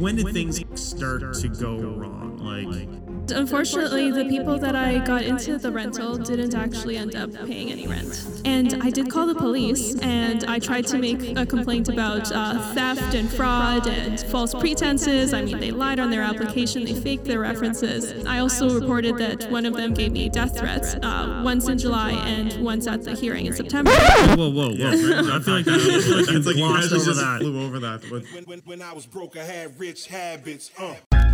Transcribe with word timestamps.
when 0.00 0.16
did 0.16 0.32
things 0.32 0.64
start 1.00 1.32
to 1.32 1.48
go 1.48 1.78
wrong? 1.78 2.36
Like, 2.38 2.88
Unfortunately, 3.32 4.10
the 4.10 4.24
people 4.24 4.58
that 4.58 4.74
I 4.74 4.98
got 4.98 5.22
into 5.22 5.56
the 5.56 5.70
rental 5.70 6.16
didn't 6.16 6.54
actually 6.54 6.96
end 6.96 7.14
up 7.14 7.32
paying 7.46 7.70
any 7.70 7.86
rent. 7.86 8.42
And 8.44 8.82
I 8.82 8.90
did 8.90 9.08
call 9.08 9.26
the 9.26 9.36
police 9.36 9.96
and 10.00 10.42
I 10.44 10.58
tried 10.58 10.86
to 10.88 10.98
make 10.98 11.36
a 11.38 11.46
complaint 11.46 11.88
about 11.88 12.32
uh, 12.32 12.74
theft 12.74 13.14
and 13.14 13.30
fraud 13.30 13.86
and 13.86 14.18
false 14.18 14.52
pretenses. 14.52 15.32
I 15.32 15.42
mean, 15.42 15.60
they 15.60 15.70
lied 15.70 16.00
on 16.00 16.10
their 16.10 16.22
application, 16.22 16.84
they 16.84 16.94
faked 16.94 17.24
their 17.24 17.38
references. 17.38 18.24
I 18.26 18.40
also 18.40 18.78
reported 18.78 19.16
that 19.18 19.48
one 19.50 19.64
of 19.64 19.74
them 19.74 19.94
gave 19.94 20.10
me 20.10 20.28
death 20.28 20.58
threats, 20.58 20.94
uh, 20.96 21.42
once 21.44 21.68
in 21.68 21.78
July 21.78 22.12
and 22.12 22.64
once 22.64 22.88
at 22.88 23.04
the 23.04 23.14
hearing 23.14 23.46
in 23.46 23.52
September. 23.52 23.92
whoa, 23.92 24.50
whoa, 24.50 24.74
whoa! 24.74 24.88
I 24.90 25.40
feel 25.40 25.54
like, 25.54 25.68
I 25.68 25.78
feel 25.78 26.16
like 26.16 26.30
you 26.30 26.36
It's 26.36 26.46
like 26.46 26.56
you 26.56 26.74
guys 26.74 26.92
over 26.92 27.04
just 27.04 27.20
that. 27.20 27.40
flew 27.40 27.64
over 27.64 27.78
that. 27.78 28.10
When, 28.10 28.22
when, 28.44 28.58
when 28.60 28.82
I 28.82 28.92
was 28.92 29.06
broke, 29.06 29.36
I 29.36 29.44
had 29.44 29.78
rich 29.78 30.08
habits. 30.08 30.70
Uh. 30.78 30.89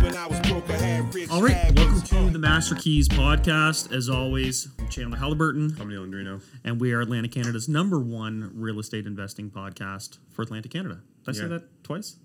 When 0.07 0.15
I 0.15 0.25
was 0.25 0.39
broke, 0.39 0.69
I 0.69 0.77
had 0.77 1.13
rich 1.13 1.29
All 1.29 1.41
right, 1.41 1.69
welcome 1.75 2.01
to 2.01 2.29
the 2.29 2.39
Master 2.39 2.75
Keys 2.75 3.09
podcast. 3.09 3.93
As 3.93 4.07
always, 4.07 4.69
I'm 4.79 4.87
Chandler 4.87 5.17
Haliburton, 5.17 5.77
I'm 5.81 5.89
Neal 5.89 6.05
Andreino. 6.05 6.41
and 6.63 6.79
we 6.79 6.93
are 6.93 7.01
Atlantic 7.01 7.33
Canada's 7.33 7.67
number 7.67 7.99
one 7.99 8.49
real 8.55 8.79
estate 8.79 9.05
investing 9.05 9.51
podcast 9.51 10.19
for 10.31 10.43
Atlantic 10.43 10.71
Canada. 10.71 11.01
Did 11.25 11.35
I 11.35 11.37
say 11.37 11.47
that 11.47 11.83
twice? 11.83 12.15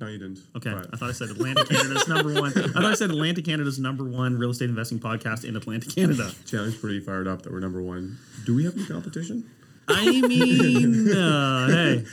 No, 0.00 0.06
you 0.06 0.16
didn't. 0.16 0.38
Okay, 0.56 0.72
But 0.72 0.86
I 0.90 0.96
thought 0.96 1.10
I 1.10 1.12
said 1.12 1.28
Atlantic 1.28 1.68
Canada's 1.68 2.08
number 2.08 2.32
one. 2.32 2.56
I 2.56 2.62
thought 2.68 2.84
I 2.86 2.94
said 2.94 3.10
Atlantic 3.10 3.44
Canada's 3.44 3.78
number 3.78 4.04
one 4.04 4.38
real 4.38 4.48
estate 4.48 4.70
investing 4.70 4.98
podcast 4.98 5.44
in 5.44 5.54
Atlantic 5.54 5.94
Canada. 5.94 6.30
Chandler's 6.46 6.78
pretty 6.78 7.00
fired 7.00 7.28
up 7.28 7.42
that 7.42 7.52
we're 7.52 7.60
number 7.60 7.82
one. 7.82 8.16
Do 8.46 8.54
we 8.54 8.64
have 8.64 8.74
any 8.74 8.86
competition? 8.86 9.50
I 9.86 10.22
mean, 10.22 11.14
uh, 11.14 11.68
hey, 11.68 12.04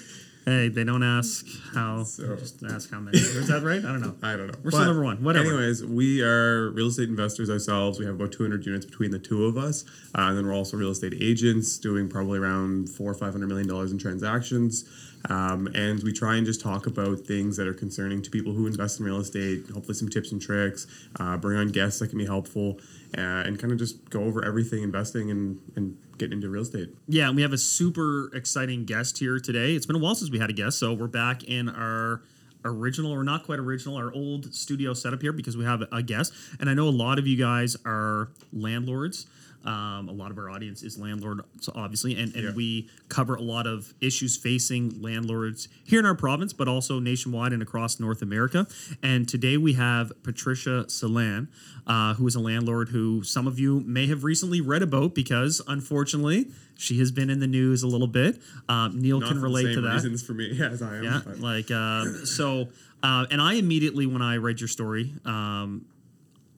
hey, 0.45 0.70
they 0.70 0.84
don't 0.84 1.04
ask 1.04 1.45
how, 1.73 2.04
So- 2.04 2.35
just 2.35 2.63
ask 2.63 2.91
how 2.91 2.99
many. 2.99 3.17
Is 3.17 3.48
that 3.48 3.63
right? 3.63 3.80
I 3.84 3.91
don't 3.91 4.02
know. 4.02 4.16
I 4.22 4.36
don't 4.36 4.48
know. 4.48 4.53
We're 4.63 4.72
still 4.72 4.86
number 4.86 5.03
one. 5.03 5.23
Whatever. 5.23 5.48
Anyways, 5.49 5.84
we 5.84 6.22
are 6.22 6.70
real 6.72 6.88
estate 6.88 7.09
investors 7.09 7.50
ourselves. 7.50 8.00
We 8.00 8.06
have 8.06 8.16
about 8.16 8.31
200 8.31 8.66
units 8.66 8.86
between 8.86 9.11
the 9.11 9.19
two 9.19 9.45
of 9.45 9.58
us, 9.58 9.84
uh, 10.17 10.22
and 10.22 10.38
then 10.38 10.45
we're 10.45 10.53
also 10.56 10.78
real 10.78 10.92
estate 10.92 11.14
agents, 11.19 11.78
doing 11.78 12.08
probably 12.09 12.39
around 12.39 12.89
four 12.89 13.11
or 13.11 13.16
five 13.16 13.34
hundred 13.34 13.47
million 13.47 13.67
dollars 13.67 13.92
in 13.92 13.97
transactions. 13.97 14.86
Um, 15.28 15.66
and 15.73 16.03
we 16.03 16.14
try 16.14 16.36
and 16.36 16.45
just 16.45 16.62
talk 16.62 16.86
about 16.86 17.22
things 17.22 17.58
that 17.58 17.67
are 17.67 17.73
concerning 17.73 18.22
to 18.22 18.30
people 18.30 18.53
who 18.53 18.67
invest 18.67 19.00
in 19.00 19.06
real 19.08 19.19
estate. 19.19 19.64
Hopefully, 19.73 19.95
some 19.95 20.08
tips 20.09 20.31
and 20.31 20.39
tricks. 20.39 20.86
Uh, 21.19 21.36
bring 21.38 21.58
on 21.58 21.69
guests 21.69 22.00
that 22.00 22.09
can 22.09 22.19
be 22.19 22.25
helpful, 22.28 22.80
uh, 23.17 23.22
and 23.22 23.58
kind 23.58 23.73
of 23.73 23.80
just 23.80 24.08
go 24.12 24.23
over 24.23 24.45
everything 24.45 24.84
investing 24.84 25.31
and 25.31 25.59
and 25.75 25.97
getting 26.17 26.33
into 26.33 26.49
real 26.49 26.63
estate. 26.63 26.89
Yeah, 27.08 27.27
and 27.27 27.35
we 27.35 27.41
have 27.41 27.53
a 27.53 27.58
super 27.58 28.31
exciting 28.33 28.85
guest 28.85 29.17
here 29.17 29.39
today. 29.39 29.73
It's 29.75 29.85
been 29.85 29.95
a 29.95 29.99
while 29.99 30.16
since 30.16 30.31
we 30.31 30.39
had 30.39 30.49
a 30.49 30.53
guest, 30.53 30.80
so 30.80 30.94
we're 30.94 31.07
back 31.07 31.44
in 31.44 31.69
our 31.69 32.22
original 32.63 33.11
or 33.11 33.23
not 33.23 33.44
quite 33.44 33.59
original, 33.59 33.95
our 33.95 34.11
old 34.13 34.53
studio 34.53 34.94
setup 34.94 35.22
here 35.22 35.31
because 35.31 35.55
we 35.55 35.63
have 35.63 35.83
a 35.91 36.02
guest. 36.02 36.33
And 36.59 36.69
I 36.69 36.73
know 36.73 36.88
a 36.88 36.89
lot 36.89 37.19
of 37.19 37.27
you 37.27 37.38
guys 37.38 37.77
are 37.85 38.30
landlords. 38.52 39.27
Um, 39.66 40.09
a 40.09 40.11
lot 40.11 40.30
of 40.31 40.38
our 40.38 40.49
audience 40.49 40.83
is 40.83 40.97
landlords, 40.97 41.41
obviously, 41.73 42.16
and, 42.16 42.33
and 42.35 42.44
Yeah. 42.44 42.53
we 42.53 42.89
cover 43.09 43.35
a 43.35 43.41
lot 43.41 43.66
of 43.67 43.94
issues 43.99 44.38
facing 44.38 45.02
landlords 45.02 45.67
here 45.83 45.99
in 45.99 46.05
our 46.05 46.16
province, 46.16 46.53
but 46.53 46.67
also 46.67 46.99
nationwide 46.99 47.52
and 47.53 47.61
across 47.61 47.99
North 47.99 48.22
America. 48.22 48.67
And 49.02 49.27
today 49.27 49.57
we 49.57 49.73
have 49.73 50.11
Patricia 50.23 50.85
Celan, 50.88 51.47
uh, 51.88 52.13
who 52.13 52.27
is 52.27 52.35
a 52.35 52.39
landlord 52.39 52.89
who 52.89 53.23
some 53.23 53.47
of 53.47 53.57
you 53.59 53.80
may 53.81 54.07
have 54.07 54.23
recently 54.23 54.61
read 54.61 54.81
about 54.83 55.16
because, 55.16 55.61
unfortunately, 55.67 56.47
she 56.77 57.00
has 57.00 57.11
been 57.11 57.29
in 57.29 57.39
the 57.39 57.47
news 57.47 57.81
a 57.83 57.88
little 57.88 58.07
bit. 58.07 58.39
Um, 58.69 59.00
Neal 59.02 59.19
Not 59.19 59.29
can 59.29 59.41
relate 59.41 59.73
to 59.73 59.81
that. 59.81 59.94
reasons 59.95 60.22
for 60.23 60.33
me 60.33 60.59
as 60.61 60.81
I 60.81 60.97
am. 60.97 61.03
Yeah, 61.03 61.22
but- 61.25 61.39
like 61.39 61.72
um, 61.72 62.25
so, 62.25 62.67
uh, 63.02 63.25
and 63.31 63.41
I 63.41 63.53
immediately 63.53 64.05
when 64.05 64.22
I 64.22 64.38
read 64.38 64.59
your 64.61 64.67
story, 64.67 65.13
um, 65.25 65.85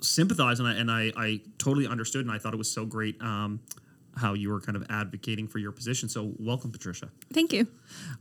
sympathized 0.01 0.59
and 0.59 0.67
I 0.67 0.73
and 0.73 0.91
I, 0.91 1.11
I 1.15 1.41
totally 1.57 1.87
understood 1.87 2.25
and 2.25 2.31
I 2.31 2.37
thought 2.37 2.53
it 2.53 2.57
was 2.57 2.71
so 2.71 2.85
great 2.85 3.19
um, 3.21 3.59
how 4.15 4.33
you 4.33 4.49
were 4.49 4.59
kind 4.59 4.75
of 4.75 4.85
advocating 4.89 5.47
for 5.47 5.59
your 5.59 5.71
position. 5.71 6.09
So 6.09 6.33
welcome, 6.39 6.71
Patricia. 6.71 7.09
Thank 7.31 7.53
you. 7.53 7.67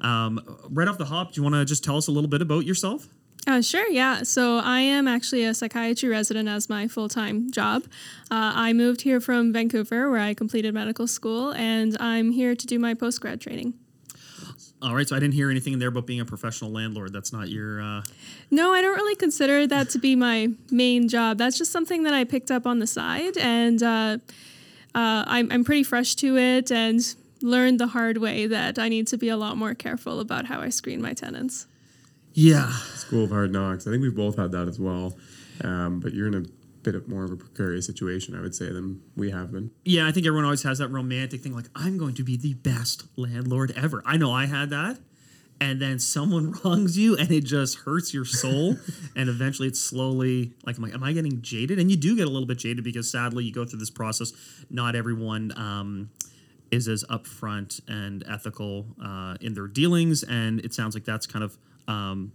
Um, 0.00 0.40
right 0.70 0.88
off 0.88 0.98
the 0.98 1.06
hop, 1.06 1.32
do 1.32 1.40
you 1.40 1.42
want 1.42 1.54
to 1.54 1.64
just 1.64 1.84
tell 1.84 1.96
us 1.96 2.08
a 2.08 2.12
little 2.12 2.28
bit 2.28 2.42
about 2.42 2.64
yourself? 2.64 3.08
Uh, 3.46 3.62
sure, 3.62 3.88
yeah. 3.88 4.24
So 4.24 4.58
I 4.58 4.80
am 4.80 5.06
actually 5.06 5.44
a 5.44 5.54
psychiatry 5.54 6.08
resident 6.08 6.48
as 6.48 6.68
my 6.68 6.88
full 6.88 7.08
time 7.08 7.50
job. 7.52 7.84
Uh, 8.30 8.52
I 8.54 8.72
moved 8.72 9.02
here 9.02 9.20
from 9.20 9.52
Vancouver 9.52 10.10
where 10.10 10.20
I 10.20 10.34
completed 10.34 10.74
medical 10.74 11.06
school, 11.06 11.52
and 11.52 11.96
I'm 12.00 12.32
here 12.32 12.56
to 12.56 12.66
do 12.66 12.78
my 12.78 12.94
post 12.94 13.20
grad 13.20 13.40
training. 13.40 13.74
All 14.86 14.94
right, 14.94 15.08
so 15.08 15.16
I 15.16 15.18
didn't 15.18 15.34
hear 15.34 15.50
anything 15.50 15.72
in 15.72 15.80
there 15.80 15.88
about 15.88 16.06
being 16.06 16.20
a 16.20 16.24
professional 16.24 16.70
landlord. 16.70 17.12
That's 17.12 17.32
not 17.32 17.48
your. 17.48 17.82
Uh, 17.82 18.02
No, 18.52 18.72
I 18.72 18.80
don't 18.80 18.94
really 18.94 19.16
consider 19.16 19.66
that 19.66 19.90
to 19.90 19.98
be 19.98 20.14
my 20.14 20.50
main 20.70 21.08
job. 21.08 21.38
That's 21.38 21.58
just 21.58 21.72
something 21.72 22.04
that 22.04 22.14
I 22.14 22.22
picked 22.22 22.52
up 22.52 22.68
on 22.68 22.78
the 22.78 22.86
side, 22.86 23.36
and 23.36 23.82
uh, 23.82 24.18
uh, 24.94 25.24
I'm, 25.26 25.50
I'm 25.50 25.64
pretty 25.64 25.82
fresh 25.82 26.14
to 26.16 26.36
it 26.38 26.70
and 26.70 27.00
learned 27.42 27.80
the 27.80 27.88
hard 27.88 28.18
way 28.18 28.46
that 28.46 28.78
I 28.78 28.88
need 28.88 29.08
to 29.08 29.18
be 29.18 29.28
a 29.28 29.36
lot 29.36 29.56
more 29.56 29.74
careful 29.74 30.20
about 30.20 30.46
how 30.46 30.60
I 30.60 30.68
screen 30.68 31.02
my 31.02 31.14
tenants. 31.14 31.66
yeah, 32.32 32.70
School 32.94 33.24
of 33.24 33.30
Hard 33.30 33.50
Knocks. 33.52 33.88
I 33.88 33.90
think 33.90 34.02
we've 34.02 34.14
both 34.14 34.36
had 34.36 34.52
that 34.52 34.68
as 34.68 34.78
well. 34.78 35.16
Um, 35.64 35.98
but 35.98 36.14
you're 36.14 36.28
in 36.28 36.34
a 36.34 36.44
bit 36.86 36.94
of 36.94 37.08
more 37.08 37.24
of 37.24 37.32
a 37.32 37.36
precarious 37.36 37.84
situation, 37.84 38.34
I 38.36 38.40
would 38.40 38.54
say, 38.54 38.66
than 38.72 39.02
we 39.16 39.30
have 39.32 39.50
been. 39.52 39.72
yeah. 39.84 40.06
I 40.06 40.12
think 40.12 40.24
everyone 40.24 40.44
always 40.44 40.62
has 40.62 40.78
that 40.78 40.88
romantic 40.88 41.40
thing, 41.42 41.52
like 41.52 41.66
I'm 41.74 41.98
going 41.98 42.14
to 42.14 42.22
be 42.24 42.36
the 42.36 42.54
best 42.54 43.04
landlord 43.16 43.72
ever. 43.76 44.02
I 44.06 44.16
know 44.16 44.32
I 44.32 44.46
had 44.46 44.70
that. 44.70 44.98
and 45.60 45.80
then 45.80 45.98
someone 45.98 46.52
wrongs 46.64 46.96
you 46.98 47.16
and 47.16 47.30
it 47.30 47.42
just 47.44 47.78
hurts 47.80 48.12
your 48.14 48.24
soul 48.26 48.76
and 49.16 49.28
eventually 49.28 49.66
it's 49.68 49.80
slowly 49.80 50.52
like 50.66 50.76
I'm 50.76 50.82
like 50.84 50.94
am 50.94 51.02
I 51.02 51.12
getting 51.12 51.40
jaded 51.42 51.78
and 51.78 51.90
you 51.90 51.96
do 51.96 52.14
get 52.14 52.26
a 52.26 52.30
little 52.30 52.46
bit 52.46 52.58
jaded 52.58 52.84
because 52.84 53.10
sadly 53.10 53.42
you 53.44 53.52
go 53.52 53.64
through 53.64 53.78
this 53.78 53.90
process 53.90 54.32
not 54.70 54.94
everyone 54.94 55.52
um, 55.56 56.10
is 56.70 56.88
as 56.88 57.04
upfront 57.04 57.80
and 57.88 58.22
ethical 58.28 58.86
uh, 59.02 59.34
in 59.40 59.54
their 59.54 59.66
dealings 59.66 60.22
and 60.22 60.60
it 60.60 60.74
sounds 60.74 60.94
like 60.94 61.04
that's 61.06 61.26
kind 61.26 61.42
of 61.42 61.56
um, 61.88 62.32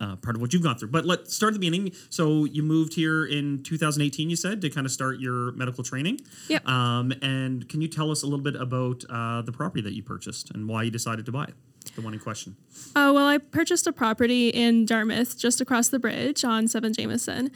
uh, 0.00 0.16
part 0.16 0.34
of 0.36 0.40
what 0.42 0.52
you've 0.52 0.62
gone 0.62 0.76
through 0.78 0.88
but 0.88 1.04
let's 1.04 1.34
start 1.34 1.50
at 1.52 1.60
the 1.60 1.60
beginning 1.60 1.92
so 2.08 2.44
you 2.44 2.62
moved 2.62 2.94
here 2.94 3.24
in 3.26 3.62
2018 3.62 4.30
you 4.30 4.36
said 4.36 4.60
to 4.60 4.70
kind 4.70 4.86
of 4.86 4.92
start 4.92 5.18
your 5.20 5.52
medical 5.52 5.84
training 5.84 6.18
Yep. 6.48 6.66
um, 6.66 7.12
and 7.22 7.68
can 7.68 7.80
you 7.82 7.88
tell 7.88 8.10
us 8.10 8.22
a 8.22 8.26
little 8.26 8.42
bit 8.42 8.56
about 8.56 9.04
uh, 9.10 9.42
the 9.42 9.52
property 9.52 9.82
that 9.82 9.92
you 9.94 10.02
purchased 10.02 10.50
and 10.52 10.68
why 10.68 10.82
you 10.84 10.90
decided 10.90 11.26
to 11.26 11.32
buy 11.32 11.44
it 11.44 11.54
the 11.96 12.02
one 12.02 12.12
in 12.12 12.20
question 12.20 12.56
Uh, 12.94 13.10
well, 13.14 13.26
I 13.26 13.38
purchased 13.38 13.86
a 13.86 13.92
property 13.92 14.48
in 14.50 14.84
Dartmouth, 14.84 15.38
just 15.38 15.60
across 15.62 15.88
the 15.88 15.98
bridge 15.98 16.44
on 16.44 16.68
Seven 16.68 16.92
Jameson, 16.92 17.50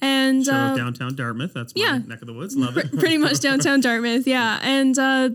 and 0.00 0.48
uh, 0.48 0.74
downtown 0.74 1.14
Dartmouth. 1.14 1.52
That's 1.54 1.74
my 1.76 1.82
yeah. 1.82 1.98
neck 1.98 2.20
of 2.22 2.26
the 2.26 2.32
woods. 2.32 2.56
Love 2.56 2.78
it. 2.78 2.90
pretty 2.98 3.18
much 3.18 3.38
downtown 3.46 3.80
Dartmouth. 3.80 4.26
Yeah, 4.26 4.58
and 4.62 4.98
uh, 4.98 5.30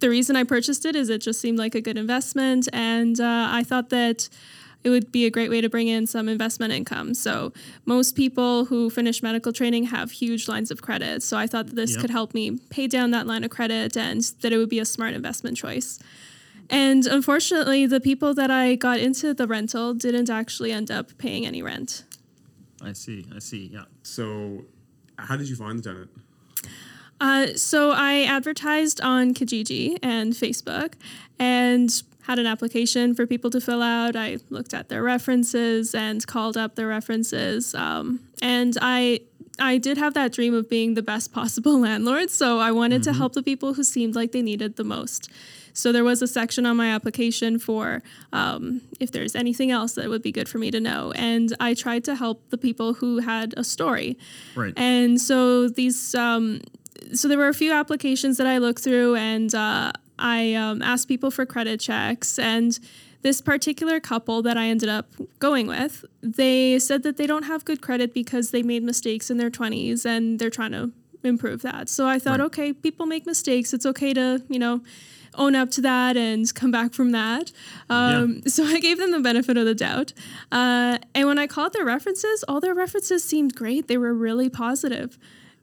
the 0.00 0.08
reason 0.08 0.36
I 0.36 0.44
purchased 0.44 0.84
it 0.86 0.96
is 0.96 1.10
it 1.10 1.18
just 1.20 1.38
seemed 1.40 1.58
like 1.58 1.74
a 1.74 1.80
good 1.82 1.98
investment, 1.98 2.66
and 2.72 3.20
uh, 3.20 3.48
I 3.50 3.62
thought 3.62 3.90
that 3.90 4.28
it 4.84 4.90
would 4.90 5.12
be 5.12 5.26
a 5.26 5.30
great 5.30 5.48
way 5.50 5.60
to 5.60 5.68
bring 5.68 5.88
in 5.88 6.06
some 6.06 6.28
investment 6.28 6.72
income. 6.72 7.14
So 7.14 7.52
most 7.84 8.16
people 8.16 8.64
who 8.64 8.90
finish 8.90 9.22
medical 9.22 9.52
training 9.52 9.84
have 9.84 10.10
huge 10.10 10.48
lines 10.48 10.70
of 10.70 10.82
credit. 10.82 11.22
So 11.22 11.36
I 11.36 11.46
thought 11.46 11.66
that 11.68 11.76
this 11.76 11.92
Yep. 11.92 12.00
could 12.00 12.10
help 12.10 12.34
me 12.34 12.58
pay 12.70 12.86
down 12.88 13.10
that 13.12 13.26
line 13.26 13.44
of 13.44 13.50
credit, 13.50 13.96
and 13.96 14.20
that 14.40 14.52
it 14.52 14.58
would 14.58 14.68
be 14.68 14.78
a 14.80 14.84
smart 14.84 15.14
investment 15.14 15.56
choice. 15.56 15.98
And 16.70 17.06
unfortunately, 17.06 17.86
the 17.86 18.00
people 18.00 18.34
that 18.34 18.50
I 18.50 18.76
got 18.76 18.98
into 18.98 19.34
the 19.34 19.46
rental 19.46 19.94
didn't 19.94 20.30
actually 20.30 20.72
end 20.72 20.90
up 20.90 21.16
paying 21.18 21.44
any 21.46 21.62
rent. 21.62 22.04
I 22.80 22.92
see. 22.94 23.26
I 23.34 23.38
see. 23.38 23.70
Yeah. 23.72 23.84
So, 24.02 24.64
how 25.18 25.36
did 25.36 25.48
you 25.48 25.56
find 25.56 25.78
the 25.78 25.82
tenant? 25.82 26.10
Uh, 27.20 27.54
so 27.54 27.92
I 27.92 28.22
advertised 28.24 29.00
on 29.00 29.32
Kijiji 29.32 29.98
and 30.02 30.32
Facebook 30.32 30.94
and 31.38 32.02
had 32.22 32.38
an 32.38 32.46
application 32.46 33.14
for 33.14 33.26
people 33.26 33.50
to 33.50 33.60
fill 33.60 33.82
out. 33.82 34.16
I 34.16 34.38
looked 34.50 34.74
at 34.74 34.88
their 34.88 35.02
references 35.02 35.94
and 35.94 36.26
called 36.26 36.56
up 36.56 36.76
their 36.76 36.88
references. 36.88 37.74
Um, 37.74 38.20
and 38.40 38.76
I 38.80 39.20
I 39.58 39.78
did 39.78 39.98
have 39.98 40.14
that 40.14 40.32
dream 40.32 40.54
of 40.54 40.68
being 40.68 40.94
the 40.94 41.02
best 41.02 41.32
possible 41.40 41.78
landlord. 41.78 42.30
So 42.30 42.58
I 42.58 42.72
wanted 42.72 43.02
to 43.04 43.12
help 43.12 43.34
the 43.34 43.42
people 43.42 43.74
who 43.74 43.84
seemed 43.84 44.14
like 44.14 44.32
they 44.32 44.42
needed 44.42 44.76
the 44.76 44.84
most. 44.84 45.30
So 45.74 45.90
there 45.90 46.04
was 46.04 46.20
a 46.20 46.26
section 46.26 46.66
on 46.66 46.76
my 46.76 46.88
application 46.88 47.58
for 47.58 48.02
um, 48.32 48.82
if 49.00 49.10
there's 49.10 49.34
anything 49.34 49.70
else 49.70 49.94
that 49.94 50.08
would 50.08 50.22
be 50.22 50.32
good 50.32 50.48
for 50.48 50.58
me 50.58 50.70
to 50.70 50.80
know. 50.80 51.12
And 51.16 51.54
I 51.60 51.74
tried 51.74 52.04
to 52.04 52.14
help 52.14 52.50
the 52.50 52.58
people 52.58 52.94
who 52.94 53.18
had 53.18 53.54
a 53.56 53.64
story. 53.64 54.18
Right. 54.54 54.74
And 54.76 55.20
so 55.20 55.68
these, 55.68 56.14
um, 56.14 56.60
so 57.14 57.26
there 57.26 57.38
were 57.38 57.48
a 57.48 57.54
few 57.54 57.72
applications 57.72 58.36
that 58.36 58.46
I 58.46 58.58
looked 58.58 58.82
through, 58.82 59.16
and 59.16 59.54
uh, 59.54 59.92
I 60.18 60.54
um, 60.54 60.82
asked 60.82 61.08
people 61.08 61.30
for 61.30 61.44
credit 61.46 61.80
checks. 61.80 62.38
And 62.38 62.78
this 63.22 63.40
particular 63.40 64.00
couple 64.00 64.42
that 64.42 64.56
I 64.56 64.66
ended 64.66 64.88
up 64.88 65.06
going 65.38 65.66
with, 65.66 66.04
they 66.22 66.78
said 66.78 67.02
that 67.04 67.16
they 67.16 67.26
don't 67.26 67.44
have 67.44 67.64
good 67.64 67.80
credit 67.80 68.12
because 68.12 68.50
they 68.50 68.62
made 68.62 68.82
mistakes 68.82 69.30
in 69.30 69.36
their 69.38 69.50
20s 69.50 70.04
and 70.04 70.38
they're 70.38 70.50
trying 70.50 70.72
to 70.72 70.90
improve 71.22 71.62
that. 71.62 71.88
So 71.88 72.06
I 72.08 72.18
thought, 72.18 72.40
Right. 72.40 72.46
okay, 72.46 72.72
people 72.72 73.06
make 73.06 73.26
mistakes. 73.26 73.72
It's 73.72 73.86
okay 73.86 74.12
to, 74.14 74.42
you 74.48 74.58
know, 74.58 74.80
own 75.34 75.54
up 75.54 75.70
to 75.70 75.80
that 75.80 76.16
and 76.16 76.52
come 76.54 76.70
back 76.70 76.92
from 76.92 77.12
that. 77.12 77.52
Um, 77.88 78.42
So 78.46 78.64
I 78.64 78.80
gave 78.80 78.98
them 78.98 79.12
the 79.12 79.20
benefit 79.20 79.56
of 79.56 79.64
the 79.64 79.74
doubt. 79.74 80.12
Uh, 80.50 80.98
and 81.14 81.26
when 81.28 81.38
I 81.38 81.46
called 81.46 81.72
their 81.72 81.84
references, 81.84 82.44
all 82.48 82.60
their 82.60 82.74
references 82.74 83.22
seemed 83.24 83.54
great. 83.54 83.86
They 83.88 83.96
were 83.98 84.12
really 84.12 84.50
positive. 84.50 85.16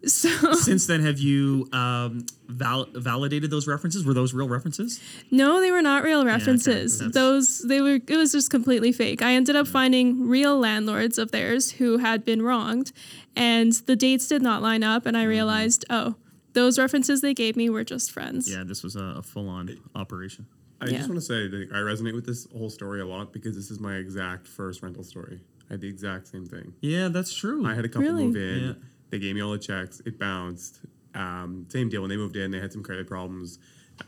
So 0.05 0.29
Since 0.53 0.87
then, 0.87 1.01
have 1.01 1.19
you 1.19 1.67
um, 1.73 2.25
val- 2.47 2.87
validated 2.93 3.51
those 3.51 3.67
references? 3.67 4.05
Were 4.05 4.13
those 4.13 4.33
real 4.33 4.47
references? 4.47 5.01
no, 5.29 5.59
they 5.59 5.71
were 5.71 5.81
not 5.81 6.03
real 6.03 6.25
references. 6.25 6.99
that's- 6.99 7.13
Those 7.13 7.59
they 7.67 7.81
were. 7.81 7.99
It 8.07 8.15
was 8.17 8.31
just 8.31 8.49
completely 8.49 8.91
fake. 8.93 9.21
I 9.21 9.33
ended 9.33 9.55
up 9.57 9.67
finding 9.67 10.27
real 10.27 10.57
landlords 10.57 11.17
of 11.17 11.31
theirs 11.31 11.71
who 11.71 11.97
had 11.97 12.23
been 12.23 12.41
wronged, 12.41 12.91
and 13.35 13.73
the 13.73 13.95
dates 13.95 14.27
did 14.29 14.41
not 14.41 14.61
line 14.61 14.83
up. 14.83 15.05
And 15.05 15.17
I 15.17 15.23
realized, 15.23 15.83
oh, 15.89 16.15
those 16.53 16.79
references 16.79 17.19
they 17.21 17.33
gave 17.33 17.55
me 17.57 17.69
were 17.69 17.83
just 17.83 18.11
friends. 18.11 18.49
Yeah, 18.49 18.63
this 18.63 18.83
was 18.83 18.95
a, 18.95 19.15
a 19.17 19.21
full-on 19.21 19.77
operation. 19.95 20.45
I 20.81 20.85
Yeah. 20.87 20.97
just 20.99 21.09
want 21.09 21.19
to 21.19 21.25
say 21.25 21.47
that 21.49 21.67
I 21.73 21.77
resonate 21.79 22.13
with 22.15 22.25
this 22.25 22.47
whole 22.57 22.69
story 22.69 23.01
a 23.01 23.05
lot 23.05 23.33
because 23.33 23.53
this 23.53 23.69
is 23.69 23.81
my 23.81 23.95
exact 23.97 24.47
first 24.47 24.81
rental 24.81 25.03
story. 25.03 25.41
I 25.69 25.73
had 25.73 25.81
the 25.81 25.89
exact 25.89 26.27
same 26.27 26.45
thing. 26.45 26.73
Yeah, 26.79 27.09
that's 27.09 27.33
true. 27.35 27.65
I 27.67 27.75
had 27.75 27.83
a 27.83 27.89
couple 27.89 28.03
Really? 28.07 28.27
move 28.27 28.35
in. 28.37 28.63
Yeah. 28.63 28.73
They 29.09 29.19
gave 29.19 29.35
me 29.35 29.41
all 29.41 29.51
the 29.51 29.59
checks. 29.59 30.01
It 30.05 30.19
bounced. 30.19 30.79
Um, 31.15 31.65
same 31.69 31.89
deal. 31.89 32.01
When 32.01 32.09
they 32.09 32.17
moved 32.17 32.35
in, 32.35 32.51
they 32.51 32.59
had 32.59 32.71
some 32.71 32.83
credit 32.83 33.07
problems. 33.07 33.59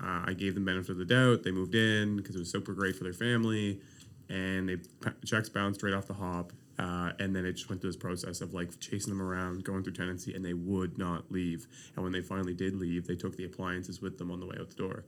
Uh, 0.01 0.23
I 0.27 0.33
gave 0.33 0.55
them 0.55 0.65
benefit 0.65 0.91
of 0.91 0.97
the 0.97 1.05
doubt. 1.05 1.43
They 1.43 1.51
moved 1.51 1.75
in 1.75 2.15
because 2.15 2.35
it 2.35 2.39
was 2.39 2.51
super 2.51 2.73
great 2.73 2.95
for 2.95 3.03
their 3.03 3.13
family, 3.13 3.81
and 4.29 4.69
they 4.69 4.77
checks 5.25 5.49
bounced 5.49 5.83
right 5.83 5.93
off 5.93 6.07
the 6.07 6.13
hop. 6.13 6.53
Uh, 6.79 7.11
and 7.19 7.35
then 7.35 7.45
it 7.45 7.53
just 7.53 7.69
went 7.69 7.81
through 7.81 7.91
this 7.91 7.97
process 7.97 8.41
of 8.41 8.53
like 8.53 8.79
chasing 8.79 9.11
them 9.11 9.21
around, 9.21 9.63
going 9.63 9.83
through 9.83 9.93
tenancy, 9.93 10.33
and 10.33 10.43
they 10.43 10.53
would 10.53 10.97
not 10.97 11.31
leave. 11.31 11.67
And 11.95 12.03
when 12.03 12.11
they 12.11 12.21
finally 12.21 12.53
did 12.53 12.75
leave, 12.75 13.05
they 13.05 13.15
took 13.15 13.35
the 13.35 13.45
appliances 13.45 14.01
with 14.01 14.17
them 14.17 14.31
on 14.31 14.39
the 14.39 14.45
way 14.45 14.55
out 14.59 14.69
the 14.69 14.75
door. 14.75 15.03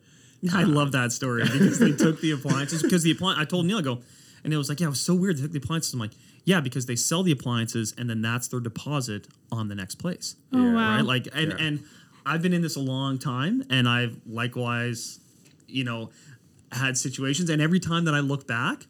I 0.51 0.63
love 0.63 0.91
that 0.91 1.13
story 1.13 1.43
because 1.43 1.79
they 1.79 1.93
took 1.93 2.19
the 2.19 2.31
appliances 2.31 2.83
because 2.83 3.03
the 3.03 3.11
appliance. 3.11 3.39
I 3.39 3.45
told 3.45 3.65
Neal, 3.65 3.77
I 3.77 3.81
go, 3.81 4.01
and 4.43 4.53
it 4.53 4.57
was 4.57 4.69
like, 4.69 4.79
yeah, 4.79 4.87
it 4.87 4.91
was 4.91 5.01
so 5.01 5.13
weird. 5.15 5.37
They 5.37 5.41
took 5.43 5.51
the 5.51 5.57
appliances. 5.59 5.93
I'm 5.93 5.99
like, 5.99 6.11
yeah, 6.45 6.59
because 6.61 6.85
they 6.85 6.95
sell 6.95 7.23
the 7.23 7.31
appliances 7.31 7.93
and 7.97 8.09
then 8.09 8.21
that's 8.21 8.47
their 8.49 8.59
deposit 8.59 9.27
on 9.51 9.69
the 9.69 9.75
next 9.75 9.95
place. 9.95 10.35
Oh 10.51 10.57
Yeah, 10.59 10.73
wow. 10.73 10.95
right? 10.97 11.05
Like, 11.05 11.27
and 11.33 11.51
Yeah. 11.51 11.65
and 11.65 11.83
I've 12.25 12.41
been 12.41 12.53
in 12.53 12.61
this 12.61 12.75
a 12.77 12.79
long 12.81 13.19
time, 13.19 13.63
and 13.69 13.87
I've 13.87 14.17
likewise, 14.25 15.19
you 15.67 15.83
know, 15.83 16.09
had 16.71 16.97
situations, 16.97 17.49
and 17.49 17.61
every 17.61 17.79
time 17.79 18.05
that 18.05 18.13
I 18.13 18.19
look 18.21 18.47
back, 18.47 18.87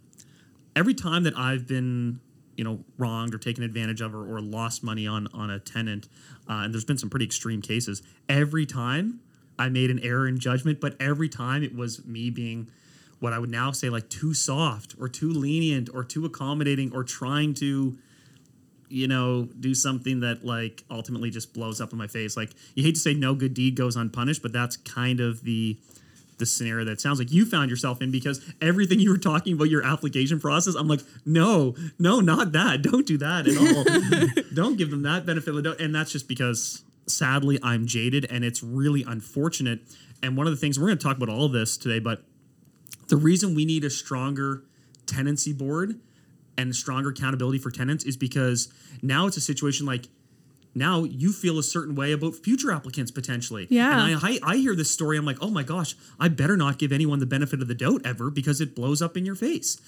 every 0.76 0.94
time 0.94 1.24
that 1.24 1.38
I've 1.38 1.68
been, 1.68 2.20
you 2.58 2.64
know, 2.64 2.84
wronged 2.98 3.34
or 3.34 3.40
taken 3.40 3.64
advantage 3.64 4.02
of 4.02 4.14
or, 4.14 4.36
or 4.36 4.40
lost 4.42 4.84
money 4.84 5.08
on 5.08 5.28
on 5.34 5.50
a 5.50 5.60
tenant, 5.60 6.08
uh, 6.48 6.62
and 6.64 6.74
there's 6.74 6.86
been 6.86 6.98
some 6.98 7.10
pretty 7.10 7.26
extreme 7.26 7.62
cases. 7.62 8.04
Every 8.30 8.66
time 8.68 9.20
I 9.58 9.70
made 9.70 9.90
an 9.90 10.00
error 10.00 10.28
in 10.28 10.40
judgment, 10.40 10.80
but 10.80 10.96
every 11.00 11.30
time 11.30 11.64
it 11.64 11.76
was 11.76 12.06
me 12.06 12.30
being 12.30 12.70
what 13.24 13.32
I 13.32 13.40
would 13.40 13.50
now 13.50 13.72
say 13.72 13.90
like 13.90 14.10
too 14.10 14.34
soft 14.34 14.96
or 15.00 15.08
too 15.08 15.32
lenient 15.32 15.90
or 15.94 16.04
too 16.04 16.26
accommodating 16.26 16.94
or 16.94 17.04
trying 17.04 17.54
to 17.56 17.98
you 18.90 19.08
know, 19.08 19.50
do 19.60 19.74
something 19.74 20.20
that 20.20 20.46
like 20.46 20.84
ultimately 20.92 21.32
just 21.32 21.52
blows 21.52 21.82
up 21.82 21.92
in 21.92 21.98
my 21.98 22.06
face. 22.06 22.38
Like 22.38 22.52
you 22.76 22.84
hate 22.84 22.94
to 22.94 23.02
say 23.02 23.16
no 23.16 23.34
good 23.34 23.56
deed 23.56 23.76
goes 23.76 23.96
unpunished, 23.96 24.44
but 24.44 24.54
that's 24.54 24.78
kind 24.78 25.20
of 25.20 25.44
the 25.44 25.80
the 26.38 26.46
scenario 26.46 26.86
that 26.86 26.92
it 26.92 27.02
sounds 27.02 27.18
like 27.18 27.32
you 27.32 27.46
found 27.46 27.72
yourself 27.72 28.04
in 28.04 28.12
because 28.12 28.44
everything 28.62 29.00
you 29.00 29.10
were 29.10 29.18
talking 29.18 29.54
about 29.54 29.70
your 29.70 29.84
application 29.84 30.40
process, 30.40 30.76
I'm 30.76 30.88
like, 30.88 31.00
no, 31.26 31.74
no, 31.98 32.20
not 32.20 32.52
that. 32.52 32.84
Don't 32.84 33.08
do 33.08 33.18
that 33.18 33.48
at 33.48 33.58
all. 33.58 34.44
Don't 34.54 34.78
give 34.78 34.92
them 34.92 35.02
that 35.04 35.26
benefit 35.26 35.50
of 35.50 35.56
the 35.56 35.62
doubt. 35.64 35.80
And 35.80 35.96
that's 35.96 36.12
just 36.12 36.28
because 36.28 36.84
sadly 37.08 37.60
I'm 37.64 37.88
jaded 37.88 38.26
and 38.30 38.44
it's 38.44 38.62
really 38.62 39.04
unfortunate. 39.04 39.80
And 40.22 40.38
one 40.38 40.46
of 40.46 40.54
the 40.54 40.58
things 40.58 40.80
we're 40.80 40.88
going 40.88 41.00
to 41.00 41.04
talk 41.04 41.18
about 41.18 41.30
all 41.30 41.46
of 41.46 41.52
this 41.52 41.78
today, 41.78 42.00
but 42.00 42.24
the 43.14 43.18
reason 43.18 43.54
we 43.54 43.64
need 43.64 43.84
a 43.84 43.92
stronger 43.92 44.64
tenancy 45.06 45.54
board 45.54 46.00
and 46.58 46.76
stronger 46.76 47.10
accountability 47.10 47.60
for 47.60 47.70
tenants 47.70 48.04
is 48.06 48.18
because 48.18 48.74
now 49.04 49.28
it's 49.28 49.38
a 49.38 49.42
situation 49.42 49.86
like 49.86 50.08
now 50.74 51.04
you 51.04 51.32
feel 51.32 51.60
a 51.60 51.64
certain 51.64 51.94
way 51.94 52.12
about 52.12 52.34
future 52.34 52.72
applicants 52.72 53.12
potentially. 53.12 53.68
Yeah. 53.70 54.08
And 54.08 54.20
I, 54.20 54.30
I, 54.30 54.40
I 54.54 54.58
hear 54.58 54.74
this 54.74 54.90
story, 54.90 55.16
I'm 55.16 55.26
like, 55.26 55.38
oh 55.42 55.52
my 55.52 55.62
gosh, 55.62 55.96
I 56.20 56.28
better 56.28 56.58
not 56.58 56.80
give 56.80 56.92
anyone 56.92 57.20
the 57.20 57.28
benefit 57.28 57.62
of 57.62 57.68
the 57.68 57.76
doubt 57.76 58.02
ever 58.04 58.32
because 58.32 58.60
it 58.60 58.74
blows 58.74 59.00
up 59.00 59.16
in 59.16 59.28
your 59.28 59.36
face. 59.36 59.80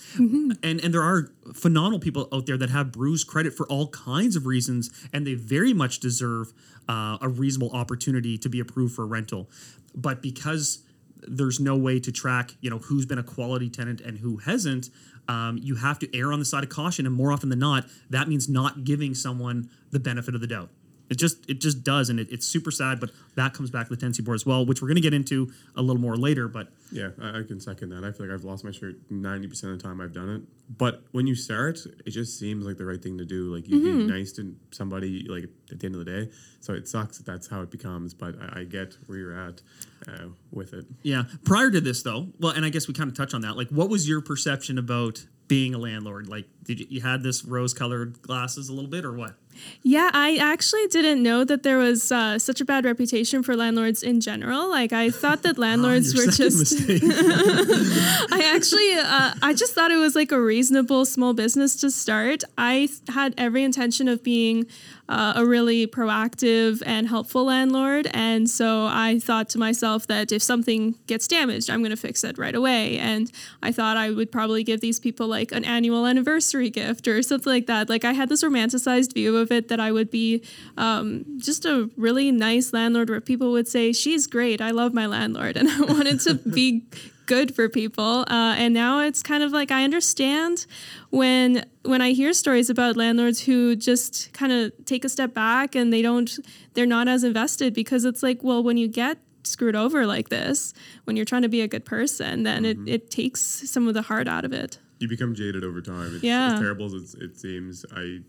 And 0.61 0.79
and 0.83 0.93
there 0.93 1.01
are 1.01 1.31
phenomenal 1.51 1.99
people 1.99 2.29
out 2.31 2.45
there 2.45 2.57
that 2.57 2.69
have 2.69 2.91
bruised 2.91 3.25
credit 3.25 3.55
for 3.55 3.65
all 3.65 3.87
kinds 3.87 4.35
of 4.35 4.45
reasons, 4.45 4.91
and 5.11 5.25
they 5.25 5.33
very 5.33 5.73
much 5.73 5.99
deserve 5.99 6.53
uh, 6.87 7.17
a 7.21 7.27
reasonable 7.27 7.71
opportunity 7.71 8.37
to 8.37 8.49
be 8.49 8.59
approved 8.59 8.93
for 8.93 9.01
a 9.01 9.07
rental. 9.07 9.49
But 9.95 10.21
because 10.21 10.83
there's 11.27 11.59
no 11.59 11.75
way 11.75 11.99
to 11.99 12.11
track, 12.11 12.55
you 12.61 12.69
know, 12.69 12.79
who's 12.79 13.05
been 13.05 13.17
a 13.17 13.23
quality 13.23 13.69
tenant 13.69 14.01
and 14.01 14.19
who 14.19 14.37
hasn't. 14.37 14.89
Um, 15.27 15.57
you 15.61 15.75
have 15.75 15.99
to 15.99 16.17
err 16.17 16.31
on 16.31 16.39
the 16.39 16.45
side 16.45 16.63
of 16.63 16.69
caution, 16.69 17.05
and 17.05 17.15
more 17.15 17.31
often 17.31 17.49
than 17.49 17.59
not, 17.59 17.85
that 18.09 18.27
means 18.27 18.47
not 18.47 18.83
giving 18.83 19.15
someone 19.15 19.69
the 19.91 19.99
benefit 19.99 20.35
of 20.35 20.41
the 20.41 20.47
doubt. 20.47 20.69
It 21.09 21.17
just 21.17 21.47
it 21.49 21.61
just 21.61 21.83
does, 21.83 22.09
and 22.09 22.19
it, 22.19 22.27
it's 22.31 22.47
super 22.47 22.71
sad. 22.71 22.99
But 22.99 23.11
that 23.35 23.53
comes 23.53 23.69
back 23.69 23.87
to 23.87 23.95
the 23.95 23.99
tenancy 23.99 24.23
board 24.23 24.35
as 24.35 24.45
well, 24.45 24.65
which 24.65 24.81
we're 24.81 24.87
going 24.87 24.95
to 24.95 25.01
get 25.01 25.13
into 25.13 25.51
a 25.75 25.81
little 25.81 26.01
more 26.01 26.15
later. 26.17 26.47
But 26.47 26.69
Yeah, 26.91 27.09
I, 27.21 27.39
I 27.39 27.43
can 27.43 27.59
second 27.59 27.89
that. 27.89 28.03
I 28.03 28.11
feel 28.11 28.27
like 28.27 28.33
I've 28.33 28.43
lost 28.43 28.63
my 28.63 28.71
shirt 28.71 28.95
ninety 29.09 29.47
percent 29.47 29.73
of 29.73 29.79
the 29.79 29.83
time 29.83 30.01
I've 30.01 30.13
done 30.13 30.29
it. 30.29 30.41
But 30.77 31.03
when 31.11 31.27
you 31.27 31.35
start, 31.35 31.79
it 32.05 32.09
just 32.09 32.39
seems 32.39 32.65
like 32.65 32.77
the 32.77 32.85
right 32.85 33.01
thing 33.01 33.17
to 33.19 33.25
do. 33.25 33.53
Like 33.53 33.67
you 33.67 33.81
be 33.81 33.91
nice 34.11 34.31
to 34.33 34.55
somebody, 34.71 35.27
like 35.29 35.43
at 35.71 35.79
the 35.79 35.85
end 35.85 35.95
of 35.95 36.03
the 36.03 36.11
day. 36.11 36.31
So 36.59 36.73
it 36.73 36.87
sucks 36.87 37.17
that 37.17 37.25
that's 37.27 37.47
how 37.47 37.61
it 37.61 37.69
becomes. 37.69 38.13
But 38.15 38.35
I, 38.41 38.61
I 38.61 38.63
get 38.63 38.97
where 39.05 39.17
you're 39.17 39.39
at 39.39 39.61
uh, 40.07 40.29
with 40.51 40.73
it. 40.73 40.85
yeah, 41.03 41.23
prior 41.43 41.69
to 41.69 41.81
this 41.81 42.01
though, 42.01 42.29
well, 42.39 42.51
and 42.51 42.65
I 42.65 42.69
guess 42.69 42.87
we 42.87 42.93
kind 42.95 43.09
of 43.09 43.15
touch 43.15 43.33
on 43.35 43.41
that. 43.41 43.55
Like, 43.57 43.69
what 43.69 43.89
was 43.89 44.09
your 44.09 44.21
perception 44.21 44.77
about 44.79 45.23
being 45.47 45.75
a 45.75 45.77
landlord? 45.77 46.27
Like, 46.27 46.45
did 46.63 46.79
you, 46.79 46.87
you 46.89 47.01
had 47.01 47.21
this 47.21 47.45
rose-colored 47.45 48.21
glasses 48.23 48.67
a 48.69 48.73
little 48.73 48.89
bit, 48.89 49.05
or 49.05 49.13
what? 49.13 49.35
Yeah, 49.83 50.09
I 50.13 50.37
actually 50.37 50.87
didn't 50.87 51.21
know 51.21 51.43
that 51.43 51.63
there 51.63 51.77
was 51.77 52.11
uh, 52.11 52.39
such 52.39 52.61
a 52.61 52.65
bad 52.65 52.85
reputation 52.85 53.43
for 53.43 53.55
landlords 53.55 54.03
in 54.03 54.21
general. 54.21 54.69
Like, 54.69 54.93
I 54.93 55.09
thought 55.09 55.43
that 55.43 55.57
landlords 55.67 56.13
Your 56.13 56.25
were 56.25 56.31
just. 56.31 56.73
I 56.89 58.51
actually, 58.55 58.93
uh, 58.93 59.33
I 59.41 59.53
just 59.53 59.73
thought 59.73 59.91
it 59.91 59.97
was 59.97 60.15
like 60.15 60.31
a 60.31 60.41
reasonable 60.41 61.05
small 61.05 61.33
business 61.33 61.75
to 61.77 61.91
start. 61.91 62.43
I 62.57 62.89
had 63.09 63.33
every 63.37 63.63
intention 63.63 64.07
of 64.07 64.23
being 64.23 64.67
uh, 65.07 65.33
a 65.35 65.45
really 65.45 65.85
proactive 65.85 66.81
and 66.85 67.07
helpful 67.07 67.45
landlord. 67.45 68.07
And 68.13 68.49
so 68.49 68.87
I 68.89 69.19
thought 69.19 69.49
to 69.49 69.59
myself 69.59 70.07
that 70.07 70.31
if 70.31 70.41
something 70.41 70.95
gets 71.07 71.27
damaged, 71.27 71.69
I'm 71.69 71.81
going 71.81 71.91
to 71.91 71.97
fix 71.97 72.23
it 72.23 72.37
right 72.37 72.55
away. 72.55 72.97
And 72.97 73.31
I 73.61 73.71
thought 73.71 73.97
I 73.97 74.11
would 74.11 74.31
probably 74.31 74.63
give 74.63 74.81
these 74.81 74.99
people 74.99 75.27
like 75.27 75.51
an 75.51 75.63
annual 75.63 76.07
anniversary 76.07 76.69
gift 76.69 77.07
or 77.07 77.21
something 77.21 77.51
like 77.51 77.67
that. 77.67 77.89
Like 77.89 78.03
I 78.03 78.13
had 78.13 78.29
this 78.29 78.43
romanticized 78.43 79.13
view 79.13 79.37
of 79.37 79.44
it 79.51 79.67
that 79.69 79.79
I 79.79 79.91
would 79.91 80.09
be 80.11 80.43
um, 80.77 81.25
just 81.37 81.65
a 81.65 81.89
really 81.97 82.31
nice 82.31 82.73
landlord 82.73 83.09
where 83.09 83.21
people 83.21 83.51
would 83.51 83.67
say, 83.67 83.93
She's 83.93 84.27
great. 84.27 84.61
I 84.61 84.71
love 84.71 84.93
my 84.93 85.05
landlord. 85.05 85.57
And 85.65 85.69
I 85.69 85.81
wanted 85.81 86.19
to 86.21 86.35
be 86.35 86.83
good 87.25 87.55
for 87.55 87.67
people 87.67 88.23
uh, 88.29 88.53
and 88.55 88.71
now 88.71 88.99
it's 88.99 89.23
kind 89.23 89.41
of 89.41 89.51
like 89.51 89.71
i 89.71 89.83
understand 89.83 90.67
when 91.09 91.65
when 91.81 91.99
i 91.99 92.11
hear 92.11 92.31
stories 92.33 92.69
about 92.69 92.95
landlords 92.95 93.41
who 93.41 93.75
just 93.75 94.31
kind 94.31 94.51
of 94.51 94.71
take 94.85 95.03
a 95.03 95.09
step 95.09 95.33
back 95.33 95.73
and 95.73 95.91
they 95.91 96.03
don't 96.03 96.37
they're 96.75 96.85
not 96.85 97.07
as 97.07 97.23
invested 97.23 97.73
because 97.73 98.05
it's 98.05 98.21
like 98.21 98.43
well 98.43 98.61
when 98.61 98.77
you 98.77 98.87
get 98.87 99.17
screwed 99.43 99.75
over 99.75 100.05
like 100.05 100.29
this 100.29 100.71
when 101.05 101.15
you're 101.15 101.25
trying 101.25 101.41
to 101.41 101.49
be 101.49 101.61
a 101.61 101.67
good 101.67 101.83
person 101.83 102.43
then 102.43 102.63
it, 102.63 102.77
it 102.85 103.09
takes 103.09 103.41
some 103.41 103.87
of 103.87 103.95
the 103.95 104.03
heart 104.03 104.27
out 104.27 104.45
of 104.45 104.53
it 104.53 104.77
You 104.99 105.07
become 105.09 105.33
jaded 105.35 105.63
over 105.63 105.81
time. 105.81 106.13
It's 106.15 106.23
Yeah. 106.23 106.53
as 106.53 106.59
terrible 106.59 106.93
as 106.95 107.15
it 107.15 107.37
seems. 107.37 107.85
I, 107.91 108.19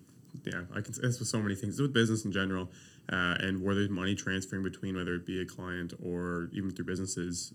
yeah, 0.44 0.62
I 0.74 0.80
can. 0.80 0.94
It's 1.02 1.18
with 1.18 1.28
so 1.28 1.38
many 1.38 1.54
things. 1.54 1.74
It's 1.74 1.80
with 1.80 1.92
business 1.92 2.24
in 2.24 2.32
general, 2.32 2.70
uh, 3.10 3.36
and 3.40 3.62
where 3.62 3.74
there's 3.74 3.90
money 3.90 4.14
transferring 4.14 4.62
between 4.62 4.96
whether 4.96 5.14
it 5.14 5.26
be 5.26 5.40
a 5.40 5.46
client 5.46 5.92
or 6.02 6.50
even 6.52 6.70
through 6.70 6.86
businesses. 6.86 7.52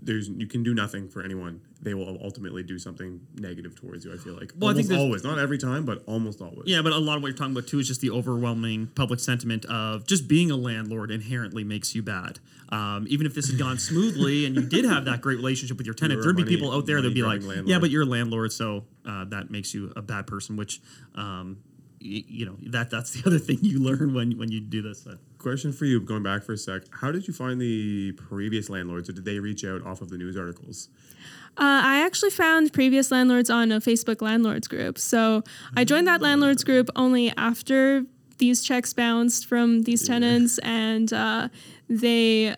There's 0.00 0.28
you 0.28 0.46
can 0.46 0.62
do 0.62 0.74
nothing 0.74 1.08
for 1.08 1.22
anyone. 1.22 1.60
They 1.82 1.94
will 1.94 2.18
ultimately 2.22 2.62
do 2.62 2.78
something 2.78 3.20
negative 3.34 3.74
towards 3.74 4.04
you. 4.04 4.12
I 4.14 4.16
feel 4.16 4.34
like 4.34 4.52
Well, 4.56 4.70
I 4.70 4.74
think 4.74 4.88
almost 4.90 5.04
always, 5.04 5.24
not 5.24 5.38
every 5.38 5.58
time, 5.58 5.84
but 5.84 6.04
almost 6.06 6.40
always. 6.40 6.64
Yeah, 6.66 6.82
but 6.82 6.92
a 6.92 6.98
lot 6.98 7.16
of 7.16 7.22
what 7.22 7.28
you're 7.28 7.36
talking 7.36 7.52
about 7.52 7.66
too 7.66 7.80
is 7.80 7.88
just 7.88 8.00
the 8.00 8.10
overwhelming 8.10 8.88
public 8.94 9.18
sentiment 9.18 9.64
of 9.64 10.06
just 10.06 10.28
being 10.28 10.50
a 10.52 10.56
landlord 10.56 11.10
inherently 11.10 11.64
makes 11.64 11.94
you 11.94 12.02
bad. 12.02 12.38
Um, 12.68 13.06
even 13.08 13.26
if 13.26 13.34
this 13.34 13.48
had 13.48 13.58
gone 13.58 13.78
smoothly 13.78 14.44
and 14.44 14.54
you 14.54 14.62
did 14.62 14.84
have 14.84 15.04
that 15.06 15.20
great 15.20 15.36
relationship 15.38 15.76
with 15.78 15.86
your 15.86 15.94
tenant, 15.94 16.22
there'd 16.22 16.36
be 16.36 16.44
people 16.44 16.72
out 16.72 16.86
there 16.86 17.00
that'd 17.00 17.14
be 17.14 17.22
like, 17.22 17.40
money-grubbing 17.40 17.68
"Yeah, 17.68 17.78
but 17.78 17.90
you're 17.90 18.02
a 18.02 18.06
landlord, 18.06 18.52
so 18.52 18.84
uh, 19.04 19.24
that 19.26 19.50
makes 19.50 19.74
you 19.74 19.92
a 19.96 20.02
bad 20.02 20.26
person." 20.26 20.56
Which, 20.56 20.80
um, 21.14 21.58
you 22.06 22.46
know, 22.46 22.56
that 22.70 22.90
that's 22.90 23.12
the 23.12 23.22
other 23.26 23.38
thing 23.38 23.58
you 23.62 23.78
learn 23.78 24.14
when 24.14 24.38
when 24.38 24.50
you 24.50 24.60
do 24.60 24.82
this. 24.82 25.02
But 25.02 25.18
Question 25.38 25.72
for 25.72 25.84
you, 25.84 26.00
going 26.00 26.22
back 26.24 26.42
for 26.42 26.54
a 26.54 26.56
sec. 26.56 26.82
How 26.90 27.12
did 27.12 27.28
you 27.28 27.34
find 27.34 27.60
the 27.60 28.12
previous 28.12 28.68
landlords, 28.68 29.08
or 29.08 29.12
did 29.12 29.24
they 29.24 29.38
reach 29.38 29.64
out 29.64 29.84
off 29.86 30.00
of 30.00 30.08
the 30.08 30.18
news 30.18 30.36
articles? 30.36 30.88
Uh, 31.58 31.82
I 31.84 32.04
actually 32.04 32.30
found 32.30 32.72
previous 32.72 33.10
landlords 33.12 33.48
on 33.48 33.70
a 33.70 33.80
Facebook 33.80 34.20
landlords 34.20 34.66
group. 34.66 34.98
So 34.98 35.44
I 35.76 35.84
joined 35.84 36.08
that 36.08 36.20
landlords 36.20 36.64
group 36.64 36.88
only 36.96 37.32
after 37.36 38.04
these 38.38 38.62
checks 38.62 38.92
bounced 38.92 39.46
from 39.46 39.82
these 39.82 40.06
tenants, 40.06 40.58
and 40.58 41.12
uh, 41.12 41.48
they 41.88 42.56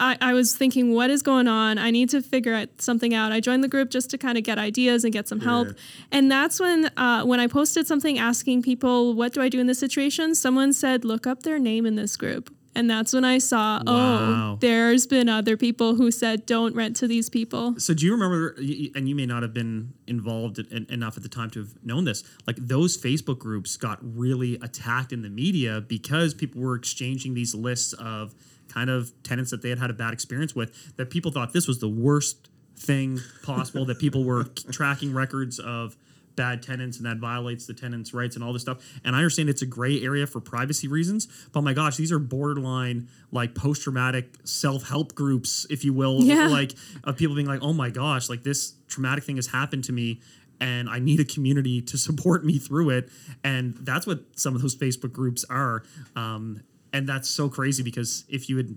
I, 0.00 0.16
I 0.20 0.32
was 0.32 0.56
thinking, 0.56 0.94
what 0.94 1.10
is 1.10 1.22
going 1.22 1.48
on? 1.48 1.76
I 1.78 1.90
need 1.90 2.08
to 2.10 2.22
figure 2.22 2.66
something 2.78 3.14
out. 3.14 3.32
I 3.32 3.40
joined 3.40 3.64
the 3.64 3.68
group 3.68 3.90
just 3.90 4.10
to 4.10 4.18
kind 4.18 4.38
of 4.38 4.44
get 4.44 4.56
ideas 4.56 5.02
and 5.02 5.12
get 5.12 5.26
some 5.26 5.40
help. 5.40 5.68
Yeah. 5.68 5.74
And 6.12 6.30
that's 6.30 6.60
when 6.60 6.86
uh, 6.96 7.24
when 7.24 7.40
I 7.40 7.48
posted 7.48 7.86
something 7.86 8.18
asking 8.18 8.62
people, 8.62 9.14
what 9.14 9.32
do 9.32 9.40
I 9.42 9.48
do 9.48 9.58
in 9.58 9.66
this 9.66 9.80
situation? 9.80 10.34
Someone 10.36 10.72
said, 10.72 11.04
look 11.04 11.26
up 11.26 11.42
their 11.42 11.58
name 11.58 11.84
in 11.86 11.96
this 11.96 12.16
group. 12.16 12.54
And 12.76 12.88
that's 12.88 13.12
when 13.12 13.24
I 13.24 13.38
saw, 13.38 13.82
Wow. 13.84 14.52
oh, 14.52 14.58
there's 14.60 15.04
been 15.08 15.28
other 15.28 15.56
people 15.56 15.96
who 15.96 16.12
said, 16.12 16.46
don't 16.46 16.76
rent 16.76 16.94
to 16.96 17.08
these 17.08 17.28
people. 17.28 17.74
So 17.80 17.92
do 17.92 18.06
you 18.06 18.12
remember? 18.12 18.54
And 18.94 19.08
you 19.08 19.16
may 19.16 19.26
not 19.26 19.42
have 19.42 19.52
been 19.52 19.94
involved 20.06 20.60
en- 20.70 20.86
enough 20.88 21.16
at 21.16 21.24
the 21.24 21.28
time 21.28 21.50
to 21.50 21.60
have 21.60 21.84
known 21.84 22.04
this. 22.04 22.22
Like 22.46 22.56
those 22.56 22.96
Facebook 22.96 23.40
groups 23.40 23.76
got 23.76 23.98
really 24.00 24.54
attacked 24.62 25.12
in 25.12 25.22
the 25.22 25.28
media 25.30 25.80
because 25.80 26.34
people 26.34 26.60
were 26.62 26.76
exchanging 26.76 27.34
these 27.34 27.52
lists 27.52 27.94
of 27.94 28.36
kind 28.68 28.90
of 28.90 29.12
tenants 29.22 29.50
that 29.50 29.62
they 29.62 29.70
had 29.70 29.78
had 29.78 29.90
a 29.90 29.94
bad 29.94 30.12
experience 30.12 30.54
with. 30.54 30.96
That 30.96 31.10
people 31.10 31.30
thought 31.30 31.52
this 31.52 31.66
was 31.68 31.78
the 31.78 31.88
worst 31.88 32.48
thing 32.76 33.20
possible. 33.42 33.84
that 33.86 33.98
people 33.98 34.24
were 34.24 34.44
tracking 34.70 35.12
records 35.12 35.58
of 35.58 35.96
bad 36.36 36.62
tenants 36.62 36.98
and 36.98 37.04
that 37.06 37.16
violates 37.16 37.66
the 37.66 37.74
tenants' 37.74 38.14
rights 38.14 38.36
and 38.36 38.44
all 38.44 38.52
this 38.52 38.62
stuff. 38.62 38.78
And 39.04 39.16
I 39.16 39.18
understand 39.18 39.48
it's 39.48 39.62
a 39.62 39.66
gray 39.66 40.00
area 40.00 40.24
for 40.24 40.40
privacy 40.40 40.86
reasons, 40.86 41.26
but 41.52 41.62
my 41.62 41.72
gosh, 41.72 41.96
these 41.96 42.12
are 42.12 42.20
borderline 42.20 43.08
like 43.32 43.56
post 43.56 43.82
traumatic 43.82 44.34
self 44.44 44.88
help 44.88 45.16
groups, 45.16 45.66
if 45.68 45.84
you 45.84 45.92
will, 45.92 46.22
Yeah. 46.22 46.46
like 46.60 46.74
of 47.02 47.16
people 47.16 47.34
being 47.34 47.48
like, 47.48 47.60
oh 47.60 47.72
my 47.72 47.90
gosh, 47.90 48.28
like 48.28 48.44
this 48.44 48.74
traumatic 48.86 49.24
thing 49.24 49.34
has 49.34 49.48
happened 49.48 49.82
to 49.84 49.92
me. 49.92 50.20
And 50.60 50.88
I 50.88 51.00
need 51.00 51.18
a 51.18 51.24
community 51.24 51.80
to 51.82 51.98
support 52.06 52.44
me 52.44 52.58
through 52.58 52.90
it. 52.90 53.08
And 53.42 53.74
that's 53.80 54.06
what 54.06 54.20
some 54.36 54.54
of 54.54 54.62
those 54.62 54.76
Facebook 54.76 55.12
groups 55.12 55.44
are. 55.50 55.82
Um, 56.14 56.62
and 56.92 57.08
that's 57.08 57.28
so 57.28 57.48
crazy 57.48 57.82
because 57.82 58.24
if 58.28 58.48
you 58.48 58.56
had 58.56 58.76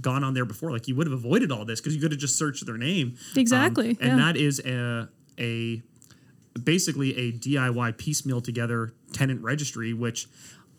gone 0.00 0.24
on 0.24 0.34
there 0.34 0.44
before, 0.44 0.70
like 0.72 0.88
you 0.88 0.94
would 0.96 1.06
have 1.06 1.14
avoided 1.14 1.50
all 1.52 1.64
this 1.64 1.80
because 1.80 1.94
you 1.94 2.00
could 2.00 2.10
have 2.12 2.20
just 2.20 2.36
searched 2.36 2.64
their 2.66 2.76
name. 2.76 3.16
Exactly, 3.36 3.90
Um, 3.90 3.96
and 4.00 4.18
yeah. 4.18 4.26
that 4.26 4.36
is 4.36 4.60
a, 4.64 5.08
a 5.38 5.82
basically 6.60 7.16
a 7.16 7.32
DIY 7.32 7.96
piecemeal 7.98 8.40
together 8.40 8.92
tenant 9.12 9.42
registry, 9.42 9.92
which 9.92 10.28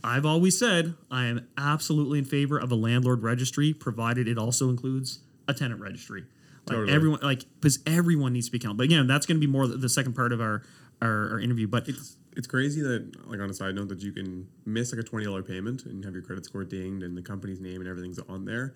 I've 0.03 0.25
always 0.25 0.58
said 0.58 0.96
I 1.10 1.25
am 1.25 1.48
absolutely 1.58 2.20
in 2.20 2.25
favor 2.25 2.58
of 2.58 2.72
a 2.72 2.75
landlord 2.75 3.24
registry, 3.24 3.74
provided 3.74 4.27
it 4.27 4.38
also 4.38 4.70
includes 4.70 5.20
a 5.48 5.53
tenant 5.53 5.79
registry. 5.79 6.25
Like 6.67 6.75
Totally. 6.77 6.93
everyone, 6.93 7.20
like 7.24 7.46
because 7.60 7.79
everyone 7.88 8.34
needs 8.34 8.48
to 8.48 8.51
be 8.51 8.60
counted. 8.60 8.77
But 8.77 8.84
again, 8.84 9.08
that's 9.08 9.25
going 9.25 9.38
to 9.39 9.46
be 9.46 9.51
more 9.51 9.67
the- 9.67 9.77
the 9.77 9.89
second 9.89 10.13
part 10.13 10.31
of 10.31 10.39
our 10.41 10.63
our, 11.01 11.31
our 11.31 11.39
interview. 11.39 11.67
But 11.67 11.88
It's 11.89 12.17
it's 12.38 12.48
crazy 12.48 12.82
that 12.82 13.28
like 13.28 13.40
on 13.40 13.50
a 13.50 13.54
side 13.54 13.76
note 13.76 13.90
that 13.90 14.02
you 14.02 14.12
can 14.12 14.48
miss 14.66 14.92
like 14.94 15.02
a 15.02 15.04
twenty 15.08 15.26
dollar 15.26 15.44
payment 15.44 15.86
and 15.86 16.04
have 16.06 16.14
your 16.14 16.24
credit 16.24 16.46
score 16.46 16.64
dinged 16.64 17.04
and 17.04 17.18
the 17.18 17.22
company's 17.22 17.60
name 17.60 17.82
and 17.82 17.90
everything's 17.90 18.20
on 18.20 18.46
there, 18.46 18.74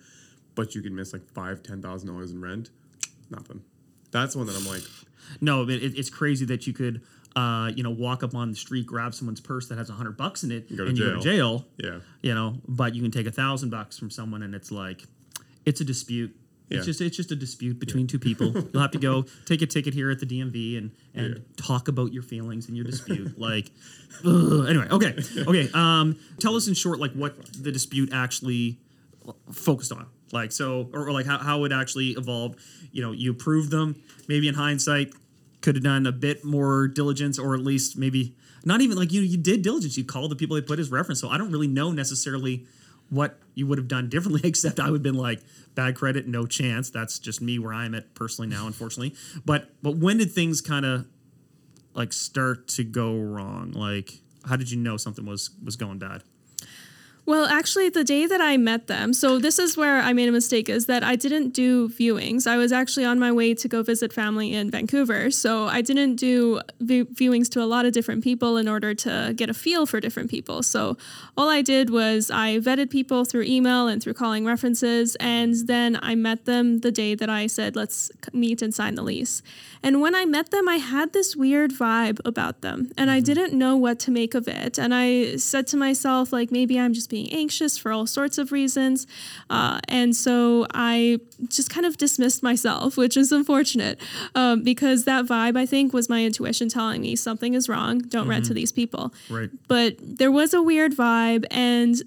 but 0.54 0.74
you 0.74 0.82
can 0.82 0.94
miss 0.94 1.12
like 1.12 1.26
five 1.32 1.62
ten 1.62 1.80
thousand 1.82 2.08
dollars 2.08 2.32
in 2.32 2.40
rent. 2.40 2.70
Nothing. 3.30 3.62
That's 4.12 4.36
one 4.36 4.46
that 4.46 4.56
I'm 4.56 4.66
like, 4.66 4.82
No, 5.40 5.62
it, 5.68 5.82
it's 5.82 6.10
crazy 6.10 6.44
that 6.46 6.66
you 6.66 6.72
could, 6.72 7.02
uh, 7.34 7.70
you 7.74 7.82
know, 7.82 7.90
walk 7.90 8.22
up 8.22 8.34
on 8.34 8.50
the 8.50 8.56
street, 8.56 8.86
grab 8.86 9.14
someone's 9.14 9.40
purse 9.40 9.68
that 9.68 9.76
has 9.78 9.90
a 9.90 9.94
hundred 9.94 10.16
bucks 10.16 10.44
in 10.44 10.52
it, 10.52 10.70
and 10.70 10.96
you 10.96 11.04
go 11.04 11.16
to 11.16 11.20
jail. 11.22 11.64
yeah, 11.78 11.98
You 12.22 12.34
know, 12.34 12.56
but 12.68 12.94
you 12.94 13.02
can 13.02 13.10
take 13.10 13.26
a 13.26 13.32
thousand 13.32 13.70
bucks 13.70 13.98
from 13.98 14.10
someone, 14.10 14.42
and 14.42 14.54
it's 14.54 14.70
like, 14.70 15.02
it's 15.66 15.80
a 15.80 15.84
dispute. 15.84 16.34
It's 16.68 16.78
Yeah. 16.78 16.84
just 16.84 17.00
it's 17.00 17.16
just 17.16 17.30
a 17.32 17.36
dispute 17.36 17.78
between 17.78 18.06
two 18.06 18.18
people. 18.18 18.52
You'll 18.72 18.82
have 18.82 18.90
to 18.92 18.98
go 18.98 19.24
take 19.44 19.62
a 19.62 19.66
ticket 19.66 19.94
here 19.94 20.10
at 20.10 20.18
the 20.18 20.26
DMV 20.26 20.78
and 20.78 20.90
and 21.14 21.26
Yeah. 21.36 21.42
talk 21.56 21.88
about 21.88 22.12
your 22.12 22.22
feelings 22.22 22.66
and 22.68 22.76
your 22.76 22.84
dispute. 22.84 23.38
like, 23.48 23.70
ugh. 24.24 24.66
anyway, 24.68 24.88
okay, 24.90 25.16
okay. 25.46 25.70
Um, 25.72 26.16
tell 26.40 26.56
us 26.56 26.66
in 26.68 26.74
short, 26.74 26.98
like 26.98 27.12
what 27.12 27.34
the 27.62 27.70
dispute 27.70 28.10
actually 28.12 28.78
focused 29.52 29.92
on 29.92 30.06
like 30.32 30.52
so 30.52 30.88
or, 30.92 31.08
or 31.08 31.12
like 31.12 31.26
how, 31.26 31.38
how 31.38 31.64
it 31.64 31.72
actually 31.72 32.10
evolved 32.10 32.58
you 32.92 33.02
know 33.02 33.10
you 33.12 33.30
approved 33.32 33.70
them 33.72 33.96
maybe 34.28 34.46
in 34.46 34.54
hindsight 34.54 35.12
could 35.62 35.74
have 35.74 35.82
done 35.82 36.06
a 36.06 36.12
bit 36.12 36.44
more 36.44 36.86
diligence 36.86 37.36
or 37.38 37.54
at 37.54 37.60
least 37.60 37.96
maybe 37.98 38.36
not 38.64 38.80
even 38.82 38.96
like 38.96 39.12
you 39.12 39.20
you 39.22 39.36
did 39.36 39.62
diligence 39.62 39.96
you 39.98 40.04
called 40.04 40.30
the 40.30 40.36
people 40.36 40.54
they 40.54 40.62
put 40.62 40.78
as 40.78 40.90
reference 40.92 41.20
so 41.20 41.28
i 41.28 41.36
don't 41.36 41.50
really 41.50 41.66
know 41.66 41.90
necessarily 41.90 42.64
what 43.10 43.38
you 43.54 43.66
would 43.66 43.78
have 43.78 43.88
done 43.88 44.08
differently 44.08 44.40
except 44.48 44.80
i 44.80 44.84
would 44.90 44.96
have 44.96 45.02
been 45.02 45.14
like 45.14 45.40
bad 45.76 45.94
credit 45.94 46.26
no 46.26 46.46
chance. 46.46 46.90
That's 46.90 47.20
just 47.20 47.40
me 47.40 47.60
where 47.60 47.72
i'm 47.72 47.94
at 47.94 48.14
personally 48.14 48.48
now 48.48 48.66
unfortunately. 48.66 49.14
But 49.44 49.70
but 49.80 49.98
when 49.98 50.18
did 50.18 50.32
things 50.32 50.60
kind 50.60 50.84
of 50.84 51.06
like 51.94 52.12
start 52.12 52.66
to 52.68 52.82
go 52.82 53.16
wrong? 53.16 53.70
Like 53.70 54.20
how 54.44 54.56
did 54.56 54.72
you 54.72 54.78
know 54.78 54.96
something 54.96 55.24
was 55.24 55.50
was 55.62 55.76
going 55.76 55.98
bad 55.98 56.24
Well, 57.26 57.46
actually, 57.46 57.88
the 57.88 58.04
day 58.04 58.24
that 58.26 58.40
I 58.40 58.56
met 58.56 58.86
them, 58.86 59.12
so 59.12 59.40
this 59.40 59.58
is 59.58 59.76
where 59.76 59.98
I 59.98 60.12
made 60.12 60.28
a 60.28 60.32
mistake, 60.32 60.68
is 60.68 60.86
that 60.86 61.02
I 61.02 61.16
didn't 61.16 61.50
do 61.50 61.88
viewings. 61.88 62.46
I 62.46 62.56
was 62.56 62.70
actually 62.70 63.04
on 63.04 63.18
my 63.18 63.32
way 63.32 63.52
to 63.52 63.66
go 63.66 63.82
visit 63.82 64.12
family 64.12 64.54
in 64.54 64.70
Vancouver. 64.70 65.32
So 65.32 65.66
I 65.66 65.80
didn't 65.80 66.14
do 66.14 66.60
vi- 66.78 67.02
viewings 67.02 67.50
to 67.50 67.62
a 67.62 67.66
lot 67.66 67.84
of 67.84 67.92
different 67.92 68.22
people 68.22 68.56
in 68.56 68.68
order 68.68 68.94
to 68.94 69.34
get 69.34 69.50
a 69.50 69.54
feel 69.54 69.86
for 69.86 69.98
different 69.98 70.30
people. 70.30 70.62
So 70.62 70.96
all 71.36 71.48
I 71.48 71.62
did 71.62 71.90
was 71.90 72.30
I 72.30 72.58
vetted 72.58 72.90
people 72.90 73.24
through 73.24 73.42
email 73.42 73.88
and 73.88 74.00
through 74.00 74.14
calling 74.14 74.44
references. 74.44 75.16
And 75.18 75.66
then 75.66 75.98
I 76.00 76.14
met 76.14 76.44
them 76.44 76.78
the 76.78 76.92
day 76.92 77.16
that 77.16 77.28
I 77.28 77.48
said, 77.48 77.74
let's 77.74 78.12
meet 78.32 78.62
and 78.62 78.72
sign 78.72 78.94
the 78.94 79.02
lease. 79.02 79.42
And 79.82 80.00
when 80.00 80.14
I 80.14 80.26
met 80.26 80.52
them, 80.52 80.68
I 80.68 80.76
had 80.76 81.12
this 81.12 81.34
weird 81.34 81.72
vibe 81.72 82.20
about 82.24 82.60
them 82.60 82.92
and 82.96 83.10
I 83.10 83.18
mm-hmm. 83.18 83.24
didn't 83.24 83.52
know 83.52 83.76
what 83.76 83.98
to 84.00 84.12
make 84.12 84.34
of 84.34 84.46
it. 84.46 84.78
And 84.78 84.94
I 84.94 85.36
said 85.36 85.66
to 85.68 85.76
myself, 85.76 86.32
like, 86.32 86.52
maybe 86.52 86.78
I'm 86.78 86.92
just 86.92 87.10
being 87.10 87.15
anxious 87.32 87.76
for 87.78 87.92
all 87.92 88.06
sorts 88.06 88.38
of 88.38 88.52
reasons. 88.52 89.06
Uh, 89.50 89.80
and 89.88 90.14
so 90.14 90.66
I 90.74 91.20
just 91.48 91.70
kind 91.70 91.86
of 91.86 91.96
dismissed 91.96 92.42
myself, 92.42 92.96
which 93.02 93.16
is 93.16 93.32
unfortunate 93.32 94.00
um, 94.34 94.62
because 94.62 95.04
that 95.04 95.24
vibe, 95.26 95.56
I 95.56 95.66
think, 95.66 95.92
was 95.92 96.08
my 96.08 96.24
intuition 96.24 96.68
telling 96.68 97.02
me 97.02 97.16
something 97.16 97.54
is 97.54 97.68
wrong. 97.68 97.98
Don't 97.98 98.28
rent 98.28 98.44
to 98.46 98.54
these 98.54 98.72
people. 98.72 99.12
right 99.30 99.50
But 99.68 99.96
there 100.00 100.32
was 100.32 100.54
a 100.54 100.62
weird 100.62 100.92
vibe. 100.96 101.44
And 101.50 102.02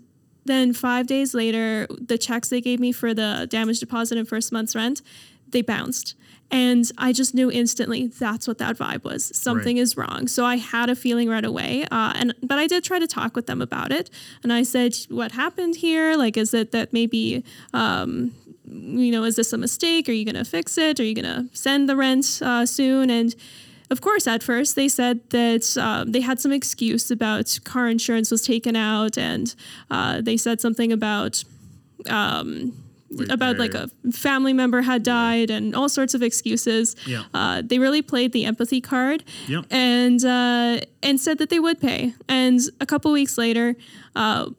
then 0.45 0.73
five 0.73 1.07
days 1.07 1.33
later, 1.33 1.87
the 1.89 2.17
checks 2.17 2.49
they 2.49 2.61
gave 2.61 2.79
me 2.79 2.91
for 2.91 3.13
the 3.13 3.47
damage 3.49 3.79
deposit 3.79 4.17
and 4.17 4.27
first 4.27 4.51
month's 4.51 4.75
rent, 4.75 5.01
they 5.47 5.61
bounced. 5.61 6.15
And 6.51 6.89
I 6.97 7.13
just 7.13 7.35
knew 7.35 7.51
instantly 7.51 8.07
that's 8.07 8.47
what 8.47 8.57
that 8.57 8.77
vibe 8.77 9.03
was. 9.03 9.31
Something 9.37 9.77
Right. 9.77 9.83
is 9.83 9.95
wrong. 9.95 10.27
So 10.27 10.45
I 10.45 10.57
had 10.57 10.89
a 10.89 10.95
feeling 10.95 11.29
right 11.29 11.45
away. 11.45 11.85
Uh, 11.91 12.13
and 12.15 12.33
but 12.41 12.57
I 12.57 12.65
did 12.67 12.83
try 12.83 12.97
to 12.99 13.07
talk 13.07 13.35
with 13.35 13.45
them 13.45 13.61
about 13.61 13.91
it. 13.91 14.09
And 14.43 14.51
I 14.51 14.63
said, 14.63 14.95
"What 15.09 15.33
happened 15.33 15.75
here? 15.77 16.15
Like, 16.15 16.37
is 16.37 16.53
it 16.53 16.71
that 16.71 16.91
maybe 16.91 17.43
um, 17.73 18.31
you 18.71 19.11
know, 19.11 19.23
is 19.23 19.35
this 19.35 19.51
a 19.53 19.57
mistake? 19.57 20.07
Are 20.09 20.11
you 20.11 20.25
going 20.25 20.35
to 20.35 20.45
fix 20.45 20.77
it? 20.77 20.99
Are 20.99 21.03
you 21.03 21.15
going 21.15 21.25
to 21.25 21.49
send 21.57 21.89
the 21.89 21.95
rent 21.95 22.39
uh, 22.43 22.65
soon? 22.67 23.09
And 23.09 23.35
of 23.89 24.01
course, 24.01 24.27
at 24.27 24.43
first 24.43 24.75
they 24.75 24.87
said 24.87 25.21
that 25.31 25.75
um, 25.77 26.11
they 26.11 26.21
had 26.21 26.39
some 26.39 26.51
excuse 26.51 27.09
about 27.09 27.59
car 27.63 27.87
insurance 27.89 28.29
was 28.29 28.43
taken 28.43 28.75
out, 28.75 29.17
and 29.17 29.55
uh, 29.89 30.21
they 30.21 30.37
said 30.37 30.61
something 30.61 30.91
about 30.91 31.43
Late 33.11 33.31
about 33.31 33.57
like 33.57 33.73
a 33.73 33.89
family 34.11 34.53
member 34.53 34.81
had 34.81 35.01
died 35.03 35.49
and 35.49 35.75
all 35.75 35.89
sorts 35.89 36.13
of 36.13 36.21
excuses. 36.21 36.95
Yeah. 37.07 37.23
Uh, 37.33 37.61
they 37.65 37.79
really 37.79 38.01
played 38.03 38.31
the 38.33 38.45
empathy 38.45 38.81
card 38.81 39.23
Yep. 39.47 39.65
and 39.71 40.23
uh, 40.23 40.79
and 41.01 41.19
said 41.19 41.37
that 41.39 41.49
they 41.49 41.59
would 41.59 41.79
pay. 41.81 42.13
And 42.27 42.59
a 42.79 42.85
couple 42.85 43.11
weeks 43.11 43.37
later, 43.37 43.75
uh, 44.15 44.49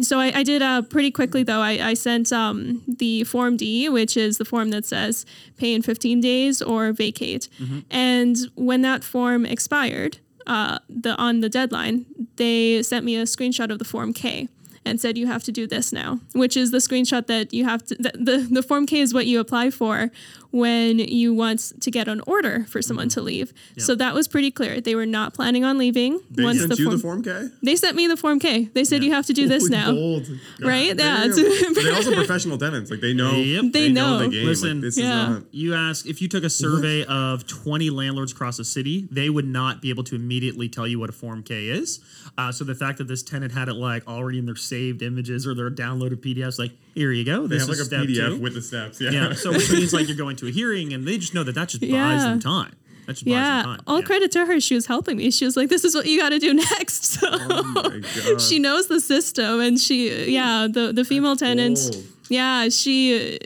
so 0.00 0.20
I, 0.20 0.32
I 0.38 0.42
did 0.44 0.62
uh, 0.62 0.82
pretty 0.82 1.10
quickly 1.10 1.42
though. 1.42 1.60
I, 1.60 1.88
I 1.90 1.94
sent 1.94 2.32
um, 2.32 2.82
the 2.86 3.24
form 3.24 3.56
D, 3.56 3.88
which 3.88 4.16
is 4.16 4.38
the 4.38 4.44
form 4.44 4.70
that 4.70 4.86
says 4.86 5.26
pay 5.56 5.74
in 5.74 5.82
15 5.82 6.20
days 6.20 6.62
or 6.62 6.92
vacate. 6.92 7.48
And 7.90 8.36
when 8.54 8.82
that 8.82 9.02
form 9.04 9.44
expired, 9.44 10.18
uh, 10.46 10.78
the 10.88 11.14
on 11.16 11.40
the 11.40 11.48
deadline, 11.48 12.06
they 12.36 12.82
sent 12.82 13.04
me 13.04 13.16
a 13.16 13.24
screenshot 13.24 13.70
of 13.70 13.78
the 13.80 13.84
form 13.84 14.12
K 14.14 14.48
and 14.84 15.00
said 15.00 15.18
you 15.18 15.26
have 15.26 15.42
to 15.44 15.52
do 15.52 15.66
this 15.66 15.92
now, 15.92 16.20
which 16.32 16.56
is 16.56 16.70
the 16.70 16.78
screenshot 16.78 17.26
that 17.26 17.52
you 17.52 17.64
have 17.64 17.84
to. 17.86 17.94
The 17.96 18.12
the, 18.14 18.48
the 18.50 18.62
form 18.62 18.86
K 18.86 19.00
is 19.00 19.14
what 19.14 19.26
you 19.26 19.40
apply 19.40 19.70
for 19.70 20.10
when 20.50 20.98
you 20.98 21.34
want 21.34 21.72
to 21.80 21.90
get 21.90 22.08
an 22.08 22.22
order 22.26 22.64
for 22.68 22.80
someone 22.80 23.08
to 23.10 23.20
leave. 23.20 23.52
So 23.76 23.94
that 23.96 24.14
was 24.14 24.26
pretty 24.26 24.50
clear. 24.50 24.80
They 24.80 24.94
were 24.94 25.04
not 25.06 25.34
planning 25.34 25.62
on 25.64 25.76
leaving 25.78 26.20
They 26.30 26.42
once 26.42 26.58
sent 26.58 26.70
the 26.70 26.76
you 26.76 26.84
form, 26.84 26.96
the 26.96 27.02
Form 27.02 27.22
K? 27.22 27.48
They 27.62 27.76
sent 27.76 27.96
me 27.96 28.06
the 28.06 28.16
form 28.16 28.38
K. 28.38 28.64
They 28.72 28.84
said 28.84 29.04
you 29.04 29.12
have 29.12 29.26
to 29.26 29.32
do 29.34 29.46
this 29.46 29.64
Holy 29.68 29.76
now. 29.76 29.92
bold. 29.92 30.26
Right? 30.60 30.96
God 30.96 31.04
Yeah, 31.04 31.24
it's- 31.26 31.64
But 31.74 31.82
they're 31.84 31.94
also 31.94 32.14
professional 32.14 32.56
tenants. 32.58 32.90
Like 32.90 33.00
they 33.00 33.12
know. 33.12 33.32
Yep. 33.32 33.72
They 33.72 33.92
know. 33.92 34.18
the 34.18 34.28
game. 34.28 34.46
Listen, 34.46 34.74
like, 34.78 34.80
this 34.82 34.98
yeah. 34.98 35.22
is 35.22 35.28
not. 35.30 35.42
You 35.50 35.74
ask 35.74 36.06
if 36.06 36.22
you 36.22 36.28
took 36.28 36.44
a 36.44 36.50
survey 36.50 37.04
of 37.04 37.46
20 37.46 37.90
landlords 37.90 38.32
across 38.32 38.56
the 38.56 38.64
city, 38.64 39.06
they 39.10 39.28
would 39.28 39.46
not 39.46 39.82
be 39.82 39.90
able 39.90 40.04
to 40.04 40.14
immediately 40.14 40.68
tell 40.68 40.86
you 40.86 40.98
what 40.98 41.10
a 41.10 41.12
Form 41.12 41.42
K 41.42 41.68
is. 41.68 42.00
Uh, 42.38 42.52
so 42.52 42.64
the 42.64 42.74
fact 42.74 42.98
that 42.98 43.08
this 43.08 43.22
tenant 43.22 43.52
had 43.52 43.68
it 43.68 43.74
like 43.74 44.06
already 44.08 44.38
in 44.38 44.46
their 44.46 44.56
saved 44.56 45.02
images 45.02 45.46
or 45.46 45.54
their 45.54 45.70
downloaded 45.70 46.16
PDFs, 46.16 46.58
like 46.58 46.72
here 46.98 47.12
you 47.12 47.24
go, 47.24 47.46
They 47.46 47.56
this 47.56 47.62
have 47.62 47.68
like 47.70 47.74
is 47.76 47.80
a 47.80 47.84
step 47.86 48.00
PDF 48.02 48.36
two. 48.36 48.40
with 48.40 48.54
the 48.54 48.62
steps. 48.62 49.00
Yeah. 49.00 49.10
yeah, 49.10 49.32
so 49.34 49.52
which 49.52 49.70
means 49.72 49.92
like 49.92 50.06
you're 50.08 50.16
going 50.16 50.36
to 50.36 50.46
a 50.48 50.50
hearing, 50.50 50.92
and 50.92 51.06
they 51.06 51.16
just 51.18 51.34
know 51.34 51.44
that 51.44 51.54
that 51.54 51.68
just 51.68 51.80
buys 51.80 51.90
Yeah. 51.90 52.18
them 52.30 52.40
time. 52.40 52.72
That 53.06 53.12
just 53.14 53.24
buys 53.24 53.32
Yeah, 53.32 53.56
them 53.62 53.64
time. 53.76 53.80
all 53.86 54.00
yeah. 54.00 54.04
credit 54.04 54.30
to 54.32 54.44
her. 54.46 54.60
She 54.60 54.74
was 54.74 54.86
helping 54.86 55.16
me. 55.16 55.30
She 55.30 55.44
was 55.44 55.56
like, 55.56 55.68
"This 55.70 55.84
is 55.84 55.94
what 55.94 56.06
you 56.06 56.18
got 56.20 56.30
to 56.30 56.38
do 56.38 56.52
next." 56.54 57.04
So 57.20 57.28
Oh 57.30 57.62
my 57.74 58.00
God. 58.00 58.40
she 58.40 58.58
knows 58.58 58.88
the 58.88 59.00
system, 59.00 59.60
and 59.60 59.78
she, 59.80 60.30
yeah, 60.32 60.66
the 60.70 60.92
the 60.92 61.04
female 61.04 61.36
tenant 61.36 61.78
bold. 61.78 62.04
Yeah, 62.28 62.68
she. 62.68 63.38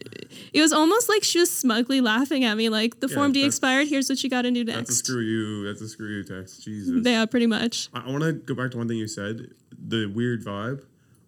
It 0.52 0.60
was 0.60 0.72
almost 0.72 1.08
like 1.08 1.22
she 1.24 1.38
was 1.38 1.50
smugly 1.50 2.00
laughing 2.02 2.44
at 2.44 2.56
me, 2.56 2.68
like 2.68 2.98
the 3.00 3.06
Yeah, 3.08 3.14
Form 3.14 3.32
D 3.32 3.44
expired. 3.44 3.86
Here's 3.88 4.08
what 4.10 4.22
you 4.24 4.28
got 4.28 4.42
to 4.42 4.50
do 4.50 4.64
next. 4.64 4.76
That's 4.78 4.90
a 4.90 4.94
screw 4.96 5.20
you. 5.22 5.64
That's 5.66 5.80
a 5.80 5.88
screw 5.88 6.08
you 6.08 6.24
text. 6.24 6.62
Jesus. 6.64 7.06
Yeah, 7.06 7.24
pretty 7.26 7.46
much. 7.46 7.88
I, 7.94 8.00
I 8.06 8.10
want 8.10 8.22
to 8.24 8.32
go 8.32 8.54
back 8.54 8.70
to 8.72 8.76
one 8.78 8.88
thing 8.88 8.98
you 8.98 9.06
said. 9.08 9.48
The 9.86 10.06
weird 10.06 10.44
vibe. 10.44 10.82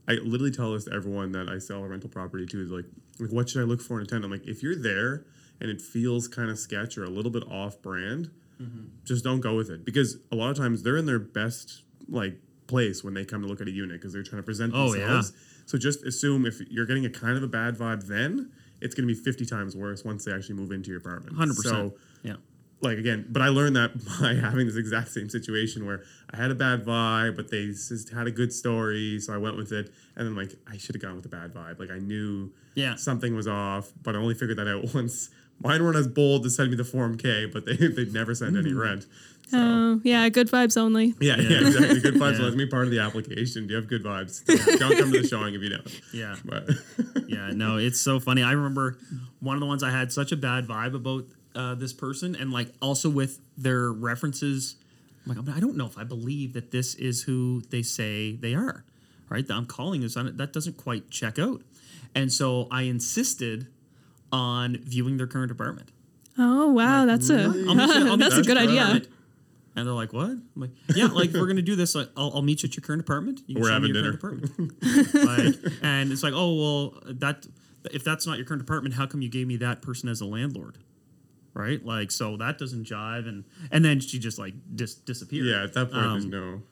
I 0.06 0.14
literally 0.14 0.50
tell 0.50 0.72
this 0.72 0.84
to 0.84 0.92
everyone 0.92 1.32
that 1.32 1.48
I 1.48 1.58
sell 1.58 1.82
a 1.82 1.88
rental 1.88 2.10
property 2.10 2.46
to 2.46 2.62
is 2.62 2.70
like, 2.70 2.84
like 3.18 3.30
what 3.30 3.48
should 3.48 3.62
I 3.62 3.64
look 3.64 3.80
for 3.80 3.98
in 3.98 4.04
a 4.04 4.06
tenant? 4.06 4.26
I'm 4.26 4.30
like, 4.30 4.46
if 4.46 4.62
you're 4.62 4.76
there 4.76 5.24
and 5.60 5.70
it 5.70 5.80
feels 5.80 6.28
kind 6.28 6.50
of 6.50 6.58
sketch 6.58 6.98
or 6.98 7.04
a 7.04 7.10
little 7.10 7.30
bit 7.30 7.44
off 7.50 7.80
brand, 7.80 8.30
mm-hmm. 8.60 8.86
just 9.04 9.24
don't 9.24 9.40
go 9.40 9.56
with 9.56 9.70
it 9.70 9.84
because 9.84 10.18
a 10.30 10.36
lot 10.36 10.50
of 10.50 10.56
times 10.56 10.82
they're 10.82 10.96
in 10.96 11.06
their 11.06 11.18
best 11.18 11.82
like 12.08 12.36
place 12.66 13.02
when 13.04 13.14
they 13.14 13.24
come 13.24 13.42
to 13.42 13.48
look 13.48 13.60
at 13.60 13.68
a 13.68 13.70
unit 13.70 14.00
because 14.00 14.12
they're 14.12 14.22
trying 14.22 14.42
to 14.42 14.46
present 14.46 14.72
Oh, 14.74 14.92
yeah. 14.94 15.06
themselves. 15.06 15.32
So 15.66 15.78
just 15.78 16.04
assume 16.04 16.44
if 16.44 16.60
you're 16.70 16.86
getting 16.86 17.06
a 17.06 17.10
kind 17.10 17.36
of 17.36 17.42
a 17.42 17.48
bad 17.48 17.76
vibe, 17.76 18.06
then 18.06 18.50
it's 18.80 18.94
going 18.94 19.08
to 19.08 19.14
be 19.14 19.18
50 19.18 19.46
times 19.46 19.76
worse 19.76 20.04
once 20.04 20.24
they 20.24 20.32
actually 20.32 20.56
move 20.56 20.70
into 20.72 20.90
your 20.90 20.98
apartment. 20.98 21.36
100%. 21.36 21.54
So 21.62 21.94
yeah. 22.22 22.36
Like 22.84 22.98
again, 22.98 23.26
but 23.28 23.42
I 23.42 23.48
learned 23.48 23.76
that 23.76 23.92
by 24.20 24.34
having 24.34 24.66
this 24.66 24.76
exact 24.76 25.08
same 25.08 25.28
situation 25.28 25.86
where 25.86 26.02
I 26.32 26.36
had 26.36 26.50
a 26.50 26.54
bad 26.54 26.84
vibe, 26.84 27.36
but 27.36 27.50
they 27.50 27.66
just 27.66 28.10
had 28.10 28.26
a 28.26 28.30
good 28.30 28.52
story, 28.52 29.18
so 29.20 29.32
I 29.34 29.38
went 29.38 29.56
with 29.56 29.72
it. 29.72 29.92
And 30.16 30.26
then 30.26 30.36
like 30.36 30.52
I 30.70 30.76
should 30.76 30.94
have 30.94 31.02
gone 31.02 31.16
with 31.16 31.26
a 31.26 31.28
bad 31.28 31.52
vibe. 31.54 31.78
Like 31.78 31.90
I 31.90 31.98
knew 31.98 32.52
Yeah. 32.74 32.96
something 32.96 33.34
was 33.34 33.48
off, 33.48 33.92
but 34.02 34.14
I 34.14 34.18
only 34.18 34.34
figured 34.34 34.58
that 34.58 34.68
out 34.68 34.94
once. 34.94 35.30
Mine 35.62 35.82
weren't 35.84 35.96
as 35.96 36.08
bold 36.08 36.42
to 36.42 36.50
send 36.50 36.70
me 36.70 36.76
the 36.76 36.84
form 36.84 37.16
K, 37.16 37.46
but 37.46 37.64
they 37.64 37.76
they'd 37.96 38.12
never 38.12 38.34
send 38.34 38.56
any 38.56 38.70
hmm. 38.72 38.78
rent. 38.78 39.06
So 39.48 39.58
Oh, 39.58 40.00
yeah, 40.02 40.28
good 40.30 40.48
vibes 40.48 40.76
only. 40.76 41.14
yeah, 41.20 41.36
yeah, 41.38 41.60
exactly. 41.60 42.00
Good 42.00 42.14
vibes 42.14 42.38
Yeah. 42.38 42.46
let 42.46 42.54
me 42.54 42.66
part 42.66 42.84
of 42.86 42.90
the 42.90 42.98
application. 42.98 43.66
Do 43.66 43.74
you 43.74 43.76
have 43.76 43.88
good 43.88 44.02
vibes? 44.02 44.42
Don't, 44.46 44.80
don't 44.80 44.98
come 44.98 45.12
to 45.12 45.20
the 45.20 45.28
showing 45.28 45.54
if 45.54 45.60
you 45.62 45.68
don't. 45.68 46.00
Yeah. 46.12 46.36
But 46.44 46.70
yeah, 47.28 47.50
no, 47.54 47.76
it's 47.76 48.00
so 48.00 48.18
funny. 48.18 48.42
I 48.42 48.52
remember 48.52 48.98
one 49.40 49.54
of 49.54 49.60
the 49.60 49.66
ones 49.66 49.82
I 49.82 49.90
had 49.90 50.10
such 50.12 50.32
a 50.32 50.36
bad 50.36 50.66
vibe 50.66 50.94
about 50.94 51.26
uh, 51.54 51.74
this 51.74 51.92
person, 51.92 52.34
and 52.34 52.52
like 52.52 52.68
also 52.82 53.08
with 53.08 53.40
their 53.56 53.92
references. 53.92 54.76
I'm 55.26 55.34
like, 55.46 55.56
I 55.56 55.60
don't 55.60 55.76
know 55.76 55.86
if 55.86 55.96
I 55.96 56.04
believe 56.04 56.52
that 56.52 56.70
this 56.70 56.94
is 56.94 57.22
who 57.22 57.62
they 57.70 57.82
say 57.82 58.32
they 58.36 58.54
are. 58.54 58.84
Right? 59.30 59.44
I'm 59.50 59.64
calling 59.66 60.02
this 60.02 60.16
on 60.18 60.26
it. 60.26 60.36
That 60.36 60.52
doesn't 60.52 60.76
quite 60.76 61.10
check 61.10 61.38
out. 61.38 61.62
And 62.14 62.30
so 62.32 62.68
I 62.70 62.82
insisted 62.82 63.68
on 64.30 64.76
viewing 64.82 65.16
their 65.16 65.26
current 65.26 65.50
apartment. 65.50 65.90
Oh 66.36 66.68
wow, 66.68 67.06
that's 67.06 67.30
a 67.30 67.44
I'll 67.44 67.74
meet 67.74 67.88
you- 67.88 68.08
I'll 68.10 68.16
that's 68.18 68.36
a 68.36 68.42
good 68.42 68.56
idea. 68.58 68.82
apartment. 68.82 69.08
And 69.76 69.86
they're 69.86 69.94
like, 69.94 70.12
"What?" 70.12 70.30
I'm 70.30 70.42
like, 70.56 70.70
"Yeah, 70.94 71.06
like 71.06 71.32
we're 71.32 71.46
gonna 71.46 71.62
do 71.62 71.74
this. 71.74 71.94
Like, 71.96 72.08
I'll, 72.16 72.30
I'll 72.34 72.42
meet 72.42 72.62
you 72.62 72.68
at 72.68 72.76
your 72.76 72.82
current 72.82 73.00
apartment. 73.00 73.40
You 73.46 73.60
We're 73.60 73.70
having 73.72 73.92
your 73.94 74.16
current 74.16 74.44
apartment." 74.44 74.82
like, 75.14 75.72
and 75.82 76.12
it's 76.12 76.22
like, 76.22 76.32
"Oh 76.34 76.54
well, 76.54 77.02
that 77.06 77.46
if 77.92 78.04
that's 78.04 78.24
not 78.26 78.36
your 78.36 78.46
current 78.46 78.62
apartment, 78.62 78.94
how 78.94 79.06
come 79.06 79.20
you 79.22 79.28
gave 79.28 79.46
me 79.48 79.56
that 79.56 79.82
person 79.82 80.08
as 80.08 80.20
a 80.20 80.26
landlord?" 80.26 80.78
Right? 81.54 81.84
Like, 81.84 82.10
so 82.10 82.36
that 82.38 82.58
doesn't 82.58 82.84
jive. 82.84 83.28
And 83.28 83.44
and 83.70 83.84
then 83.84 84.00
she 84.00 84.18
just 84.18 84.38
like 84.38 84.54
dis- 84.74 84.94
disappeared. 84.96 85.46
yeah, 85.46 85.62
at 85.64 85.72
that 85.74 85.90
point 85.92 86.02
there's 86.12 86.24
Um, 86.24 86.30
no 86.30 86.62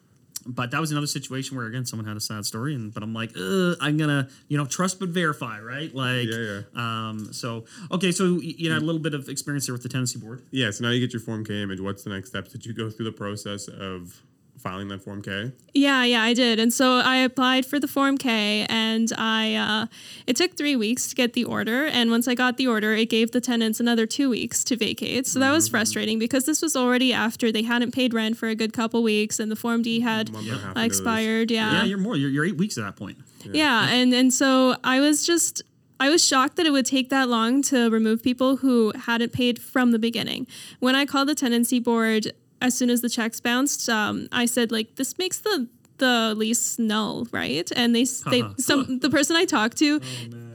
But 0.44 0.72
that 0.72 0.80
was 0.80 0.90
another 0.90 1.06
situation 1.06 1.56
where 1.56 1.66
again 1.66 1.86
someone 1.86 2.04
had 2.06 2.16
a 2.16 2.20
sad 2.20 2.44
story, 2.44 2.74
and 2.74 2.92
but 2.92 3.02
I'm 3.04 3.14
like, 3.14 3.30
I'm 3.36 3.96
gonna 3.96 4.28
you 4.48 4.58
know 4.58 4.66
trust 4.66 4.98
but 4.98 5.10
verify, 5.10 5.60
right? 5.60 5.94
Like, 5.94 6.26
Yeah, 6.28 6.62
yeah. 6.74 7.08
Um, 7.10 7.32
so 7.32 7.64
okay, 7.92 8.10
so 8.10 8.40
you 8.40 8.68
know 8.70 8.76
a 8.78 8.80
little 8.80 9.00
bit 9.00 9.14
of 9.14 9.28
experience 9.28 9.66
there 9.66 9.72
with 9.72 9.84
the 9.84 9.88
tenancy 9.88 10.18
board. 10.18 10.42
Yeah, 10.50 10.72
so 10.72 10.82
now 10.84 10.90
you 10.90 10.98
get 10.98 11.12
your 11.12 11.22
Form 11.22 11.44
K 11.44 11.62
image. 11.62 11.80
What's 11.80 12.02
the 12.02 12.10
next 12.10 12.30
steps? 12.30 12.50
Did 12.50 12.66
you 12.66 12.72
go 12.74 12.90
through 12.90 13.04
the 13.06 13.12
process 13.12 13.68
of 13.68 14.20
filing 14.62 14.88
that 14.88 15.02
Form 15.02 15.20
K? 15.22 15.52
Yeah, 15.74 16.04
yeah, 16.04 16.22
I 16.22 16.34
did. 16.34 16.58
And 16.60 16.72
so 16.72 16.98
I 16.98 17.16
applied 17.16 17.66
for 17.66 17.80
the 17.80 17.88
Form 17.88 18.16
K 18.16 18.64
and 18.68 19.12
I 19.18 19.54
uh, 19.54 19.86
it 20.26 20.36
took 20.36 20.56
three 20.56 20.76
weeks 20.76 21.08
to 21.08 21.14
get 21.14 21.32
the 21.32 21.44
order. 21.44 21.86
And 21.86 22.10
once 22.10 22.28
I 22.28 22.34
got 22.34 22.56
the 22.56 22.66
order, 22.68 22.94
it 22.94 23.10
gave 23.10 23.32
the 23.32 23.40
tenants 23.40 23.80
another 23.80 24.06
two 24.06 24.30
weeks 24.30 24.62
to 24.64 24.76
vacate. 24.76 25.26
So 25.26 25.38
that 25.40 25.50
was 25.50 25.68
frustrating 25.68 26.18
because 26.18 26.46
this 26.46 26.62
was 26.62 26.76
already 26.76 27.12
after 27.12 27.50
they 27.50 27.62
hadn't 27.62 27.92
paid 27.92 28.14
rent 28.14 28.36
for 28.36 28.48
a 28.48 28.54
good 28.54 28.72
couple 28.72 29.02
weeks 29.02 29.38
and 29.40 29.50
the 29.50 29.56
Form 29.56 29.82
D 29.82 30.00
had 30.00 30.32
Month 30.32 30.46
and 30.48 30.56
a 30.56 30.58
half 30.60 30.68
into 30.76 30.80
this. 30.80 30.86
expired. 30.86 31.50
Yeah. 31.50 31.72
Yeah, 31.72 31.84
you're 31.84 31.98
more. 31.98 32.16
You're, 32.16 32.30
you're 32.30 32.44
eight 32.44 32.56
weeks 32.56 32.78
at 32.78 32.84
that 32.84 32.96
point. 32.96 33.18
Yeah, 33.44 33.88
and 33.88 34.14
and 34.14 34.32
so 34.32 34.76
I 34.84 35.00
was 35.00 35.26
just 35.26 35.62
I 35.98 36.08
was 36.10 36.24
shocked 36.26 36.56
that 36.56 36.66
it 36.66 36.70
would 36.70 36.86
take 36.86 37.10
that 37.10 37.28
long 37.28 37.62
to 37.62 37.88
remove 37.90 38.22
people 38.22 38.56
who 38.56 38.92
hadn't 39.06 39.32
paid 39.32 39.60
from 39.60 39.92
the 39.92 39.98
beginning. 39.98 40.46
When 40.80 40.96
I 40.96 41.06
called 41.06 41.28
the 41.28 41.34
tenancy 41.34 41.78
board 41.78 42.32
as 42.62 42.72
soon 42.78 42.88
as 42.90 43.00
the 43.02 43.08
checks 43.10 43.40
bounced, 43.40 43.88
um, 43.88 44.28
I 44.32 44.46
said 44.46 44.72
like 44.72 44.88
this 44.96 45.18
makes 45.18 45.38
the 45.40 45.68
the 45.98 46.34
lease 46.36 46.80
null, 46.80 47.28
right? 47.30 47.70
And 47.76 47.94
they 47.94 48.02
s- 48.02 48.22
they 48.32 48.42
some 48.58 48.98
the 48.98 49.10
person 49.10 49.36
I 49.36 49.44
talked 49.44 49.76
to 49.78 50.00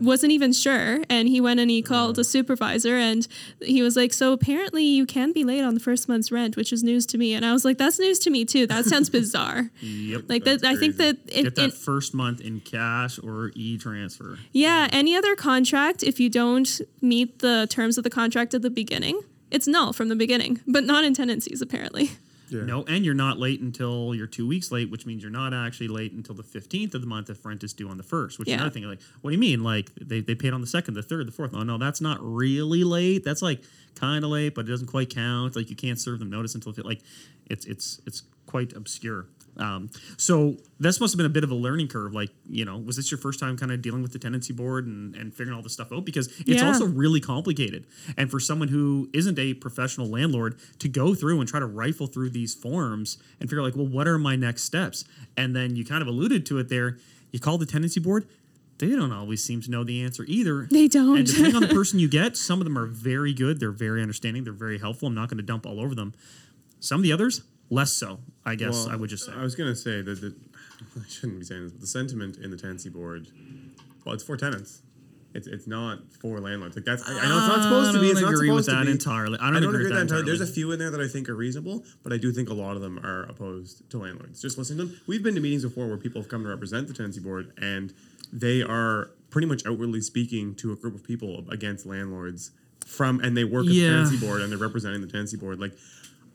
wasn't 0.01 0.31
even 0.33 0.51
sure, 0.51 0.99
and 1.09 1.29
he 1.29 1.39
went 1.39 1.59
and 1.61 1.69
he 1.71 1.81
called 1.81 2.19
a 2.19 2.23
supervisor, 2.23 2.95
and 2.97 3.25
he 3.61 3.81
was 3.81 3.95
like, 3.95 4.11
"So 4.13 4.33
apparently 4.33 4.83
you 4.83 5.05
can 5.05 5.31
be 5.31 5.43
late 5.45 5.61
on 5.61 5.73
the 5.73 5.79
first 5.79 6.09
month's 6.09 6.31
rent, 6.33 6.57
which 6.57 6.73
is 6.73 6.83
news 6.83 7.05
to 7.07 7.17
me." 7.17 7.33
And 7.33 7.45
I 7.45 7.53
was 7.53 7.63
like, 7.63 7.77
"That's 7.77 7.97
news 7.97 8.19
to 8.25 8.29
me 8.29 8.43
too. 8.45 8.67
That 8.67 8.83
sounds 8.85 9.09
bizarre." 9.19 9.69
Yep. 9.81 10.23
Like 10.27 10.43
that, 10.43 10.65
I 10.65 10.75
think 10.75 10.97
that 10.97 11.15
it, 11.27 11.43
Get 11.43 11.55
that 11.55 11.69
it- 11.69 11.73
first 11.75 12.13
month 12.13 12.41
in 12.41 12.59
cash 12.59 13.17
or 13.23 13.51
e 13.55 13.77
transfer. 13.77 14.37
Yeah, 14.51 14.89
any 14.91 15.15
other 15.15 15.35
contract, 15.35 16.03
if 16.03 16.19
you 16.19 16.29
don't 16.29 16.69
meet 17.01 17.39
the 17.39 17.67
terms 17.69 17.97
of 17.97 18.03
the 18.03 18.09
contract 18.09 18.53
at 18.53 18.63
the 18.63 18.69
beginning, 18.81 19.21
it's 19.51 19.67
null 19.67 19.93
from 19.93 20.09
the 20.09 20.15
beginning, 20.15 20.61
but 20.67 20.83
not 20.83 21.03
in 21.03 21.13
tenancies, 21.13 21.61
apparently. 21.61 22.11
Yeah. 22.49 22.61
No, 22.61 22.83
and 22.85 23.03
you're 23.03 23.13
not 23.13 23.37
late 23.37 23.59
until 23.59 24.15
you're 24.15 24.27
two 24.27 24.47
weeks 24.47 24.71
late, 24.71 24.89
which 24.89 25.05
means 25.05 25.21
you're 25.21 25.31
not 25.31 25.53
actually 25.53 25.89
late 25.89 26.13
until 26.13 26.35
the 26.35 26.43
15th 26.43 26.93
of 26.93 27.01
the 27.01 27.07
month 27.07 27.29
if 27.29 27.45
rent 27.45 27.63
is 27.63 27.73
due 27.73 27.89
on 27.89 27.97
the 27.97 28.03
first. 28.03 28.39
Which 28.39 28.47
is 28.47 28.53
another 28.53 28.69
thing. 28.69 28.83
Like, 28.83 29.01
what 29.21 29.31
do 29.31 29.35
you 29.35 29.39
mean? 29.39 29.63
Like 29.63 29.93
they, 29.95 30.21
they 30.21 30.35
paid 30.35 30.53
on 30.53 30.61
the 30.61 30.67
second, 30.67 30.93
the 30.93 31.03
third, 31.03 31.27
the 31.27 31.31
fourth? 31.31 31.53
Oh 31.53 31.63
no, 31.63 31.77
that's 31.77 31.99
not 31.99 32.19
really 32.21 32.83
late. 32.83 33.23
That's 33.25 33.41
like 33.41 33.61
kind 33.95 34.23
of 34.23 34.31
late, 34.31 34.55
but 34.55 34.65
it 34.65 34.69
doesn't 34.69 34.87
quite 34.87 35.13
count. 35.13 35.55
Like 35.55 35.69
you 35.69 35.75
can't 35.75 35.99
serve 35.99 36.19
them 36.19 36.29
notice 36.29 36.55
until 36.55 36.73
like 36.85 37.01
it's 37.47 37.65
it's 37.65 37.99
it's 38.05 38.23
quite 38.45 38.73
obscure. 38.73 39.25
Um, 39.59 39.89
so 40.17 40.55
this 40.79 40.99
must 40.99 41.13
have 41.13 41.17
been 41.17 41.25
a 41.25 41.29
bit 41.29 41.43
of 41.43 41.51
a 41.51 41.55
learning 41.55 41.87
curve. 41.87 42.13
Like, 42.13 42.29
you 42.47 42.63
know, 42.63 42.77
was 42.77 42.95
this 42.95 43.09
your 43.09 43.17
first 43.17 43.39
time 43.39 43.57
kind 43.57 43.71
of 43.71 43.81
dealing 43.81 44.01
with 44.03 44.13
the 44.13 44.19
tenancy 44.19 44.53
board 44.53 44.85
and, 44.85 45.15
and 45.15 45.33
figuring 45.33 45.55
all 45.57 45.63
this 45.63 45.73
stuff 45.73 45.91
out? 45.91 46.05
Because 46.05 46.27
it's 46.41 46.61
Yeah. 46.61 46.67
also 46.67 46.85
really 46.85 47.19
complicated. 47.19 47.85
And 48.17 48.29
for 48.29 48.39
someone 48.39 48.67
who 48.67 49.09
isn't 49.13 49.39
a 49.39 49.55
professional 49.55 50.07
landlord 50.07 50.59
to 50.79 50.87
go 50.87 51.15
through 51.15 51.39
and 51.39 51.49
try 51.49 51.59
to 51.59 51.65
rifle 51.65 52.07
through 52.07 52.29
these 52.29 52.53
forms 52.53 53.17
and 53.39 53.49
figure 53.49 53.63
like, 53.63 53.75
well, 53.75 53.87
what 53.87 54.07
are 54.07 54.19
my 54.19 54.35
next 54.35 54.63
steps? 54.63 55.05
And 55.35 55.55
then 55.55 55.75
you 55.75 55.83
kind 55.85 56.01
of 56.01 56.07
alluded 56.07 56.45
to 56.47 56.59
it 56.59 56.69
there. 56.69 56.97
You 57.31 57.39
call 57.39 57.57
the 57.57 57.65
tenancy 57.65 57.99
board. 57.99 58.27
They 58.79 58.89
don't 58.89 59.11
always 59.11 59.43
seem 59.43 59.61
to 59.61 59.71
know 59.71 59.83
the 59.83 60.03
answer 60.03 60.23
either. 60.27 60.67
They 60.69 60.87
don't. 60.87 61.17
And 61.17 61.25
depending 61.25 61.55
on 61.55 61.61
the 61.63 61.67
person 61.73 61.97
you 61.97 62.07
get, 62.07 62.37
some 62.37 62.59
of 62.61 62.65
them 62.65 62.77
are 62.77 62.85
very 62.85 63.33
good. 63.33 63.59
They're 63.59 63.71
very 63.71 64.03
understanding. 64.03 64.43
They're 64.43 64.53
very 64.53 64.77
helpful. 64.77 65.07
I'm 65.07 65.15
not 65.15 65.29
going 65.29 65.37
to 65.37 65.43
dump 65.43 65.65
all 65.65 65.79
over 65.81 65.95
them. 65.95 66.13
Some 66.79 66.99
of 66.99 67.03
the 67.03 67.11
others, 67.11 67.41
less 67.71 67.91
so. 67.91 68.19
I 68.47 68.55
guess 68.55 68.85
Well, 68.85 68.93
I 68.93 68.95
would 68.95 69.09
just 69.09 69.25
say. 69.25 69.33
I 69.33 69.41
was 69.43 69.55
gonna 69.55 69.75
say 69.75 70.01
that 70.01 70.21
the, 70.21 70.35
I 70.99 71.07
shouldn't 71.07 71.39
be 71.39 71.45
saying 71.45 71.63
this, 71.63 71.71
but 71.73 71.81
the 71.81 71.87
sentiment 71.87 72.37
in 72.37 72.49
the 72.51 72.57
tenancy 72.57 72.89
board, 72.89 73.27
well, 74.05 74.15
it's 74.15 74.23
for 74.23 74.37
tenants. 74.37 74.81
It's 75.33 75.45
it's 75.47 75.67
not 75.67 75.99
for 76.21 76.39
landlords. 76.39 76.75
Like 76.75 76.85
that's 76.85 77.03
I, 77.07 77.11
I 77.11 77.27
know 77.27 77.37
it's 77.37 77.47
not 77.47 77.59
ah, 77.59 77.61
supposed 77.63 77.93
to 77.93 77.99
be. 78.01 78.07
I 78.07 78.11
It's 78.11 78.21
not 78.21 78.33
agree 78.33 78.49
with 78.49 78.65
supposed 78.65 78.69
to 78.69 78.75
that 78.77 78.85
be. 78.85 78.91
entirely. 78.91 79.37
I 79.39 79.49
I 79.49 79.51
don't, 79.51 79.61
don't 79.63 79.75
agree 79.75 79.83
with 79.83 79.93
that 79.93 80.01
entirely. 80.01 80.21
entirely. 80.21 80.37
There's 80.37 80.49
a 80.49 80.51
few 80.53 80.71
in 80.71 80.79
there 80.79 80.89
that 80.89 81.01
I 81.01 81.07
think 81.07 81.29
are 81.29 81.35
reasonable, 81.35 81.83
but 82.03 82.13
I 82.13 82.17
do 82.17 82.31
think 82.31 82.49
a 82.49 82.53
lot 82.53 82.75
of 82.75 82.81
them 82.81 82.97
are 82.99 83.23
opposed 83.23 83.87
to 83.91 83.97
landlords. 83.99 84.41
Just 84.41 84.57
listen 84.57 84.77
to 84.77 84.85
them. 84.85 85.01
We've 85.05 85.21
been 85.21 85.35
to 85.35 85.41
meetings 85.41 85.63
before 85.63 85.87
where 85.87 85.97
people 85.97 86.21
have 86.21 86.29
come 86.29 86.43
to 86.43 86.49
represent 86.49 86.87
the 86.87 86.93
tenancy 86.93 87.19
board, 87.19 87.51
and 87.61 87.93
they 88.31 88.61
are 88.63 89.11
pretty 89.29 89.47
much 89.47 89.65
outwardly 89.67 90.01
speaking 90.01 90.55
to 90.55 90.71
a 90.71 90.75
group 90.75 90.95
of 90.95 91.03
people 91.03 91.45
against 91.51 91.85
landlords 91.85 92.51
from, 92.85 93.19
and 93.19 93.35
they 93.35 93.43
work 93.43 93.65
at 93.67 93.73
Yeah. 93.73 93.87
the 93.89 93.93
tenancy 93.95 94.17
board 94.25 94.41
and 94.41 94.49
they're 94.49 94.57
representing 94.57 95.01
the 95.01 95.07
tenancy 95.07 95.35
board. 95.37 95.59
Like, 95.59 95.73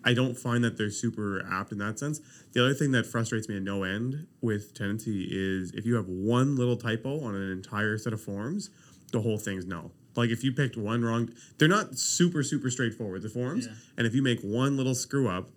I 0.05 0.15
don't 0.15 0.37
find 0.37 0.65
that 0.65 0.77
they're 0.79 0.91
super 0.91 1.47
apt 1.51 1.73
in 1.73 1.79
that 1.79 1.99
sense. 1.99 2.21
The 2.53 2.65
other 2.65 2.75
thing 2.75 2.91
that 2.93 3.07
frustrates 3.07 3.49
me 3.49 3.57
at 3.57 3.63
no 3.63 3.85
end 3.85 4.27
with 4.41 4.75
tenancy 4.75 5.29
is 5.31 5.73
if 5.73 5.87
you 5.87 5.95
have 5.95 6.09
one 6.09 6.57
little 6.57 6.77
typo 6.77 7.21
on 7.25 7.35
an 7.35 7.51
entire 7.53 7.97
set 7.99 8.13
of 8.13 8.21
forms, 8.21 8.71
the 9.13 9.21
whole 9.21 9.39
thing's 9.39 9.65
no. 9.67 9.91
Like 10.17 10.31
if 10.31 10.43
you 10.45 10.53
picked 10.53 10.77
one 10.77 11.03
wrong, 11.05 11.31
they're 11.59 11.69
not 11.69 11.97
super 11.99 12.43
super 12.43 12.71
straightforward 12.71 13.23
the 13.23 13.29
forms, 13.29 13.67
Yeah. 13.67 13.73
and 13.97 14.07
if 14.07 14.15
you 14.15 14.23
make 14.23 14.41
one 14.43 14.77
little 14.77 14.95
screw 14.95 15.29
up, 15.29 15.51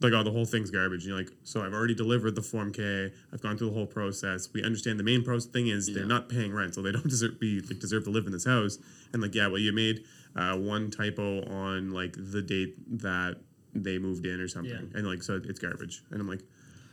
like 0.00 0.12
oh 0.12 0.22
the 0.22 0.30
whole 0.32 0.44
thing's 0.44 0.70
garbage. 0.70 1.02
And 1.04 1.08
you're 1.10 1.16
like, 1.16 1.30
so 1.44 1.62
I've 1.62 1.72
already 1.72 1.94
delivered 1.94 2.34
the 2.34 2.42
form 2.42 2.72
K. 2.72 3.12
I've 3.32 3.40
gone 3.40 3.56
through 3.56 3.68
the 3.68 3.74
whole 3.74 3.86
process. 3.86 4.48
We 4.52 4.62
understand 4.62 4.98
the 4.98 5.04
main 5.04 5.22
process 5.24 5.50
thing 5.50 5.68
is 5.68 5.86
they're 5.94 6.04
not 6.04 6.28
paying 6.28 6.52
rent, 6.52 6.74
so 6.74 6.82
they 6.82 6.92
don't 6.92 7.08
deserve 7.08 7.38
be 7.40 7.60
like 7.60 7.78
deserve 7.78 8.04
to 8.04 8.10
live 8.10 8.26
in 8.26 8.32
this 8.32 8.44
house. 8.44 8.78
And 9.12 9.22
like 9.22 9.34
yeah, 9.34 9.46
well 9.46 9.58
you 9.58 9.72
made 9.72 10.04
uh, 10.36 10.56
one 10.56 10.90
typo 10.90 11.42
on 11.48 11.90
like 11.92 12.16
the 12.18 12.42
date 12.42 12.74
that 13.00 13.36
they 13.74 13.98
moved 13.98 14.24
in 14.26 14.40
or 14.40 14.48
something, 14.48 14.70
Yeah. 14.92 14.98
and 14.98 15.06
like 15.06 15.22
so 15.22 15.40
it's 15.44 15.58
garbage. 15.58 16.02
And 16.10 16.20
I'm 16.20 16.28
like, 16.28 16.40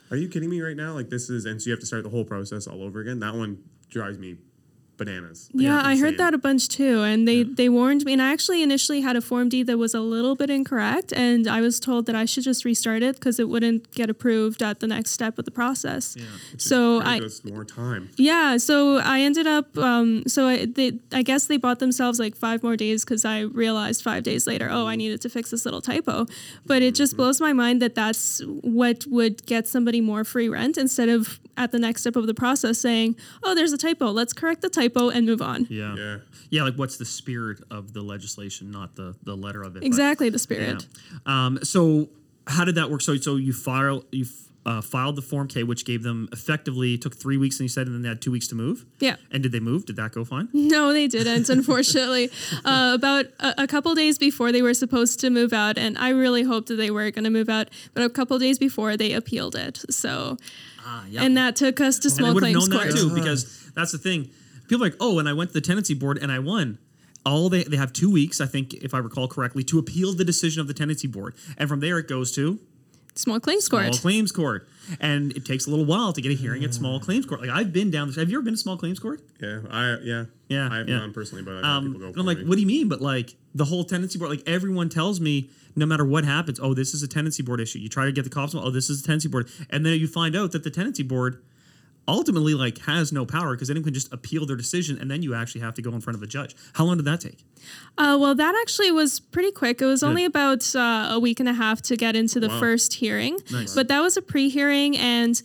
are 0.10 0.18
you 0.18 0.28
kidding 0.28 0.50
me 0.50 0.62
right 0.62 0.76
now? 0.76 0.94
Like 0.94 1.10
this 1.10 1.30
is 1.30 1.46
and 1.46 1.62
so 1.62 1.68
you 1.68 1.72
have 1.72 1.80
to 1.80 1.86
start 1.86 2.04
the 2.04 2.10
whole 2.10 2.26
process 2.26 2.68
all 2.68 2.84
over 2.84 3.00
again. 3.02 3.20
That 3.20 3.36
one 3.36 3.64
drives 3.90 4.18
me 4.18 4.38
bananas. 5.04 5.50
Yeah, 5.54 5.82
I 5.92 5.94
heard 5.98 6.18
that 6.18 6.34
a 6.34 6.38
bunch 6.38 6.64
too, 6.70 7.02
and 7.10 7.28
they 7.28 7.40
they 7.44 7.70
warned 7.70 8.02
me. 8.06 8.14
And 8.14 8.22
I 8.22 8.32
actually 8.36 8.62
initially 8.70 9.02
had 9.08 9.16
a 9.16 9.22
Form 9.30 9.48
D 9.54 9.64
that 9.64 9.78
was 9.78 9.94
a 9.94 10.00
little 10.16 10.36
bit 10.42 10.50
incorrect, 10.50 11.10
and 11.14 11.48
I 11.48 11.60
was 11.68 11.80
told 11.80 12.06
that 12.08 12.16
I 12.16 12.26
should 12.26 12.44
just 12.52 12.64
restart 12.66 13.02
it 13.10 13.16
because 13.16 13.40
it 13.44 13.48
wouldn't 13.50 13.92
get 14.00 14.10
approved 14.10 14.62
at 14.70 14.80
the 14.80 14.88
next 14.96 15.12
step 15.12 15.34
of 15.40 15.46
the 15.46 15.52
process. 15.62 16.04
Yeah, 16.18 16.26
So 16.58 17.02
I 17.02 17.20
us 17.20 17.44
more 17.44 17.66
time. 17.66 18.04
yeah, 18.18 18.58
so 18.58 18.98
I 18.98 19.22
ended 19.22 19.48
up. 19.48 19.68
Um, 19.78 20.24
so 20.28 20.48
I 20.48 20.66
they 20.66 20.90
I 21.12 21.22
guess 21.24 21.48
they 21.48 21.58
bought 21.58 21.80
themselves 21.80 22.20
like 22.20 22.36
five 22.36 22.60
more 22.64 22.78
days 22.78 23.04
because 23.04 23.24
I 23.26 23.42
realized 23.64 24.00
five 24.04 24.24
days 24.24 24.46
later, 24.48 24.68
oh, 24.72 24.86
I 24.88 24.96
needed 24.96 25.20
to 25.22 25.30
fix 25.30 25.52
this 25.52 25.66
little 25.66 25.82
typo. 25.82 26.26
But 26.66 26.82
it 26.82 26.94
just 26.96 27.18
blows 27.18 27.42
my 27.42 27.54
mind 27.54 27.82
that 27.82 27.96
that's 27.96 28.42
what 28.62 29.06
would 29.08 29.46
get 29.46 29.68
somebody 29.68 30.02
more 30.02 30.24
free 30.24 30.50
rent 30.50 30.78
instead 30.78 31.10
of 31.10 31.40
at 31.62 31.72
the 31.72 31.80
next 31.80 32.02
step 32.02 32.16
of 32.16 32.26
the 32.28 32.34
process 32.34 32.80
saying, 32.80 33.16
oh, 33.44 33.54
there's 33.56 33.72
a 33.72 33.78
typo, 33.78 34.08
let's 34.10 34.34
correct 34.34 34.62
the 34.62 34.70
typo 34.70 35.10
and 35.10 35.26
move 35.26 35.42
on. 35.42 35.68
Yeah. 35.70 35.96
Yeah. 35.96 36.18
Yeah, 36.50 36.64
like 36.64 36.76
what's 36.76 36.98
the 36.98 37.06
spirit 37.06 37.60
of 37.70 37.94
the 37.94 38.02
legislation, 38.02 38.72
not 38.72 38.96
the 38.96 39.16
the 39.24 39.36
letter 39.36 39.62
of 39.62 39.76
it. 39.76 39.80
but- 39.80 39.86
Exactly 39.86 40.30
the 40.30 40.34
yeah. 40.36 40.40
spirit. 40.40 40.88
Um, 41.26 41.60
so 41.64 42.10
how 42.48 42.66
did 42.66 42.76
that 42.76 42.90
work? 42.90 43.02
So 43.02 43.16
so 43.18 43.36
you 43.36 43.54
file 43.54 44.04
you 44.12 44.26
uh, 44.64 44.80
filed 44.82 45.16
the 45.16 45.22
Form 45.24 45.48
K, 45.48 45.64
which 45.64 45.86
gave 45.86 46.04
them 46.04 46.30
effectively 46.32 46.96
took 46.98 47.16
three 47.16 47.38
weeks, 47.38 47.56
and 47.60 47.64
you 47.66 47.68
said, 47.70 47.88
and 47.88 47.96
then 47.96 48.04
they 48.04 48.10
had 48.10 48.22
two 48.22 48.30
weeks 48.32 48.48
to 48.50 48.56
move. 48.56 48.86
Yeah. 49.00 49.16
And 49.32 49.42
did 49.42 49.52
they 49.52 49.60
move? 49.60 49.86
Did 49.88 49.96
that 49.96 50.12
go 50.12 50.24
fine? 50.24 50.50
No, 50.54 50.94
they 50.94 51.08
didn't, 51.08 51.50
unfortunately. 51.58 52.30
uh, 52.64 52.92
about 52.94 53.26
a, 53.40 53.64
a 53.64 53.68
couple 53.68 53.96
days 53.96 54.20
before 54.20 54.52
they 54.52 54.62
were 54.62 54.76
supposed 54.76 55.20
to 55.22 55.32
move 55.32 55.52
out, 55.52 55.80
and 55.80 55.98
I 55.98 56.10
really 56.10 56.44
hoped 56.44 56.68
that 56.68 56.76
they 56.76 56.92
were 56.92 57.10
going 57.10 57.24
to 57.24 57.32
move 57.32 57.50
out, 57.50 57.70
but 57.96 58.04
a 58.04 58.10
couple 58.10 58.38
days 58.38 58.60
before 58.60 58.96
they 58.98 59.14
appealed 59.14 59.56
it. 59.56 59.84
So, 59.90 60.38
Ah, 60.86 61.06
yeah. 61.10 61.24
and 61.24 61.38
that 61.38 61.56
took 61.56 61.80
us 61.82 62.00
to 62.00 62.10
small 62.10 62.34
claims 62.38 62.68
known 62.70 62.80
court. 62.80 62.92
that 62.92 62.98
too, 62.98 63.14
because 63.14 63.70
that's 63.76 63.92
the 63.92 63.98
thing. 63.98 64.30
People 64.68 64.84
are 64.86 64.90
like, 64.90 64.98
oh, 65.00 65.20
and 65.20 65.28
I 65.28 65.34
went 65.34 65.50
to 65.50 65.54
the 65.54 65.62
tenancy 65.62 65.94
board 65.94 66.18
and 66.18 66.32
I 66.32 66.40
won. 66.40 66.78
All 67.26 67.50
they 67.50 67.64
they 67.64 67.78
have 67.78 67.94
two 67.94 68.10
weeks, 68.10 68.42
I 68.42 68.48
think, 68.48 68.74
if 68.74 68.94
I 68.94 68.98
recall 68.98 69.28
correctly, 69.28 69.64
to 69.66 69.78
appeal 69.78 70.14
the 70.14 70.26
decision 70.26 70.62
of 70.62 70.68
the 70.68 70.74
tenancy 70.74 71.08
board, 71.08 71.36
and 71.58 71.70
from 71.70 71.80
there 71.80 72.00
it 72.00 72.08
goes 72.08 72.32
to 72.34 72.60
Small 73.16 73.40
claims 73.42 73.68
court. 73.68 73.94
small 73.94 73.98
claims 74.02 74.32
court, 74.32 74.68
and 75.02 75.32
it 75.34 75.44
takes 75.46 75.68
a 75.68 75.70
little 75.70 75.86
while 75.86 76.14
to 76.14 76.22
get 76.22 76.32
a 76.32 76.36
hearing 76.36 76.64
at 76.64 76.74
small 76.74 77.00
claims 77.00 77.26
court. 77.26 77.42
Like 77.42 77.50
I've 77.50 77.74
been 77.74 77.92
down 77.92 78.08
this. 78.08 78.16
Have 78.16 78.30
you 78.30 78.38
ever 78.38 78.44
been 78.44 78.54
to 78.54 78.58
small 78.58 78.78
claims 78.78 79.00
court? 79.00 79.22
Yeah. 79.42 79.60
I 79.70 79.98
yeah. 80.02 80.26
Yeah, 80.48 80.70
I 80.72 80.78
haven't 80.78 80.88
yeah. 80.88 81.00
gone 81.00 81.14
personally, 81.14 81.44
but 81.44 81.56
I 81.56 81.62
know 81.62 81.68
Um, 81.68 81.84
people 81.88 82.00
go. 82.00 82.06
and 82.08 82.14
For 82.16 82.20
I'm 82.22 82.26
like, 82.26 82.38
me. 82.40 82.46
what 82.46 82.56
do 82.56 82.62
you 82.62 82.68
mean? 82.68 82.88
But 82.90 83.02
like 83.02 83.36
the 83.54 83.66
whole 83.66 83.84
tenancy 83.84 84.18
board, 84.18 84.32
like 84.32 84.44
everyone 84.48 84.88
tells 84.90 85.20
me, 85.20 85.50
no 85.76 85.86
matter 85.86 86.06
what 86.06 86.24
happens, 86.26 86.60
oh, 86.62 86.74
this 86.74 86.94
is 86.94 87.04
a 87.04 87.08
tenancy 87.08 87.44
board 87.44 87.60
issue. 87.60 87.80
You 87.80 87.90
try 87.90 88.06
to 88.06 88.12
get 88.14 88.24
the 88.24 88.30
cops, 88.30 88.56
oh, 88.56 88.70
this 88.70 88.90
is 88.90 89.02
a 89.02 89.06
tenancy 89.06 89.28
board, 89.28 89.50
and 89.70 89.86
then 89.86 90.00
you 90.00 90.08
find 90.08 90.36
out 90.36 90.52
that 90.54 90.64
the 90.64 90.70
tenancy 90.72 91.04
board 91.04 91.42
ultimately 92.08 92.54
like 92.54 92.78
has 92.80 93.12
no 93.12 93.26
power 93.26 93.56
because 93.56 93.70
anyone 93.70 93.86
can 93.86 93.94
just 93.94 94.12
appeal 94.12 94.46
their 94.46 94.56
decision, 94.58 94.98
and 95.00 95.10
then 95.10 95.22
you 95.24 95.34
actually 95.34 95.62
have 95.62 95.74
to 95.76 95.82
go 95.82 95.92
in 95.92 96.02
front 96.02 96.16
of 96.18 96.24
a 96.24 96.28
judge. 96.28 96.56
How 96.74 96.84
long 96.86 96.98
did 96.98 97.06
that 97.06 97.22
take? 97.22 97.44
Uh, 97.98 98.18
well, 98.20 98.36
that 98.36 98.56
actually 98.62 98.92
was 98.92 99.20
pretty 99.20 99.52
quick. 99.52 99.82
It 99.82 99.86
was 99.86 100.04
only 100.04 100.26
about 100.26 100.76
uh, 100.76 101.10
a 101.12 101.20
week 101.20 101.40
and 101.40 101.48
a 101.48 101.54
half 101.54 101.82
to 101.84 101.96
get 101.96 102.16
into 102.16 102.40
the 102.40 102.50
Wow. 102.50 102.60
first 102.60 102.96
hearing. 102.96 103.38
Nice. 103.52 103.76
But 103.76 103.88
that 103.90 104.02
was 104.02 104.18
a 104.18 104.22
pre-hearing, 104.22 104.98
and 104.98 105.42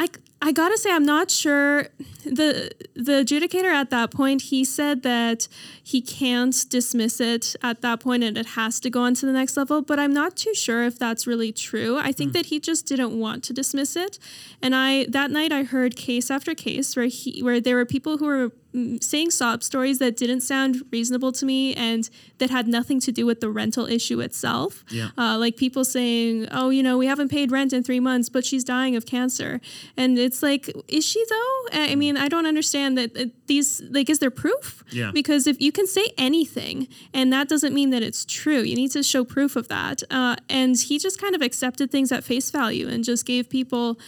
I 0.00 0.08
I 0.42 0.52
gotta 0.52 0.78
say 0.78 0.90
I'm 0.90 1.04
not 1.04 1.30
sure. 1.30 1.88
the 2.24 2.72
The 2.94 3.22
adjudicator 3.22 3.70
at 3.70 3.90
that 3.90 4.10
point 4.10 4.42
he 4.42 4.64
said 4.64 5.02
that 5.02 5.46
he 5.82 6.00
can't 6.00 6.56
dismiss 6.70 7.20
it 7.20 7.54
at 7.62 7.82
that 7.82 8.00
point, 8.00 8.24
and 8.24 8.38
it 8.38 8.46
has 8.60 8.80
to 8.80 8.88
go 8.88 9.02
on 9.02 9.12
to 9.16 9.26
the 9.26 9.32
next 9.32 9.58
level. 9.58 9.82
But 9.82 9.98
I'm 9.98 10.14
not 10.14 10.36
too 10.36 10.54
sure 10.54 10.84
if 10.84 10.98
that's 10.98 11.26
really 11.26 11.52
true. 11.52 11.98
I 11.98 12.12
think 12.12 12.32
that 12.32 12.46
he 12.46 12.58
just 12.58 12.86
didn't 12.86 13.18
want 13.20 13.44
to 13.44 13.52
dismiss 13.52 13.94
it. 13.94 14.18
And 14.62 14.74
I 14.74 15.04
that 15.10 15.30
night 15.30 15.52
I 15.52 15.64
heard 15.64 15.96
case 15.96 16.30
after 16.30 16.54
case 16.54 16.96
where 16.96 17.06
he 17.06 17.42
where 17.42 17.60
there 17.60 17.76
were 17.76 17.84
people 17.84 18.16
who 18.16 18.24
were 18.24 18.48
mm, 18.48 18.52
saying 19.00 19.30
sob 19.30 19.62
stories 19.62 19.98
that 19.98 20.16
didn't 20.16 20.40
sound 20.40 20.82
reasonable 20.90 21.32
to 21.32 21.44
me 21.44 21.74
and 21.74 22.08
that 22.38 22.50
had 22.50 22.66
nothing 22.66 23.00
to 23.00 23.12
do 23.12 23.26
with 23.26 23.40
the 23.40 23.50
rental 23.50 23.86
issue 23.86 24.20
itself. 24.20 24.84
Yeah. 24.90 25.10
Uh, 25.18 25.36
like 25.38 25.56
people 25.56 25.84
saying, 25.84 26.48
oh, 26.50 26.70
you 26.70 26.82
know, 26.82 26.96
we 26.96 27.06
haven't 27.06 27.30
paid 27.30 27.52
rent 27.52 27.72
in 27.72 27.82
three 27.82 28.00
months, 28.00 28.28
but 28.28 28.44
she's 28.44 28.64
dying 28.64 28.96
of 28.96 29.04
cancer. 29.06 29.60
And 29.96 30.18
it's 30.18 30.42
like, 30.42 30.70
is 30.88 31.04
she 31.04 31.22
though? 31.28 31.66
I 31.72 31.90
I 31.90 31.94
mean, 31.96 32.16
I 32.16 32.28
don't 32.28 32.46
understand 32.46 32.96
that 32.98 33.16
uh, 33.16 33.24
these, 33.46 33.82
like, 33.90 34.08
is 34.08 34.20
there 34.20 34.30
proof? 34.30 34.84
Yeah. 34.90 35.10
Because 35.12 35.46
if 35.48 35.60
you 35.60 35.72
can 35.72 35.86
say 35.86 36.12
anything 36.16 36.86
and 37.12 37.32
that 37.32 37.48
doesn't 37.48 37.74
mean 37.74 37.90
that 37.90 38.02
it's 38.02 38.24
true, 38.24 38.60
you 38.60 38.76
need 38.76 38.92
to 38.92 39.02
show 39.02 39.24
proof 39.24 39.56
of 39.56 39.66
that. 39.68 40.02
Uh, 40.08 40.36
and 40.48 40.78
he 40.78 40.98
just 40.98 41.20
kind 41.20 41.34
of 41.34 41.42
accepted 41.42 41.90
things 41.90 42.12
at 42.12 42.22
face 42.22 42.50
value 42.50 42.88
and 42.88 43.02
just 43.02 43.26
gave 43.26 43.50
people 43.50 43.98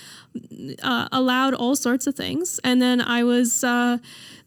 uh, 0.82 1.08
allowed 1.10 1.54
all 1.54 1.74
sorts 1.74 2.06
of 2.06 2.14
things. 2.14 2.60
And 2.62 2.80
then 2.80 3.00
I 3.00 3.24
was 3.24 3.64
uh, 3.64 3.98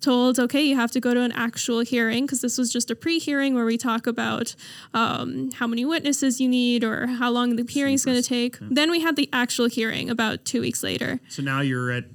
told, 0.05 0.39
okay, 0.39 0.61
you 0.61 0.75
have 0.75 0.91
to 0.91 0.99
go 0.99 1.13
to 1.13 1.21
an 1.21 1.31
actual 1.31 1.79
hearing 1.79 2.25
because 2.25 2.41
this 2.41 2.57
was 2.57 2.71
just 2.71 2.91
a 2.91 2.95
pre 2.95 3.17
hearing 3.19 3.55
where 3.55 3.65
we 3.65 3.77
talk 3.77 4.05
about 4.07 4.55
um, 4.93 5.51
how 5.51 5.67
many 5.67 5.83
witnesses 5.83 6.39
you 6.39 6.47
need 6.47 6.83
or 6.83 7.07
how 7.07 7.31
long 7.31 7.55
the 7.55 7.65
hearing's 7.67 8.05
going 8.05 8.21
to 8.21 8.27
take. 8.27 8.57
Then 8.61 8.91
we 8.91 9.01
had 9.01 9.15
the 9.15 9.27
actual 9.33 9.67
hearing 9.67 10.09
about 10.09 10.45
two 10.45 10.61
weeks 10.61 10.83
later. 10.83 11.19
So 11.29 11.41
now 11.41 11.61
you're 11.61 11.91
at 11.91 12.05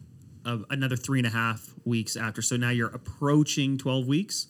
uh, 0.46 0.59
another 0.70 0.96
three 0.96 1.18
and 1.18 1.26
a 1.26 1.31
half 1.31 1.74
weeks 1.85 2.16
after. 2.16 2.42
So 2.42 2.57
now 2.57 2.70
you're 2.70 2.94
approaching 2.94 3.76
twelve 3.76 4.07
weeks. 4.07 4.46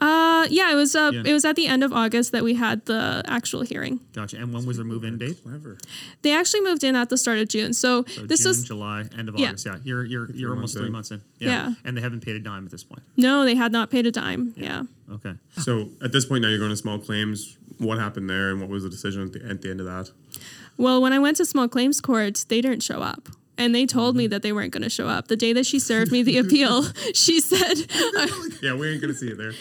Uh, 0.00 0.46
yeah, 0.50 0.72
it 0.72 0.74
was 0.74 0.96
uh, 0.96 1.10
Yeah. 1.12 1.22
it 1.26 1.32
was 1.32 1.44
at 1.44 1.56
the 1.56 1.66
end 1.66 1.84
of 1.84 1.92
August 1.92 2.32
that 2.32 2.42
we 2.42 2.54
had 2.54 2.86
the 2.86 3.22
actual 3.26 3.62
hearing. 3.62 4.00
Gotcha. 4.14 4.38
And 4.38 4.52
when 4.52 4.64
was 4.64 4.76
their 4.78 4.86
move-in 4.86 5.18
date? 5.18 5.42
Clever. 5.42 5.76
They 6.22 6.32
actually 6.34 6.62
moved 6.62 6.82
in 6.84 6.96
at 6.96 7.10
the 7.10 7.18
start 7.18 7.38
of 7.38 7.48
June, 7.48 7.72
so, 7.74 8.04
So 8.06 8.22
this 8.22 8.40
June, 8.40 8.48
was 8.48 8.64
July, 8.64 9.04
end 9.16 9.28
of 9.28 9.38
Yeah. 9.38 9.48
August. 9.48 9.66
Yeah, 9.66 9.76
you're 9.84 10.04
you're 10.04 10.30
you're 10.32 10.54
almost 10.54 10.76
three 10.76 10.88
months 10.90 11.10
in. 11.10 11.20
Yeah. 11.38 11.74
and 11.84 11.96
they 11.96 12.00
haven't 12.00 12.20
paid 12.24 12.36
a 12.36 12.40
dime 12.40 12.64
at 12.64 12.70
this 12.70 12.82
point. 12.84 13.02
no, 13.16 13.44
they 13.44 13.54
had 13.54 13.72
not 13.72 13.90
paid 13.90 14.06
a 14.06 14.10
dime. 14.10 14.54
yeah. 14.56 14.84
Okay. 15.12 15.34
So 15.58 15.90
at 16.02 16.12
this 16.12 16.24
point 16.24 16.42
now 16.42 16.48
you're 16.48 16.58
going 16.58 16.70
to 16.70 16.76
small 16.76 16.98
claims. 16.98 17.56
What 17.78 17.98
happened 17.98 18.28
there, 18.28 18.50
and 18.50 18.60
what 18.60 18.68
was 18.68 18.82
the 18.82 18.90
decision 18.90 19.22
at 19.22 19.32
the, 19.32 19.42
at 19.48 19.62
the 19.62 19.70
end 19.70 19.80
of 19.80 19.86
that? 19.86 20.10
Well, 20.76 21.00
when 21.00 21.12
I 21.14 21.18
went 21.18 21.38
to 21.38 21.44
small 21.46 21.66
claims 21.66 22.00
court, 22.00 22.44
they 22.48 22.60
didn't 22.60 22.82
show 22.82 23.00
up. 23.00 23.28
And 23.60 23.74
they 23.74 23.84
told 23.84 24.16
me 24.16 24.24
mm-hmm. 24.24 24.30
that 24.30 24.42
they 24.42 24.52
weren't 24.52 24.72
going 24.72 24.82
to 24.82 24.90
show 24.90 25.06
up. 25.06 25.28
The 25.28 25.36
day 25.36 25.52
that 25.52 25.66
she 25.66 25.78
served 25.78 26.10
me 26.10 26.22
the 26.22 26.38
appeal, 26.42 26.84
she 27.14 27.40
said, 27.40 27.86
Yeah, 28.62 28.74
we 28.74 28.90
ain't 28.90 29.00
gonna 29.00 29.14
see 29.14 29.28
it 29.28 29.38
there. 29.38 29.52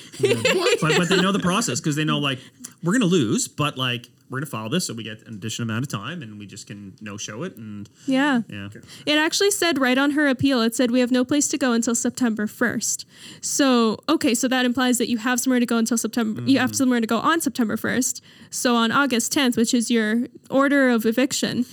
but, 0.82 0.98
but 0.98 1.10
they 1.10 1.22
know 1.22 1.32
the 1.32 1.40
process 1.40 1.80
because 1.80 1.96
they 1.96 2.06
know 2.06 2.18
like 2.18 2.40
we're 2.84 2.94
gonna 2.94 3.06
lose, 3.06 3.48
but 3.48 3.78
like 3.78 4.10
we're 4.30 4.40
gonna 4.40 4.46
file 4.46 4.70
this 4.70 4.88
so 4.88 4.94
we 4.94 5.04
get 5.04 5.22
an 5.24 5.36
additional 5.36 5.70
amount 5.70 5.86
of 5.86 5.90
time 5.90 6.22
and 6.22 6.40
we 6.40 6.46
just 6.46 6.68
can 6.68 6.94
no 7.02 7.18
show 7.18 7.44
it 7.44 7.58
and 7.58 7.90
Yeah. 8.06 8.42
yeah. 8.48 8.70
It 9.06 9.18
actually 9.18 9.52
said 9.52 9.80
right 9.80 9.98
on 9.98 10.12
her 10.12 10.28
appeal, 10.28 10.62
it 10.62 10.76
said, 10.76 10.92
We 10.92 11.00
have 11.00 11.12
no 11.12 11.26
place 11.26 11.48
to 11.50 11.58
go 11.58 11.74
until 11.74 11.96
September 11.96 12.46
1st. 12.46 13.06
So, 13.42 14.00
okay, 14.08 14.34
so 14.34 14.48
that 14.48 14.66
implies 14.66 14.98
that 14.98 15.10
you 15.10 15.18
have 15.18 15.40
somewhere 15.40 15.60
to 15.60 15.66
go 15.66 15.78
until 15.78 15.98
September, 15.98 16.42
you 16.44 16.60
have 16.60 16.72
mm-hmm. 16.72 16.76
somewhere 16.76 17.02
to 17.02 17.08
go 17.08 17.20
on 17.20 17.42
September 17.42 17.76
1st. 17.76 18.22
So 18.50 18.76
on 18.76 18.92
August 18.92 19.34
10th, 19.34 19.58
which 19.58 19.74
is 19.74 19.92
your 19.92 20.28
order 20.50 20.90
of 20.90 21.06
eviction, 21.06 21.66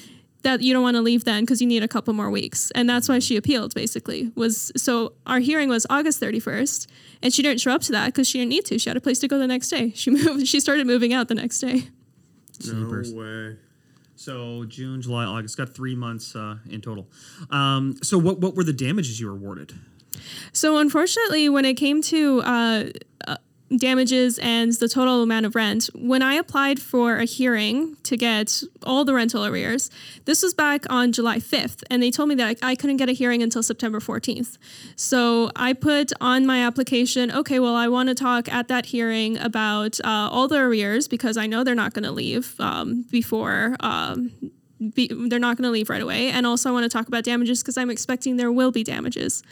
that 0.46 0.62
you 0.62 0.72
don't 0.72 0.82
want 0.84 0.94
to 0.94 1.02
leave 1.02 1.24
then 1.24 1.42
because 1.42 1.60
you 1.60 1.66
need 1.66 1.82
a 1.82 1.88
couple 1.88 2.14
more 2.14 2.30
weeks. 2.30 2.70
And 2.76 2.88
that's 2.88 3.08
why 3.08 3.18
she 3.18 3.36
appealed 3.36 3.74
basically. 3.74 4.30
Was 4.36 4.70
so 4.76 5.12
our 5.26 5.40
hearing 5.40 5.68
was 5.68 5.86
August 5.90 6.20
31st 6.20 6.86
and 7.20 7.34
she 7.34 7.42
didn't 7.42 7.60
show 7.60 7.72
up 7.72 7.82
to 7.82 7.92
that 7.92 8.06
because 8.06 8.28
she 8.28 8.38
didn't 8.38 8.50
need 8.50 8.64
to. 8.66 8.78
She 8.78 8.88
had 8.88 8.96
a 8.96 9.00
place 9.00 9.18
to 9.20 9.28
go 9.28 9.38
the 9.38 9.48
next 9.48 9.68
day. 9.70 9.90
She 9.94 10.10
moved 10.16 10.46
she 10.46 10.60
started 10.60 10.86
moving 10.86 11.12
out 11.12 11.26
the 11.26 11.34
next 11.34 11.58
day. 11.58 11.88
No 12.64 13.02
way. 13.12 13.56
So 14.14 14.64
June, 14.64 15.02
July, 15.02 15.24
August, 15.24 15.58
got 15.58 15.74
three 15.74 15.96
months 15.96 16.34
uh, 16.36 16.56
in 16.70 16.80
total. 16.80 17.08
Um, 17.50 17.96
so 18.02 18.16
what 18.16 18.38
what 18.38 18.54
were 18.54 18.64
the 18.64 18.72
damages 18.72 19.18
you 19.20 19.26
were 19.26 19.34
awarded? 19.34 19.74
So 20.52 20.78
unfortunately, 20.78 21.48
when 21.48 21.64
it 21.64 21.74
came 21.74 22.00
to 22.02 22.40
uh, 22.42 22.84
uh, 23.26 23.36
damages 23.74 24.38
and 24.38 24.72
the 24.74 24.88
total 24.88 25.22
amount 25.22 25.46
of 25.46 25.54
rent, 25.54 25.90
when 25.94 26.22
I 26.22 26.34
applied 26.34 26.80
for 26.80 27.16
a 27.16 27.24
hearing 27.24 27.96
to 28.04 28.16
get 28.16 28.62
all 28.84 29.04
the 29.04 29.14
rental 29.14 29.44
arrears, 29.44 29.90
this 30.24 30.42
was 30.42 30.54
back 30.54 30.84
on 30.90 31.12
July 31.12 31.38
5th, 31.38 31.82
and 31.90 32.02
they 32.02 32.10
told 32.10 32.28
me 32.28 32.34
that 32.36 32.58
I, 32.62 32.76
couldn't 32.76 32.98
get 32.98 33.08
a 33.08 33.12
hearing 33.12 33.42
until 33.42 33.62
September 33.62 33.98
14th. 33.98 34.58
So 34.94 35.50
I 35.56 35.72
put 35.72 36.12
on 36.20 36.46
my 36.46 36.62
application, 36.62 37.30
okay, 37.32 37.58
well, 37.58 37.74
I 37.74 37.88
want 37.88 38.08
to 38.08 38.14
talk 38.14 38.52
at 38.52 38.68
that 38.68 38.86
hearing 38.86 39.38
about 39.38 39.98
uh, 40.04 40.28
all 40.30 40.46
the 40.46 40.58
arrears 40.58 41.08
because 41.08 41.36
I 41.36 41.46
know 41.46 41.64
they're 41.64 41.74
not 41.74 41.94
going 41.94 42.04
to 42.04 42.12
leave 42.12 42.54
um, 42.60 43.04
before. 43.10 43.76
Um, 43.80 44.32
be, 44.94 45.08
they're 45.08 45.38
not 45.38 45.56
going 45.56 45.64
to 45.64 45.70
leave 45.70 45.88
right 45.88 46.02
away. 46.02 46.28
And 46.28 46.46
also, 46.46 46.68
I 46.68 46.72
want 46.72 46.84
to 46.84 46.90
talk 46.90 47.08
about 47.08 47.24
damages 47.24 47.62
because 47.62 47.78
I'm 47.78 47.90
expecting 47.90 48.36
there 48.36 48.52
will 48.52 48.70
be 48.70 48.84
damages. 48.84 49.42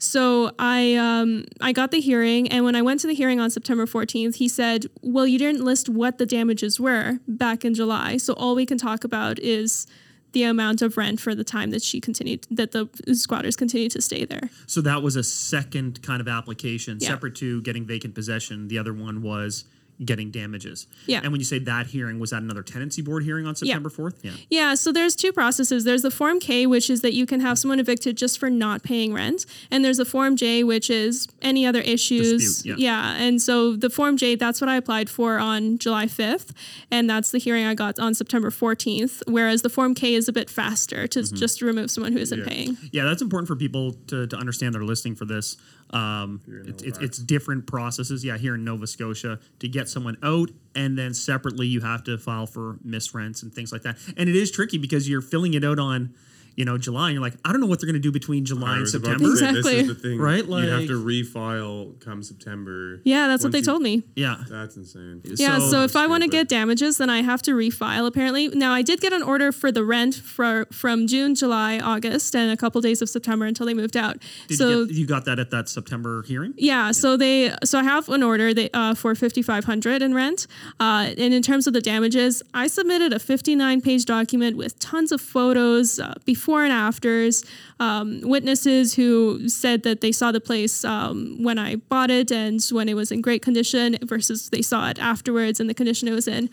So 0.00 0.50
I 0.58 0.94
um, 0.94 1.44
I 1.60 1.72
got 1.72 1.90
the 1.90 2.00
hearing, 2.00 2.48
and 2.48 2.64
when 2.64 2.74
I 2.74 2.80
went 2.82 3.00
to 3.00 3.06
the 3.06 3.14
hearing 3.14 3.38
on 3.38 3.50
September 3.50 3.86
14th, 3.86 4.36
he 4.36 4.48
said, 4.48 4.86
"Well, 5.02 5.26
you 5.26 5.38
didn't 5.38 5.62
list 5.62 5.88
what 5.90 6.16
the 6.18 6.24
damages 6.26 6.80
were 6.80 7.18
back 7.28 7.64
in 7.66 7.74
July, 7.74 8.16
so 8.16 8.32
all 8.32 8.54
we 8.54 8.66
can 8.66 8.78
talk 8.78 9.04
about 9.04 9.38
is." 9.38 9.86
The 10.32 10.44
amount 10.44 10.80
of 10.80 10.96
rent 10.96 11.18
for 11.18 11.34
the 11.34 11.42
time 11.42 11.72
that 11.72 11.82
she 11.82 12.00
continued, 12.00 12.46
that 12.52 12.70
the 12.70 12.88
squatters 13.16 13.56
continued 13.56 13.90
to 13.90 14.00
stay 14.00 14.24
there. 14.24 14.48
So 14.68 14.80
that 14.82 15.02
was 15.02 15.16
a 15.16 15.24
second 15.24 16.02
kind 16.02 16.20
of 16.20 16.28
application, 16.28 16.98
Yeah. 17.00 17.08
separate 17.08 17.34
to 17.42 17.60
getting 17.62 17.84
vacant 17.84 18.14
possession. 18.14 18.68
The 18.68 18.78
other 18.78 18.92
one 18.94 19.22
was 19.22 19.64
getting 20.04 20.30
damages. 20.30 20.86
Yeah. 21.06 21.20
And 21.22 21.30
when 21.32 21.40
you 21.40 21.44
say 21.44 21.58
that 21.58 21.86
hearing, 21.88 22.18
was 22.18 22.30
that 22.30 22.42
another 22.42 22.62
tenancy 22.62 23.02
board 23.02 23.22
hearing 23.24 23.46
on 23.46 23.54
September 23.54 23.90
4th? 23.90 24.14
Yeah. 24.22 24.32
Yeah, 24.48 24.74
so 24.74 24.92
there's 24.92 25.14
two 25.14 25.32
processes. 25.32 25.84
There's 25.84 26.02
the 26.02 26.10
Form 26.10 26.40
K, 26.40 26.66
which 26.66 26.88
is 26.88 27.02
that 27.02 27.12
you 27.12 27.26
can 27.26 27.40
have 27.40 27.58
someone 27.58 27.78
evicted 27.78 28.16
just 28.16 28.38
for 28.38 28.48
not 28.48 28.82
paying 28.82 29.12
rent, 29.12 29.44
and 29.70 29.84
there's 29.84 29.98
the 29.98 30.04
Form 30.04 30.36
J, 30.36 30.64
which 30.64 30.88
is 30.90 31.28
any 31.42 31.66
other 31.66 31.80
issues. 31.80 32.42
Dispute, 32.42 32.78
yeah. 32.78 33.16
and 33.16 33.40
so 33.42 33.76
the 33.76 33.90
Form 33.90 34.16
J, 34.16 34.34
that's 34.36 34.60
what 34.60 34.68
I 34.70 34.76
applied 34.76 35.10
for 35.10 35.38
on 35.38 35.78
July 35.78 36.06
5th, 36.06 36.52
and 36.90 37.08
that's 37.08 37.30
the 37.30 37.38
hearing 37.38 37.66
I 37.66 37.74
got 37.74 37.98
on 37.98 38.14
September 38.14 38.50
14th. 38.50 39.22
Whereas 39.26 39.62
the 39.62 39.68
Form 39.70 39.94
K 39.94 40.14
is 40.14 40.28
a 40.28 40.32
bit 40.32 40.48
faster 40.50 41.06
to 41.06 41.20
Mm-hmm. 41.20 41.36
just 41.36 41.60
remove 41.60 41.90
someone 41.90 42.12
who 42.12 42.18
isn't 42.18 42.38
Yeah. 42.38 42.44
paying. 42.46 42.78
Yeah, 42.92 43.04
that's 43.04 43.20
important 43.20 43.46
for 43.46 43.54
people 43.56 43.92
to, 44.06 44.26
to 44.26 44.36
understand 44.36 44.74
they're 44.74 44.82
listening 44.82 45.14
for 45.16 45.26
this. 45.26 45.56
Um, 45.92 46.40
it's, 46.66 46.82
it's, 46.82 46.98
it's 46.98 47.18
different 47.18 47.66
processes. 47.66 48.24
Yeah, 48.24 48.38
here 48.38 48.54
in 48.54 48.64
Nova 48.64 48.86
Scotia 48.86 49.40
to 49.58 49.68
get 49.68 49.88
someone 49.88 50.16
out, 50.22 50.50
and 50.74 50.96
then 50.96 51.14
separately 51.14 51.66
you 51.66 51.80
have 51.80 52.04
to 52.04 52.16
file 52.16 52.46
for 52.46 52.78
missed 52.84 53.12
rents 53.12 53.42
and 53.42 53.52
things 53.52 53.72
like 53.72 53.82
that. 53.82 53.98
And 54.16 54.28
it 54.28 54.36
is 54.36 54.50
tricky 54.50 54.78
because 54.78 55.08
you're 55.08 55.20
filling 55.20 55.54
it 55.54 55.64
out 55.64 55.78
on, 55.78 56.14
you 56.60 56.66
know, 56.66 56.76
July, 56.76 57.06
and 57.08 57.14
you're 57.14 57.22
like, 57.22 57.32
I 57.42 57.52
don't 57.52 57.60
know 57.62 57.66
what 57.66 57.80
they're 57.80 57.86
going 57.86 57.94
to 57.94 58.06
do 58.06 58.12
between 58.12 58.44
July 58.44 58.72
and 58.72 58.80
was 58.82 58.94
about 58.94 59.18
to 59.18 59.34
September. 59.34 59.36
say, 59.36 59.48
Exactly. 59.48 59.72
This 59.76 59.88
is 59.88 59.96
the 60.02 60.08
thing, 60.08 60.18
Right, 60.18 60.44
you 60.44 60.68
have 60.68 60.86
to 60.88 61.02
refile 61.02 61.98
come 62.00 62.22
September. 62.22 63.00
Yeah, 63.02 63.28
that's 63.28 63.42
what 63.42 63.52
they 63.52 63.58
you- 63.60 63.64
told 63.64 63.80
me. 63.80 64.02
Yeah. 64.14 64.44
That's 64.46 64.76
insane. 64.76 65.22
Yeah, 65.24 65.58
so, 65.58 65.84
if 65.84 65.96
I 65.96 66.06
want 66.06 66.22
to 66.22 66.28
get 66.28 66.48
damages, 66.48 66.98
then 66.98 67.08
I 67.08 67.22
have 67.22 67.40
to 67.42 67.52
refile. 67.52 68.06
Apparently, 68.06 68.48
now 68.48 68.72
I 68.74 68.82
did 68.82 69.00
get 69.00 69.14
an 69.14 69.22
order 69.22 69.52
for 69.52 69.72
the 69.72 69.82
rent 69.84 70.14
for 70.16 70.66
from 70.70 71.06
June, 71.06 71.34
July, 71.34 71.78
August, 71.78 72.36
and 72.36 72.52
a 72.52 72.58
couple 72.58 72.78
days 72.82 73.00
of 73.00 73.08
September 73.08 73.46
until 73.46 73.64
they 73.64 73.72
moved 73.72 73.96
out. 73.96 74.18
Did 74.48 74.58
so 74.58 74.68
you, 74.68 74.86
get, 74.86 74.96
you 74.96 75.06
got 75.06 75.24
that 75.24 75.38
at 75.38 75.50
that 75.52 75.70
September 75.70 76.22
hearing? 76.24 76.52
yeah, 76.58 76.90
so 76.92 77.16
they 77.16 77.54
so 77.64 77.78
I 77.78 77.84
have 77.84 78.08
an 78.10 78.22
order 78.22 78.52
they, 78.52 78.68
uh, 78.74 78.94
for 78.94 79.14
fifty 79.14 79.40
five 79.40 79.64
hundred 79.64 80.02
in 80.02 80.12
rent, 80.14 80.46
uh, 80.78 81.14
and 81.16 81.32
in 81.32 81.42
terms 81.42 81.66
of 81.66 81.72
the 81.72 81.80
damages, 81.80 82.42
I 82.52 82.66
submitted 82.66 83.14
a 83.14 83.18
fifty 83.18 83.54
nine 83.56 83.80
page 83.80 84.04
document 84.04 84.56
with 84.58 84.78
tons 84.78 85.10
of 85.10 85.20
photos, 85.22 85.98
uh, 85.98 86.14
before 86.24 86.49
and 86.58 86.72
afters, 86.72 87.44
um, 87.78 88.20
witnesses 88.22 88.94
who 88.94 89.48
said 89.48 89.82
that 89.84 90.00
they 90.00 90.12
saw 90.12 90.32
the 90.32 90.40
place 90.40 90.84
um, 90.84 91.42
when 91.42 91.58
I 91.58 91.76
bought 91.76 92.10
it 92.10 92.30
and 92.30 92.62
when 92.70 92.88
it 92.88 92.94
was 92.94 93.10
in 93.10 93.20
great 93.20 93.42
condition 93.42 93.96
versus 94.02 94.50
they 94.50 94.62
saw 94.62 94.88
it 94.90 94.98
afterwards 94.98 95.60
and 95.60 95.70
the 95.70 95.74
condition 95.74 96.08
it 96.08 96.12
was 96.12 96.28
in. 96.28 96.50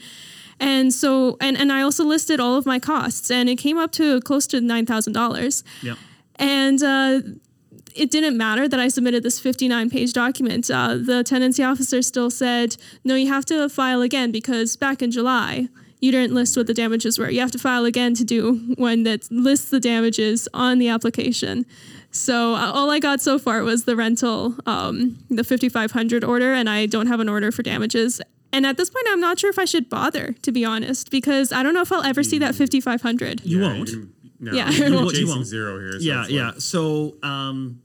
And 0.59 0.93
so, 0.93 1.37
and, 1.39 1.57
and 1.57 1.71
I 1.71 1.81
also 1.81 2.03
listed 2.03 2.39
all 2.39 2.55
of 2.55 2.65
my 2.65 2.79
costs, 2.79 3.29
and 3.29 3.47
it 3.47 3.57
came 3.57 3.77
up 3.77 3.91
to 3.91 4.21
close 4.21 4.47
to 4.47 4.61
nine 4.61 4.87
thousand 4.87 5.13
dollars. 5.13 5.63
Yeah. 5.83 5.95
And 6.37 6.81
uh, 6.81 7.19
it 7.97 8.11
didn't 8.11 8.37
matter 8.37 8.67
that 8.67 8.79
I 8.79 8.87
submitted 8.87 9.23
this 9.23 9.39
59 9.39 9.89
page 9.89 10.13
document. 10.13 10.69
Uh, 10.69 10.95
the 10.95 11.23
tenancy 11.23 11.63
officer 11.63 12.01
still 12.01 12.29
said, 12.29 12.77
no, 13.03 13.15
you 13.15 13.27
have 13.27 13.45
to 13.45 13.67
file 13.69 14.01
again 14.01 14.31
because 14.31 14.75
back 14.77 15.01
in 15.01 15.11
July, 15.11 15.67
you 15.99 16.11
didn't 16.11 16.33
list 16.35 16.55
what 16.55 16.67
the 16.67 16.73
damages 16.73 17.17
were. 17.17 17.29
You 17.29 17.39
have 17.41 17.51
to 17.51 17.57
file 17.59 17.85
again 17.85 18.13
to 18.15 18.23
do 18.23 18.73
one 18.77 19.03
that 19.03 19.29
lists 19.31 19.69
the 19.69 19.79
damages 19.79 20.47
on 20.53 20.77
the 20.77 20.87
application. 20.89 21.65
So 22.11 22.53
uh, 22.55 22.71
all 22.73 22.89
I 22.91 22.99
got 22.99 23.19
so 23.21 23.37
far 23.39 23.63
was 23.63 23.85
the 23.85 23.95
rental, 23.95 24.55
um, 24.65 25.17
the 25.29 25.43
5500 25.43 26.23
order, 26.23 26.53
and 26.53 26.69
I 26.69 26.85
don't 26.85 27.07
have 27.07 27.19
an 27.19 27.29
order 27.29 27.51
for 27.51 27.63
damages. 27.63 28.21
And 28.53 28.65
at 28.65 28.77
this 28.77 28.89
point, 28.89 29.05
I'm 29.09 29.19
not 29.19 29.39
sure 29.39 29.49
if 29.49 29.59
I 29.59 29.65
should 29.65 29.89
bother, 29.89 30.33
to 30.43 30.51
be 30.51 30.63
honest, 30.63 31.11
because 31.11 31.51
I 31.51 31.63
don't 31.63 31.73
know 31.73 31.81
if 31.81 31.91
I'll 31.91 32.03
ever 32.03 32.23
see 32.23 32.39
that 32.39 32.55
5500. 32.55 33.41
You 33.45 33.59
won't. 33.59 33.89
no, 34.39 34.53
Yeah. 34.53 34.69
you're 34.71 34.87
You 34.89 34.95
won't- 34.95 35.17
you 35.17 35.27
won't. 35.27 35.45
zero 35.45 35.77
here. 35.79 35.93
So 35.93 35.97
yeah, 35.99 36.25
yeah. 36.27 36.51
So 36.57 37.15
um, 37.23 37.81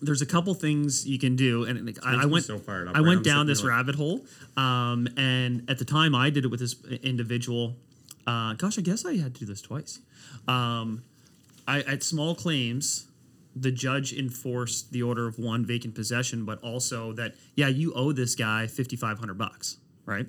there's 0.00 0.22
a 0.22 0.26
couple 0.26 0.54
things 0.54 1.06
you 1.06 1.18
can 1.18 1.36
do, 1.36 1.64
and 1.64 1.84
like, 1.86 1.98
I, 2.04 2.22
I 2.22 2.26
went 2.26 2.44
so 2.44 2.58
fired 2.58 2.88
up 2.88 2.96
I 2.96 3.00
right 3.00 3.08
went 3.08 3.24
down 3.24 3.46
this 3.46 3.60
here 3.60 3.70
rabbit 3.70 3.94
hole, 3.94 4.24
um, 4.56 5.08
and 5.16 5.68
at 5.68 5.78
the 5.78 5.84
time 5.84 6.14
I 6.14 6.30
did 6.30 6.44
it 6.44 6.48
with 6.48 6.60
this 6.60 6.76
individual. 7.02 7.76
Uh, 8.26 8.52
gosh, 8.54 8.78
I 8.78 8.82
guess 8.82 9.04
I 9.06 9.16
had 9.16 9.34
to 9.34 9.40
do 9.40 9.46
this 9.46 9.62
twice. 9.62 10.00
Um, 10.46 11.02
I 11.66 11.80
at 11.80 12.02
small 12.02 12.34
claims. 12.34 13.06
The 13.56 13.72
judge 13.72 14.12
enforced 14.12 14.92
the 14.92 15.02
order 15.02 15.26
of 15.26 15.38
one 15.38 15.64
vacant 15.64 15.94
possession, 15.94 16.44
but 16.44 16.62
also 16.62 17.12
that 17.14 17.34
yeah, 17.56 17.66
you 17.68 17.92
owe 17.94 18.12
this 18.12 18.34
guy 18.34 18.66
fifty 18.66 18.94
five 18.94 19.18
hundred 19.18 19.38
bucks, 19.38 19.78
right? 20.06 20.26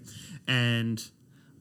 And 0.47 1.03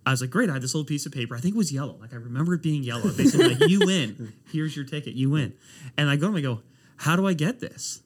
I 0.07 0.11
was 0.13 0.23
like, 0.23 0.31
great. 0.31 0.49
I 0.49 0.55
had 0.55 0.63
this 0.63 0.75
little 0.75 0.87
piece 0.87 1.05
of 1.05 1.13
paper. 1.13 1.37
I 1.37 1.41
think 1.41 1.55
it 1.55 1.59
was 1.59 1.71
yellow. 1.71 1.99
Like 2.01 2.15
I 2.15 2.17
remember 2.17 2.55
it 2.55 2.63
being 2.63 2.83
yellow. 2.83 3.13
Basically, 3.13 3.55
like 3.55 3.69
you 3.69 3.81
win. 3.85 4.33
Here's 4.53 4.75
your 4.75 4.87
ticket. 4.87 5.13
You 5.15 5.29
win. 5.29 5.53
And 5.99 6.09
I 6.09 6.17
go 6.17 6.29
him. 6.29 6.37
I 6.37 6.41
go, 6.41 6.63
how 6.99 7.17
do 7.17 7.27
I 7.27 7.33
get 7.33 7.61
this? 7.61 8.03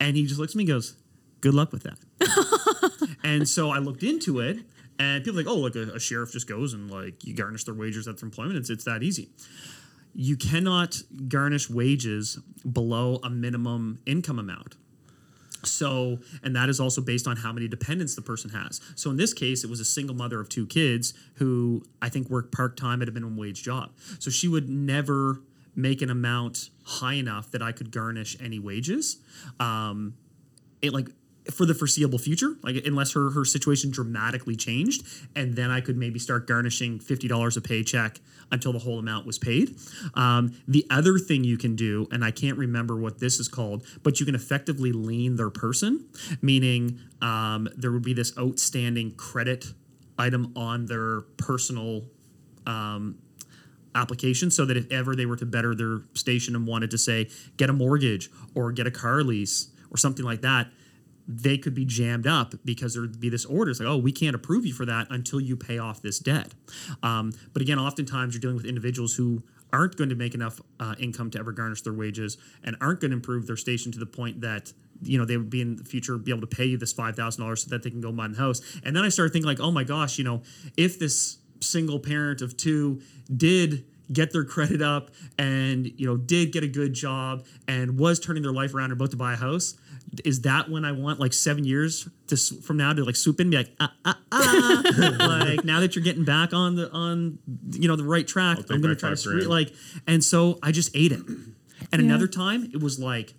And 0.00 0.16
he 0.16 0.26
just 0.26 0.38
looks 0.40 0.52
at 0.52 0.56
me. 0.56 0.64
and 0.64 0.68
Goes, 0.68 0.96
good 1.40 1.54
luck 1.54 1.72
with 1.72 1.84
that. 1.84 3.18
and 3.24 3.48
so 3.48 3.70
I 3.70 3.78
looked 3.78 4.02
into 4.02 4.40
it, 4.40 4.58
and 4.98 5.24
people 5.24 5.36
like, 5.36 5.46
oh, 5.46 5.56
like 5.56 5.76
a, 5.76 5.94
a 5.94 6.00
sheriff 6.00 6.32
just 6.32 6.48
goes 6.48 6.72
and 6.72 6.90
like 6.90 7.24
you 7.24 7.34
garnish 7.34 7.64
their 7.64 7.74
wages 7.74 8.08
at 8.08 8.18
their 8.18 8.26
employment. 8.26 8.56
It's 8.56 8.70
it's 8.70 8.84
that 8.84 9.02
easy. 9.02 9.30
You 10.14 10.36
cannot 10.36 11.02
garnish 11.28 11.68
wages 11.68 12.38
below 12.70 13.18
a 13.24 13.30
minimum 13.30 13.98
income 14.06 14.38
amount. 14.38 14.76
So, 15.66 16.18
and 16.42 16.54
that 16.54 16.68
is 16.68 16.78
also 16.78 17.00
based 17.00 17.26
on 17.26 17.36
how 17.36 17.52
many 17.52 17.68
dependents 17.68 18.14
the 18.14 18.22
person 18.22 18.50
has. 18.50 18.80
So, 18.96 19.10
in 19.10 19.16
this 19.16 19.32
case, 19.32 19.64
it 19.64 19.70
was 19.70 19.80
a 19.80 19.84
single 19.84 20.14
mother 20.14 20.40
of 20.40 20.48
two 20.48 20.66
kids 20.66 21.14
who 21.34 21.82
I 22.02 22.10
think 22.10 22.28
worked 22.28 22.52
part 22.52 22.76
time 22.76 23.02
at 23.02 23.08
a 23.08 23.12
minimum 23.12 23.36
wage 23.36 23.62
job. 23.62 23.92
So, 24.18 24.30
she 24.30 24.46
would 24.46 24.68
never 24.68 25.40
make 25.76 26.02
an 26.02 26.10
amount 26.10 26.70
high 26.84 27.14
enough 27.14 27.50
that 27.50 27.62
I 27.62 27.72
could 27.72 27.90
garnish 27.90 28.36
any 28.40 28.58
wages. 28.58 29.18
Um, 29.58 30.14
it 30.82 30.92
like 30.92 31.08
for 31.52 31.66
the 31.66 31.74
foreseeable 31.74 32.18
future, 32.18 32.56
like 32.62 32.76
unless 32.86 33.12
her 33.12 33.30
her 33.30 33.44
situation 33.44 33.90
dramatically 33.90 34.56
changed, 34.56 35.06
and 35.36 35.54
then 35.54 35.70
I 35.70 35.80
could 35.80 35.96
maybe 35.96 36.18
start 36.18 36.46
garnishing 36.46 36.98
fifty 36.98 37.28
dollars 37.28 37.56
a 37.56 37.60
paycheck 37.60 38.20
until 38.50 38.72
the 38.72 38.78
whole 38.78 38.98
amount 38.98 39.26
was 39.26 39.38
paid. 39.38 39.76
Um, 40.14 40.54
the 40.68 40.86
other 40.90 41.18
thing 41.18 41.44
you 41.44 41.58
can 41.58 41.76
do, 41.76 42.06
and 42.10 42.24
I 42.24 42.30
can't 42.30 42.56
remember 42.58 42.96
what 42.96 43.18
this 43.18 43.40
is 43.40 43.48
called, 43.48 43.86
but 44.02 44.20
you 44.20 44.26
can 44.26 44.34
effectively 44.34 44.92
lien 44.92 45.36
their 45.36 45.50
person, 45.50 46.06
meaning 46.40 47.00
um, 47.20 47.68
there 47.76 47.90
would 47.90 48.02
be 48.02 48.14
this 48.14 48.36
outstanding 48.38 49.14
credit 49.14 49.66
item 50.18 50.52
on 50.56 50.86
their 50.86 51.22
personal 51.36 52.04
application 53.94 54.50
so 54.50 54.64
that 54.64 54.76
if 54.76 54.90
ever 54.90 55.14
they 55.14 55.26
were 55.26 55.36
to 55.36 55.46
better 55.46 55.74
their 55.74 56.00
station 56.14 56.54
and 56.56 56.66
wanted 56.66 56.90
to 56.90 56.98
say 56.98 57.28
get 57.56 57.70
a 57.70 57.72
mortgage 57.72 58.30
or 58.54 58.72
get 58.72 58.86
a 58.86 58.90
car 58.90 59.22
lease 59.22 59.68
or 59.90 59.96
something 59.96 60.24
like 60.24 60.42
that 60.42 60.68
they 61.26 61.56
could 61.56 61.74
be 61.74 61.84
jammed 61.84 62.26
up 62.26 62.54
because 62.64 62.94
there'd 62.94 63.18
be 63.18 63.28
this 63.28 63.44
order. 63.44 63.70
It's 63.70 63.80
like 63.80 63.88
oh 63.88 63.96
we 63.96 64.12
can't 64.12 64.34
approve 64.34 64.66
you 64.66 64.72
for 64.72 64.84
that 64.86 65.06
until 65.10 65.40
you 65.40 65.56
pay 65.56 65.78
off 65.78 66.02
this 66.02 66.18
debt. 66.18 66.52
Um, 67.02 67.32
but 67.52 67.62
again 67.62 67.78
oftentimes 67.78 68.34
you're 68.34 68.40
dealing 68.40 68.56
with 68.56 68.66
individuals 68.66 69.14
who 69.14 69.42
aren't 69.72 69.96
going 69.96 70.10
to 70.10 70.14
make 70.14 70.34
enough 70.34 70.60
uh, 70.78 70.94
income 70.98 71.30
to 71.30 71.38
ever 71.38 71.50
garnish 71.50 71.82
their 71.82 71.92
wages 71.92 72.36
and 72.62 72.76
aren't 72.80 73.00
going 73.00 73.10
to 73.10 73.16
improve 73.16 73.46
their 73.46 73.56
station 73.56 73.90
to 73.90 73.98
the 73.98 74.06
point 74.06 74.40
that 74.42 74.72
you 75.02 75.18
know 75.18 75.24
they 75.24 75.36
would 75.36 75.50
be 75.50 75.60
in 75.60 75.76
the 75.76 75.84
future 75.84 76.16
be 76.18 76.30
able 76.30 76.46
to 76.46 76.46
pay 76.46 76.64
you 76.64 76.76
this 76.76 76.94
$5000 76.94 77.58
so 77.58 77.70
that 77.70 77.82
they 77.82 77.90
can 77.90 78.00
go 78.00 78.12
buy 78.12 78.28
the 78.28 78.36
house. 78.36 78.60
And 78.84 78.94
then 78.94 79.04
i 79.04 79.08
started 79.08 79.32
thinking 79.32 79.48
like 79.48 79.60
oh 79.60 79.70
my 79.70 79.84
gosh 79.84 80.18
you 80.18 80.24
know 80.24 80.42
if 80.76 80.98
this 80.98 81.38
single 81.60 81.98
parent 81.98 82.40
of 82.42 82.56
two 82.56 83.00
did 83.34 83.84
get 84.12 84.32
their 84.32 84.44
credit 84.44 84.82
up 84.82 85.10
and 85.38 85.86
you 85.98 86.06
know 86.06 86.16
did 86.16 86.52
get 86.52 86.62
a 86.62 86.68
good 86.68 86.92
job 86.92 87.44
and 87.66 87.98
was 87.98 88.20
turning 88.20 88.42
their 88.42 88.52
life 88.52 88.74
around 88.74 88.84
and 88.90 88.92
about 89.00 89.10
to 89.10 89.16
buy 89.16 89.32
a 89.32 89.36
house 89.36 89.74
is 90.26 90.42
that 90.42 90.68
when 90.70 90.84
i 90.84 90.92
want 90.92 91.18
like 91.18 91.32
seven 91.32 91.64
years 91.64 92.06
to 92.26 92.36
from 92.36 92.76
now 92.76 92.92
to 92.92 93.02
like 93.02 93.16
swoop 93.16 93.40
in 93.40 93.46
and 93.46 93.50
be 93.52 93.56
like 93.56 93.70
ah 93.80 93.92
ah 94.04 94.18
ah 94.30 94.82
like 95.48 95.64
now 95.64 95.80
that 95.80 95.96
you're 95.96 96.04
getting 96.04 96.24
back 96.24 96.52
on 96.52 96.74
the 96.76 96.90
on 96.92 97.38
you 97.72 97.88
know 97.88 97.96
the 97.96 98.04
right 98.04 98.28
track 98.28 98.58
i'm 98.68 98.82
gonna 98.82 98.94
try 98.94 99.08
to 99.10 99.16
five 99.16 99.46
like 99.46 99.72
and 100.06 100.22
so 100.22 100.58
i 100.62 100.70
just 100.70 100.94
ate 100.94 101.10
it 101.12 101.20
and 101.26 101.48
Yeah. 101.94 102.00
another 102.00 102.28
time 102.28 102.70
it 102.74 102.80
was 102.82 102.98
like 102.98 103.32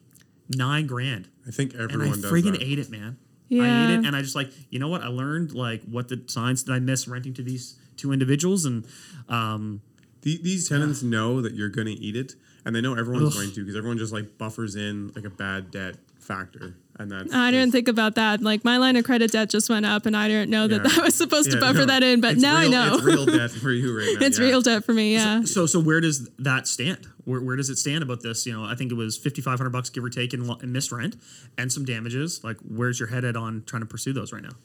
nine 0.49 0.87
grand 0.87 1.29
I 1.47 1.51
think 1.51 1.75
everyone 1.75 1.91
and 1.93 2.01
I 2.01 2.05
everyone 2.07 2.21
does 2.21 2.31
friggin' 2.31 2.59
that. 2.59 2.63
ate 2.63 2.79
it, 2.79 2.89
man. 2.89 3.17
I 3.51 3.55
Yeah. 3.55 3.83
ate 3.83 3.89
it, 3.91 4.05
and 4.07 4.15
I 4.15 4.23
just 4.23 4.35
like, 4.35 4.49
you 4.71 4.79
know 4.79 4.87
what? 4.87 5.01
I 5.03 5.07
learned 5.09 5.53
like 5.53 5.83
what 5.83 6.07
the 6.07 6.23
signs 6.25 6.63
did 6.63 6.73
I 6.73 6.79
miss 6.79 7.07
renting 7.07 7.35
to 7.35 7.43
these 7.43 7.75
two 7.97 8.11
individuals, 8.11 8.65
and 8.65 8.85
um, 9.29 9.81
The- 10.21 10.39
These 10.41 10.69
tenants 10.69 11.03
know 11.03 11.41
that 11.41 11.53
you're 11.53 11.69
going 11.69 11.87
to 11.87 11.93
eat 11.93 12.15
it, 12.15 12.35
and 12.65 12.75
they 12.75 12.81
know 12.81 12.95
everyone's 12.95 13.35
Ugh. 13.35 13.41
going 13.43 13.51
to 13.53 13.61
because 13.61 13.75
everyone 13.75 13.97
just 13.97 14.13
like 14.13 14.37
buffers 14.37 14.75
in 14.75 15.11
like 15.15 15.25
a 15.25 15.29
bad 15.29 15.71
debt 15.71 15.95
factor, 16.19 16.75
and 16.97 17.11
that's. 17.11 17.33
I 17.33 17.51
didn't 17.51 17.67
just- 17.67 17.73
think 17.73 17.87
about 17.87 18.15
that. 18.15 18.41
Like 18.41 18.65
my 18.65 18.77
line 18.77 18.95
of 18.95 19.05
credit 19.05 19.31
debt 19.31 19.49
just 19.49 19.69
went 19.69 19.85
up, 19.85 20.05
and 20.07 20.17
I 20.17 20.27
didn't 20.27 20.49
know 20.49 20.67
that 20.67 20.83
Yeah. 20.83 20.89
that 20.95 21.03
was 21.03 21.15
supposed 21.15 21.51
to 21.51 21.59
buffer 21.59 21.79
no, 21.79 21.85
that 21.85 22.01
in. 22.03 22.21
But 22.21 22.37
now 22.37 22.57
real- 22.59 22.67
I 22.67 22.71
know 22.71 22.95
it's 22.95 23.03
real 23.03 23.25
debt 23.27 23.51
for 23.63 23.71
you 23.71 23.95
right 23.97 24.17
now. 24.19 24.25
it's 24.25 24.39
yeah. 24.39 24.45
real 24.45 24.61
debt 24.61 24.83
for 24.83 24.93
me. 24.93 25.13
Yeah. 25.13 25.43
so 25.43 25.65
so 25.67 25.79
where 25.79 26.01
does 26.01 26.27
that 26.39 26.67
stand? 26.67 27.07
Where, 27.25 27.41
where 27.41 27.55
does 27.55 27.69
it 27.69 27.77
stand 27.77 28.03
about 28.03 28.21
this? 28.21 28.45
You 28.45 28.53
know, 28.53 28.63
I 28.63 28.75
think 28.75 28.91
it 28.91 28.95
was 28.95 29.17
fifty 29.17 29.41
five 29.41 29.59
hundred 29.59 29.71
bucks 29.71 29.89
give 29.89 30.03
or 30.03 30.09
take 30.09 30.33
in, 30.33 30.49
in 30.61 30.71
missed 30.71 30.91
rent 30.91 31.17
and 31.57 31.71
some 31.71 31.85
damages. 31.85 32.43
Like, 32.43 32.57
where's 32.67 32.99
your 32.99 33.09
head 33.09 33.25
at 33.25 33.35
on 33.35 33.63
trying 33.65 33.81
to 33.81 33.87
pursue 33.87 34.13
those 34.13 34.31
right 34.31 34.43
now? 34.43 34.55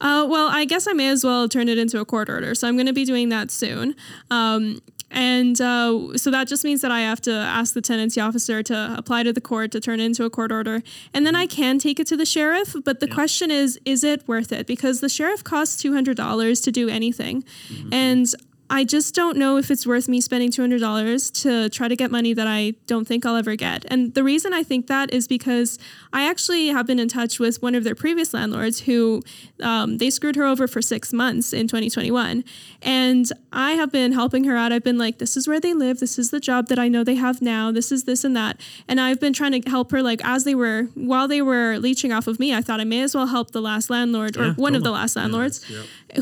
Uh, 0.00 0.26
well, 0.26 0.48
I 0.48 0.64
guess 0.64 0.86
I 0.86 0.92
may 0.92 1.08
as 1.08 1.24
well 1.24 1.48
turn 1.48 1.68
it 1.68 1.78
into 1.78 2.00
a 2.00 2.04
court 2.04 2.28
order. 2.28 2.54
So 2.54 2.68
I'm 2.68 2.76
going 2.76 2.86
to 2.86 2.92
be 2.92 3.04
doing 3.04 3.28
that 3.30 3.50
soon. 3.50 3.94
Um, 4.30 4.80
and 5.10 5.60
uh, 5.60 6.16
so 6.16 6.30
that 6.30 6.46
just 6.46 6.64
means 6.64 6.82
that 6.82 6.92
I 6.92 7.00
have 7.00 7.20
to 7.22 7.32
ask 7.32 7.74
the 7.74 7.80
tenancy 7.82 8.20
officer 8.20 8.62
to 8.62 8.94
apply 8.96 9.24
to 9.24 9.32
the 9.32 9.40
court 9.40 9.72
to 9.72 9.80
turn 9.80 9.98
it 9.98 10.04
into 10.04 10.24
a 10.24 10.30
court 10.30 10.52
order. 10.52 10.82
And 11.12 11.26
then 11.26 11.34
I 11.34 11.46
can 11.46 11.78
take 11.78 11.98
it 11.98 12.06
to 12.08 12.16
the 12.16 12.24
sheriff. 12.24 12.76
But 12.84 13.00
the 13.00 13.08
question 13.08 13.50
is, 13.50 13.78
is 13.84 14.04
it 14.04 14.26
worth 14.28 14.52
it? 14.52 14.66
Because 14.66 15.00
the 15.00 15.08
sheriff 15.08 15.42
costs 15.42 15.82
$200 15.82 16.64
to 16.64 16.72
do 16.72 16.88
anything. 16.88 17.44
And 17.92 18.26
I 18.72 18.84
just 18.84 19.16
don't 19.16 19.36
know 19.36 19.56
if 19.56 19.68
it's 19.68 19.84
worth 19.84 20.08
me 20.08 20.20
spending 20.20 20.50
$200 20.50 21.42
to 21.42 21.68
try 21.70 21.88
to 21.88 21.96
get 21.96 22.12
money 22.12 22.32
that 22.34 22.46
I 22.46 22.74
don't 22.86 23.06
think 23.06 23.26
I'll 23.26 23.34
ever 23.34 23.56
get. 23.56 23.84
And 23.90 24.14
the 24.14 24.22
reason 24.22 24.54
I 24.54 24.62
think 24.62 24.86
that 24.86 25.12
is 25.12 25.26
because 25.26 25.76
I 26.12 26.28
actually 26.28 26.68
have 26.68 26.86
been 26.86 27.00
in 27.00 27.08
touch 27.08 27.40
with 27.40 27.60
one 27.60 27.74
of 27.74 27.82
their 27.82 27.96
previous 27.96 28.32
landlords 28.32 28.80
who 28.80 29.22
um, 29.60 29.98
they 29.98 30.08
screwed 30.08 30.36
her 30.36 30.44
over 30.44 30.68
for 30.68 30.80
six 30.80 31.12
months 31.12 31.52
in 31.52 31.66
2021. 31.66 32.44
And 32.82 33.26
I 33.52 33.72
have 33.72 33.90
been 33.90 34.12
helping 34.12 34.44
her 34.44 34.56
out. 34.56 34.70
I've 34.70 34.84
been 34.84 34.98
like, 34.98 35.18
this 35.18 35.36
is 35.36 35.48
where 35.48 35.58
they 35.58 35.74
live. 35.74 35.98
This 35.98 36.16
is 36.16 36.30
the 36.30 36.38
job 36.38 36.68
that 36.68 36.78
I 36.78 36.86
know 36.86 37.02
they 37.02 37.16
have 37.16 37.42
now. 37.42 37.72
This 37.72 37.90
is 37.90 38.04
this 38.04 38.22
and 38.22 38.36
that. 38.36 38.60
And 38.86 39.00
I've 39.00 39.18
been 39.18 39.32
trying 39.32 39.60
to 39.60 39.68
help 39.68 39.90
her, 39.90 40.00
like, 40.00 40.24
as 40.24 40.44
they 40.44 40.54
were, 40.54 40.84
while 40.94 41.26
they 41.26 41.42
were 41.42 41.78
leeching 41.78 42.12
off 42.12 42.28
of 42.28 42.38
me, 42.38 42.54
I 42.54 42.62
thought 42.62 42.78
I 42.78 42.84
may 42.84 43.02
as 43.02 43.16
well 43.16 43.26
help 43.26 43.50
the 43.50 43.60
last 43.60 43.90
landlord 43.90 44.36
or 44.36 44.46
Yeah, 44.46 44.54
one 44.54 44.76
of 44.76 44.84
the 44.84 44.92
last 44.92 45.16
landlords 45.16 45.64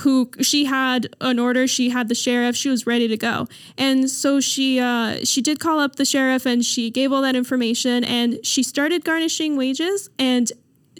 who 0.02 0.30
she 0.40 0.64
had 0.64 1.14
an 1.20 1.38
order 1.38 1.66
she 1.66 1.90
had 1.90 2.08
the 2.08 2.14
sheriff 2.38 2.56
she 2.56 2.68
was 2.68 2.86
ready 2.86 3.08
to 3.08 3.16
go. 3.16 3.46
And 3.76 4.08
so 4.08 4.40
she 4.40 4.78
uh, 4.80 5.24
she 5.24 5.42
did 5.42 5.58
call 5.60 5.80
up 5.80 5.96
the 5.96 6.04
sheriff 6.04 6.46
and 6.46 6.64
she 6.64 6.90
gave 6.90 7.12
all 7.12 7.22
that 7.22 7.36
information 7.36 8.04
and 8.04 8.38
she 8.44 8.62
started 8.62 9.04
garnishing 9.04 9.56
wages. 9.56 10.08
And 10.18 10.50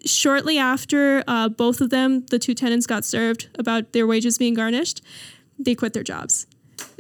shortly 0.05 0.59
after 0.59 1.25
uh, 1.27 1.49
both 1.49 1.81
of 1.81 1.91
them 1.91 2.25
the 2.27 2.39
two 2.39 2.55
tenants 2.55 2.87
got 2.87 3.05
served 3.05 3.49
about 3.59 3.93
their 3.93 4.07
wages 4.07 4.39
being 4.39 4.55
garnished 4.55 5.03
they 5.59 5.75
quit 5.75 5.93
their 5.93 6.05
jobs 6.05 6.47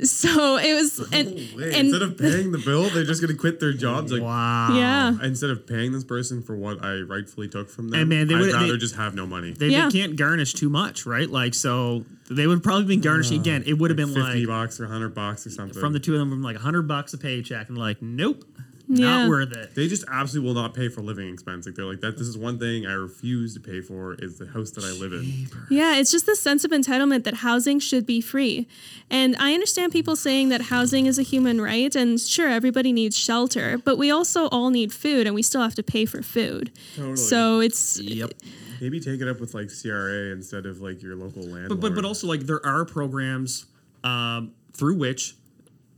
so 0.03 0.57
it 0.57 0.75
was 0.75 0.99
and, 1.13 1.35
Wait, 1.35 1.75
and 1.75 1.89
instead 1.89 2.03
of 2.03 2.17
paying 2.19 2.53
the 2.53 2.59
bill, 2.59 2.89
they're 2.91 3.05
just 3.05 3.21
gonna 3.21 3.35
quit 3.35 3.61
their 3.61 3.73
jobs. 3.73 4.13
Like, 4.13 4.23
Wow. 4.23 4.77
yeah 4.77 5.15
instead 5.23 5.51
of 5.51 5.67
paying 5.67 5.93
this 5.93 6.05
person 6.05 6.43
for 6.43 6.57
what 6.57 6.85
I 6.85 7.01
rightfully 7.01 7.49
took 7.49 7.69
from 7.71 7.89
them, 7.89 8.01
And 8.01 8.09
man, 8.09 8.27
they 8.29 8.35
I'd 8.35 8.53
rather 8.53 8.73
they- 8.73 8.77
just 8.79 8.95
have 8.97 9.15
no 9.15 9.27
money. 9.27 9.53
They, 9.53 9.69
Yeah. 9.69 9.89
they 9.89 9.99
can't 10.01 10.17
garnish 10.17 10.55
too 10.55 10.69
much, 10.69 11.07
right? 11.07 11.29
Like, 11.29 11.55
so 11.55 12.05
they 12.31 12.47
would 12.47 12.63
probably 12.63 12.85
been 12.87 13.01
garnishing 13.01 13.39
uh, 13.39 13.43
again. 13.43 13.63
It 13.67 13.75
would 13.79 13.91
have 13.91 13.97
been 13.97 14.15
fifty 14.15 14.41
like 14.41 14.47
bucks 14.47 14.81
or 14.81 14.87
hundred 14.87 15.15
bucks 15.15 15.47
or 15.47 15.51
something. 15.51 15.79
from 15.81 15.93
the 15.93 16.01
two 16.01 16.13
of 16.15 16.19
them, 16.21 16.31
from 16.31 16.43
like 16.43 16.57
a 16.57 16.61
hundred 16.61 16.83
bucks 16.83 17.15
a 17.15 17.19
paycheck, 17.19 17.69
and 17.69 17.79
like, 17.79 18.01
nope, 18.03 18.45
Yeah. 18.89 19.25
not 19.25 19.29
worth 19.29 19.53
it. 19.57 19.75
they 19.75 19.87
just 19.87 20.05
absolutely 20.11 20.49
will 20.49 20.61
not 20.61 20.75
pay 20.75 20.89
for 20.89 21.03
living 21.03 21.29
expense. 21.33 21.67
Like 21.67 21.75
they're 21.75 21.85
like 21.85 22.01
that. 22.01 22.17
This 22.17 22.27
is 22.27 22.39
one 22.39 22.59
thing 22.59 22.87
I 22.87 22.93
refuse 22.93 23.55
to 23.55 23.61
pay 23.61 23.81
for 23.81 24.15
is 24.15 24.39
the 24.39 24.47
house 24.47 24.71
that 24.73 24.85
I 24.85 24.93
live 24.93 25.13
in. 25.13 25.49
Yeah, 25.71 25.97
it's 25.97 26.11
just 26.11 26.27
the 26.27 26.35
sense 26.37 26.65
of 26.65 26.71
entitlement 26.71 27.25
that 27.25 27.35
housing 27.35 27.81
should 27.81 28.07
be 28.07 28.21
free. 28.21 28.67
And 29.11 29.37
I 29.37 29.53
understand 29.53 29.93
people 29.93 30.17
saying 30.17 30.49
that 30.49 30.63
housing 30.63 31.07
is 31.07 31.19
a 31.19 31.23
human 31.23 31.61
right, 31.61 31.95
and 31.95 32.19
sure, 32.19 32.49
everybody 32.49 32.93
needs 32.93 33.17
shelter, 33.17 33.79
but 33.79 33.99
we 33.99 34.11
also 34.11 34.49
all 34.49 34.71
need 34.71 34.93
food, 34.93 35.27
and 35.27 35.35
we 35.35 35.43
still 35.43 35.63
have 35.63 35.75
to 35.77 35.83
pay 35.83 36.05
for 36.07 36.23
food. 36.23 36.71
Totally. 36.97 37.17
So 37.17 37.61
it's 37.61 38.01
Yep. 38.01 38.33
Maybe 38.81 39.01
take 39.01 39.21
it 39.21 39.29
up 39.29 39.41
with 39.41 39.55
like 39.55 39.71
CRA 39.71 40.31
instead 40.33 40.65
of 40.65 40.81
like 40.81 41.03
your 41.03 41.17
local 41.17 41.43
landlord. 41.43 41.69
But, 41.69 41.81
but 41.81 41.95
but 41.95 42.05
also 42.05 42.27
like 42.29 42.41
there 42.43 42.65
are 42.65 42.85
programs 42.85 43.67
um, 44.05 44.53
through 44.73 44.95
which 44.97 45.35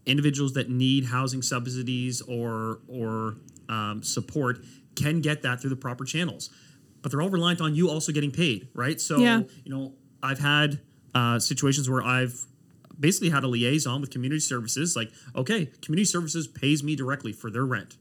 individuals 0.07 0.53
that 0.55 0.69
need 0.71 1.05
housing 1.07 1.43
subsidies 1.43 2.21
or 2.23 2.81
or 2.89 3.37
um, 3.69 4.03
support 4.03 4.59
can 4.97 5.21
get 5.21 5.43
that 5.43 5.61
through 5.61 5.71
the 5.71 5.77
proper 5.77 6.05
channels. 6.05 6.51
But 7.03 7.11
they're 7.11 7.23
all 7.23 7.31
reliant 7.31 7.61
on 7.61 7.75
you 7.75 7.89
also 7.89 8.13
getting 8.13 8.31
paid, 8.31 8.69
right? 8.75 9.01
So 9.01 9.19
Yeah. 9.19 9.43
you 9.65 9.73
know, 9.73 9.95
I've 10.23 10.41
had 10.41 10.81
uh, 11.15 11.39
situations 11.39 11.89
where 11.89 12.03
I've 12.03 12.45
basically 12.99 13.31
had 13.31 13.43
a 13.45 13.49
liaison 13.49 14.01
with 14.01 14.11
community 14.11 14.41
services. 14.41 14.95
Like, 14.97 15.11
okay, 15.35 15.71
community 15.81 16.05
services 16.05 16.47
pays 16.47 16.83
me 16.83 16.95
directly 16.97 17.33
for 17.33 17.51
their 17.51 17.65
rent, 17.65 17.97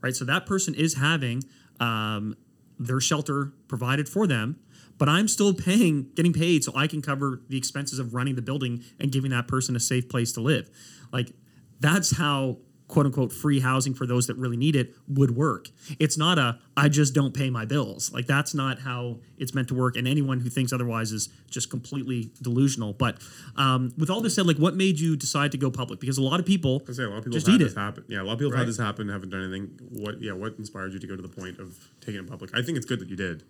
right? 0.00 0.16
So 0.16 0.24
that 0.24 0.46
person 0.46 0.74
is 0.74 0.94
having 0.94 1.44
um, 1.78 2.36
their 2.78 3.00
shelter 3.00 3.52
provided 3.68 4.08
for 4.08 4.26
them, 4.26 4.58
but 5.02 5.08
I'm 5.08 5.26
still 5.26 5.52
paying, 5.52 6.10
getting 6.14 6.32
paid, 6.32 6.62
so 6.62 6.70
I 6.76 6.86
can 6.86 7.02
cover 7.02 7.42
the 7.48 7.58
expenses 7.58 7.98
of 7.98 8.14
running 8.14 8.36
the 8.36 8.40
building 8.40 8.84
and 9.00 9.10
giving 9.10 9.32
that 9.32 9.48
person 9.48 9.74
a 9.74 9.80
safe 9.80 10.08
place 10.08 10.30
to 10.34 10.40
live. 10.40 10.70
Like 11.12 11.32
that's 11.80 12.16
how 12.18 12.58
quote 12.86 13.06
unquote 13.06 13.32
free 13.32 13.58
housing 13.58 13.94
for 13.94 14.06
those 14.06 14.28
that 14.28 14.36
really 14.36 14.56
need 14.56 14.76
it 14.76 14.94
would 15.08 15.34
work. 15.34 15.70
It's 15.98 16.16
not 16.16 16.38
a 16.38 16.60
I 16.76 16.88
just 16.88 17.14
don't 17.14 17.34
pay 17.34 17.50
my 17.50 17.64
bills. 17.64 18.12
Like 18.12 18.28
that's 18.28 18.54
not 18.54 18.78
how 18.78 19.18
it's 19.38 19.52
meant 19.52 19.66
to 19.68 19.74
work. 19.74 19.96
And 19.96 20.06
anyone 20.06 20.38
who 20.38 20.48
thinks 20.48 20.72
otherwise 20.72 21.10
is 21.10 21.30
just 21.50 21.68
completely 21.68 22.30
delusional. 22.40 22.92
But 22.92 23.18
um, 23.56 23.92
with 23.98 24.08
all 24.08 24.20
this 24.20 24.36
said, 24.36 24.46
like 24.46 24.58
what 24.58 24.76
made 24.76 25.00
you 25.00 25.16
decide 25.16 25.50
to 25.50 25.58
go 25.58 25.68
public? 25.68 25.98
Because 25.98 26.16
a 26.16 26.22
lot 26.22 26.38
of 26.38 26.46
people 26.46 26.80
I 26.88 26.92
say 26.92 27.02
a 27.02 27.08
lot 27.08 27.18
of 27.18 27.24
people 27.24 27.40
just 27.40 27.46
this 27.58 27.72
it. 27.72 27.76
happen. 27.76 28.04
Yeah, 28.06 28.22
a 28.22 28.22
lot 28.22 28.34
of 28.34 28.38
people 28.38 28.52
have 28.52 28.60
had 28.60 28.68
this 28.68 28.78
happen, 28.78 29.08
haven't 29.08 29.30
done 29.30 29.42
anything. 29.42 29.80
What? 29.90 30.22
Yeah, 30.22 30.34
what 30.34 30.54
inspired 30.60 30.92
you 30.92 31.00
to 31.00 31.06
go 31.08 31.16
to 31.16 31.22
the 31.22 31.28
point 31.28 31.58
of 31.58 31.76
taking 32.00 32.20
it 32.20 32.30
public? 32.30 32.56
I 32.56 32.62
think 32.62 32.76
it's 32.76 32.86
good 32.86 33.00
that 33.00 33.08
you 33.08 33.16
did. 33.16 33.42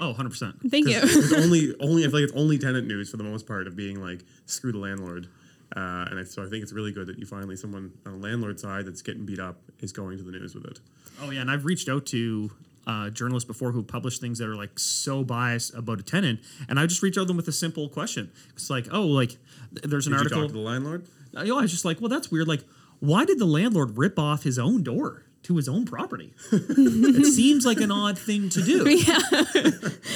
Oh, 0.00 0.14
100%. 0.16 0.70
thank 0.70 0.88
you. 0.88 1.00
It's 1.02 1.32
only, 1.44 1.74
only 1.80 2.02
I 2.04 2.06
feel 2.08 2.20
like 2.20 2.24
it's 2.24 2.32
only 2.38 2.58
tenant 2.58 2.86
news 2.86 3.10
for 3.10 3.16
the 3.16 3.24
most 3.24 3.46
part 3.46 3.66
of 3.66 3.76
being 3.76 4.00
like 4.00 4.24
screw 4.46 4.72
the 4.72 4.78
landlord. 4.78 5.28
Uh, 5.76 6.06
and 6.10 6.20
I, 6.20 6.24
so 6.24 6.44
I 6.44 6.48
think 6.48 6.62
it's 6.62 6.72
really 6.72 6.92
good 6.92 7.06
that 7.08 7.18
you 7.18 7.26
finally 7.26 7.56
someone 7.56 7.92
on 8.06 8.20
the 8.20 8.26
landlord 8.28 8.60
side 8.60 8.86
that's 8.86 9.02
getting 9.02 9.24
beat 9.26 9.40
up 9.40 9.56
is 9.80 9.92
going 9.92 10.18
to 10.18 10.22
the 10.24 10.32
news 10.32 10.54
with 10.54 10.64
it. 10.66 10.80
Oh 11.20 11.30
yeah, 11.30 11.40
and 11.40 11.50
I've 11.50 11.64
reached 11.64 11.88
out 11.88 12.06
to 12.06 12.50
uh, 12.86 13.10
journalists 13.10 13.46
before 13.46 13.72
who 13.72 13.82
publish 13.82 14.18
things 14.18 14.38
that 14.38 14.48
are 14.48 14.54
like 14.56 14.78
so 14.78 15.24
biased 15.24 15.74
about 15.74 15.98
a 15.98 16.02
tenant, 16.02 16.40
and 16.68 16.78
I 16.78 16.86
just 16.86 17.02
reach 17.02 17.16
out 17.16 17.22
to 17.22 17.26
them 17.26 17.36
with 17.36 17.48
a 17.48 17.52
simple 17.52 17.88
question. 17.88 18.30
It's 18.54 18.70
like, 18.70 18.86
oh, 18.92 19.02
like 19.06 19.30
th- 19.30 19.38
there's 19.84 20.06
an 20.06 20.12
Did 20.12 20.18
you 20.18 20.22
article. 20.24 20.40
talk 20.42 20.48
to 20.48 20.52
the 20.54 20.60
landlord? 20.60 21.06
Uh, 21.36 21.40
you 21.42 21.48
know, 21.48 21.58
I 21.58 21.62
was 21.62 21.70
just 21.72 21.84
like, 21.84 22.00
well, 22.00 22.08
that's 22.10 22.30
weird. 22.30 22.46
Like, 22.46 22.62
why 23.00 23.24
did 23.24 23.38
the 23.38 23.44
landlord 23.46 23.96
rip 23.98 24.18
off 24.18 24.44
his 24.44 24.58
own 24.58 24.82
door 24.82 25.24
to 25.44 25.56
his 25.56 25.68
own 25.68 25.84
property? 25.84 26.34
it 26.52 27.26
seems 27.32 27.64
like 27.64 27.80
an 27.80 27.90
odd 27.90 28.18
thing 28.18 28.48
to 28.50 28.62
do. 28.62 28.88
yeah, 28.90 29.18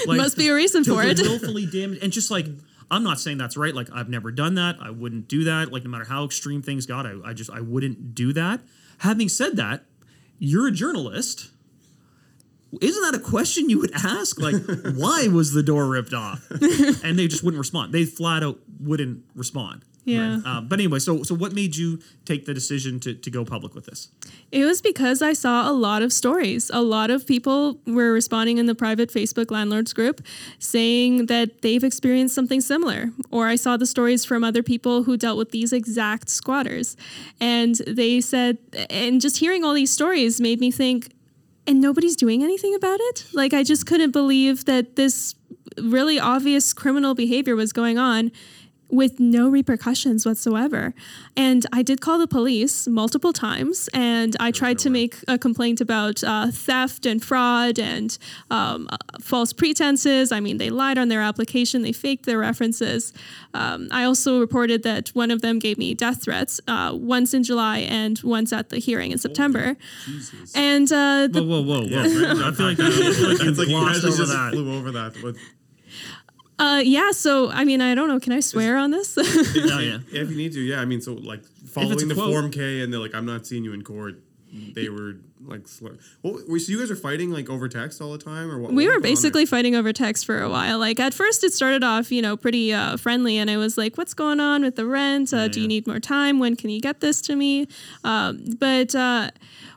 Like, 0.07 0.19
must 0.19 0.37
be 0.37 0.49
a 0.49 0.55
reason 0.55 0.85
for 0.85 1.03
it. 1.03 1.19
willfully 1.21 1.67
damage, 1.67 2.01
and 2.03 2.13
just 2.13 2.31
like. 2.31 2.47
I'm 2.91 3.03
not 3.03 3.21
saying 3.21 3.37
that's 3.37 3.55
right. 3.59 3.75
Like 3.75 3.91
I've 3.93 4.09
never 4.09 4.31
done 4.31 4.55
that. 4.55 4.77
I 4.81 4.89
wouldn't 4.89 5.29
do 5.29 5.45
that. 5.45 5.71
Like 5.71 5.85
no 5.85 5.91
matter 5.91 6.07
how 6.07 6.25
extreme 6.25 6.63
things 6.63 6.87
got, 6.87 7.05
I, 7.05 7.17
I 7.23 7.35
just 7.35 7.51
I 7.51 7.61
wouldn't 7.61 8.15
do 8.15 8.33
that. 8.33 8.61
Having 9.01 9.29
said 9.29 9.57
that, 9.57 9.85
you're 10.39 10.69
a 10.69 10.71
journalist. 10.73 11.51
Isn't 12.81 13.03
that 13.03 13.15
a 13.15 13.23
question 13.23 13.69
you 13.69 13.79
would 13.81 13.93
ask? 13.93 14.41
Like, 14.41 14.55
why 14.95 15.29
was 15.29 15.53
the 15.53 15.63
door 15.63 15.87
ripped 15.87 16.15
off? 16.15 16.51
And 16.51 17.19
they 17.19 17.29
just 17.29 17.43
wouldn't 17.43 17.59
respond. 17.59 17.93
They 17.93 18.07
flat 18.07 18.43
out 18.43 18.59
wouldn't 18.81 19.23
respond. 19.35 19.85
Yeah. 20.09 20.41
Um, 20.45 20.69
but 20.69 20.79
anyway, 20.79 20.99
so 20.99 21.23
so 21.23 21.35
what 21.35 21.53
made 21.53 21.77
you 21.77 22.01
take 22.25 22.47
the 22.47 22.55
decision 22.55 23.01
to, 23.01 23.15
to 23.15 23.31
go 23.31 23.45
public 23.45 23.75
with 23.75 23.87
this? 23.87 24.09
It 24.51 24.65
was 24.65 24.81
because 24.81 25.23
I 25.23 25.33
saw 25.33 25.71
a 25.71 25.73
lot 25.73 26.03
of 26.03 26.13
stories. 26.13 26.71
A 26.73 26.83
lot 26.83 27.11
of 27.11 27.27
people 27.27 27.81
were 27.87 28.13
responding 28.13 28.59
in 28.59 28.67
the 28.67 28.75
private 28.75 29.11
Facebook 29.11 29.51
landlords 29.51 29.93
group 29.93 30.23
saying 30.59 31.27
that 31.27 31.63
they've 31.63 31.85
experienced 31.85 32.35
something 32.35 32.61
similar. 32.61 33.11
Or 33.31 33.47
I 33.47 33.57
saw 33.57 33.77
the 33.77 33.87
stories 33.87 34.25
from 34.25 34.45
other 34.45 34.63
people 34.63 35.05
who 35.05 35.17
dealt 35.17 35.37
with 35.37 35.51
these 35.51 35.73
exact 35.73 36.29
squatters. 36.29 36.97
And 37.41 37.77
they 37.87 38.21
said, 38.21 38.59
and 38.91 39.21
just 39.21 39.39
hearing 39.39 39.65
all 39.65 39.75
these 39.75 39.93
stories 39.93 40.41
made 40.41 40.61
me 40.61 40.71
think, 40.71 41.13
and 41.67 41.81
nobody's 41.83 42.17
doing 42.17 42.43
anything 42.43 42.75
about 42.75 42.99
it? 43.01 43.27
Like, 43.35 43.53
I 43.53 43.63
just 43.63 43.85
couldn't 43.85 44.13
believe 44.13 44.65
that 44.65 44.97
this 44.97 45.35
really 45.83 46.19
obvious 46.19 46.73
criminal 46.73 47.15
behavior 47.15 47.55
was 47.55 47.73
going 47.73 47.99
on 47.99 48.33
with 48.91 49.21
no 49.21 49.49
repercussions 49.49 50.25
whatsoever. 50.25 50.95
And 51.37 51.67
I 51.73 51.83
did 51.83 52.01
call 52.01 52.19
the 52.19 52.27
police 52.27 52.89
multiple 52.89 53.33
times, 53.33 53.89
and 53.93 54.37
I 54.41 54.51
tried 54.51 54.79
to 54.81 54.91
make 54.91 55.17
a 55.29 55.39
complaint 55.39 55.81
about 55.81 56.25
uh, 56.25 56.51
theft 56.51 57.07
and 57.07 57.23
fraud 57.23 57.79
and 57.79 58.17
um, 58.51 58.89
uh, 58.91 58.97
false 59.21 59.53
pretenses. 59.53 60.33
I 60.33 60.41
mean, 60.41 60.59
they 60.59 60.71
lied 60.71 60.99
on 60.99 61.09
their 61.09 61.21
application, 61.21 61.83
they 61.83 61.93
faked 61.93 62.25
their 62.27 62.39
references. 62.39 63.13
Um, 63.55 63.89
I 63.91 64.05
also 64.05 64.41
reported 64.41 64.83
that 64.85 65.09
one 65.11 65.31
of 65.31 65.43
them 65.43 65.59
gave 65.59 65.79
me 65.79 65.95
death 65.95 66.23
threats, 66.23 66.61
uh, 66.67 66.93
once 66.95 67.35
in 67.35 67.43
July 67.43 67.79
and 67.79 68.19
once 68.23 68.53
at 68.53 68.71
the 68.71 68.79
hearing 68.79 69.13
in 69.13 69.19
September. 69.19 69.77
And 70.55 70.91
uh, 70.93 71.29
the 71.31 71.43
Whoa, 71.43 71.63
whoa, 71.63 71.83
whoa, 71.83 71.89
whoa! 71.89 72.49
I 72.49 72.53
feel 72.53 72.67
like, 72.67 72.81
I 72.81 72.91
feel 72.91 73.29
like 73.29 73.43
you 73.43 73.51
like 73.53 73.69
you 73.69 73.75
guys 73.75 74.05
over 74.05 74.17
just 74.17 74.33
that. 74.33 74.53
flew 74.53 74.77
over 74.77 74.91
that. 74.93 75.15
But 75.23 75.35
Uh, 76.59 76.83
yeah, 76.85 77.13
so 77.13 77.51
I 77.51 77.65
mean, 77.65 77.81
I 77.81 77.95
don't 77.95 78.09
know. 78.09 78.19
Can 78.19 78.33
I 78.33 78.41
swear 78.41 78.77
on 78.77 78.91
this? 78.91 79.17
Oh, 79.17 79.23
yeah. 79.55 79.81
yeah, 79.81 79.99
if 80.21 80.31
you 80.31 80.37
need 80.37 80.53
to, 80.55 80.61
yeah. 80.61 80.81
I 80.81 80.85
mean, 80.85 81.01
so 81.01 81.15
like 81.15 81.45
following 81.67 82.09
the 82.09 82.15
quote- 82.15 82.33
Form 82.33 82.51
K, 82.51 82.83
and 82.83 82.93
they're 82.93 83.01
like, 83.01 83.15
"I'm 83.15 83.27
not 83.27 83.47
seeing 83.47 83.65
you 83.65 83.73
in 83.73 83.83
court." 83.83 84.21
They 84.53 84.89
were 84.89 85.17
like, 85.45 85.69
slur- 85.69 85.99
well, 86.23 86.41
were 86.49 86.59
so 86.59 86.73
you 86.73 86.79
guys 86.79 86.91
are 86.91 86.97
fighting 86.97 87.31
like 87.31 87.51
over 87.51 87.69
text 87.69 88.01
all 88.01 88.13
the 88.13 88.19
time, 88.19 88.51
or 88.51 88.59
what? 88.59 88.73
we 88.73 88.75
were 88.75 88.79
was 88.79 88.85
going 88.85 88.97
on 88.97 89.03
there? 89.03 89.11
basically 89.11 89.47
fighting 89.47 89.75
over 89.77 89.93
text 89.93 90.25
for 90.25 90.41
a 90.41 90.49
while. 90.49 90.79
Like 90.79 90.99
at 90.99 91.13
first, 91.15 91.45
it 91.45 91.53
started 91.53 91.85
off, 91.85 92.11
you 92.11 92.23
know, 92.23 92.37
pretty 92.37 92.73
uh, 92.73 92.97
friendly, 92.97 93.37
and 93.37 93.51
I 93.51 93.57
was 93.57 93.77
like, 93.77 93.99
"What's 93.99 94.15
going 94.15 94.41
on 94.41 94.63
with 94.63 94.77
the 94.77 94.87
rent? 94.87 95.33
Uh, 95.33 95.49
do 95.49 95.61
you 95.61 95.65
yeah. 95.65 95.69
need 95.69 95.87
more 95.87 96.01
time? 96.01 96.39
When 96.39 96.57
can 96.57 96.71
you 96.71 96.81
get 96.81 97.01
this 97.01 97.21
to 97.23 97.37
me?" 97.37 97.67
Um, 98.05 98.45
but 98.59 98.95
uh, 98.95 99.31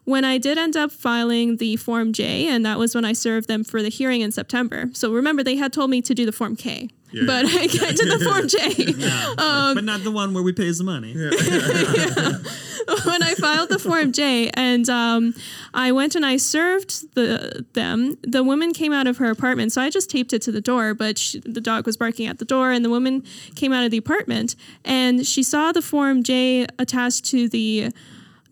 when 0.05 0.25
I 0.25 0.37
did 0.37 0.57
end 0.57 0.75
up 0.75 0.91
filing 0.91 1.57
the 1.57 1.75
Form 1.75 2.13
J, 2.13 2.47
and 2.47 2.65
that 2.65 2.79
was 2.79 2.95
when 2.95 3.05
I 3.05 3.13
served 3.13 3.47
them 3.47 3.63
for 3.63 3.81
the 3.81 3.89
hearing 3.89 4.21
in 4.21 4.31
September. 4.31 4.89
So 4.93 5.13
remember, 5.13 5.43
they 5.43 5.57
had 5.57 5.73
told 5.73 5.89
me 5.89 6.01
to 6.01 6.13
do 6.13 6.25
the 6.25 6.31
Form 6.31 6.55
K. 6.55 6.89
Yeah, 7.11 7.23
but 7.25 7.45
I, 7.45 7.63
I 7.63 7.67
to 7.67 8.05
the 8.05 8.25
Form 8.25 8.47
J. 8.47 8.95
Um, 9.41 9.75
but 9.75 9.83
not 9.83 10.03
the 10.03 10.11
one 10.11 10.33
where 10.33 10.43
we 10.43 10.53
pays 10.53 10.77
the 10.77 10.83
money. 10.83 11.13
when 13.05 13.23
I 13.23 13.33
filed 13.35 13.69
the 13.69 13.79
Form 13.79 14.11
J, 14.11 14.49
and 14.53 14.89
um, 14.89 15.33
I 15.73 15.91
went 15.91 16.15
and 16.15 16.25
I 16.25 16.37
served 16.37 17.13
the 17.15 17.65
them. 17.73 18.17
The 18.23 18.43
woman 18.43 18.73
came 18.73 18.93
out 18.93 19.07
of 19.07 19.17
her 19.17 19.29
apartment, 19.29 19.71
so 19.71 19.81
I 19.81 19.89
just 19.89 20.09
taped 20.09 20.33
it 20.33 20.41
to 20.43 20.51
the 20.51 20.61
door. 20.61 20.93
But 20.93 21.17
she, 21.17 21.39
the 21.39 21.61
dog 21.61 21.85
was 21.85 21.97
barking 21.97 22.27
at 22.27 22.39
the 22.39 22.45
door, 22.45 22.71
and 22.71 22.83
the 22.83 22.89
woman 22.89 23.23
came 23.55 23.73
out 23.73 23.83
of 23.83 23.91
the 23.91 23.97
apartment, 23.97 24.55
and 24.85 25.25
she 25.25 25.43
saw 25.43 25.71
the 25.71 25.81
Form 25.81 26.23
J 26.23 26.67
attached 26.77 27.25
to 27.25 27.49
the 27.49 27.91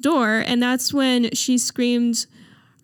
door, 0.01 0.43
and 0.45 0.61
that's 0.61 0.93
when 0.93 1.31
she 1.33 1.57
screamed, 1.57 2.25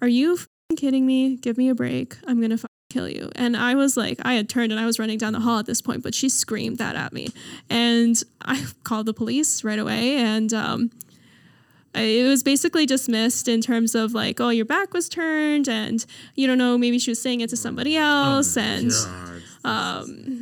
"Are 0.02 0.08
you 0.08 0.40
kidding 0.78 1.06
me? 1.06 1.38
Give 1.38 1.58
me 1.58 1.70
a 1.70 1.76
break! 1.76 2.18
I'm 2.28 2.42
gonna." 2.42 2.56
F- 2.56 2.66
kill 2.96 3.10
you. 3.10 3.30
And 3.36 3.58
i 3.58 3.76
was 3.76 3.98
like 3.98 4.20
i 4.24 4.34
had 4.36 4.48
turned 4.48 4.72
and 4.72 4.80
i 4.80 4.86
was 4.86 4.98
running 5.00 5.18
down 5.18 5.34
the 5.34 5.42
hall 5.42 5.60
at 5.60 5.66
this 5.66 5.82
point 5.82 6.02
but 6.02 6.16
she 6.16 6.30
screamed 6.30 6.78
that 6.78 6.96
at 6.96 7.12
me. 7.12 7.28
And 7.70 8.16
i 8.42 8.66
called 8.84 9.06
the 9.06 9.14
police 9.14 9.64
right 9.64 9.80
away. 9.80 10.18
And 10.18 10.54
um, 10.54 10.92
it 11.94 12.28
was 12.28 12.44
basically 12.44 12.86
dismissed 12.86 13.48
in 13.48 13.62
terms 13.62 13.96
of 13.96 14.14
like, 14.14 14.40
oh, 14.42 14.50
your 14.50 14.66
back 14.66 14.94
was 14.94 15.08
turned, 15.08 15.70
and 15.70 16.06
you 16.36 16.46
don't 16.46 16.58
know, 16.58 16.78
maybe 16.78 17.00
she 17.00 17.12
was 17.12 17.22
saying 17.22 17.40
it 17.40 17.50
to 17.52 17.58
somebody 17.58 17.96
else, 17.96 18.58
and 18.58 18.92
God. 18.92 19.42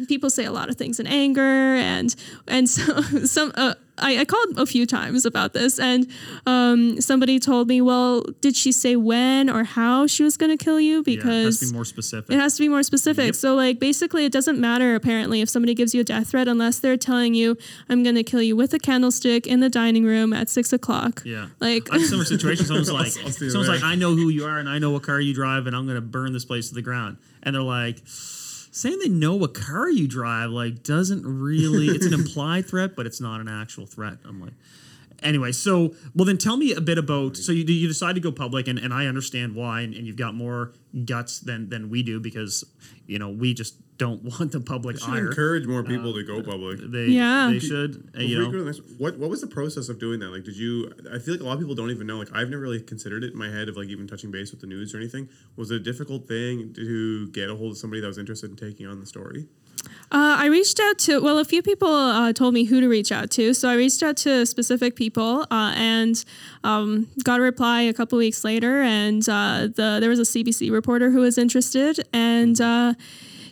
People 0.08 0.30
say 0.30 0.46
a 0.46 0.52
lot 0.52 0.70
of 0.70 0.76
things 0.76 1.00
in 1.00 1.08
anger, 1.08 1.42
and 1.42 2.16
and 2.48 2.70
so 2.70 3.02
some. 3.26 3.52
Uh, 3.56 3.76
I, 3.96 4.22
I 4.22 4.26
called 4.26 4.58
a 4.58 4.66
few 4.66 4.88
times 4.88 5.24
about 5.24 5.54
this, 5.54 5.78
and 5.78 6.08
um, 6.48 7.00
somebody 7.00 7.38
told 7.40 7.68
me, 7.68 7.80
"Well, 7.80 8.24
did 8.42 8.56
she 8.56 8.72
say 8.72 8.96
when 8.96 9.52
or 9.52 9.64
how 9.64 10.08
she 10.08 10.24
was 10.24 10.36
going 10.36 10.50
to 10.58 10.64
kill 10.64 10.80
you?" 10.80 11.04
Yeah, 11.06 11.14
it 11.14 11.22
has 11.22 11.24
Because 11.24 11.60
to 11.60 11.66
be 11.68 11.74
more 11.74 11.86
specific. 11.86 12.32
it 12.36 12.40
has 12.40 12.56
to 12.56 12.62
be 12.64 12.70
more 12.70 12.82
specific. 12.82 13.26
Yep. 13.26 13.36
So, 13.36 13.54
like, 13.54 13.78
basically, 13.80 14.26
it 14.26 14.32
doesn't 14.32 14.58
matter 14.60 14.96
apparently 14.96 15.42
if 15.42 15.50
somebody 15.50 15.76
gives 15.76 15.94
you 15.94 16.02
a 16.02 16.04
death 16.04 16.30
threat 16.32 16.48
unless 16.48 16.80
they're 16.80 16.98
telling 16.98 17.36
you, 17.36 17.56
"I'm 17.88 18.02
going 18.02 18.16
to 18.16 18.24
kill 18.24 18.42
you 18.42 18.56
with 18.56 18.74
a 18.74 18.80
candlestick 18.80 19.46
in 19.46 19.60
the 19.60 19.70
dining 19.70 20.06
room 20.06 20.34
at 20.34 20.50
six 20.50 20.74
o'clock." 20.74 21.22
Yeah. 21.24 21.50
Like, 21.60 21.88
I 21.92 22.00
have 22.00 22.08
similar 22.08 22.26
situations. 22.26 22.70
Someone's 22.70 22.92
like, 23.02 23.14
I'll 23.24 23.30
see 23.32 23.46
you 23.46 23.52
someone's 23.52 23.68
there. 23.68 23.76
like, 23.76 23.84
I 23.84 23.94
know 23.94 24.16
who 24.16 24.30
you 24.30 24.46
are 24.46 24.58
and 24.58 24.68
I 24.68 24.80
know 24.80 24.90
what 24.90 25.04
car 25.04 25.22
you 25.22 25.36
drive 25.36 25.68
and 25.68 25.76
I'm 25.76 25.86
going 25.86 25.98
to 25.98 26.02
burn 26.02 26.34
this 26.34 26.46
place 26.46 26.70
to 26.70 26.74
the 26.74 26.82
ground. 26.82 27.18
And 27.44 27.54
they're 27.54 27.62
like, 27.62 28.02
saying 28.74 28.98
they 29.00 29.08
know 29.10 29.36
what 29.36 29.54
car 29.54 29.88
you 29.88 30.08
drive, 30.08 30.50
like, 30.50 30.84
doesn't 30.84 31.24
really, 31.26 31.88
it's 31.88 32.08
an 32.08 32.14
implied 32.20 32.66
threat, 32.66 32.96
but 32.96 33.06
it's 33.06 33.22
not 33.22 33.40
an 33.40 33.48
actual 33.48 33.86
threat. 33.86 34.18
I'm 34.26 34.42
like, 34.42 34.54
anyway, 35.22 35.52
so, 35.52 35.94
well, 36.16 36.26
then 36.26 36.40
tell 36.40 36.58
me 36.58 36.74
a 36.74 36.82
bit 36.82 36.98
about, 36.98 37.38
so 37.38 37.52
you, 37.52 37.64
you 37.66 37.88
decide 37.88 38.16
to 38.16 38.22
go 38.22 38.32
public 38.32 38.68
and, 38.68 38.80
and 38.80 38.92
I 38.92 39.06
understand 39.06 39.54
why, 39.54 39.82
and, 39.82 39.94
and 39.94 40.08
you've 40.08 40.18
got 40.18 40.34
more 40.34 40.74
guts 41.06 41.40
than, 41.40 41.70
than 41.70 41.92
we 41.92 42.02
do 42.02 42.20
because, 42.20 42.64
you 43.06 43.20
know, 43.20 43.30
we 43.30 43.54
just 43.54 43.76
don't 44.06 44.22
want 44.34 44.52
the 44.52 44.60
public 44.74 44.96
should 45.00 45.10
ire. 45.20 45.28
encourage 45.28 45.66
more 45.74 45.84
people 45.84 46.12
to 46.14 46.24
go 46.32 46.42
public. 46.54 46.80
They, 46.96 47.06
Yeah. 47.22 47.50
they 47.52 47.60
should, 47.60 47.92
uh, 48.18 48.22
you 48.22 48.38
know. 48.40 48.46
go 48.46 48.58
to 48.60 48.64
the 48.66 48.66
next- 48.72 48.82
what 48.98 49.18
what 49.22 49.30
was 49.34 49.42
the 49.42 49.52
process 49.60 49.86
of 49.92 49.96
doing 50.06 50.18
that? 50.22 50.30
Like, 50.36 50.44
did 50.50 50.58
you? 50.64 50.92
I 51.16 51.18
feel 51.20 51.34
like 51.36 51.42
a 51.42 51.48
lot 51.50 51.54
of 51.58 51.60
people 51.64 51.76
don't 51.82 51.92
even 51.98 52.08
know. 52.08 52.18
Like, 52.24 52.32
I've 52.38 52.50
never 52.50 52.62
really 52.68 52.82
considered 52.94 53.24
it 53.24 53.32
in 53.34 53.40
my 53.46 53.50
head 53.58 53.68
of 53.70 53.76
like 53.80 53.90
even 53.96 54.06
touching 54.08 54.32
base 54.38 54.52
with 54.52 54.62
the 54.62 54.68
news 54.68 54.94
or 54.94 54.98
anything. 54.98 55.30
Was 55.56 55.72
it 55.72 55.76
a 55.78 55.80
difficult 55.92 56.28
thing 56.28 56.74
to 56.76 57.28
get 57.30 57.50
a 57.50 57.56
hold 57.56 57.72
of 57.74 57.78
somebody 57.78 58.02
that 58.02 58.08
was 58.14 58.18
interested 58.24 58.50
in 58.52 58.56
taking 58.68 58.86
on 58.88 59.00
the 59.00 59.06
story? 59.16 59.48
Uh, 60.12 60.38
I 60.40 60.46
reached 60.46 60.80
out 60.80 60.98
to, 61.00 61.20
well, 61.22 61.40
a 61.40 61.44
few 61.54 61.62
people 61.62 61.90
uh, 61.94 62.32
told 62.32 62.54
me 62.54 62.64
who 62.66 62.80
to 62.80 62.88
reach 62.88 63.12
out 63.12 63.30
to. 63.32 63.54
So 63.54 63.68
I 63.68 63.74
reached 63.74 64.02
out 64.02 64.16
to 64.18 64.46
specific 64.46 64.96
people 64.96 65.46
uh, 65.52 65.74
and 65.76 66.16
um, 66.64 67.08
got 67.24 67.40
a 67.40 67.44
reply 67.44 67.82
a 67.82 67.94
couple 67.94 68.18
weeks 68.18 68.44
later. 68.46 68.82
And 68.82 69.28
uh, 69.28 69.68
the 69.80 69.98
there 70.00 70.10
was 70.10 70.20
a 70.20 70.30
CBC 70.34 70.72
reporter 70.72 71.10
who 71.12 71.20
was 71.20 71.38
interested. 71.38 72.08
And 72.14 72.62
uh, 72.62 72.94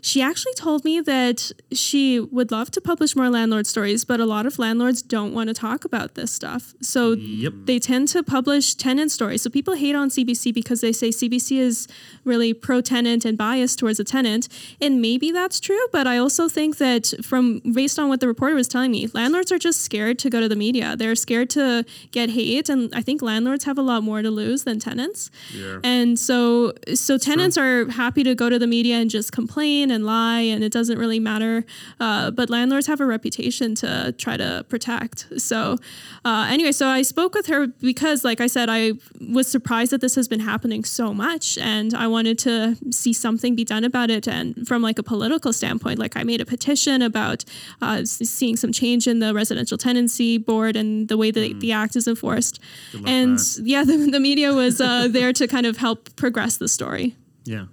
she 0.01 0.21
actually 0.21 0.53
told 0.55 0.83
me 0.83 0.99
that 1.01 1.51
she 1.71 2.19
would 2.19 2.51
love 2.51 2.71
to 2.71 2.81
publish 2.81 3.15
more 3.15 3.29
landlord 3.29 3.67
stories, 3.67 4.03
but 4.03 4.19
a 4.19 4.25
lot 4.25 4.45
of 4.47 4.57
landlords 4.57 5.01
don't 5.03 5.31
want 5.33 5.47
to 5.49 5.53
talk 5.53 5.85
about 5.85 6.15
this 6.15 6.31
stuff. 6.31 6.73
So 6.81 7.11
Yep. 7.11 7.53
they 7.65 7.77
tend 7.77 8.07
to 8.09 8.23
publish 8.23 8.73
tenant 8.73 9.11
stories. 9.11 9.43
So 9.43 9.49
people 9.51 9.75
hate 9.75 9.93
on 9.95 10.09
CBC 10.09 10.51
because 10.51 10.81
they 10.81 10.91
say 10.91 11.09
CBC 11.09 11.59
is 11.59 11.87
really 12.25 12.51
pro 12.53 12.81
tenant 12.81 13.25
and 13.25 13.37
biased 13.37 13.77
towards 13.77 13.99
a 13.99 14.03
tenant. 14.03 14.47
And 14.81 15.01
maybe 15.01 15.31
that's 15.31 15.59
true, 15.59 15.85
but 15.91 16.07
I 16.07 16.17
also 16.17 16.47
think 16.49 16.77
that 16.77 17.13
from 17.23 17.59
based 17.59 17.99
on 17.99 18.09
what 18.09 18.21
the 18.21 18.27
reporter 18.27 18.55
was 18.55 18.67
telling 18.67 18.91
me, 18.91 19.07
landlords 19.13 19.51
are 19.51 19.59
just 19.59 19.81
scared 19.81 20.17
to 20.19 20.29
go 20.31 20.39
to 20.39 20.49
the 20.49 20.55
media. 20.55 20.95
They're 20.97 21.15
scared 21.15 21.51
to 21.51 21.85
get 22.11 22.31
hate. 22.31 22.69
And 22.69 22.91
I 22.95 23.01
think 23.03 23.21
landlords 23.21 23.65
have 23.65 23.77
a 23.77 23.83
lot 23.83 24.01
more 24.01 24.23
to 24.23 24.31
lose 24.31 24.63
than 24.63 24.79
tenants. 24.79 25.29
Yeah. 25.55 25.79
And 25.83 26.17
so 26.17 26.73
so 26.95 27.19
tenants 27.19 27.55
are 27.57 27.87
happy 27.91 28.23
to 28.23 28.33
go 28.33 28.49
to 28.49 28.57
the 28.57 28.67
media 28.67 28.95
and 28.95 29.09
just 29.09 29.31
complain 29.31 29.90
and 29.91 30.05
lie 30.05 30.41
and 30.41 30.63
it 30.63 30.71
doesn't 30.71 30.97
really 30.97 31.19
matter. 31.19 31.65
Uh, 31.99 32.31
but 32.31 32.49
landlords 32.49 32.87
have 32.87 32.99
a 32.99 33.05
reputation 33.05 33.75
to 33.75 34.13
try 34.17 34.37
to 34.37 34.65
protect. 34.69 35.27
So 35.37 35.77
uh, 36.25 36.47
anyway, 36.49 36.71
so 36.71 36.87
I 36.87 37.01
spoke 37.01 37.33
with 37.35 37.47
her 37.47 37.67
because 37.67 38.23
like 38.23 38.41
I 38.41 38.47
said, 38.47 38.69
I 38.69 38.93
was 39.29 39.47
surprised 39.47 39.91
that 39.91 40.01
this 40.01 40.15
has 40.15 40.27
been 40.27 40.39
happening 40.39 40.83
so 40.83 41.13
much 41.13 41.57
and 41.57 41.93
I 41.93 42.07
wanted 42.07 42.39
to 42.39 42.77
see 42.91 43.13
something 43.13 43.55
be 43.55 43.65
done 43.65 43.83
about 43.83 44.09
it. 44.09 44.27
And 44.27 44.67
from 44.67 44.81
like 44.81 44.97
a 44.97 45.03
political 45.03 45.53
standpoint, 45.53 45.99
like 45.99 46.17
I 46.17 46.23
made 46.23 46.41
a 46.41 46.45
petition 46.45 47.01
about 47.01 47.43
uh, 47.81 48.05
seeing 48.05 48.55
some 48.55 48.71
change 48.71 49.07
in 49.07 49.19
the 49.19 49.33
residential 49.33 49.77
tenancy 49.77 50.37
board 50.37 50.75
and 50.75 51.07
the 51.07 51.17
way 51.17 51.31
that 51.31 51.59
the 51.59 51.71
act 51.71 51.95
is 51.95 52.07
enforced. 52.07 52.59
And 53.05 53.33
with 53.33 53.59
yeah, 53.63 53.83
the, 53.89 53.97
the 53.97 54.19
media 54.19 54.53
was 54.53 54.79
uh, 54.79 55.07
there 55.07 55.33
to 55.33 55.47
kind 55.47 55.65
of 55.65 55.77
help 55.77 56.15
progress 56.15 56.57
the 56.57 56.67
story. 56.67 57.15
Yeah. 57.43 57.65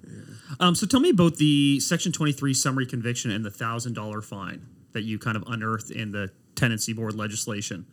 Um, 0.61 0.75
so 0.75 0.87
tell 0.87 1.01
me 1.01 1.11
about 1.11 1.37
the 1.37 1.81
Section 1.81 2.13
23 2.13 2.53
summary 2.55 2.87
conviction 2.87 3.31
and 3.31 3.45
the 3.45 3.51
$1,000 3.51 4.25
fine 4.25 4.67
that 4.93 5.03
you 5.03 5.19
kind 5.19 5.37
of 5.37 5.45
unearthed 5.47 5.91
in 5.91 6.13
the 6.13 6.31
tenancy 6.55 6.93
board 6.93 7.15
legislation. 7.15 7.87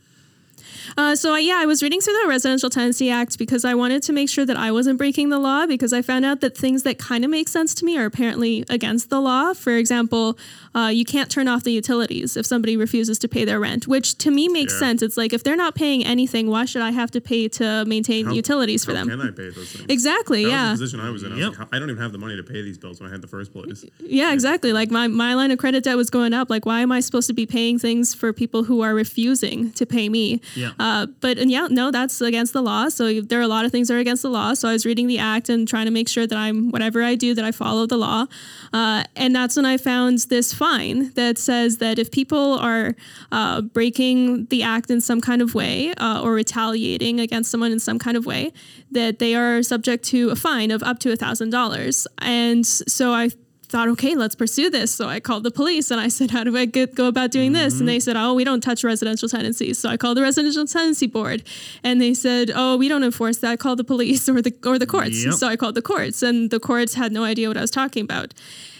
Uh, 0.97 1.15
so 1.15 1.33
I, 1.33 1.39
yeah, 1.39 1.57
I 1.57 1.65
was 1.65 1.83
reading 1.83 1.99
through 1.99 2.17
the 2.23 2.29
Residential 2.29 2.69
Tenancy 2.69 3.09
Act 3.09 3.37
because 3.37 3.65
I 3.65 3.73
wanted 3.73 4.03
to 4.03 4.13
make 4.13 4.29
sure 4.29 4.45
that 4.45 4.57
I 4.57 4.71
wasn't 4.71 4.97
breaking 4.97 5.29
the 5.29 5.39
law 5.39 5.65
because 5.65 5.93
I 5.93 6.01
found 6.01 6.25
out 6.25 6.41
that 6.41 6.57
things 6.57 6.83
that 6.83 6.97
kind 6.97 7.25
of 7.25 7.31
make 7.31 7.49
sense 7.49 7.73
to 7.75 7.85
me 7.85 7.97
are 7.97 8.05
apparently 8.05 8.63
against 8.69 9.09
the 9.09 9.19
law. 9.19 9.53
For 9.53 9.75
example, 9.75 10.37
uh, 10.75 10.87
you 10.89 11.05
can't 11.05 11.29
turn 11.31 11.47
off 11.47 11.63
the 11.63 11.71
utilities 11.71 12.35
if 12.37 12.45
somebody 12.45 12.75
refuses 12.77 13.17
to 13.19 13.27
pay 13.27 13.45
their 13.45 13.59
rent, 13.59 13.87
which 13.87 14.17
to 14.19 14.29
me 14.29 14.47
makes 14.49 14.73
Yeah. 14.73 14.79
sense. 14.79 15.01
It's 15.01 15.17
like 15.17 15.33
if 15.33 15.43
they're 15.43 15.55
not 15.55 15.73
paying 15.75 16.05
anything, 16.05 16.49
why 16.49 16.65
should 16.65 16.81
I 16.81 16.91
have 16.91 17.09
to 17.11 17.21
pay 17.21 17.47
to 17.49 17.85
maintain 17.85 18.25
How- 18.25 18.33
utilities 18.33 18.83
for 18.85 18.91
them? 18.93 19.07
Can 19.09 19.21
I 19.21 19.31
pay 19.31 19.49
those 19.49 19.69
things? 19.71 19.85
Exactly. 19.89 20.43
That 20.43 20.49
yeah. 20.51 20.71
was 20.71 20.79
the 20.79 20.83
position 20.83 20.99
I 20.99 21.09
was 21.09 21.23
in. 21.23 21.31
I, 21.31 21.35
was 21.35 21.43
Yep. 21.43 21.59
like, 21.59 21.67
I 21.73 21.79
don't 21.79 21.89
even 21.89 22.01
have 22.01 22.11
the 22.11 22.17
money 22.17 22.35
to 22.35 22.43
pay 22.43 22.61
these 22.61 22.77
bills 22.77 22.99
when 22.99 23.09
I 23.09 23.11
had 23.11 23.21
the 23.21 23.27
first 23.27 23.53
place. 23.53 23.85
Yeah, 23.99 24.33
exactly. 24.33 24.73
Like 24.73 24.91
my, 24.91 25.07
my 25.07 25.33
line 25.33 25.51
of 25.51 25.57
credit 25.57 25.83
debt 25.85 25.95
was 25.97 26.09
going 26.09 26.33
up. 26.33 26.49
Like, 26.49 26.65
why 26.65 26.81
am 26.81 26.91
I 26.91 26.99
supposed 26.99 27.27
to 27.27 27.33
be 27.33 27.45
paying 27.45 27.79
things 27.79 28.13
for 28.13 28.33
people 28.33 28.63
who 28.65 28.81
are 28.81 28.93
refusing 28.93 29.71
to 29.73 29.85
pay 29.85 30.09
me? 30.09 30.41
Yeah. 30.55 30.71
Uh, 30.79 31.07
but 31.21 31.37
and 31.37 31.49
yeah, 31.49 31.67
no, 31.71 31.89
that's 31.91 32.19
against 32.21 32.53
the 32.53 32.61
law. 32.61 32.89
So 32.89 33.21
there 33.21 33.39
are 33.39 33.43
a 33.43 33.47
lot 33.47 33.63
of 33.65 33.71
things 33.71 33.87
that 33.87 33.95
are 33.95 33.99
against 33.99 34.23
the 34.23 34.29
law. 34.29 34.53
So 34.53 34.67
I 34.67 34.73
was 34.73 34.85
reading 34.85 35.07
the 35.07 35.19
act 35.19 35.47
and 35.49 35.67
trying 35.67 35.85
to 35.85 35.91
make 35.91 36.09
sure 36.09 36.27
that 36.27 36.37
I'm 36.37 36.69
whatever 36.71 37.01
I 37.01 37.15
do 37.15 37.33
that 37.33 37.45
I 37.45 37.51
follow 37.51 37.85
the 37.85 37.97
law. 37.97 38.25
Uh, 38.73 39.03
and 39.15 39.33
that's 39.35 39.55
when 39.55 39.65
I 39.65 39.77
found 39.77 40.19
this 40.29 40.53
fine 40.65 40.99
that 41.13 41.37
says 41.37 41.77
that 41.77 41.95
if 42.03 42.07
people 42.09 42.47
are 42.71 42.95
uh, 43.31 43.61
breaking 43.77 44.45
the 44.53 44.63
act 44.63 44.89
in 44.89 44.99
some 45.09 45.21
kind 45.21 45.41
of 45.41 45.53
way 45.53 45.93
uh, 46.05 46.21
or 46.23 46.31
retaliating 46.33 47.19
against 47.19 47.51
someone 47.51 47.71
in 47.71 47.79
some 47.79 47.99
kind 47.99 48.17
of 48.17 48.25
way, 48.25 48.51
that 48.91 49.19
they 49.19 49.33
are 49.35 49.61
subject 49.61 50.03
to 50.03 50.29
a 50.29 50.35
fine 50.35 50.71
of 50.71 50.81
up 50.81 50.97
to 50.99 51.11
a 51.11 51.15
thousand 51.15 51.49
dollars. 51.51 52.07
And 52.19 52.65
so 52.65 53.13
I 53.13 53.29
thought, 53.69 53.89
okay, 53.89 54.15
let's 54.15 54.35
pursue 54.35 54.69
this. 54.69 54.89
So 54.93 55.07
I 55.07 55.19
called 55.19 55.43
the 55.43 55.51
police 55.51 55.91
and 55.91 55.99
I 55.99 56.07
said, 56.07 56.31
how 56.31 56.43
do 56.43 56.55
I 56.57 56.65
get, 56.65 56.95
go 56.95 57.07
about 57.07 57.29
doing 57.31 57.51
this? 57.51 57.79
And 57.79 57.87
they 57.89 57.99
said, 57.99 58.15
oh, 58.15 58.33
we 58.33 58.43
don't 58.43 58.61
touch 58.61 58.83
residential 58.83 59.27
tenancies. 59.27 59.77
So 59.77 59.89
I 59.89 59.97
called 59.97 60.17
the 60.17 60.21
residential 60.21 60.65
tenancy 60.65 61.07
board 61.07 61.43
and 61.83 61.99
they 61.99 62.13
said, 62.13 62.51
oh, 62.55 62.77
we 62.77 62.87
don't 62.87 63.03
enforce 63.03 63.37
that. 63.39 63.59
Call 63.59 63.75
the 63.75 63.83
police 63.83 64.27
or 64.29 64.41
the, 64.41 64.53
or 64.65 64.79
the 64.79 64.87
courts. 64.87 65.25
Yep. 65.25 65.33
So 65.33 65.47
I 65.47 65.55
called 65.55 65.75
the 65.75 65.81
courts 65.81 66.23
and 66.23 66.49
the 66.49 66.59
courts 66.59 66.93
had 66.95 67.11
no 67.11 67.23
idea 67.23 67.47
what 67.47 67.57
I 67.57 67.61
was 67.61 67.71
talking 67.71 68.03
about. 68.03 68.33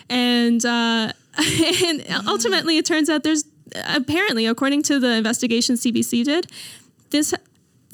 And, 0.09 0.63
uh, 0.65 1.11
and 1.86 2.05
ultimately 2.27 2.77
it 2.77 2.86
turns 2.86 3.09
out 3.09 3.23
there's 3.23 3.45
apparently, 3.88 4.45
according 4.45 4.83
to 4.83 4.99
the 4.99 5.13
investigation 5.15 5.75
CBC 5.75 6.23
did, 6.23 6.47
this 7.09 7.33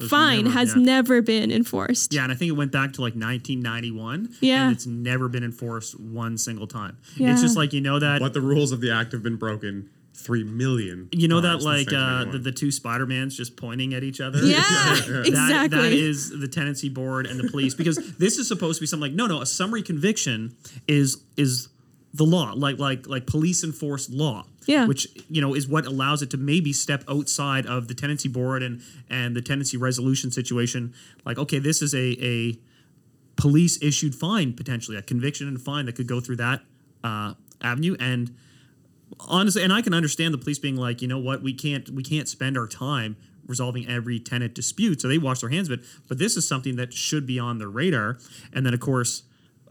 fine 0.08 0.46
never- 0.46 0.58
has 0.58 0.76
yeah. 0.76 0.82
never 0.82 1.22
been 1.22 1.52
enforced. 1.52 2.14
Yeah, 2.14 2.24
and 2.24 2.32
I 2.32 2.36
think 2.36 2.50
it 2.50 2.56
went 2.56 2.72
back 2.72 2.94
to 2.94 3.02
like 3.02 3.14
1991. 3.14 4.36
Yeah. 4.42 4.64
And 4.66 4.76
it's 4.76 4.86
never 4.86 5.28
been 5.28 5.44
enforced 5.44 6.00
one 6.00 6.38
single 6.38 6.68
time. 6.68 6.98
Yeah. 7.16 7.32
It's 7.32 7.42
just 7.42 7.58
like, 7.58 7.74
you 7.74 7.82
know 7.82 8.00
that. 8.00 8.20
But 8.20 8.34
the 8.34 8.42
rules 8.42 8.72
of 8.72 8.82
the 8.82 8.92
act 8.92 9.12
have 9.12 9.24
been 9.24 9.38
broken 9.38 9.89
three 10.14 10.44
million. 10.44 11.10
You 11.12 11.28
know 11.28 11.42
that 11.42 11.62
like 11.62 11.92
uh, 11.92 12.26
the, 12.26 12.38
the 12.38 12.52
two 12.52 12.72
Spider-Mans 12.72 13.36
just 13.36 13.58
pointing 13.58 13.94
at 13.94 14.04
each 14.04 14.22
other? 14.22 14.39
Yeah, 14.39 14.58
That- 14.62 15.24
exactly. 15.26 15.80
that 15.80 15.94
is 15.94 16.30
the 16.39 16.48
tenancy 16.48 16.89
board 16.89 17.26
and 17.26 17.39
the 17.39 17.50
police 17.50 17.74
because 17.74 17.98
this 18.18 18.38
is 18.38 18.48
supposed 18.48 18.78
to 18.78 18.82
be 18.82 18.88
something 18.88 19.10
like 19.10 19.16
no 19.16 19.26
no 19.26 19.42
a 19.42 19.46
summary 19.46 19.82
conviction 19.82 20.56
is 20.88 21.24
is 21.38 21.70
the 22.14 22.26
law 22.26 22.53
like 22.55 22.78
like 22.78 23.07
like 23.07 23.26
police 23.26 23.64
enforced 23.64 24.09
law 24.09 24.45
Yeah. 24.66 24.86
which 24.86 25.07
you 25.30 25.41
know 25.41 25.53
is 25.53 25.68
what 25.68 25.86
allows 25.86 26.22
it 26.22 26.30
to 26.32 26.38
maybe 26.38 26.74
step 26.74 27.03
outside 27.07 27.66
of 27.66 27.88
the 27.88 27.93
tenancy 27.93 28.28
board 28.30 28.64
and 28.64 28.82
and 29.09 29.36
the 29.36 29.41
tenancy 29.41 29.78
resolution 29.78 30.30
situation 30.32 30.93
like 31.26 31.38
okay 31.38 31.59
this 31.59 31.82
is 31.82 31.93
a 31.93 32.18
a 32.22 32.59
police 33.38 33.82
issued 33.82 34.14
fine 34.14 34.53
potentially 34.53 34.97
a 34.97 35.01
conviction 35.01 35.47
and 35.47 35.62
fine 35.62 35.86
that 35.86 35.95
could 35.95 36.07
go 36.07 36.20
through 36.20 36.36
that 36.36 36.62
uh, 37.03 37.34
avenue 37.62 37.95
and 37.99 38.36
honestly, 39.20 39.64
and 39.64 39.74
I 39.74 39.82
can 39.82 39.93
understand 39.93 40.34
the 40.34 40.38
police 40.38 40.59
being 40.59 40.76
like, 40.76 41.01
you 41.01 41.07
know 41.07 41.20
what, 41.20 41.41
we 41.41 41.53
can't 41.53 41.89
we 41.89 42.03
can't 42.03 42.28
spend 42.28 42.57
our 42.57 42.68
time 42.68 43.18
resolving 43.45 43.88
every 43.88 44.20
tenant 44.20 44.53
dispute, 44.53 45.01
so 45.01 45.07
they 45.07 45.18
wash 45.18 45.41
their 45.41 45.49
hands 45.49 45.70
of 45.70 45.80
it. 45.80 45.86
But 46.07 46.18
this 46.18 46.38
is 46.38 46.47
something 46.47 46.76
that 46.78 46.93
should 46.93 47.26
be 47.26 47.39
on 47.39 47.57
their 47.57 47.70
radar, 47.70 48.18
and 48.53 48.66
then 48.66 48.74
of 48.74 48.80
course. 48.80 49.24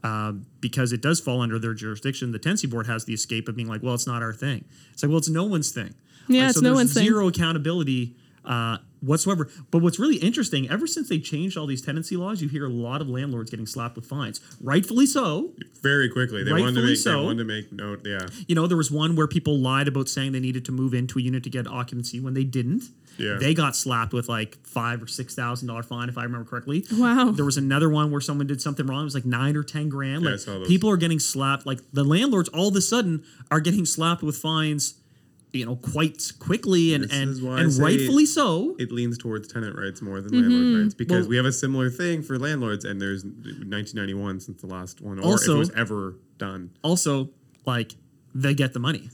Uh, 0.03 0.33
because 0.61 0.91
it 0.91 1.01
does 1.01 1.19
fall 1.19 1.41
under 1.41 1.59
their 1.59 1.73
jurisdiction, 1.75 2.31
the 2.31 2.39
tenancy 2.39 2.65
board 2.67 2.87
has 2.87 3.05
the 3.05 3.13
escape 3.13 3.47
of 3.47 3.55
being 3.55 3.67
like, 3.67 3.83
"Well, 3.83 3.93
it's 3.93 4.07
not 4.07 4.23
our 4.23 4.33
thing." 4.33 4.65
It's 4.93 5.03
like, 5.03 5.09
"Well, 5.09 5.19
it's 5.19 5.29
no 5.29 5.43
one's 5.43 5.69
thing." 5.71 5.93
Yeah, 6.27 6.41
Like, 6.41 6.49
it's 6.49 6.59
so 6.59 6.61
no 6.63 6.69
there's 6.69 6.75
one's 6.77 6.93
thing. 6.95 7.03
zero 7.05 7.27
accountability 7.27 8.15
uh, 8.43 8.77
whatsoever. 9.01 9.47
But 9.69 9.83
what's 9.83 9.99
really 9.99 10.15
interesting, 10.17 10.67
ever 10.71 10.87
since 10.87 11.07
they 11.09 11.19
changed 11.19 11.55
all 11.57 11.67
these 11.67 11.83
tenancy 11.83 12.17
laws, 12.17 12.41
you 12.41 12.49
hear 12.49 12.65
a 12.65 12.69
lot 12.69 12.99
of 13.01 13.07
landlords 13.07 13.51
getting 13.51 13.67
slapped 13.67 13.95
with 13.95 14.07
fines, 14.07 14.41
rightfully 14.59 15.05
so. 15.05 15.53
Very 15.83 16.09
quickly, 16.09 16.43
they 16.43 16.51
wanted 16.51 16.61
to 16.61 16.65
Rightfully 16.81 16.87
make. 16.93 16.97
so. 16.97 17.19
They 17.19 17.23
wanted 17.25 17.37
to 17.37 17.43
make 17.45 17.71
note. 17.71 18.01
Yeah, 18.03 18.27
You 18.47 18.55
know, 18.55 18.65
there 18.65 18.77
was 18.77 18.89
one 18.89 19.15
where 19.15 19.27
people 19.27 19.59
lied 19.59 19.87
about 19.87 20.09
saying 20.09 20.31
they 20.31 20.39
needed 20.39 20.65
to 20.65 20.71
move 20.71 20.95
into 20.95 21.19
a 21.19 21.21
unit 21.21 21.43
to 21.43 21.51
get 21.51 21.67
occupancy 21.67 22.19
when 22.19 22.33
they 22.33 22.43
didn't. 22.43 22.85
Yeah. 23.17 23.37
They 23.39 23.53
got 23.53 23.75
slapped 23.75 24.13
with 24.13 24.27
like 24.29 24.57
five 24.65 25.01
or 25.03 25.07
six 25.07 25.35
thousand 25.35 25.67
dollar 25.67 25.83
fine, 25.83 26.09
if 26.09 26.17
I 26.17 26.23
remember 26.23 26.49
correctly. 26.49 26.85
Wow. 26.93 27.31
There 27.31 27.45
was 27.45 27.57
another 27.57 27.89
one 27.89 28.09
where 28.11 28.21
someone 28.21 28.47
did 28.47 28.61
something 28.61 28.85
wrong. 28.87 29.01
It 29.01 29.05
was 29.05 29.15
like 29.15 29.25
nine 29.25 29.55
or 29.55 29.63
ten 29.63 29.89
grand. 29.89 30.23
Yeah, 30.23 30.29
I 30.29 30.31
Like 30.31 30.39
saw 30.39 30.51
those. 30.59 30.67
people 30.67 30.89
are 30.89 30.97
getting 30.97 31.19
slapped. 31.19 31.65
Like 31.65 31.79
the 31.93 32.03
landlords, 32.03 32.49
all 32.49 32.69
of 32.69 32.75
a 32.75 32.81
sudden, 32.81 33.23
are 33.51 33.59
getting 33.59 33.85
slapped 33.85 34.23
with 34.23 34.37
fines. 34.37 34.95
You 35.53 35.65
know, 35.65 35.75
quite 35.75 36.31
quickly 36.39 36.93
and 36.93 37.11
and, 37.11 37.29
is 37.29 37.41
why 37.41 37.57
I 37.57 37.59
and 37.59 37.73
say 37.73 37.83
rightfully 37.83 38.25
so. 38.25 38.73
it 38.79 38.89
leans 38.89 39.17
towards 39.17 39.49
tenant 39.49 39.75
rights 39.77 40.01
more 40.01 40.21
than 40.21 40.31
Mm-hmm. 40.31 40.49
landlord 40.49 40.83
rights 40.83 40.93
because 40.93 41.23
Well- 41.23 41.29
we 41.31 41.35
have 41.35 41.45
a 41.45 41.51
similar 41.51 41.89
thing 41.89 42.21
for 42.23 42.39
landlords, 42.39 42.85
and 42.85 43.01
there's 43.01 43.25
1991 43.25 44.39
since 44.39 44.61
the 44.61 44.67
last 44.67 45.01
one, 45.01 45.17
or 45.19 45.21
if 45.21 45.25
Also- 45.25 45.55
it 45.55 45.59
was 45.59 45.69
ever 45.71 46.15
done. 46.37 46.69
also 46.83 47.29
like 47.65 47.95
they 48.33 48.53
get 48.53 48.71
the 48.73 48.79
money 48.79 49.09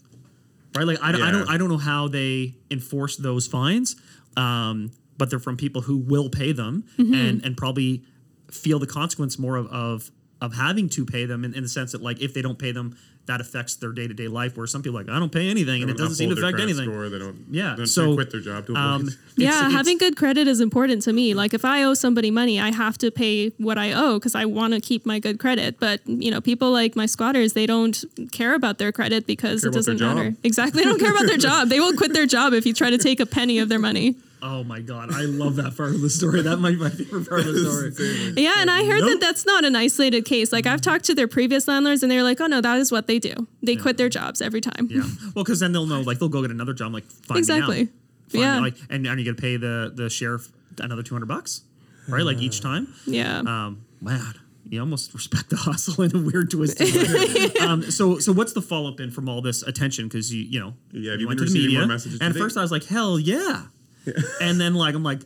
right 0.76 0.86
like 0.88 0.99
i, 1.01 1.11
don't 1.11 1.22
I 1.22 1.32
don't 1.32 1.49
i 1.49 1.57
don't 1.57 1.70
know 1.70 1.78
how 1.78 2.07
they 2.07 2.55
enforce 2.72 3.18
those 3.18 3.47
fines 3.47 3.95
um, 4.36 4.91
but 5.18 5.30
they're 5.32 5.39
from 5.39 5.57
people 5.57 5.82
who 5.82 5.97
will 5.97 6.30
pay 6.30 6.51
them 6.51 6.84
Mm-hmm. 6.97 7.13
and 7.13 7.45
and 7.45 7.57
probably 7.57 8.03
feel 8.51 8.80
the 8.80 8.88
consequence 8.88 9.39
more 9.39 9.55
of 9.55 9.68
of, 9.68 10.11
of 10.41 10.53
having 10.55 10.89
to 10.89 11.05
pay 11.05 11.26
them 11.26 11.43
in, 11.43 11.53
in 11.53 11.63
the 11.63 11.70
sense 11.70 11.91
that 11.93 12.01
like 12.01 12.22
if 12.22 12.34
they 12.34 12.41
don't 12.41 12.59
pay 12.59 12.72
them 12.72 12.95
that 13.28 13.39
affects 13.41 13.75
their 13.75 13.91
day-to-day 13.91 14.28
life 14.28 14.57
where 14.57 14.65
some 14.67 14.82
people 14.82 14.97
are 14.97 15.03
like 15.03 15.11
i 15.13 15.19
don't 15.19 15.32
pay 15.32 15.49
anything 15.49 15.82
and 15.82 15.91
it 15.91 15.97
doesn't 15.97 16.15
seem 16.15 16.30
to 16.30 16.36
affect 16.41 16.59
anything 16.59 16.86
Score, 16.89 17.09
they 17.09 17.19
don't. 17.19 17.45
Yeah, 17.51 17.71
they 17.71 17.78
don't 17.78 17.88
so, 17.88 18.15
quit 18.15 18.32
their 18.32 18.41
job 18.41 18.65
to 18.67 18.71
avoid. 18.71 18.84
um, 18.84 19.01
yeah, 19.38 19.49
it's- 19.49 19.59
it's- 19.61 19.71
having 19.73 19.97
good 19.97 20.15
credit 20.17 20.47
is 20.47 20.59
important 20.61 21.01
to 21.03 21.13
me. 21.13 21.34
Like 21.34 21.53
if 21.53 21.63
I 21.65 21.84
owe 21.84 21.93
somebody 21.93 22.32
money, 22.32 22.59
I 22.59 22.71
have 22.73 22.97
to 22.99 23.11
pay 23.11 23.49
what 23.57 23.78
I 23.78 23.93
owe 23.93 24.17
because 24.19 24.34
I 24.36 24.45
want 24.45 24.73
to 24.73 24.80
keep 24.80 25.05
my 25.05 25.19
good 25.19 25.39
credit. 25.39 25.80
But 25.80 26.01
you 26.07 26.32
know, 26.32 26.41
people 26.41 26.71
like 26.71 26.95
my 26.95 27.05
squatters, 27.05 27.53
they 27.53 27.65
don't 27.65 28.03
care 28.32 28.53
about 28.55 28.78
their 28.78 28.91
credit 28.91 29.28
because 29.28 29.63
it 29.63 29.73
doesn't 29.73 29.99
matter. 29.99 30.34
Exactly, 30.43 30.84
they 30.84 30.89
don't 30.89 30.99
care 30.99 31.11
about 31.11 31.28
their 31.28 31.38
job. 31.38 31.69
They 31.69 31.80
will 31.80 31.93
quit 31.93 32.13
their 32.13 32.25
job 32.25 32.53
if 32.53 32.65
you 32.65 32.73
try 32.73 32.89
to 32.89 32.97
take 32.97 33.19
a 33.19 33.25
penny 33.25 33.59
of 33.59 33.69
their 33.69 33.80
money. 33.80 34.15
Oh 34.42 34.64
my 34.64 34.80
god 34.82 35.12
i 35.14 35.22
love 35.24 35.56
that 35.56 35.76
part 35.76 35.96
of 35.96 36.02
the 36.02 36.10
story 36.10 36.42
that 36.44 36.58
might 36.58 36.72
be 36.72 36.78
my 36.78 36.90
favorite 36.90 37.28
part 37.28 37.42
of 37.42 37.54
the 37.54 37.92
story 37.92 38.34
Yeah, 38.44 38.56
and 38.58 38.70
I 38.70 38.86
heard 38.86 39.02
Nope. 39.02 39.10
that 39.12 39.22
that's 39.22 39.46
not 39.46 39.66
an 39.66 39.76
isolated 39.76 40.26
case. 40.26 40.52
Like 40.52 40.66
I've 40.68 40.82
talked 40.82 41.06
to 41.06 41.16
their 41.16 41.28
previous 41.28 41.68
landlords, 41.68 42.04
and 42.04 42.12
they're 42.12 42.22
like, 42.24 42.40
"Oh 42.40 42.46
no, 42.48 42.62
that 42.62 42.78
is 42.78 42.92
what 42.92 43.08
they 43.08 43.18
do. 43.20 43.34
They 43.64 43.76
quit 43.76 43.98
their 43.98 44.10
jobs 44.10 44.42
every 44.42 44.62
time." 44.62 44.88
yeah 44.92 45.02
well 45.34 45.44
because 45.44 45.60
then 45.60 45.72
they'll 45.72 45.86
know 45.88 46.02
like 46.02 46.20
they'll 46.20 46.30
go 46.30 46.42
get 46.42 46.52
another 46.52 46.74
job 46.74 46.94
like 46.94 47.06
find 47.06 47.40
Exactly. 47.40 47.86
me. 47.86 47.90
Find 48.30 48.42
Yeah. 48.44 48.60
like 48.60 48.76
and, 48.90 49.08
and 49.08 49.20
you 49.20 49.26
got 49.26 49.38
to 49.38 49.42
pay 49.42 49.58
the 49.58 49.92
the 49.96 50.10
sheriff 50.10 50.50
another 50.80 51.02
200 51.02 51.26
bucks 51.26 51.62
right 52.08 52.24
like 52.24 52.38
each 52.38 52.62
time 52.62 52.94
Yeah. 53.08 53.40
um 53.40 53.86
man 54.02 54.34
you 54.70 54.80
almost 54.82 55.14
respect 55.14 55.50
the 55.50 55.56
hustle 55.56 56.04
in 56.04 56.14
a 56.16 56.20
weird 56.20 56.52
twist. 56.52 56.80
um, 57.62 57.82
so 57.90 58.20
so 58.20 58.34
what's 58.34 58.52
the 58.54 58.62
follow 58.62 58.92
up 58.92 59.00
in 59.00 59.10
from 59.12 59.30
all 59.30 59.42
this 59.42 59.64
attention 59.64 60.08
because 60.08 60.32
you 60.34 60.44
you 60.44 60.60
know 60.60 60.74
Yeah, 60.92 61.12
have 61.12 61.20
you 61.22 61.24
you 61.24 61.28
went 61.28 61.40
to 61.40 61.46
the 61.46 61.54
media 61.54 61.80
more 61.80 61.88
messages 61.88 62.20
and 62.22 62.36
at 62.36 62.40
first 62.40 62.58
I 62.58 62.62
was 62.62 62.72
like 62.72 62.84
hell 62.86 63.18
yeah 63.18 63.68
and 64.41 64.60
then 64.60 64.74
like 64.74 64.95
I'm 64.95 65.03
like 65.03 65.22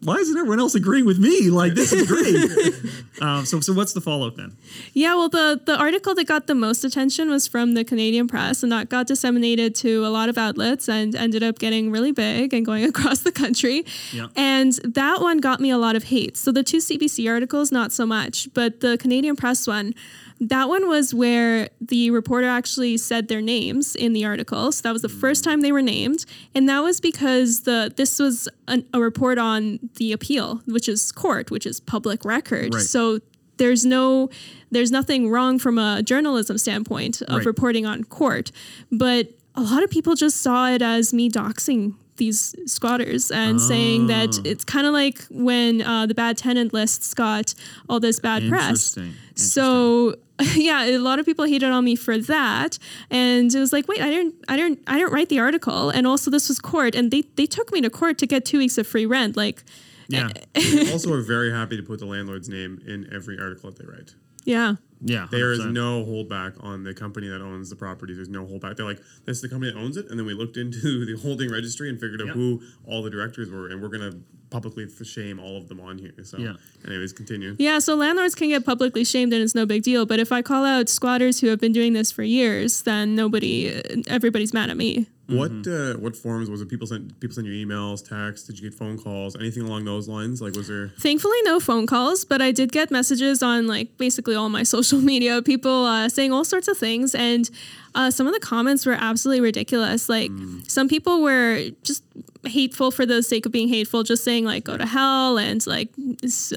why 0.00 0.14
isn't 0.14 0.36
everyone 0.36 0.60
else 0.60 0.76
agreeing 0.76 1.04
with 1.04 1.18
me 1.18 1.50
like 1.50 1.74
this 1.74 1.92
is 1.92 2.06
great 2.06 2.92
um, 3.20 3.44
so 3.44 3.58
so 3.60 3.72
what's 3.72 3.92
the 3.92 4.00
follow 4.00 4.28
up 4.28 4.36
then 4.36 4.56
Yeah, 4.94 5.14
well, 5.14 5.28
the 5.28 5.60
the 5.64 5.76
article 5.76 6.14
that 6.14 6.26
got 6.26 6.46
the 6.46 6.54
most 6.54 6.84
attention 6.84 7.30
was 7.30 7.46
from 7.46 7.74
the 7.74 7.84
Canadian 7.84 8.28
press, 8.28 8.62
and 8.62 8.72
that 8.72 8.88
got 8.88 9.06
disseminated 9.06 9.74
to 9.76 10.04
a 10.04 10.08
lot 10.08 10.28
of 10.28 10.38
outlets 10.38 10.88
and 10.88 11.14
ended 11.14 11.42
up 11.42 11.58
getting 11.58 11.90
really 11.90 12.12
big 12.12 12.52
and 12.54 12.64
going 12.64 12.84
across 12.92 13.20
the 13.20 13.32
country. 13.32 13.84
Yeah. 14.12 14.28
And 14.36 14.72
that 14.84 15.20
one 15.20 15.38
got 15.38 15.60
me 15.60 15.70
a 15.70 15.78
lot 15.78 15.96
of 15.96 16.04
hate. 16.04 16.36
So 16.36 16.52
the 16.52 16.62
two 16.62 16.78
CBC 16.78 17.30
articles, 17.30 17.72
not 17.72 17.92
so 17.92 18.06
much, 18.06 18.48
but 18.54 18.80
the 18.80 18.98
Canadian 18.98 19.36
press 19.36 19.66
one. 19.66 19.94
That 20.40 20.68
one 20.68 20.88
was 20.88 21.12
where 21.12 21.68
the 21.80 22.10
reporter 22.10 22.46
actually 22.46 22.96
said 22.96 23.28
their 23.28 23.40
names 23.40 23.96
in 23.96 24.12
the 24.12 24.24
article. 24.24 24.70
So 24.70 24.82
that 24.82 24.92
was 24.92 25.02
the 25.02 25.08
first 25.08 25.42
mm. 25.42 25.46
time 25.46 25.60
they 25.62 25.72
were 25.72 25.82
named, 25.82 26.24
and 26.54 26.68
that 26.68 26.80
was 26.80 27.00
because 27.00 27.62
the 27.62 27.92
this 27.96 28.18
was 28.18 28.48
an, 28.68 28.84
a 28.94 29.00
report 29.00 29.38
on 29.38 29.80
the 29.96 30.12
appeal, 30.12 30.62
which 30.66 30.88
is 30.88 31.10
court, 31.10 31.50
which 31.50 31.66
is 31.66 31.80
public 31.80 32.24
record. 32.24 32.74
Right. 32.74 32.82
So 32.82 33.20
there's 33.58 33.84
no 33.84 34.30
there's 34.70 34.90
nothing 34.90 35.28
wrong 35.28 35.58
from 35.58 35.78
a 35.78 36.02
journalism 36.02 36.56
standpoint 36.58 37.22
of 37.22 37.38
Right. 37.38 37.46
reporting 37.46 37.84
on 37.84 38.04
court 38.04 38.50
but 38.90 39.28
a 39.54 39.62
lot 39.62 39.82
of 39.82 39.90
people 39.90 40.14
just 40.14 40.40
saw 40.40 40.68
it 40.68 40.80
as 40.80 41.12
me 41.12 41.28
doxing 41.28 41.94
these 42.18 42.54
squatters 42.66 43.30
and 43.30 43.60
saying 43.60 44.06
that 44.08 44.30
Oh. 44.38 44.42
it's 44.44 44.64
kind 44.64 44.86
of 44.86 44.92
like 44.92 45.18
when 45.30 45.80
uh, 45.82 46.06
the 46.06 46.14
bad 46.14 46.36
tenant 46.36 46.72
lists 46.74 47.14
got 47.14 47.54
all 47.88 47.98
this 48.00 48.20
bad 48.20 48.48
press 48.48 48.96
Interesting. 48.96 49.14
so 49.34 50.14
yeah 50.54 50.84
a 50.84 50.98
lot 50.98 51.18
of 51.18 51.26
people 51.26 51.44
hated 51.46 51.70
on 51.70 51.84
me 51.84 51.96
for 51.96 52.16
that 52.18 52.78
and 53.10 53.52
it 53.54 53.58
was 53.58 53.72
like 53.72 53.88
wait 53.88 54.00
i 54.00 54.08
didn't 54.10 54.34
i 54.48 54.56
didn't 54.56 54.78
i 54.86 54.96
didn't 54.98 55.12
write 55.12 55.28
the 55.30 55.38
article 55.40 55.90
and 55.90 56.06
also 56.06 56.30
this 56.30 56.48
was 56.48 56.58
court 56.60 56.94
and 56.94 57.10
they 57.10 57.22
they 57.36 57.46
took 57.46 57.72
me 57.72 57.80
to 57.80 57.90
court 57.90 58.18
to 58.18 58.26
get 58.26 58.44
two 58.44 58.58
weeks 58.58 58.78
of 58.78 58.86
free 58.86 59.06
rent 59.06 59.36
like 59.36 59.64
yeah 60.08 60.28
They 60.54 60.92
also 60.92 61.12
are 61.12 61.22
very 61.22 61.50
happy 61.50 61.76
to 61.76 61.82
put 61.82 61.98
the 61.98 62.06
landlord's 62.06 62.48
name 62.48 62.80
in 62.86 63.08
every 63.12 63.38
article 63.38 63.70
that 63.70 63.78
they 63.78 63.84
write. 63.92 64.14
Yeah 64.48 64.74
yeah 65.00 65.28
There 65.30 65.52
is 65.52 65.60
100%. 65.60 65.72
no 65.72 66.04
holdback 66.04 66.52
on 66.70 66.82
the 66.82 66.92
company 66.92 67.28
that 67.28 67.40
owns 67.40 67.70
the 67.70 67.76
property. 67.76 68.14
There's 68.14 68.28
no 68.28 68.44
holdback. 68.44 68.74
They're 68.76 68.84
like, 68.92 69.00
this 69.26 69.36
is 69.38 69.42
the 69.42 69.48
company 69.48 69.70
that 69.72 69.78
owns 69.78 69.96
it. 69.96 70.06
And 70.10 70.18
then 70.18 70.26
we 70.26 70.34
looked 70.34 70.56
into 70.56 71.04
the 71.10 71.16
holding 71.22 71.52
registry 71.52 71.88
and 71.88 72.00
figured 72.00 72.20
out 72.20 72.26
Yeah. 72.28 72.32
who 72.32 72.60
all 72.84 73.00
the 73.06 73.10
directors 73.10 73.48
were. 73.48 73.68
And 73.68 73.80
we're 73.80 73.94
going 73.96 74.10
to 74.10 74.18
publicly 74.50 74.84
f- 74.90 75.06
shame 75.06 75.38
all 75.38 75.56
of 75.56 75.68
them 75.68 75.78
on 75.78 75.98
here. 75.98 76.14
So, 76.24 76.38
Yeah. 76.38 76.54
anyways, 76.84 77.12
continue. 77.12 77.54
Yeah, 77.60 77.78
so 77.78 77.94
landlords 77.94 78.34
can 78.34 78.48
get 78.48 78.64
publicly 78.66 79.04
shamed 79.04 79.32
and 79.32 79.40
it's 79.40 79.54
no 79.54 79.66
big 79.66 79.84
deal. 79.84 80.04
But 80.04 80.18
if 80.18 80.32
I 80.32 80.42
call 80.42 80.64
out 80.64 80.88
squatters 80.88 81.38
who 81.40 81.46
have 81.46 81.60
been 81.60 81.72
doing 81.72 81.92
this 81.92 82.10
for 82.10 82.24
years, 82.24 82.82
then 82.82 83.14
nobody, 83.14 83.80
everybody's 84.08 84.52
mad 84.52 84.68
at 84.68 84.76
me. 84.76 85.06
What 85.28 85.50
Mm-hmm. 85.52 85.98
uh, 85.98 86.00
what 86.02 86.16
forms 86.16 86.48
was 86.48 86.62
it? 86.62 86.70
People 86.70 86.86
sent 86.86 87.20
people 87.20 87.34
send 87.34 87.46
you 87.46 87.66
emails, 87.66 88.02
texts. 88.06 88.46
Did 88.46 88.58
you 88.58 88.70
get 88.70 88.78
phone 88.78 88.96
calls? 88.96 89.36
Anything 89.36 89.64
along 89.64 89.84
those 89.84 90.08
lines? 90.08 90.40
Like, 90.40 90.54
was 90.54 90.68
there? 90.68 90.88
Thankfully, 90.98 91.36
no 91.44 91.60
phone 91.60 91.86
calls, 91.86 92.24
but 92.24 92.40
I 92.40 92.50
did 92.50 92.72
get 92.72 92.90
messages 92.90 93.42
on 93.42 93.66
like 93.66 93.98
basically 93.98 94.34
all 94.34 94.48
my 94.48 94.62
social 94.76 95.00
media, 95.00 95.42
people 95.42 95.84
uh, 95.84 96.08
saying 96.08 96.32
all 96.32 96.44
sorts 96.44 96.66
of 96.66 96.78
things. 96.78 97.14
And 97.14 97.50
uh, 97.94 98.10
some 98.10 98.26
of 98.26 98.32
the 98.32 98.40
comments 98.40 98.86
were 98.86 98.96
absolutely 98.98 99.42
ridiculous. 99.42 100.08
Like 100.08 100.30
some 100.66 100.88
people 100.88 101.20
were 101.22 101.62
just 101.82 102.02
hateful 102.46 102.90
for 102.90 103.04
the 103.04 103.22
sake 103.22 103.44
of 103.44 103.52
being 103.52 103.68
hateful, 103.68 104.04
just 104.04 104.24
saying 104.24 104.46
like 104.46 104.64
go 104.64 104.78
to 104.78 104.86
hell 104.86 105.36
and 105.38 105.66
like 105.66 105.90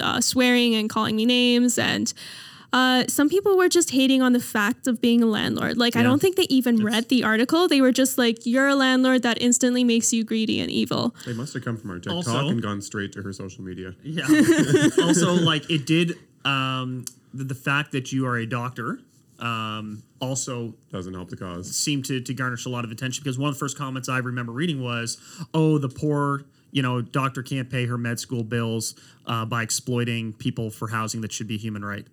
uh, 0.00 0.20
swearing 0.22 0.74
and 0.74 0.88
calling 0.88 1.14
me 1.16 1.26
names. 1.26 1.78
And 1.78 2.10
uh, 2.72 3.04
some 3.08 3.28
people 3.28 3.56
were 3.56 3.68
just 3.68 3.90
hating 3.90 4.22
on 4.22 4.32
the 4.32 4.40
fact 4.40 4.86
of 4.86 5.00
being 5.00 5.22
a 5.22 5.26
landlord. 5.26 5.76
Like, 5.76 5.94
I 5.96 6.02
don't 6.02 6.20
think 6.20 6.36
they 6.36 6.44
even 6.44 6.82
read 6.82 7.08
the 7.08 7.22
article. 7.24 7.68
They 7.68 7.80
were 7.80 7.92
just 7.92 8.16
like, 8.16 8.46
you're 8.46 8.68
a 8.68 8.74
landlord 8.74 9.22
that 9.22 9.40
instantly 9.42 9.84
makes 9.84 10.12
you 10.12 10.24
greedy 10.24 10.60
and 10.60 10.70
evil. 10.70 11.14
They 11.26 11.34
must 11.34 11.52
have 11.54 11.64
come 11.64 11.76
from 11.76 11.90
our 11.90 11.98
TikTok 11.98 12.16
Also- 12.26 12.48
and 12.48 12.62
gone 12.62 12.80
straight 12.80 13.12
to 13.12 13.22
her 13.22 13.32
social 13.32 13.62
media. 13.62 13.94
Yeah. 14.02 14.26
also, 15.02 15.34
like 15.34 15.70
it 15.70 15.86
did. 15.86 16.14
Um, 16.44 17.04
the, 17.34 17.44
the 17.44 17.54
fact 17.54 17.92
that 17.92 18.12
you 18.12 18.26
are 18.26 18.36
a 18.36 18.46
doctor 18.46 18.98
um, 19.38 20.02
also 20.20 20.74
Doesn't 20.92 21.14
help 21.14 21.28
the 21.28 21.36
cause. 21.36 21.74
seemed 21.76 22.04
to 22.06 22.20
to 22.20 22.32
garnish 22.34 22.64
a 22.64 22.68
lot 22.68 22.84
of 22.84 22.90
attention 22.92 23.22
because 23.24 23.38
one 23.38 23.48
of 23.48 23.54
the 23.56 23.58
first 23.58 23.76
comments 23.76 24.08
I 24.08 24.18
remember 24.18 24.52
reading 24.52 24.82
was, 24.82 25.18
"Oh, 25.52 25.78
the 25.78 25.88
poor." 25.88 26.44
You 26.70 26.80
know, 26.80 27.02
doctor 27.02 27.42
can't 27.42 27.68
pay 27.68 27.84
her 27.86 27.98
med 27.98 28.18
school 28.18 28.44
bills 28.44 28.94
uh, 29.26 29.44
by 29.44 29.62
exploiting 29.62 30.32
people 30.32 30.70
for 30.70 30.88
housing 30.88 31.20
that 31.20 31.30
should 31.32 31.48
be 31.48 31.58
human 31.58 31.84
right. 31.84 32.06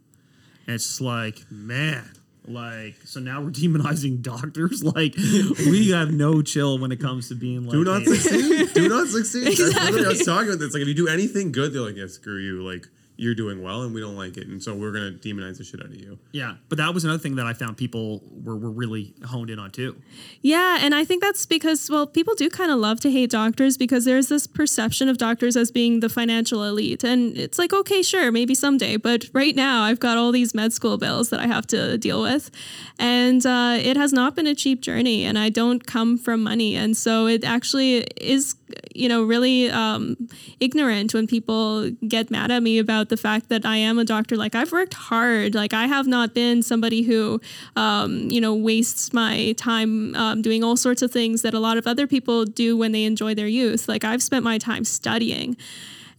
And 0.69 0.75
it's 0.75 0.85
just 0.85 1.01
like, 1.01 1.39
man, 1.49 2.07
like, 2.45 2.93
so 3.03 3.19
now 3.19 3.41
we're 3.41 3.49
demonizing 3.49 4.21
doctors. 4.21 4.83
Like, 4.99 5.15
we 5.17 5.89
have 5.89 6.11
no 6.13 6.43
chill 6.43 6.77
when 6.77 6.91
it 6.91 6.99
comes 6.99 7.27
to 7.29 7.35
being 7.35 7.63
like, 7.63 7.71
Do 7.71 7.83
not 7.83 8.03
hey, 8.03 8.13
succeed. 8.13 8.73
do 8.75 8.87
not 8.87 9.07
succeed. 9.07 9.47
That's 9.47 9.59
literally, 9.59 10.05
I 10.05 10.09
was 10.09 10.23
talking 10.23 10.49
about 10.49 10.59
this. 10.59 10.75
Like, 10.75 10.83
if 10.83 10.87
you 10.87 10.93
do 10.93 11.07
anything 11.07 11.51
good, 11.51 11.73
they're 11.73 11.81
like, 11.81 11.95
yeah, 11.95 12.05
screw 12.05 12.37
you. 12.37 12.61
Like, 12.61 12.85
you're 13.19 13.35
doing 13.35 13.61
well 13.61 13.81
and 13.81 13.93
we 13.93 13.99
don't 13.99 14.15
like 14.15 14.37
it, 14.37 14.47
and 14.47 14.63
so 14.63 14.73
we're 14.73 14.91
gonna 14.91 15.11
demonize 15.11 15.57
the 15.57 15.63
shit 15.63 15.81
out 15.81 15.87
of 15.87 15.95
you. 15.95 16.17
Yeah, 16.31 16.55
but 16.69 16.77
that 16.77 16.93
was 16.93 17.03
another 17.03 17.19
thing 17.19 17.35
that 17.35 17.45
I 17.45 17.53
found 17.53 17.77
people 17.77 18.23
were, 18.43 18.55
were 18.55 18.71
really 18.71 19.13
honed 19.25 19.49
in 19.49 19.59
on 19.59 19.71
too. 19.71 20.01
Yeah, 20.41 20.77
and 20.79 20.95
I 20.95 21.03
think 21.03 21.21
that's 21.21 21.45
because 21.45 21.89
well, 21.89 22.07
people 22.07 22.33
do 22.35 22.49
kind 22.49 22.71
of 22.71 22.79
love 22.79 22.99
to 23.01 23.11
hate 23.11 23.29
doctors 23.29 23.77
because 23.77 24.05
there's 24.05 24.29
this 24.29 24.47
perception 24.47 25.09
of 25.09 25.17
doctors 25.17 25.57
as 25.57 25.69
being 25.69 25.99
the 25.99 26.09
financial 26.09 26.63
elite, 26.63 27.03
and 27.03 27.37
it's 27.37 27.59
like 27.59 27.73
okay, 27.73 28.01
sure, 28.01 28.31
maybe 28.31 28.55
someday, 28.55 28.95
but 28.95 29.25
right 29.33 29.55
now 29.55 29.83
I've 29.83 29.99
got 29.99 30.17
all 30.17 30.31
these 30.31 30.55
med 30.55 30.71
school 30.71 30.97
bills 30.97 31.29
that 31.29 31.41
I 31.41 31.47
have 31.47 31.67
to 31.67 31.97
deal 31.97 32.21
with, 32.21 32.49
and 32.97 33.45
uh, 33.45 33.77
it 33.79 33.97
has 33.97 34.13
not 34.13 34.35
been 34.35 34.47
a 34.47 34.55
cheap 34.55 34.81
journey, 34.81 35.25
and 35.25 35.37
I 35.37 35.49
don't 35.49 35.85
come 35.85 36.17
from 36.17 36.41
money, 36.41 36.75
and 36.75 36.95
so 36.95 37.27
it 37.27 37.43
actually 37.43 38.05
is, 38.21 38.55
you 38.95 39.09
know, 39.09 39.23
really 39.23 39.69
um, 39.69 40.15
ignorant 40.59 41.13
when 41.13 41.27
people 41.27 41.89
get 42.07 42.31
mad 42.31 42.51
at 42.51 42.63
me 42.63 42.79
about 42.79 43.08
the 43.09 43.17
fact 43.17 43.49
that 43.49 43.65
I 43.65 43.77
am 43.77 43.99
a 43.99 44.05
doctor. 44.05 44.37
Like 44.37 44.55
I've 44.55 44.71
worked 44.71 44.93
hard, 44.93 45.55
like 45.55 45.73
I 45.73 45.87
have 45.87 46.07
not 46.07 46.33
been 46.33 46.63
somebody 46.63 47.01
who, 47.03 47.41
um, 47.75 48.29
you 48.29 48.39
know, 48.41 48.53
wastes 48.55 49.11
my 49.13 49.53
time 49.57 50.15
um, 50.15 50.41
doing 50.41 50.63
all 50.63 50.77
sorts 50.77 51.01
of 51.01 51.11
things 51.11 51.41
that 51.41 51.53
a 51.53 51.59
lot 51.59 51.77
of 51.77 51.85
other 51.87 52.07
people 52.07 52.45
do 52.45 52.77
when 52.77 52.91
they 52.91 53.03
enjoy 53.03 53.33
their 53.35 53.47
youth. 53.47 53.87
Like 53.87 54.03
I've 54.03 54.23
spent 54.23 54.43
my 54.43 54.57
time 54.57 54.83
studying, 54.85 55.57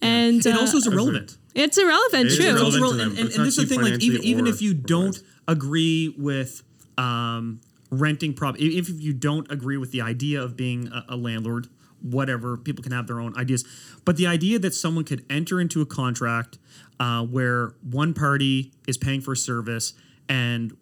and 0.02 0.44
It 0.44 0.54
uh, 0.54 0.60
also 0.60 0.78
is 0.78 0.86
irrelevant. 0.86 1.36
it's 1.54 1.78
irrelevant. 1.78 2.26
It 2.26 2.32
is 2.32 2.36
true. 2.38 2.46
It's 2.46 2.60
irrelevant 2.60 2.72
to 2.72 2.78
irrelevant. 2.78 2.98
them, 3.16 3.24
and, 3.24 3.28
and, 3.28 3.36
and 3.38 3.46
this 3.46 3.58
is 3.58 3.68
the 3.68 3.74
thing, 3.74 3.82
like 3.84 4.02
even 4.02 4.22
even 4.24 4.46
if 4.46 4.60
you 4.62 4.74
don't 4.74 5.16
otherwise. 5.16 5.24
agree 5.48 6.14
with 6.18 6.62
um, 6.98 7.60
renting 7.90 8.34
prop, 8.34 8.56
if 8.58 8.88
if 8.88 9.00
you 9.00 9.12
don't 9.12 9.50
agree 9.50 9.76
with 9.76 9.92
the 9.92 10.00
idea 10.00 10.42
of 10.42 10.56
being 10.56 10.88
a, 10.88 11.04
a 11.10 11.16
landlord, 11.16 11.68
whatever, 12.02 12.56
people 12.56 12.82
can 12.82 12.92
have 12.92 13.06
their 13.06 13.20
own 13.20 13.36
ideas. 13.36 13.64
But 14.04 14.16
the 14.16 14.26
idea 14.26 14.58
that 14.58 14.74
someone 14.74 15.04
could 15.04 15.24
enter 15.28 15.60
into 15.60 15.80
a 15.82 15.86
contract 15.86 16.58
uh, 17.00 17.24
where 17.24 17.74
one 17.82 18.14
party 18.14 18.72
is 18.86 18.96
paying 18.98 19.22
for 19.22 19.32
a 19.32 19.36
service 19.36 19.94
and 20.28 20.76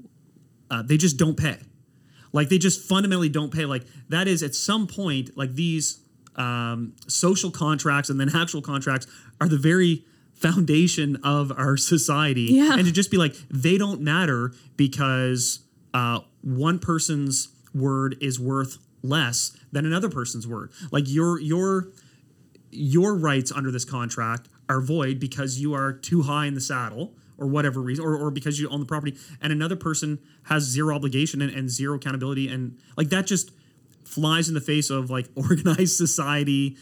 uh, 0.71 0.83
they 0.83 0.99
just 0.99 1.17
don't 1.17 1.39
pay. 1.39 1.57
Like 2.33 2.51
they 2.51 2.59
just 2.59 2.87
fundamentally 2.87 3.31
don't 3.31 3.53
pay. 3.53 3.65
Like 3.65 3.87
that 4.09 4.29
is 4.29 4.43
at 4.43 4.55
some 4.55 4.87
point, 4.87 5.37
like 5.37 5.55
these 5.55 6.01
um, 6.37 6.93
social 7.07 7.51
contracts 7.51 8.11
and 8.11 8.21
then 8.21 8.35
actual 8.35 8.61
contracts 8.61 9.07
are 9.41 9.49
the 9.49 9.57
very 9.57 10.05
foundation 10.35 11.17
of 11.23 11.53
our 11.57 11.77
society. 11.77 12.49
Yeah. 12.51 12.75
And 12.75 12.85
to 12.85 12.93
just 12.93 13.11
be 13.11 13.17
like, 13.17 13.35
they 13.49 13.79
don't 13.79 14.01
matter 14.01 14.53
because 14.77 15.61
uh, 15.95 16.21
one 16.43 16.81
person's 16.81 17.49
word 17.73 18.17
is 18.21 18.39
worth 18.39 18.79
less 19.03 19.57
than 19.73 19.87
another 19.87 20.11
person's 20.11 20.47
word. 20.47 20.73
Like 20.91 21.05
your 21.07 21.41
your 21.41 21.89
your 22.71 23.15
rights 23.15 23.51
under 23.51 23.71
this 23.71 23.85
contract 23.85 24.49
are 24.69 24.81
void 24.81 25.19
because 25.19 25.59
you 25.59 25.75
are 25.75 25.93
too 25.93 26.23
high 26.23 26.47
in 26.47 26.55
the 26.55 26.61
saddle 26.61 27.15
or 27.39 27.47
whatever 27.47 27.81
reason 27.81 28.05
or, 28.05 28.17
or 28.17 28.31
because 28.31 28.61
you 28.61 28.69
own 28.69 28.81
the 28.81 28.87
property 28.87 29.17
and 29.41 29.53
another 29.53 29.77
person 29.77 30.19
has 30.45 30.65
zero 30.65 30.95
obligation 30.95 31.41
and, 31.41 31.53
and 31.53 31.71
zero 31.71 31.97
accountability 31.97 32.49
and 32.49 32.77
like 32.97 33.09
that 33.09 33.27
just 33.27 33.53
flies 34.05 34.49
in 34.49 34.55
the 34.55 34.61
face 34.61 34.91
of 34.91 35.09
like 35.11 35.29
organized 35.35 35.97
society 35.97 36.77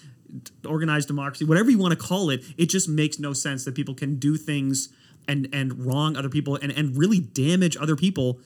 organized 0.67 1.07
democracy 1.07 1.45
whatever 1.45 1.71
you 1.71 1.79
want 1.79 1.93
to 1.93 1.99
call 1.99 2.31
it 2.31 2.43
it 2.57 2.67
just 2.67 2.89
makes 2.89 3.19
no 3.19 3.33
sense 3.33 3.65
that 3.65 3.75
people 3.75 3.95
can 3.95 4.17
do 4.17 4.37
things 4.37 4.89
and 5.29 5.49
and 5.53 5.87
wrong 5.87 6.17
other 6.17 6.29
people 6.29 6.57
and 6.57 6.73
and 6.73 6.97
really 6.97 7.21
damage 7.21 7.77
other 7.77 7.95
people 7.95 8.41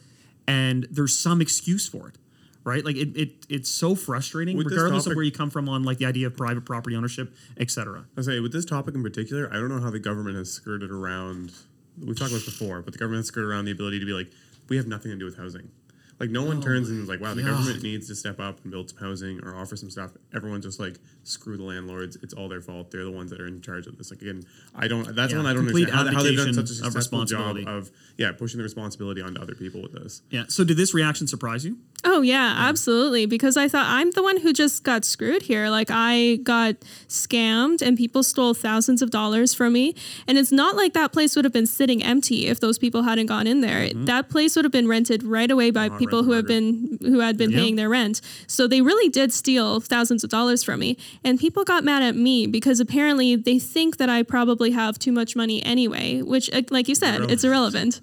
and 0.47 0.87
there's 0.91 1.17
some 1.17 1.41
excuse 1.41 1.89
for 1.89 2.09
it 2.09 2.17
right 2.65 2.85
like 2.85 2.97
it, 2.97 3.17
it 3.17 3.47
it's 3.49 3.71
so 3.71 3.95
frustrating 3.95 4.57
With 4.57 4.67
regardless 4.67 5.07
of 5.07 5.15
where 5.15 5.25
you 5.25 5.33
come 5.33 5.51
from 5.51 5.69
on 5.69 5.83
like 5.83 5.99
the 5.99 6.07
idea 6.07 6.27
of 6.27 6.37
private 6.37 6.65
property 6.65 6.95
ownership 6.95 7.35
etc 7.59 8.05
I 8.17 8.23
say 8.23 8.41
with 8.41 8.53
this 8.53 8.65
topic 8.65 8.95
in 8.95 9.03
particular, 9.03 9.49
I 9.51 9.55
don't 9.55 9.69
know 9.69 9.81
how 9.81 9.91
the 9.91 9.99
government 9.99 10.37
has 10.37 10.53
skirted 10.53 10.91
around. 10.91 11.53
We've 11.99 12.17
talked 12.19 12.31
about 12.31 12.45
this 12.45 12.59
before, 12.59 12.83
but 12.83 12.93
the 12.93 12.99
government 12.99 13.21
has 13.21 13.27
skirted 13.29 13.49
around 13.51 13.65
the 13.65 13.73
ability 13.73 13.99
to 14.01 14.07
be 14.07 14.13
like, 14.13 14.31
we 14.69 14.77
have 14.77 14.87
nothing 14.87 15.11
to 15.11 15.17
do 15.17 15.25
with 15.25 15.37
housing. 15.37 15.71
Like 16.21 16.31
no 16.31 16.45
one 16.45 16.59
oh. 16.59 16.61
turns 16.61 16.91
and 16.91 17.03
is 17.03 17.09
like, 17.09 17.21
wow, 17.21 17.33
the 17.33 17.43
God. 17.43 17.53
government 17.53 17.83
needs 17.83 18.07
to 18.09 18.15
step 18.15 18.39
up 18.39 18.63
and 18.63 18.71
build 18.71 18.91
some 18.91 18.99
housing 18.99 19.41
or 19.43 19.57
offer 19.57 19.75
some 19.75 19.89
stuff. 19.89 20.11
Everyone's 20.35 20.67
just 20.67 20.79
like, 20.79 20.97
screw 21.25 21.57
the 21.57 21.65
landlords. 21.65 22.17
It's 22.23 22.35
all 22.35 22.49
their 22.49 22.61
fault. 22.61 22.91
They're 22.91 23.05
the 23.05 23.11
ones 23.11 23.31
that 23.31 23.41
are 23.41 23.47
in 23.47 23.63
charge 23.63 23.87
of 23.87 23.97
this. 23.97 24.11
Like 24.11 24.21
again, 24.21 24.43
I 24.75 24.87
don't. 24.87 25.15
That's 25.17 25.33
Yeah, 25.33 25.39
one 25.39 25.47
I 25.47 25.55
don't 25.55 25.65
complete 25.65 25.89
understand 25.89 26.09
how, 26.09 26.15
how 26.17 26.23
they've 26.23 26.37
done 26.37 26.53
such 26.53 26.69
a 26.69 26.87
of 26.87 26.93
successful 26.93 27.25
job 27.25 27.57
responsibility. 27.57 27.67
of 27.67 27.91
yeah 28.19 28.33
pushing 28.33 28.59
the 28.59 28.65
responsibility 28.65 29.23
onto 29.23 29.41
other 29.41 29.55
people 29.55 29.81
with 29.81 29.93
this. 29.93 30.23
Yeah. 30.31 30.45
So 30.49 30.63
did 30.63 30.77
this 30.77 30.93
reaction 30.93 31.27
surprise 31.27 31.65
you? 31.65 31.79
Oh 32.05 32.21
yeah, 32.21 32.55
absolutely. 32.59 33.27
Because 33.27 33.57
I 33.57 33.69
thought 33.69 33.87
I'm 33.87 34.11
the 34.11 34.23
one 34.23 34.41
who 34.41 34.53
just 34.53 34.85
got 34.85 35.05
screwed 35.05 35.43
here. 35.43 35.69
Like 35.71 35.89
I 35.91 36.37
got 36.43 36.81
scammed 37.09 37.83
and 37.83 37.97
people 37.97 38.23
stole 38.23 38.55
thousands 38.55 39.01
of 39.01 39.11
dollars 39.11 39.55
from 39.55 39.73
me. 39.73 39.95
And 40.27 40.37
it's 40.37 40.53
not 40.53 40.77
like 40.77 40.93
that 40.95 41.13
place 41.13 41.37
would 41.37 41.45
have 41.45 41.53
been 41.53 41.67
sitting 41.67 42.03
empty 42.03 42.47
if 42.47 42.61
those 42.61 42.79
people 42.79 43.03
hadn't 43.03 43.27
gone 43.27 43.47
in 43.47 43.61
there. 43.61 43.89
Mm-hmm. 43.89 44.05
That 44.07 44.29
place 44.29 44.57
would 44.57 44.65
have 44.65 44.73
been 44.73 44.89
rented 44.89 45.23
right 45.23 45.51
away 45.51 45.71
by 45.71 45.89
people 45.89 46.10
rent 46.19 46.27
who 46.27 46.33
have 46.33 46.47
been 46.47 46.99
who 47.03 47.21
had 47.21 47.37
been 47.37 47.51
Yeah. 47.51 47.59
paying 47.59 47.77
their 47.77 47.89
rent. 47.89 48.21
So 48.47 48.67
they 48.67 48.81
really 48.81 49.09
did 49.09 49.33
steal 49.33 49.81
thousands 49.81 50.25
of 50.25 50.31
dollars 50.31 50.63
from 50.63 50.81
me. 50.81 50.97
And 51.25 51.39
people 51.39 51.65
got 51.65 51.85
mad 51.85 52.03
at 52.03 52.17
me 52.17 52.47
because 52.47 52.81
apparently 52.81 53.37
they 53.37 53.59
think 53.59 53.97
that 53.99 54.09
I 54.09 54.23
probably 54.23 54.71
have 54.73 54.99
too 54.99 55.13
much 55.13 55.37
money 55.37 55.63
anyway, 55.65 56.23
which 56.23 56.51
uh, 56.53 56.63
like 56.71 56.89
you 56.89 56.95
said, 56.95 57.31
it's 57.31 57.45
irrelevant. 57.45 58.01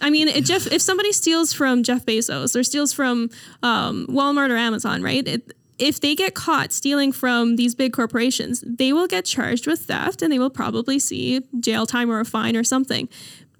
I 0.00 0.10
mean, 0.10 0.28
it, 0.28 0.44
Jeff. 0.44 0.66
If 0.66 0.82
somebody 0.82 1.12
steals 1.12 1.52
from 1.52 1.82
Jeff 1.82 2.04
Bezos 2.04 2.54
or 2.58 2.62
steals 2.62 2.92
from 2.92 3.30
um, 3.62 4.06
Walmart 4.08 4.50
or 4.50 4.56
Amazon, 4.56 5.02
right? 5.02 5.26
It, 5.26 5.52
if 5.78 5.98
they 6.00 6.14
get 6.14 6.34
caught 6.34 6.72
stealing 6.72 7.10
from 7.10 7.56
these 7.56 7.74
big 7.74 7.92
corporations, 7.92 8.62
they 8.66 8.92
will 8.92 9.08
get 9.08 9.24
charged 9.24 9.66
with 9.66 9.80
theft 9.80 10.22
and 10.22 10.32
they 10.32 10.38
will 10.38 10.50
probably 10.50 10.98
see 11.00 11.40
jail 11.58 11.84
time 11.86 12.10
or 12.10 12.20
a 12.20 12.24
fine 12.24 12.54
or 12.56 12.62
something. 12.62 13.08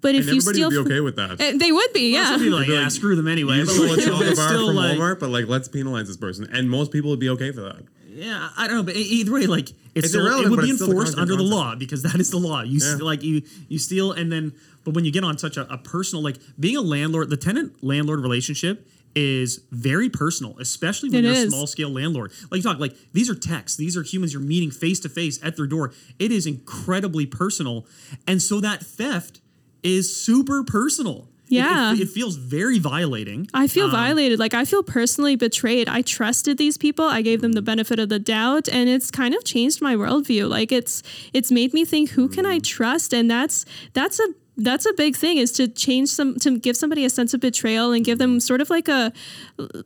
But 0.05 0.13
if 0.15 0.27
And 0.27 0.35
you 0.35 0.41
everybody 0.41 0.57
steal, 0.57 0.69
would 0.83 0.87
be 0.89 0.93
okay 0.93 1.01
with 1.01 1.15
that. 1.15 1.31
Uh, 1.41 1.57
they 1.57 1.71
would 1.71 1.91
be, 1.93 2.13
yeah. 2.13 2.29
Some 2.29 2.39
people 2.39 2.57
are 2.57 2.59
like, 2.61 2.69
yeah, 2.69 2.81
like, 2.83 2.91
screw 2.91 3.15
them 3.15 3.27
anyway. 3.27 3.55
You 3.57 3.65
But 3.65 3.73
stole 3.73 3.93
a 3.93 4.01
chocolate 4.01 4.35
bar 4.35 4.49
from 4.49 4.75
like, 4.75 4.97
Walmart, 4.97 5.19
but 5.19 5.29
like 5.31 5.47
let's 5.47 5.67
penalize 5.67 6.07
this 6.07 6.17
person, 6.17 6.47
and 6.53 6.69
most 6.69 6.91
people 6.91 7.09
would 7.09 7.19
be 7.19 7.29
okay 7.29 7.51
for 7.51 7.61
that. 7.61 7.81
yeah, 8.07 8.49
I 8.55 8.67
don't 8.67 8.75
know, 8.77 8.83
but 8.83 8.95
either 8.95 9.31
way, 9.33 9.45
like 9.47 9.69
it's, 9.95 10.05
It's 10.05 10.09
still, 10.09 10.27
it 10.27 10.49
would 10.49 10.61
be 10.61 10.69
it's 10.69 10.79
the 10.79 10.85
enforced 10.85 11.15
concrete 11.15 11.21
under 11.33 11.35
the 11.43 11.49
law 11.57 11.75
because 11.75 12.03
that 12.03 12.19
is 12.19 12.29
the 12.29 12.37
law. 12.37 12.61
You 12.61 12.79
Yeah. 12.79 12.91
st- 12.91 13.01
like 13.11 13.23
you 13.23 13.41
you 13.67 13.79
steal 13.79 14.11
and 14.11 14.31
then, 14.31 14.53
but 14.83 14.93
when 14.93 15.05
you 15.05 15.11
get 15.11 15.23
on 15.23 15.37
such 15.37 15.57
a, 15.57 15.63
a 15.73 15.77
personal, 15.77 16.21
like 16.23 16.37
being 16.59 16.77
a 16.77 16.81
landlord, 16.81 17.29
the 17.29 17.37
tenant 17.37 17.83
landlord 17.83 18.19
relationship 18.21 18.87
is 19.17 19.61
very 19.71 20.09
personal, 20.09 20.57
especially 20.59 21.09
when 21.09 21.23
It 21.23 21.27
you're 21.33 21.45
a 21.47 21.49
small 21.49 21.67
scale 21.67 21.89
landlord. 21.89 22.31
Like 22.51 22.57
you 22.59 22.63
talk, 22.63 22.79
like 22.79 22.95
these 23.13 23.29
are 23.29 23.35
texts, 23.35 23.77
these 23.77 23.95
are 23.97 24.03
humans 24.03 24.33
you're 24.33 24.41
meeting 24.41 24.71
face 24.71 24.99
to 25.01 25.09
face 25.09 25.39
at 25.41 25.55
their 25.57 25.67
door. 25.67 25.93
It 26.19 26.31
is 26.33 26.45
incredibly 26.45 27.25
personal, 27.25 27.85
and 28.27 28.41
so 28.41 28.59
that 28.59 28.81
theft 28.85 29.39
is 29.85 30.15
super 30.15 30.63
personal. 30.63 31.27
It- 31.47 31.57
it- 31.57 31.57
Yeah. 31.57 31.93
it, 31.95 32.09
feels 32.09 32.35
very 32.37 32.79
violating. 32.79 33.47
I 33.53 33.67
feel 33.67 33.85
Um, 33.85 33.91
violated. 33.91 34.39
Like 34.39 34.55
I 34.55 34.65
feel 34.65 34.81
personally 34.81 35.35
betrayed. 35.35 35.87
I 35.87 36.01
trusted 36.01 36.57
these 36.57 36.75
people. 36.75 37.05
I 37.05 37.21
gave 37.21 37.41
them 37.41 37.53
the 37.53 37.61
benefit 37.61 37.99
of 37.99 38.09
the 38.09 38.17
doubt, 38.17 38.67
and 38.67 38.89
it's 38.89 39.11
kind 39.11 39.35
of 39.35 39.43
changed 39.43 39.79
my 39.81 39.95
worldview. 39.95 40.49
Like 40.49 40.71
it's 40.71 41.03
it's 41.33 41.51
made 41.51 41.71
me 41.71 41.85
think, 41.85 42.09
who 42.11 42.27
can 42.27 42.45
I 42.47 42.57
trust? 42.59 43.13
And 43.13 43.29
that's 43.29 43.63
that's 43.93 44.19
a 44.19 44.27
that's 44.57 44.85
a 44.87 44.93
big 44.93 45.15
thing 45.17 45.37
is 45.37 45.51
to 45.51 45.67
change 45.67 46.07
some 46.09 46.35
to 46.39 46.57
give 46.57 46.75
somebody 46.77 47.03
a 47.05 47.09
sense 47.09 47.33
of 47.35 47.41
betrayal 47.41 47.91
and 47.91 48.05
give 48.05 48.17
them 48.17 48.39
sort 48.39 48.61
of 48.61 48.69
like 48.71 48.87
a 48.87 49.11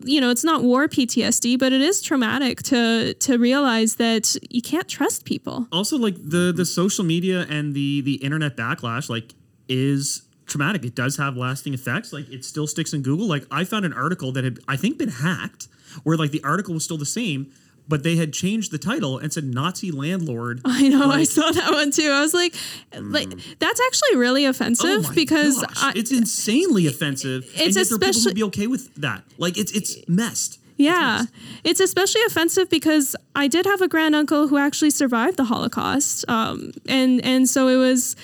you 0.06 0.22
know 0.22 0.30
it's 0.30 0.44
not 0.44 0.64
war 0.64 0.88
PTSD 0.88 1.58
but 1.58 1.74
it 1.74 1.82
is 1.82 2.02
traumatic 2.04 2.62
to 2.64 3.14
to 3.16 3.38
realize 3.38 3.96
that 3.96 4.38
you 4.50 4.62
can't 4.62 4.88
trust 4.88 5.26
people 5.26 5.68
also 5.72 5.98
like 5.98 6.16
the 6.24 6.54
the 6.56 6.66
social 6.66 7.04
media 7.04 7.48
and 7.50 7.74
the 7.74 8.02
the 8.02 8.16
internet 8.28 8.56
backlash 8.56 9.10
like 9.10 9.34
is 9.70 10.24
traumatic 10.48 10.84
it 10.84 10.96
does 10.96 11.18
have 11.18 11.38
lasting 11.38 11.74
effects 11.76 12.12
like 12.12 12.28
it 12.32 12.44
still 12.44 12.66
sticks 12.66 12.92
in 12.94 13.02
google 13.04 13.28
like 13.28 13.46
i 13.52 13.64
found 13.64 13.86
an 13.86 13.94
article 13.94 14.32
that 14.32 14.44
had 14.44 14.58
i 14.68 14.76
think 14.76 14.98
been 14.98 15.10
hacked 15.10 15.68
where 16.04 16.18
like 16.18 16.32
the 16.32 16.44
article 16.44 16.74
was 16.74 16.84
still 16.84 16.98
the 16.98 17.06
same 17.06 17.52
but 17.88 18.02
they 18.04 18.16
had 18.16 18.34
changed 18.34 18.72
the 18.72 18.78
title 18.80 19.18
and 19.20 19.32
said 19.32 19.44
nazi 19.44 19.92
landlord 19.92 20.60
I 20.66 20.88
know 20.90 21.10
I 21.12 21.24
saw 21.24 21.52
that 21.52 21.72
one 21.72 21.92
too 21.92 22.10
I 22.10 22.22
was 22.22 22.34
like 22.34 22.56
like 23.00 23.30
that's 23.60 23.80
actually 23.88 24.16
really 24.18 24.46
offensive 24.46 25.06
Oh 25.08 25.12
because 25.14 25.64
I, 25.78 25.94
it's 25.96 26.12
insanely 26.12 26.88
offensive. 26.88 27.44
and 27.58 27.68
It's 27.68 27.78
yet 27.78 27.88
there 27.90 27.96
are 27.96 28.00
people 28.00 28.10
especially- 28.10 28.34
be 28.34 28.44
okay 28.44 28.68
with 28.68 28.94
that. 28.96 29.24
Like 29.38 29.58
it's 29.58 29.72
it's 29.72 29.98
messed. 30.08 30.60
Yeah, 30.78 31.24
it's 31.64 31.80
especially 31.82 32.22
offensive 32.28 32.70
because 32.70 33.14
I 33.36 33.48
did 33.50 33.66
have 33.66 33.82
a 33.82 33.88
grand 33.90 34.16
uncle 34.16 34.48
who 34.48 34.58
actually 34.58 34.92
survived 34.92 35.36
the 35.36 35.44
Holocaust, 35.44 36.24
um, 36.30 36.72
and 36.88 37.22
and 37.26 37.50
so 37.50 37.68
it 37.68 37.76
was. 37.78 38.16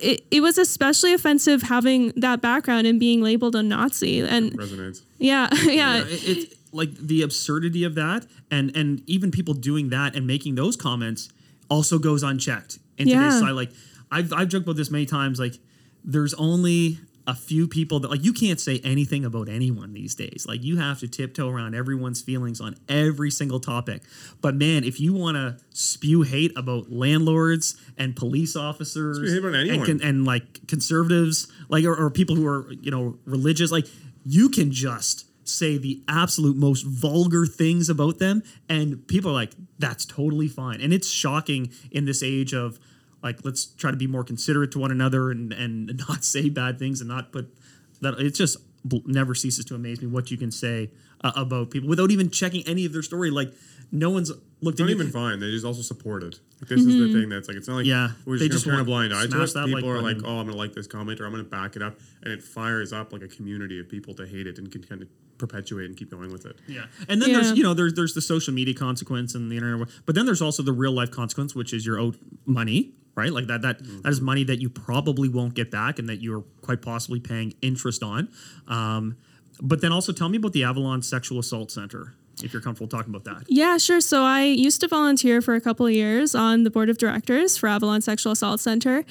It, 0.00 0.24
it 0.30 0.40
was 0.40 0.58
especially 0.58 1.12
offensive 1.12 1.62
having 1.62 2.12
that 2.16 2.40
background 2.40 2.86
and 2.86 2.98
being 2.98 3.20
labeled 3.22 3.54
a 3.56 3.62
Nazi, 3.62 4.20
and 4.20 4.52
Resonates. 4.52 5.02
yeah, 5.18 5.48
yeah, 5.64 5.98
it, 6.06 6.28
it 6.28 6.58
like 6.72 6.94
the 6.96 7.22
absurdity 7.22 7.84
of 7.84 7.94
that 7.96 8.26
and 8.50 8.74
and 8.76 9.02
even 9.06 9.30
people 9.30 9.52
doing 9.52 9.90
that 9.90 10.16
and 10.16 10.26
making 10.26 10.54
those 10.54 10.74
comments 10.74 11.28
also 11.68 11.98
goes 11.98 12.22
unchecked 12.22 12.78
in 12.96 13.06
Yeah. 13.08 13.16
today's 13.18 13.32
society 13.34 13.52
like 13.54 13.70
i've, 14.10 14.32
I've 14.32 14.48
joked 14.48 14.64
about 14.64 14.76
this 14.76 14.90
many 14.90 15.04
times 15.04 15.38
like 15.38 15.58
there's 16.02 16.32
only 16.34 16.98
a 17.26 17.34
few 17.34 17.68
people 17.68 18.00
that 18.00 18.10
like 18.10 18.24
you 18.24 18.32
can't 18.32 18.58
say 18.58 18.80
anything 18.82 19.24
about 19.24 19.48
anyone 19.48 19.92
these 19.92 20.14
days. 20.14 20.44
Like 20.46 20.62
you 20.62 20.78
have 20.78 21.00
to 21.00 21.08
tiptoe 21.08 21.48
around 21.48 21.74
everyone's 21.74 22.20
feelings 22.20 22.60
on 22.60 22.76
every 22.88 23.30
single 23.30 23.60
topic. 23.60 24.02
But 24.40 24.54
man, 24.54 24.84
if 24.84 24.98
you 24.98 25.12
want 25.14 25.36
to 25.36 25.56
spew 25.70 26.22
hate 26.22 26.52
about 26.56 26.90
landlords 26.90 27.76
and 27.96 28.16
police 28.16 28.56
officers 28.56 29.18
Spew 29.18 29.30
hate 29.30 29.38
about 29.38 29.76
and, 29.76 29.86
con- 29.86 30.00
and 30.02 30.24
like 30.24 30.66
conservatives, 30.66 31.50
like 31.68 31.84
or, 31.84 31.94
or 31.94 32.10
people 32.10 32.34
who 32.36 32.46
are 32.46 32.72
you 32.72 32.90
know 32.90 33.18
religious, 33.24 33.70
like 33.70 33.86
you 34.24 34.48
can 34.48 34.72
just 34.72 35.26
say 35.44 35.76
the 35.76 36.02
absolute 36.08 36.56
most 36.56 36.82
vulgar 36.82 37.46
things 37.46 37.88
about 37.88 38.18
them, 38.18 38.42
and 38.68 39.06
people 39.08 39.30
are 39.30 39.34
like, 39.34 39.52
that's 39.78 40.04
totally 40.04 40.48
fine. 40.48 40.80
And 40.80 40.92
it's 40.92 41.08
shocking 41.08 41.70
in 41.90 42.04
this 42.04 42.22
age 42.22 42.54
of 42.54 42.78
like 43.22 43.44
let's 43.44 43.66
try 43.66 43.90
to 43.90 43.96
be 43.96 44.06
more 44.06 44.24
considerate 44.24 44.70
to 44.72 44.78
one 44.78 44.90
another 44.90 45.30
and 45.30 45.52
and 45.52 46.00
not 46.08 46.24
say 46.24 46.48
bad 46.48 46.78
things 46.78 47.00
and 47.00 47.08
not 47.08 47.32
put 47.32 47.54
that 48.00 48.14
it 48.18 48.30
just 48.34 48.56
bl- 48.84 48.98
never 49.06 49.34
ceases 49.34 49.64
to 49.66 49.74
amaze 49.74 50.00
me 50.00 50.08
what 50.08 50.30
you 50.30 50.36
can 50.36 50.50
say 50.50 50.90
uh, 51.24 51.32
about 51.36 51.70
people 51.70 51.88
without 51.88 52.10
even 52.10 52.30
checking 52.30 52.66
any 52.66 52.84
of 52.84 52.92
their 52.92 53.02
story 53.02 53.30
like 53.30 53.52
no 53.94 54.08
one's 54.10 54.30
looked 54.62 54.76
It's 54.76 54.80
at 54.80 54.84
not 54.84 54.90
you- 54.90 54.96
even 55.00 55.10
fine. 55.12 55.38
They 55.38 55.50
just 55.50 55.66
also 55.66 55.82
support 55.82 56.22
it. 56.22 56.40
Like, 56.60 56.68
this 56.70 56.80
is 56.80 56.86
the 56.86 57.12
thing 57.12 57.28
that's 57.28 57.46
like 57.46 57.58
it's 57.58 57.68
not 57.68 57.74
like 57.76 57.84
Yeah, 57.86 58.12
we're 58.24 58.38
they 58.38 58.46
just, 58.48 58.64
just 58.64 58.64
gonna 58.64 58.76
turn 58.78 58.82
a 58.82 58.84
blind 58.86 59.12
eye 59.12 59.26
to 59.26 59.42
it. 59.42 59.52
that 59.52 59.66
People 59.66 59.82
like 59.82 59.84
are 59.84 60.00
like, 60.02 60.16
oh, 60.24 60.38
I'm 60.38 60.46
gonna 60.46 60.56
like 60.56 60.72
this 60.72 60.86
comment 60.86 61.20
or 61.20 61.26
I'm 61.26 61.30
gonna 61.32 61.44
back 61.44 61.76
it 61.76 61.82
up, 61.82 61.98
and 62.22 62.32
it 62.32 62.42
fires 62.42 62.92
up 62.94 63.12
like 63.12 63.20
a 63.22 63.28
community 63.28 63.78
of 63.80 63.88
people 63.90 64.14
to 64.14 64.26
hate 64.26 64.46
it 64.46 64.56
and 64.58 64.70
can 64.72 64.82
kind 64.82 65.02
of 65.02 65.08
perpetuate 65.36 65.86
and 65.86 65.96
keep 65.96 66.10
going 66.10 66.32
with 66.32 66.46
it. 66.46 66.56
Yeah, 66.68 66.84
and 67.08 67.20
then 67.20 67.30
Yeah. 67.30 67.40
there's 67.40 67.58
you 67.58 67.64
know 67.64 67.74
there's 67.74 67.92
there's 67.94 68.14
the 68.14 68.22
social 68.22 68.54
media 68.54 68.72
consequence 68.72 69.34
and 69.34 69.50
the 69.52 69.56
internet, 69.56 69.88
but 70.06 70.14
then 70.14 70.24
there's 70.24 70.40
also 70.40 70.62
the 70.62 70.72
real 70.72 70.92
life 70.92 71.10
consequence, 71.10 71.54
which 71.54 71.74
is 71.74 71.84
your 71.84 71.98
own 71.98 72.16
money, 72.46 72.92
right? 73.14 73.32
Like 73.32 73.46
that 73.46 73.62
that 73.62 73.78
that 74.02 74.08
is 74.08 74.20
money 74.20 74.44
that 74.44 74.60
you 74.60 74.68
probably 74.70 75.28
won't 75.28 75.54
get 75.54 75.70
back 75.70 75.98
and 75.98 76.08
that 76.08 76.22
you're 76.22 76.44
quite 76.62 76.82
possibly 76.82 77.20
paying 77.20 77.54
interest 77.62 78.02
on. 78.02 78.28
Um, 78.68 79.16
but 79.60 79.80
then 79.80 79.92
also 79.92 80.12
tell 80.12 80.28
me 80.28 80.38
about 80.38 80.52
the 80.52 80.64
Avalon 80.64 81.02
Sexual 81.02 81.38
Assault 81.38 81.70
Center, 81.70 82.14
if 82.44 82.52
you're 82.52 82.62
comfortable 82.62 82.88
talking 82.88 83.14
about 83.14 83.24
that. 83.24 83.44
Yeah, 83.48 83.78
sure. 83.78 84.00
So 84.00 84.22
I 84.22 84.44
used 84.44 84.80
to 84.80 84.88
volunteer 84.88 85.40
for 85.40 85.54
a 85.54 85.60
couple 85.60 85.86
of 85.86 85.92
years 85.92 86.34
on 86.34 86.64
the 86.64 86.70
board 86.70 86.88
of 86.88 86.98
directors 86.98 87.56
for 87.56 87.68
Avalon 87.68 88.00
Sexual 88.00 88.32
Assault 88.32 88.60
Center 88.60 89.04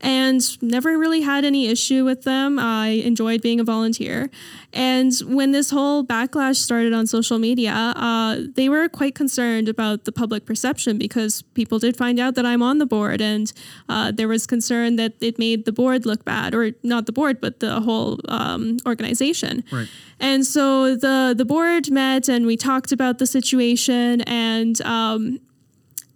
and 0.00 0.62
never 0.62 0.98
really 0.98 1.22
had 1.22 1.44
any 1.44 1.68
issue 1.68 2.04
with 2.04 2.22
them. 2.24 2.58
I 2.58 2.88
enjoyed 2.88 3.40
being 3.40 3.60
a 3.60 3.64
volunteer. 3.64 4.30
And 4.72 5.12
when 5.20 5.52
this 5.52 5.70
whole 5.70 6.04
backlash 6.04 6.56
started 6.56 6.92
on 6.92 7.06
social 7.06 7.38
media, 7.38 7.72
uh, 7.72 8.38
they 8.54 8.68
were 8.68 8.88
quite 8.88 9.14
concerned 9.14 9.68
about 9.68 10.04
the 10.04 10.12
public 10.12 10.44
perception 10.44 10.98
because 10.98 11.42
people 11.54 11.78
did 11.78 11.96
find 11.96 12.18
out 12.18 12.34
that 12.34 12.44
I'm 12.44 12.62
on 12.62 12.78
the 12.78 12.86
board, 12.86 13.20
and 13.20 13.52
uh, 13.88 14.10
there 14.10 14.28
was 14.28 14.46
concern 14.46 14.96
that 14.96 15.14
it 15.20 15.38
made 15.38 15.64
the 15.64 15.72
board 15.72 16.04
look 16.04 16.24
bad, 16.24 16.54
or 16.54 16.72
not 16.82 17.06
the 17.06 17.12
board, 17.12 17.40
but 17.40 17.60
the 17.60 17.80
whole 17.80 18.20
um, 18.28 18.78
organization. 18.84 19.62
Right. 19.72 19.88
And 20.24 20.46
so 20.46 20.96
the 20.96 21.34
the 21.36 21.44
board 21.44 21.90
met 21.90 22.30
and 22.30 22.46
we 22.46 22.56
talked 22.56 22.92
about 22.92 23.18
the 23.18 23.26
situation 23.26 24.22
and 24.22 24.80
um, 24.80 25.38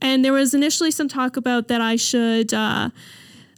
and 0.01 0.25
there 0.25 0.33
was 0.33 0.55
initially 0.55 0.91
some 0.91 1.09
talk 1.09 1.37
about 1.37 1.69
that 1.69 1.83
I 1.83 1.97
should 1.97 2.55
uh, 2.55 2.89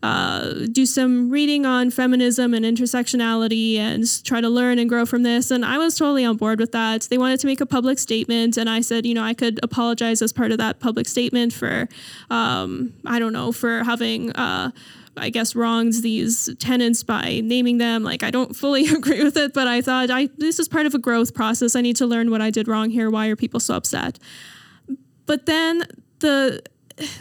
uh, 0.03 0.67
do 0.73 0.87
some 0.87 1.31
reading 1.31 1.67
on 1.67 1.91
feminism 1.91 2.55
and 2.55 2.65
intersectionality 2.65 3.77
and 3.77 4.05
try 4.25 4.41
to 4.41 4.49
learn 4.49 4.79
and 4.79 4.89
grow 4.89 5.05
from 5.05 5.23
this. 5.23 5.51
And 5.51 5.65
I 5.65 5.79
was 5.79 5.97
totally 5.97 6.25
on 6.25 6.37
board 6.37 6.59
with 6.59 6.73
that. 6.73 7.03
They 7.11 7.19
wanted 7.19 7.41
to 7.41 7.47
make 7.47 7.61
a 7.61 7.67
public 7.67 7.99
statement, 7.99 8.57
and 8.57 8.71
I 8.71 8.81
said, 8.81 9.05
you 9.05 9.15
know, 9.15 9.23
I 9.23 9.35
could 9.35 9.61
apologize 9.63 10.23
as 10.23 10.33
part 10.33 10.53
of 10.53 10.59
that 10.59 10.81
public 10.81 11.07
statement 11.07 11.53
for, 11.53 11.89
um, 12.31 12.95
I 13.05 13.19
don't 13.19 13.33
know, 13.33 13.53
for 13.53 13.85
having. 13.85 14.33
Uh, 14.33 14.71
I 15.17 15.29
guess 15.29 15.55
wronged 15.55 15.95
these 16.03 16.49
tenants 16.61 17.03
by 17.03 17.41
naming 17.45 17.79
them. 17.79 18.05
Like 18.05 18.23
I 18.23 18.31
don't 18.31 18.55
fully 18.55 18.87
agree 18.95 19.23
with 19.23 19.37
it, 19.37 19.53
but 19.53 19.67
I 19.67 19.83
thought 19.83 20.11
I 20.11 20.31
this 20.39 20.59
is 20.59 20.69
part 20.69 20.87
of 20.87 20.95
a 20.95 20.99
growth 20.99 21.35
process. 21.35 21.77
I 21.77 21.81
need 21.81 21.97
to 21.97 22.07
learn 22.07 22.31
what 22.31 22.41
I 22.41 22.51
did 22.51 22.69
wrong 22.69 22.91
here. 22.91 23.11
Why 23.11 23.27
are 23.27 23.37
people 23.37 23.61
so 23.61 23.75
upset? 23.75 24.19
But 25.27 25.47
then 25.47 25.83
the 26.21 26.63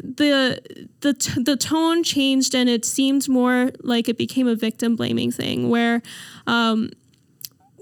the 0.04 0.60
the 1.02 1.14
t- 1.14 1.42
the 1.42 1.56
tone 1.56 2.04
changed 2.04 2.54
and 2.54 2.70
it 2.70 2.86
seemed 2.86 3.28
more 3.30 3.72
like 3.82 4.10
it 4.10 4.18
became 4.18 4.48
a 4.48 4.56
victim 4.56 4.96
blaming 4.96 5.32
thing 5.32 5.70
where 5.70 6.02
um, 6.48 6.90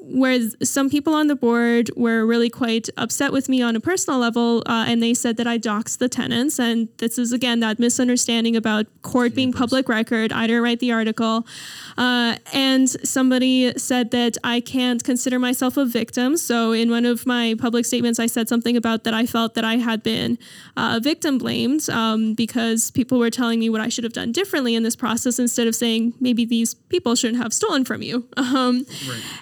where 0.10 0.40
some 0.64 0.90
people 0.90 1.14
on 1.14 1.28
the 1.28 1.36
board 1.36 1.90
were 1.96 2.26
really 2.26 2.50
quite 2.50 2.90
upset 2.98 3.32
with 3.32 3.50
me 3.50 3.62
on 3.62 3.76
a 3.76 3.80
personal 3.80 4.20
level, 4.20 4.64
uh, 4.66 4.86
and 4.88 5.02
they 5.02 5.14
said 5.14 5.38
that 5.38 5.48
I 5.48 5.58
doxed 5.58 5.98
the 5.98 6.10
tenants. 6.10 6.60
And 6.60 6.88
this 6.98 7.18
is 7.18 7.34
again 7.34 7.60
that 7.60 7.80
misunderstanding 7.80 8.56
about 8.56 8.86
court 9.02 9.36
being 9.36 9.52
public 9.52 9.90
record. 9.90 10.32
I 10.32 10.48
didn't 10.48 10.64
write 10.64 10.80
the 10.80 10.92
article, 10.92 11.46
uh, 11.98 12.38
and 12.54 12.90
somebody 12.90 13.78
said 13.78 14.12
that 14.12 14.38
I 14.44 14.62
can't 14.62 15.04
consider 15.04 15.40
myself 15.40 15.78
a 15.78 15.86
victim. 15.86 16.38
So 16.38 16.72
in 16.72 16.90
one 16.90 17.06
of 17.06 17.26
my 17.26 17.56
public 17.60 17.86
statements, 17.86 18.20
I 18.20 18.28
said 18.28 18.48
something 18.50 18.78
about 18.78 19.04
that 19.04 19.14
I 19.14 19.26
felt 19.26 19.56
that 19.56 19.66
I 19.66 19.76
had 19.76 20.04
been 20.04 20.38
uh, 20.76 21.00
victim 21.02 21.38
blamed 21.38 21.90
um, 21.90 22.34
because 22.34 22.92
people 22.92 23.20
were 23.20 23.30
telling 23.30 23.60
me 23.60 23.70
what 23.70 23.82
I 23.82 23.90
should 23.90 24.04
have 24.04 24.14
done 24.14 24.32
differently 24.32 24.76
in 24.76 24.84
this 24.84 24.96
process 24.96 25.40
instead 25.40 25.68
of 25.68 25.76
saying 25.76 26.14
maybe 26.20 26.46
these 26.46 26.74
people 26.74 27.16
shouldn't 27.16 27.42
have 27.42 27.54
stolen 27.54 27.86
from 27.86 28.02
you. 28.02 28.28
Um, 28.58 28.86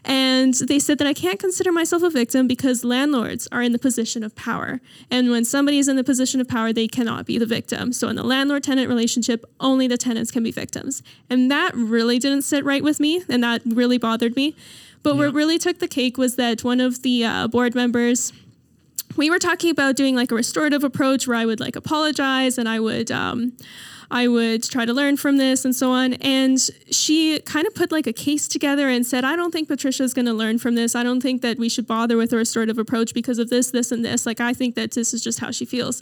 and 0.03 0.54
they 0.59 0.79
said 0.79 0.97
that 0.99 1.07
I 1.07 1.13
can't 1.13 1.39
consider 1.39 1.71
myself 1.71 2.03
a 2.03 2.09
victim 2.09 2.47
because 2.47 2.83
landlords 2.83 3.47
are 3.51 3.61
in 3.61 3.71
the 3.71 3.79
position 3.79 4.23
of 4.23 4.35
power. 4.35 4.79
And 5.09 5.29
when 5.29 5.45
somebody 5.45 5.79
is 5.79 5.87
in 5.87 5.95
the 5.95 6.03
position 6.03 6.39
of 6.41 6.47
power, 6.47 6.71
they 6.71 6.87
cannot 6.87 7.25
be 7.25 7.37
the 7.37 7.45
victim. 7.45 7.93
So 7.93 8.07
in 8.07 8.15
the 8.15 8.23
landlord 8.23 8.63
tenant 8.63 8.87
relationship, 8.89 9.45
only 9.59 9.87
the 9.87 9.97
tenants 9.97 10.31
can 10.31 10.43
be 10.43 10.51
victims. 10.51 11.03
And 11.29 11.49
that 11.51 11.75
really 11.75 12.19
didn't 12.19 12.43
sit 12.43 12.63
right 12.63 12.83
with 12.83 12.99
me. 12.99 13.23
And 13.29 13.43
that 13.43 13.61
really 13.65 13.97
bothered 13.97 14.35
me. 14.35 14.55
But 15.03 15.17
what 15.17 15.33
really 15.33 15.59
took 15.59 15.77
the 15.77 15.87
cake 15.87 16.17
was 16.17 16.35
that 16.35 16.63
one 16.63 16.79
of 16.79 17.03
the 17.03 17.23
uh, 17.23 17.47
board 17.47 17.75
members, 17.75 18.33
we 19.15 19.29
were 19.29 19.37
talking 19.37 19.69
about 19.69 19.95
doing 19.95 20.15
like 20.15 20.31
a 20.31 20.35
restorative 20.35 20.83
approach 20.83 21.27
where 21.27 21.37
I 21.37 21.45
would 21.45 21.59
like 21.59 21.75
apologize 21.75 22.57
and 22.57 22.67
I 22.67 22.79
would 22.79 23.11
um, 23.11 23.55
I 24.11 24.27
would 24.27 24.63
try 24.63 24.85
to 24.85 24.93
learn 24.93 25.17
from 25.17 25.37
this 25.37 25.65
and 25.65 25.75
so 25.75 25.91
on. 25.91 26.13
And 26.15 26.59
she 26.91 27.39
kind 27.41 27.67
of 27.67 27.75
put 27.75 27.91
like 27.91 28.07
a 28.07 28.13
case 28.13 28.47
together 28.47 28.89
and 28.89 29.05
said, 29.05 29.23
I 29.23 29.35
don't 29.35 29.51
think 29.51 29.67
Patricia's 29.67 30.13
going 30.13 30.25
to 30.25 30.33
learn 30.33 30.59
from 30.59 30.75
this. 30.75 30.95
I 30.95 31.03
don't 31.03 31.21
think 31.21 31.41
that 31.41 31.57
we 31.57 31.69
should 31.69 31.87
bother 31.87 32.17
with 32.17 32.33
a 32.33 32.37
restorative 32.37 32.77
approach 32.77 33.13
because 33.13 33.39
of 33.39 33.49
this, 33.49 33.71
this, 33.71 33.91
and 33.91 34.03
this. 34.03 34.25
Like 34.25 34.39
I 34.39 34.53
think 34.53 34.75
that 34.75 34.91
this 34.91 35.13
is 35.13 35.23
just 35.23 35.39
how 35.39 35.51
she 35.51 35.65
feels. 35.65 36.01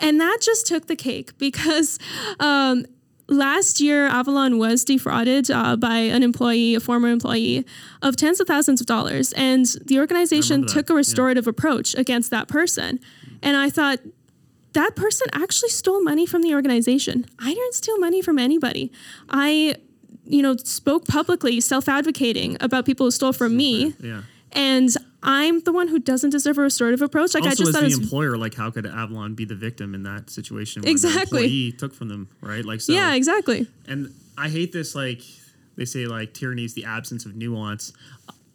And 0.00 0.20
that 0.20 0.38
just 0.40 0.66
took 0.66 0.86
the 0.86 0.96
cake 0.96 1.36
because 1.38 1.98
um, 2.38 2.86
last 3.28 3.80
year 3.80 4.06
Avalon 4.06 4.58
was 4.58 4.84
defrauded 4.84 5.50
uh, 5.50 5.76
by 5.76 5.96
an 5.96 6.22
employee, 6.22 6.74
a 6.74 6.80
former 6.80 7.08
employee, 7.08 7.64
of 8.02 8.16
tens 8.16 8.40
of 8.40 8.46
thousands 8.46 8.80
of 8.80 8.86
dollars, 8.86 9.32
and 9.34 9.66
the 9.84 9.98
organization 9.98 10.66
took 10.66 10.88
a 10.90 10.92
yeah. 10.92 10.98
restorative 10.98 11.46
approach 11.46 11.94
against 11.94 12.30
that 12.30 12.48
person. 12.48 13.00
And 13.42 13.56
I 13.56 13.70
thought 13.70 14.00
that 14.74 14.94
person 14.96 15.26
actually 15.32 15.70
stole 15.70 16.02
money 16.02 16.26
from 16.26 16.42
the 16.42 16.54
organization. 16.54 17.26
I 17.38 17.54
didn't 17.54 17.74
steal 17.74 17.98
money 17.98 18.22
from 18.22 18.38
anybody. 18.38 18.92
I, 19.30 19.76
you 20.24 20.42
know, 20.42 20.56
spoke 20.56 21.06
publicly, 21.06 21.60
self-advocating 21.60 22.56
about 22.60 22.84
people 22.86 23.06
who 23.06 23.10
stole 23.10 23.32
from 23.32 23.56
me, 23.56 23.94
Yeah. 24.00 24.22
and 24.52 24.88
I'm 25.22 25.60
the 25.60 25.72
one 25.72 25.88
who 25.88 25.98
doesn't 25.98 26.30
deserve 26.30 26.58
a 26.58 26.62
restorative 26.62 27.02
approach. 27.02 27.34
Like 27.34 27.44
I 27.44 27.48
also, 27.48 27.64
just 27.64 27.68
as 27.70 27.74
thought 27.74 27.80
the 27.80 27.86
was 27.86 27.98
employer, 27.98 28.36
like 28.36 28.54
how 28.54 28.70
could 28.70 28.86
Avalon 28.86 29.34
be 29.34 29.44
the 29.44 29.56
victim 29.56 29.94
in 29.94 30.04
that 30.04 30.30
situation? 30.30 30.82
When 30.82 30.90
Exactly. 30.90 31.44
Employee 31.44 31.72
took 31.72 31.92
from 31.94 32.08
them, 32.08 32.28
right? 32.40 32.64
Like 32.64 32.80
so. 32.80 32.92
yeah, 32.92 33.14
exactly. 33.14 33.66
and 33.88 34.14
I 34.36 34.48
hate 34.48 34.72
this. 34.72 34.94
Like 34.94 35.22
they 35.76 35.84
say, 35.86 36.06
like 36.06 36.34
tyranny 36.34 36.64
is 36.64 36.74
the 36.74 36.84
absence 36.84 37.26
of 37.26 37.34
nuance. 37.34 37.92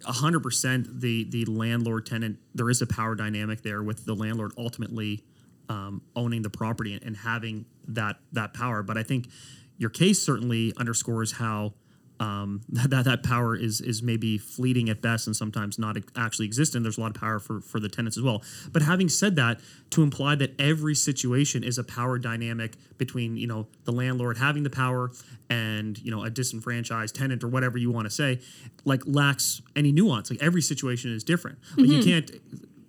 A 0.08 0.12
hundred 0.14 0.42
percent, 0.44 1.02
the 1.02 1.26
the 1.26 1.44
landlord 1.46 2.06
tenant. 2.06 2.38
There 2.56 2.70
is 2.70 2.82
a 2.82 2.88
power 2.88 3.16
dynamic 3.16 3.62
there 3.62 3.84
with 3.84 4.06
the 4.06 4.14
landlord 4.14 4.54
ultimately 4.58 5.24
um, 5.70 6.02
owning 6.16 6.42
the 6.42 6.50
property 6.50 6.94
and, 6.94 7.04
and 7.04 7.18
having 7.18 7.66
that 7.88 8.18
that 8.32 8.54
power. 8.54 8.84
But 8.84 8.98
I 8.98 9.04
think 9.04 9.28
your 9.78 9.90
case 9.90 10.22
certainly 10.22 10.74
underscores 10.78 11.34
how 11.34 11.74
um, 12.20 12.62
that 12.70 13.06
that 13.06 13.24
power 13.24 13.56
is 13.56 13.82
is 13.82 14.02
maybe 14.02 14.38
fleeting 14.38 14.90
at 14.90 15.02
best 15.02 15.28
and 15.28 15.36
sometimes 15.36 15.78
not 15.80 15.98
actually 16.16 16.46
existent. 16.46 16.84
There's 16.84 16.98
a 16.98 17.02
lot 17.02 17.16
of 17.16 17.20
power 17.20 17.40
for 17.40 17.62
for 17.62 17.80
the 17.80 17.90
tenants 17.90 18.18
as 18.18 18.24
well. 18.24 18.44
But 18.72 18.82
having 18.82 19.10
said 19.10 19.36
that, 19.36 19.60
to 19.92 20.04
imply 20.04 20.36
that 20.36 20.60
every 20.60 20.96
situation 20.96 21.64
is 21.64 21.78
a 21.78 21.84
power 21.84 22.18
dynamic 22.18 22.76
between 22.98 23.36
you 23.36 23.48
know 23.48 23.68
the 23.86 23.92
landlord 23.92 24.38
having 24.38 24.64
the 24.64 24.70
power 24.70 25.12
and 25.50 25.98
you 26.00 26.12
know 26.12 26.24
a 26.24 26.30
disenfranchised 26.30 27.16
tenant 27.16 27.44
or 27.44 27.48
whatever 27.48 27.78
you 27.78 27.92
want 27.92 28.06
to 28.06 28.12
say, 28.12 28.40
like 28.86 29.02
lacks 29.06 29.62
any 29.76 29.92
nuance. 29.92 30.30
Like 30.30 30.42
every 30.42 30.62
situation 30.62 31.14
is 31.14 31.24
different. 31.24 31.60
Like 31.78 31.88
you 31.88 32.04
can't 32.04 32.32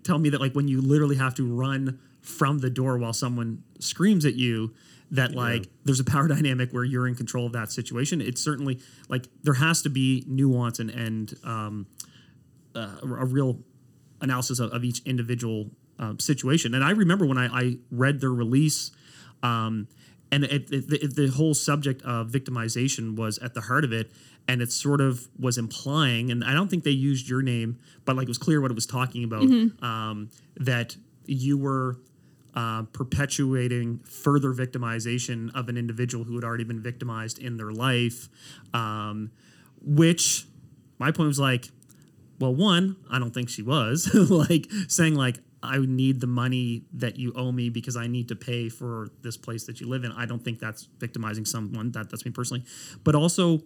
tell 0.05 0.19
me 0.19 0.29
that 0.29 0.41
like 0.41 0.53
when 0.53 0.69
you 0.69 0.81
literally 0.81 1.17
have 1.17 1.35
to 1.35 1.47
run 1.47 1.99
from 2.25 2.59
the 2.59 2.71
door 2.71 2.99
while 2.99 3.13
someone 3.13 3.63
screams 3.79 4.25
at 4.25 4.35
you 4.35 4.75
that 5.11 5.33
like 5.33 5.69
there's 5.85 6.01
a 6.01 6.05
power 6.05 6.27
dynamic 6.37 6.73
where 6.73 6.85
you're 6.85 7.07
in 7.07 7.15
control 7.15 7.47
of 7.47 7.53
that 7.53 7.71
situation. 7.71 8.21
It's 8.21 8.41
certainly 8.41 8.81
like 9.09 9.29
there 9.43 9.55
has 9.55 9.83
to 9.83 9.89
be 9.89 10.25
nuance 10.27 10.79
and 10.79 10.91
and 10.91 11.35
um, 11.45 11.87
uh, 12.75 12.97
a 13.03 13.27
real 13.27 13.61
analysis 14.21 14.59
of, 14.59 14.73
of 14.73 14.85
each 14.85 15.03
individual 15.05 15.71
um, 15.99 16.19
situation. 16.19 16.75
And 16.75 16.83
i 16.83 16.91
remember 16.91 17.27
when 17.27 17.39
I, 17.39 17.47
I 17.47 17.77
read 17.91 18.21
their 18.21 18.33
release 18.33 18.91
um, 19.43 19.87
and 20.33 20.45
it, 20.45 20.73
it, 20.73 20.89
the, 20.89 21.07
the 21.07 21.29
whole 21.29 21.55
subject 21.55 22.03
of 22.03 22.29
victimization 22.29 23.15
was 23.15 23.39
at 23.39 23.55
the 23.55 23.61
heart 23.61 23.85
of 23.85 23.93
it 23.93 24.11
and 24.49 24.61
it 24.61 24.73
sort 24.73 25.01
of 25.01 25.29
was 25.39 25.57
implying 25.57 26.31
and 26.31 26.43
i 26.45 26.53
don't 26.53 26.69
think 26.69 26.83
they 26.85 26.91
used 26.91 27.29
your 27.29 27.43
name 27.43 27.79
but 28.05 28.17
like 28.17 28.25
it 28.25 28.29
was 28.29 28.39
clear 28.39 28.61
what 28.61 28.71
it 28.71 28.75
was 28.75 28.87
talking 28.87 29.23
about 29.23 29.43
um, 29.83 30.31
that 30.57 30.97
you 31.27 31.57
were 31.57 31.99
uh, 32.55 32.83
perpetuating 32.93 33.99
further 34.01 34.53
victimization 34.53 35.55
of 35.55 35.69
an 35.69 35.77
individual 35.77 36.25
who 36.25 36.35
had 36.35 36.45
already 36.45 36.65
been 36.65 36.83
victimized 36.83 37.39
in 37.39 37.57
their 37.57 37.73
life 37.73 38.29
um, 38.73 39.31
which 39.83 40.47
my 40.99 41.11
point 41.11 41.29
was 41.29 41.41
like 41.41 41.69
well 42.41 42.55
one 42.55 42.97
i 43.11 43.19
don't 43.19 43.33
think 43.33 43.49
she 43.49 43.63
was 43.63 44.13
like 44.31 44.67
saying 44.89 45.15
like 45.15 45.39
i 45.63 45.79
need 45.79 46.21
the 46.21 46.27
money 46.27 46.85
that 46.93 47.17
you 47.19 47.33
owe 47.35 47.53
me 47.53 47.69
because 47.69 47.97
i 47.97 48.07
need 48.07 48.29
to 48.29 48.37
pay 48.37 48.69
for 48.69 49.09
this 49.23 49.37
place 49.37 49.65
that 49.65 49.81
you 49.81 49.89
live 49.89 50.05
in. 50.05 50.13
I 50.13 50.27
don't 50.27 50.43
think 50.43 50.59
that's 50.59 50.89
victimizing 50.99 51.45
someone 51.45 51.93
that 51.93 52.11
that's 52.11 52.25
me 52.25 52.31
personally. 52.31 52.65
But 53.03 53.15
also 53.15 53.63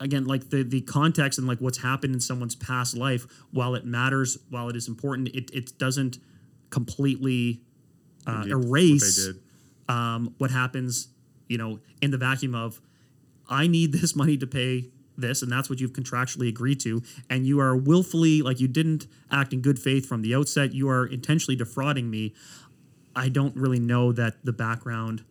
again 0.00 0.24
like 0.24 0.50
the 0.50 0.62
the 0.62 0.80
context 0.82 1.38
and 1.38 1.48
like 1.48 1.58
what's 1.58 1.78
happened 1.78 2.14
in 2.14 2.20
someone's 2.20 2.54
past 2.54 2.96
life 2.96 3.26
while 3.50 3.74
it 3.74 3.84
matters 3.84 4.38
while 4.50 4.68
it 4.68 4.76
is 4.76 4.88
important 4.88 5.28
it, 5.28 5.50
it 5.52 5.78
doesn't 5.78 6.18
completely 6.70 7.62
uh, 8.28 8.42
Indeed, 8.42 8.54
what 8.54 8.64
erase 8.66 9.28
um, 9.88 10.34
what 10.38 10.50
happens, 10.50 11.08
you 11.48 11.56
know, 11.58 11.80
in 12.02 12.10
the 12.10 12.18
vacuum 12.18 12.54
of 12.54 12.80
I 13.48 13.66
need 13.66 13.92
this 13.92 14.14
money 14.14 14.36
to 14.36 14.46
pay 14.46 14.90
this, 15.16 15.42
and 15.42 15.50
that's 15.50 15.68
what 15.70 15.80
you've 15.80 15.94
contractually 15.94 16.48
agreed 16.48 16.78
to, 16.80 17.02
and 17.28 17.46
you 17.46 17.58
are 17.60 17.74
willfully 17.76 18.42
like 18.42 18.60
you 18.60 18.68
didn't 18.68 19.06
act 19.30 19.52
in 19.52 19.60
good 19.62 19.78
faith 19.78 20.06
from 20.06 20.22
the 20.22 20.34
outset. 20.34 20.72
You 20.74 20.88
are 20.90 21.06
intentionally 21.06 21.56
defrauding 21.56 22.10
me. 22.10 22.34
I 23.16 23.28
don't 23.28 23.56
really 23.56 23.80
know 23.80 24.12
that 24.12 24.34
the 24.44 24.52
background. 24.52 25.24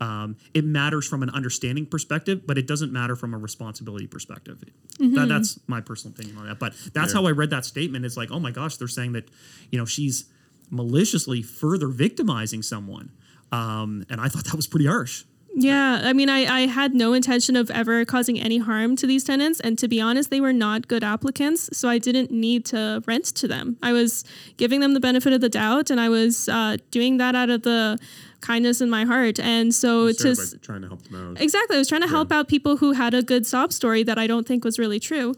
Um, 0.00 0.36
it 0.52 0.64
matters 0.64 1.06
from 1.06 1.22
an 1.22 1.30
understanding 1.30 1.86
perspective, 1.86 2.46
but 2.46 2.58
it 2.58 2.66
doesn't 2.66 2.92
matter 2.92 3.16
from 3.16 3.32
a 3.32 3.38
responsibility 3.38 4.06
perspective. 4.06 4.62
That, 4.98 5.28
that's 5.28 5.58
my 5.66 5.80
personal 5.80 6.12
opinion 6.14 6.36
on 6.38 6.46
that. 6.46 6.58
But 6.58 6.74
that's 6.92 7.12
Yeah. 7.14 7.20
how 7.20 7.26
I 7.26 7.30
read 7.30 7.50
that 7.50 7.64
statement. 7.64 8.04
It's 8.04 8.16
like, 8.16 8.30
oh 8.30 8.40
my 8.40 8.50
gosh, 8.50 8.76
they're 8.76 8.88
saying 8.88 9.12
that, 9.12 9.30
you 9.70 9.78
know, 9.78 9.84
she's 9.84 10.24
maliciously 10.70 11.42
further 11.42 11.88
victimizing 11.88 12.62
someone. 12.62 13.10
Um, 13.52 14.04
and 14.10 14.20
I 14.20 14.28
thought 14.28 14.44
that 14.46 14.56
was 14.56 14.66
pretty 14.66 14.86
harsh. 14.86 15.24
Yeah, 15.56 16.00
I 16.02 16.12
mean, 16.12 16.28
I, 16.28 16.46
I 16.46 16.60
had 16.66 16.94
no 16.94 17.12
intention 17.12 17.54
of 17.54 17.70
ever 17.70 18.04
causing 18.04 18.40
any 18.40 18.58
harm 18.58 18.96
to 18.96 19.06
these 19.06 19.22
tenants. 19.22 19.60
And 19.60 19.78
to 19.78 19.86
be 19.86 20.00
honest, 20.00 20.30
they 20.30 20.40
were 20.40 20.52
not 20.52 20.88
good 20.88 21.04
applicants. 21.04 21.70
So 21.78 21.88
I 21.88 21.98
didn't 21.98 22.32
need 22.32 22.64
to 22.66 23.04
rent 23.06 23.26
to 23.26 23.46
them. 23.46 23.76
I 23.80 23.92
was 23.92 24.24
giving 24.56 24.80
them 24.80 24.94
the 24.94 25.00
benefit 25.00 25.32
of 25.32 25.40
the 25.40 25.48
doubt 25.48 25.90
and 25.90 26.00
I 26.00 26.08
was 26.08 26.48
uh, 26.48 26.78
doing 26.90 27.18
that 27.18 27.36
out 27.36 27.50
of 27.50 27.62
the 27.62 27.98
kindness 28.40 28.80
in 28.80 28.90
my 28.90 29.04
heart. 29.04 29.38
And 29.38 29.72
so 29.72 30.12
Sure, 30.12 30.34
to. 30.34 30.40
by 30.40 30.58
trying 30.60 30.82
to 30.82 30.88
help 30.88 31.02
them 31.04 31.30
out. 31.30 31.40
Exactly. 31.40 31.76
I 31.76 31.78
was 31.78 31.88
trying 31.88 32.02
to 32.02 32.08
help 32.08 32.32
out 32.32 32.48
people 32.48 32.78
who 32.78 32.90
had 32.90 33.14
a 33.14 33.22
good 33.22 33.46
sob 33.46 33.72
story 33.72 34.02
that 34.02 34.18
I 34.18 34.26
don't 34.26 34.48
think 34.48 34.64
was 34.64 34.80
really 34.80 34.98
true. 34.98 35.36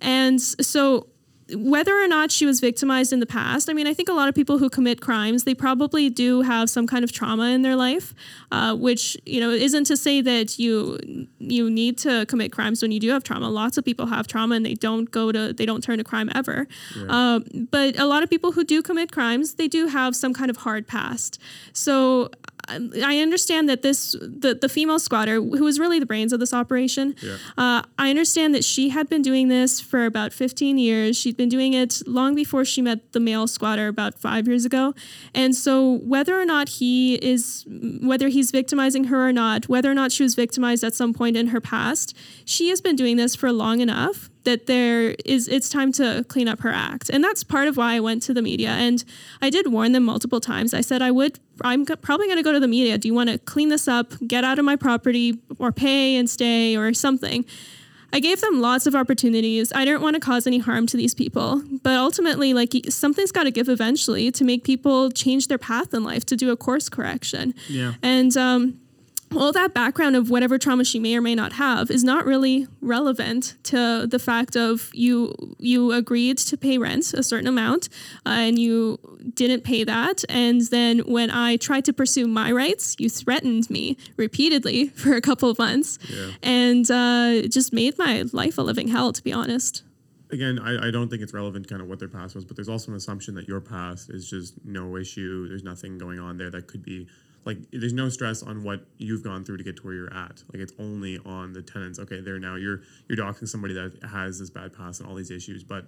And 0.00 0.40
so 0.40 1.08
whether 1.54 1.98
or 1.98 2.06
not 2.06 2.30
she 2.30 2.44
was 2.44 2.60
victimized 2.60 3.12
in 3.12 3.20
the 3.20 3.26
past, 3.26 3.70
I 3.70 3.72
mean, 3.72 3.86
I 3.86 3.94
think 3.94 4.08
a 4.08 4.12
lot 4.12 4.28
of 4.28 4.34
people 4.34 4.58
who 4.58 4.68
commit 4.68 5.00
crimes, 5.00 5.44
they 5.44 5.54
probably 5.54 6.10
do 6.10 6.42
have 6.42 6.68
some 6.68 6.86
kind 6.86 7.04
of 7.04 7.12
trauma 7.12 7.50
in 7.50 7.62
their 7.62 7.76
life, 7.76 8.14
uh, 8.52 8.74
which 8.76 9.16
you 9.24 9.40
know 9.40 9.50
isn't 9.50 9.84
to 9.84 9.96
say 9.96 10.20
that 10.20 10.58
you 10.58 10.98
you 11.38 11.70
need 11.70 11.96
to 11.98 12.26
commit 12.26 12.52
crimes 12.52 12.82
when 12.82 12.92
you 12.92 13.00
do 13.00 13.10
have 13.10 13.24
trauma. 13.24 13.48
Lots 13.48 13.78
of 13.78 13.84
people 13.84 14.06
have 14.06 14.26
trauma 14.26 14.56
and 14.56 14.66
they 14.66 14.74
don't 14.74 15.10
go 15.10 15.32
to 15.32 15.52
they 15.52 15.64
don't 15.66 15.82
turn 15.82 15.98
to 15.98 16.04
crime 16.04 16.30
ever. 16.34 16.66
Uh, 17.08 17.40
but 17.70 17.98
a 17.98 18.06
lot 18.06 18.22
of 18.22 18.30
people 18.30 18.52
who 18.52 18.64
do 18.64 18.82
commit 18.82 19.12
crimes, 19.12 19.54
they 19.54 19.68
do 19.68 19.86
have 19.86 20.14
some 20.14 20.34
kind 20.34 20.50
of 20.50 20.58
hard 20.58 20.86
past. 20.86 21.40
So 21.72 22.30
I 22.68 23.20
understand 23.20 23.68
that 23.68 23.82
this 23.82 24.12
the, 24.20 24.56
the 24.60 24.68
female 24.68 24.98
squatter 24.98 25.34
who 25.34 25.64
was 25.64 25.78
really 25.80 25.98
the 25.98 26.06
brains 26.06 26.32
of 26.32 26.40
this 26.40 26.52
operation. 26.52 27.14
Yeah. 27.22 27.36
Uh, 27.56 27.82
I 27.98 28.10
understand 28.10 28.54
that 28.54 28.64
she 28.64 28.90
had 28.90 29.08
been 29.08 29.22
doing 29.22 29.48
this 29.48 29.80
for 29.80 30.04
about 30.04 30.32
15 30.32 30.78
years. 30.78 31.16
She'd 31.16 31.36
been 31.36 31.48
doing 31.48 31.72
it 31.74 32.02
long 32.06 32.34
before 32.34 32.64
she 32.64 32.82
met 32.82 33.12
the 33.12 33.20
male 33.20 33.46
squatter 33.46 33.88
about 33.88 34.18
five 34.18 34.46
years 34.46 34.64
ago. 34.64 34.94
And 35.34 35.54
so 35.54 35.98
whether 35.98 36.38
or 36.38 36.44
not 36.44 36.68
he 36.68 37.14
is 37.16 37.64
whether 38.02 38.28
he's 38.28 38.50
victimizing 38.50 39.04
her 39.04 39.28
or 39.28 39.32
not, 39.32 39.68
whether 39.68 39.90
or 39.90 39.94
not 39.94 40.12
she 40.12 40.22
was 40.22 40.34
victimized 40.34 40.84
at 40.84 40.94
some 40.94 41.12
point 41.14 41.36
in 41.36 41.48
her 41.48 41.60
past, 41.60 42.16
she 42.44 42.68
has 42.68 42.80
been 42.80 42.96
doing 42.96 43.16
this 43.16 43.34
for 43.34 43.52
long 43.52 43.80
enough 43.80 44.30
that 44.44 44.66
there 44.66 45.14
is 45.24 45.48
it's 45.48 45.68
time 45.68 45.92
to 45.92 46.24
clean 46.28 46.48
up 46.48 46.60
her 46.60 46.70
act 46.70 47.10
and 47.10 47.22
that's 47.22 47.44
part 47.44 47.68
of 47.68 47.76
why 47.76 47.94
i 47.94 48.00
went 48.00 48.22
to 48.22 48.32
the 48.32 48.42
media 48.42 48.70
and 48.70 49.04
i 49.42 49.50
did 49.50 49.70
warn 49.72 49.92
them 49.92 50.04
multiple 50.04 50.40
times 50.40 50.72
i 50.74 50.80
said 50.80 51.02
i 51.02 51.10
would 51.10 51.38
i'm 51.62 51.84
go- 51.84 51.96
probably 51.96 52.26
going 52.26 52.38
to 52.38 52.42
go 52.42 52.52
to 52.52 52.60
the 52.60 52.68
media 52.68 52.98
do 52.98 53.08
you 53.08 53.14
want 53.14 53.28
to 53.28 53.38
clean 53.38 53.68
this 53.68 53.88
up 53.88 54.12
get 54.26 54.44
out 54.44 54.58
of 54.58 54.64
my 54.64 54.76
property 54.76 55.38
or 55.58 55.72
pay 55.72 56.16
and 56.16 56.28
stay 56.30 56.76
or 56.76 56.92
something 56.94 57.44
I 58.12 58.20
gave 58.20 58.40
them 58.40 58.60
lots 58.60 58.86
of 58.86 58.94
opportunities. 58.94 59.72
I 59.74 59.84
didn't 59.84 60.00
want 60.00 60.14
to 60.14 60.20
cause 60.20 60.46
any 60.46 60.58
harm 60.58 60.86
to 60.86 60.96
these 60.96 61.14
people, 61.14 61.62
but 61.82 61.98
ultimately, 61.98 62.54
like 62.54 62.72
something's 62.88 63.32
got 63.32 63.44
to 63.44 63.50
give 63.50 63.68
eventually 63.68 64.30
to 64.30 64.44
make 64.44 64.64
people 64.64 65.10
change 65.10 65.48
their 65.48 65.58
path 65.58 65.92
in 65.92 66.04
life 66.04 66.24
to 66.26 66.36
do 66.36 66.50
a 66.50 66.56
course 66.56 66.88
correction. 66.88 67.54
Yeah. 67.68 67.94
And 68.02 68.34
um, 68.36 68.80
all 69.36 69.52
that 69.52 69.74
background 69.74 70.16
of 70.16 70.30
whatever 70.30 70.58
trauma 70.58 70.84
she 70.84 70.98
may 70.98 71.14
or 71.16 71.20
may 71.20 71.34
not 71.34 71.52
have 71.54 71.90
is 71.90 72.02
not 72.02 72.24
really 72.24 72.66
relevant 72.80 73.56
to 73.64 74.06
the 74.06 74.18
fact 74.18 74.56
of 74.56 74.90
you 74.94 75.34
you 75.58 75.92
agreed 75.92 76.38
to 76.38 76.56
pay 76.56 76.78
rent 76.78 77.12
a 77.14 77.22
certain 77.22 77.46
amount 77.46 77.88
uh, 78.26 78.30
and 78.30 78.58
you 78.58 78.98
didn't 79.34 79.64
pay 79.64 79.84
that 79.84 80.24
and 80.28 80.62
then 80.70 81.00
when 81.00 81.30
I 81.30 81.56
tried 81.56 81.84
to 81.86 81.92
pursue 81.92 82.26
my 82.26 82.50
rights 82.52 82.96
you 82.98 83.08
threatened 83.10 83.68
me 83.68 83.96
repeatedly 84.16 84.88
for 85.02 85.14
a 85.14 85.20
couple 85.20 85.50
of 85.50 85.58
months 85.58 85.98
Yeah. 86.08 86.30
and 86.42 86.90
uh, 86.90 87.48
just 87.48 87.72
made 87.72 87.98
my 87.98 88.24
life 88.32 88.56
a 88.58 88.62
living 88.62 88.88
hell 88.88 89.12
to 89.12 89.22
be 89.22 89.32
honest 89.32 89.82
again, 90.30 90.58
I, 90.58 90.88
I 90.88 90.90
don't 90.90 91.08
think 91.08 91.22
it's 91.22 91.32
relevant 91.32 91.68
kind 91.70 91.80
of 91.80 91.88
what 91.88 91.98
their 91.98 92.08
past 92.08 92.34
was, 92.34 92.44
but 92.44 92.54
there's 92.54 92.68
also 92.68 92.90
an 92.90 92.96
assumption 92.98 93.34
that 93.36 93.48
your 93.48 93.62
past 93.62 94.10
is 94.10 94.28
just 94.28 94.52
no 94.62 94.98
issue. 94.98 95.48
There's 95.48 95.62
nothing 95.62 95.96
going 95.96 96.18
on 96.18 96.36
there 96.36 96.50
that 96.50 96.66
could 96.66 96.82
be 96.82 97.06
like 97.44 97.58
there's 97.72 97.92
no 97.92 98.08
stress 98.08 98.42
on 98.42 98.62
what 98.62 98.86
you've 98.98 99.22
gone 99.22 99.44
through 99.44 99.56
to 99.58 99.64
get 99.64 99.76
to 99.76 99.82
where 99.82 99.94
you're 99.94 100.12
at. 100.12 100.42
Like 100.52 100.62
it's 100.62 100.72
only 100.78 101.18
on 101.24 101.52
the 101.52 101.62
tenants. 101.62 101.98
Okay, 101.98 102.20
there 102.20 102.38
now 102.38 102.56
you're 102.56 102.82
you're 103.08 103.18
doxing 103.18 103.48
somebody 103.48 103.74
that 103.74 103.98
has 104.10 104.38
this 104.38 104.50
bad 104.50 104.72
past 104.72 105.00
and 105.00 105.08
all 105.08 105.14
these 105.14 105.30
issues, 105.30 105.64
but 105.64 105.86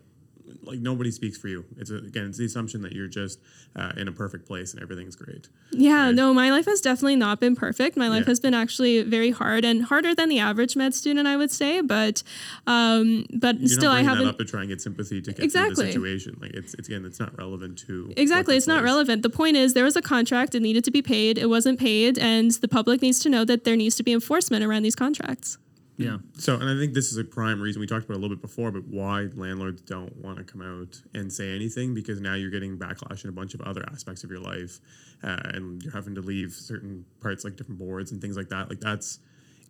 like 0.63 0.79
nobody 0.81 1.11
speaks 1.11 1.37
for 1.39 1.49
you. 1.49 1.65
It's 1.77 1.91
a, 1.91 1.97
again, 1.97 2.27
it's 2.27 2.39
the 2.39 2.45
assumption 2.45 2.83
that 2.83 2.93
you're 2.93 3.09
just 3.09 3.39
uh, 3.77 3.93
in 3.97 4.09
a 4.09 4.13
perfect 4.13 4.47
place 4.47 4.73
and 4.75 4.83
everything's 4.83 5.17
great. 5.17 5.49
Yeah, 5.73 6.07
Right. 6.07 6.15
no, 6.15 6.35
my 6.35 6.51
life 6.51 6.67
has 6.67 6.81
definitely 6.81 7.17
not 7.17 7.41
been 7.41 7.55
perfect. 7.57 7.97
My 7.97 8.09
life 8.09 8.25
Yeah. 8.25 8.31
has 8.31 8.41
been 8.41 8.55
actually 8.55 9.03
very 9.03 9.31
hard 9.31 9.65
and 9.65 9.85
harder 9.85 10.15
than 10.15 10.29
the 10.29 10.39
average 10.39 10.77
med 10.77 10.95
student, 10.95 11.27
I 11.29 11.37
would 11.37 11.51
say. 11.51 11.81
But, 11.81 12.23
um, 12.67 13.27
but 13.35 13.59
You're 13.61 13.69
still, 13.69 13.91
not 13.91 13.99
I 13.99 14.03
haven't. 14.03 14.25
that 14.25 14.31
up 14.31 14.39
to 14.39 14.45
try 14.45 14.61
and 14.61 14.69
get 14.69 14.81
sympathy 14.81 15.21
to 15.21 15.31
get 15.31 15.37
through 15.37 15.45
Exactly. 15.45 15.87
the 15.87 15.93
situation. 15.93 16.37
Like 16.41 16.53
it's, 16.55 16.75
it's 16.75 16.89
again, 16.89 17.05
it's 17.05 17.21
not 17.21 17.37
relevant 17.39 17.79
to 17.87 18.13
Exactly, 18.17 18.57
it's 18.57 18.67
not 18.67 18.83
relevant. 18.83 19.23
The 19.23 19.31
point 19.31 19.57
is, 19.57 19.75
there 19.75 19.85
was 19.85 19.97
a 19.97 20.03
contract; 20.03 20.55
it 20.55 20.61
needed 20.61 20.85
to 20.85 20.91
be 20.91 21.03
paid. 21.03 21.39
It 21.39 21.49
wasn't 21.49 21.79
paid, 21.79 22.19
and 22.19 22.51
the 22.51 22.69
public 22.69 23.03
needs 23.03 23.19
to 23.21 23.29
know 23.29 23.45
that 23.45 23.65
there 23.65 23.77
needs 23.77 23.97
to 23.97 24.03
be 24.03 24.13
enforcement 24.13 24.65
around 24.65 24.83
these 24.83 24.97
contracts. 24.97 25.59
Yeah. 26.05 26.19
So, 26.39 26.55
and 26.55 26.69
I 26.69 26.75
think 26.77 26.95
this 26.95 27.11
is 27.13 27.17
a 27.19 27.25
prime 27.25 27.61
reason 27.61 27.81
we 27.81 27.87
talked 27.87 28.05
about 28.07 28.17
a 28.17 28.21
little 28.21 28.35
bit 28.37 28.43
before, 28.43 28.71
but 28.71 28.87
why 28.89 29.29
landlords 29.35 29.83
don't 29.83 30.17
want 30.17 30.39
to 30.39 30.45
come 30.45 30.63
out 30.63 31.01
and 31.15 31.33
say 31.33 31.55
anything 31.55 31.95
because 31.95 32.21
now 32.21 32.35
you're 32.35 32.51
getting 32.51 32.79
backlash 32.79 33.25
in 33.25 33.31
a 33.31 33.33
bunch 33.33 33.55
of 33.55 33.61
other 33.63 33.85
aspects 33.93 34.25
of 34.25 34.31
your 34.31 34.41
life, 34.41 34.81
uh, 35.23 35.37
and 35.55 35.83
you're 35.83 35.93
having 35.93 36.15
to 36.15 36.21
leave 36.23 36.53
certain 36.53 37.05
parts 37.21 37.45
like 37.45 37.57
different 37.57 37.79
boards 37.79 38.13
and 38.13 38.21
things 38.21 38.37
like 38.37 38.49
that. 38.49 38.69
Like 38.69 38.81
that's 38.81 39.19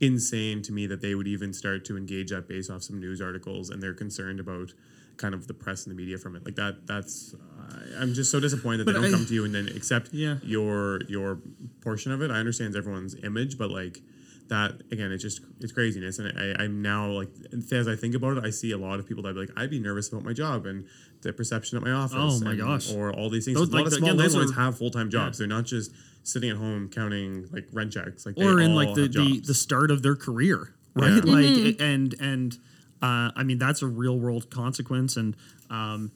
insane 0.01 0.62
to 0.62 0.72
me 0.72 0.87
that 0.87 1.01
they 1.03 1.14
would 1.14 1.26
even 1.26 1.53
start 1.53 1.85
to 1.85 1.97
engage 1.97 2.31
that 2.31 2.49
based 2.49 2.70
off 2.70 2.83
some 2.83 2.99
news 3.01 3.20
articles, 3.20 3.70
and 3.70 3.83
they're 3.83 3.95
concerned 3.95 4.41
about 4.41 4.72
kind 5.16 5.35
of 5.35 5.47
the 5.47 5.53
press 5.55 5.85
and 5.87 5.93
the 5.95 5.97
media 6.01 6.16
from 6.16 6.35
it. 6.37 6.45
Like 6.47 6.55
that, 6.57 6.87
that's 6.87 7.35
I, 7.70 8.01
I'm 8.03 8.14
just 8.14 8.31
so 8.31 8.41
disappointed 8.41 8.87
that 8.87 8.87
But 8.87 8.93
they 8.93 9.07
don't 9.09 9.14
I- 9.14 9.18
come 9.18 9.26
to 9.26 9.35
you 9.35 9.45
and 9.45 9.55
then 9.55 9.68
accept 9.68 10.11
Yeah. 10.12 10.37
your 10.43 11.03
your 11.09 11.41
portion 11.83 12.12
of 12.12 12.22
it. 12.22 12.31
I 12.31 12.37
understand 12.37 12.74
everyone's 12.76 13.14
image, 13.22 13.59
but 13.59 13.70
like 13.70 13.99
that 14.51 14.72
again, 14.92 15.11
it's 15.11 15.22
just 15.22 15.40
it's 15.61 15.72
craziness. 15.72 16.18
And 16.18 16.38
I, 16.38 16.62
I'm 16.62 16.82
now 16.82 17.11
like 17.11 17.30
as 17.72 17.88
I 17.88 17.96
think 17.96 18.14
about 18.14 18.36
it, 18.36 18.44
I 18.44 18.51
see 18.51 18.72
a 18.72 18.78
lot 18.78 19.01
of 19.01 19.07
people 19.09 19.22
that 19.24 19.32
be 19.34 19.40
like, 19.40 19.51
I'd 19.57 19.70
be 19.70 19.80
nervous 19.80 20.09
about 20.09 20.22
my 20.24 20.32
job 20.34 20.66
and 20.66 20.86
the 21.22 21.32
perception 21.32 21.78
at 21.78 21.82
my 21.84 21.90
office. 21.92 22.16
Oh 22.18 22.44
my 22.44 22.51
and- 22.51 22.61
gosh. 22.61 22.92
Or 22.92 23.12
all 23.12 23.30
these 23.30 23.46
things. 23.46 23.57
Those- 23.59 23.68
a 23.68 23.72
lot 23.72 23.78
like, 23.78 23.86
of 23.86 23.92
small 23.94 24.11
again, 24.11 24.18
landlords 24.18 24.51
are- 24.53 24.55
have 24.61 24.76
full 24.78 24.90
time 24.90 25.11
jobs. 25.11 25.38
They're 25.38 25.46
not 25.46 25.64
just 25.64 25.90
sitting 26.22 26.51
at 26.51 26.57
home 26.59 26.88
counting 26.90 27.46
like 27.51 27.66
rent 27.72 27.92
checks. 27.92 28.26
Like 28.26 28.36
they 28.36 28.44
or 28.44 28.61
in 28.61 28.74
like 28.74 28.94
the, 28.94 29.09
the 29.09 29.40
the 29.46 29.55
start 29.55 29.90
of 29.90 30.03
their 30.03 30.16
career 30.16 30.74
right 30.94 31.24
Yeah. 31.24 31.32
like 31.32 31.44
Mm-hmm. 31.46 31.82
and 31.82 32.14
and 32.20 32.59
uh, 33.01 33.30
i 33.36 33.42
mean 33.44 33.57
that's 33.59 33.80
a 33.80 33.86
real 33.86 34.18
world 34.18 34.51
consequence 34.51 35.16
and 35.16 35.36
um, 35.70 36.11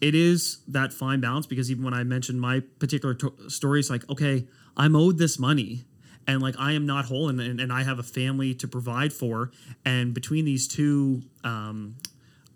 it 0.00 0.14
is 0.14 0.60
that 0.68 0.92
fine 0.92 1.20
balance 1.20 1.46
because 1.46 1.68
even 1.70 1.82
when 1.84 1.92
i 1.92 2.04
mentioned 2.04 2.40
my 2.40 2.60
particular 2.78 3.12
to- 3.14 3.34
story 3.50 3.80
it's 3.80 3.90
like 3.90 4.08
okay 4.08 4.46
i'm 4.76 4.94
owed 4.96 5.18
this 5.18 5.36
money 5.38 5.84
and 6.26 6.42
like 6.42 6.54
i 6.58 6.72
am 6.72 6.86
not 6.86 7.06
whole 7.06 7.28
and, 7.28 7.40
and, 7.40 7.60
and 7.60 7.72
i 7.72 7.82
have 7.82 7.98
a 7.98 8.02
family 8.02 8.54
to 8.54 8.68
provide 8.68 9.12
for 9.12 9.50
and 9.84 10.14
between 10.14 10.44
these 10.44 10.68
two 10.68 11.22
um, 11.44 11.96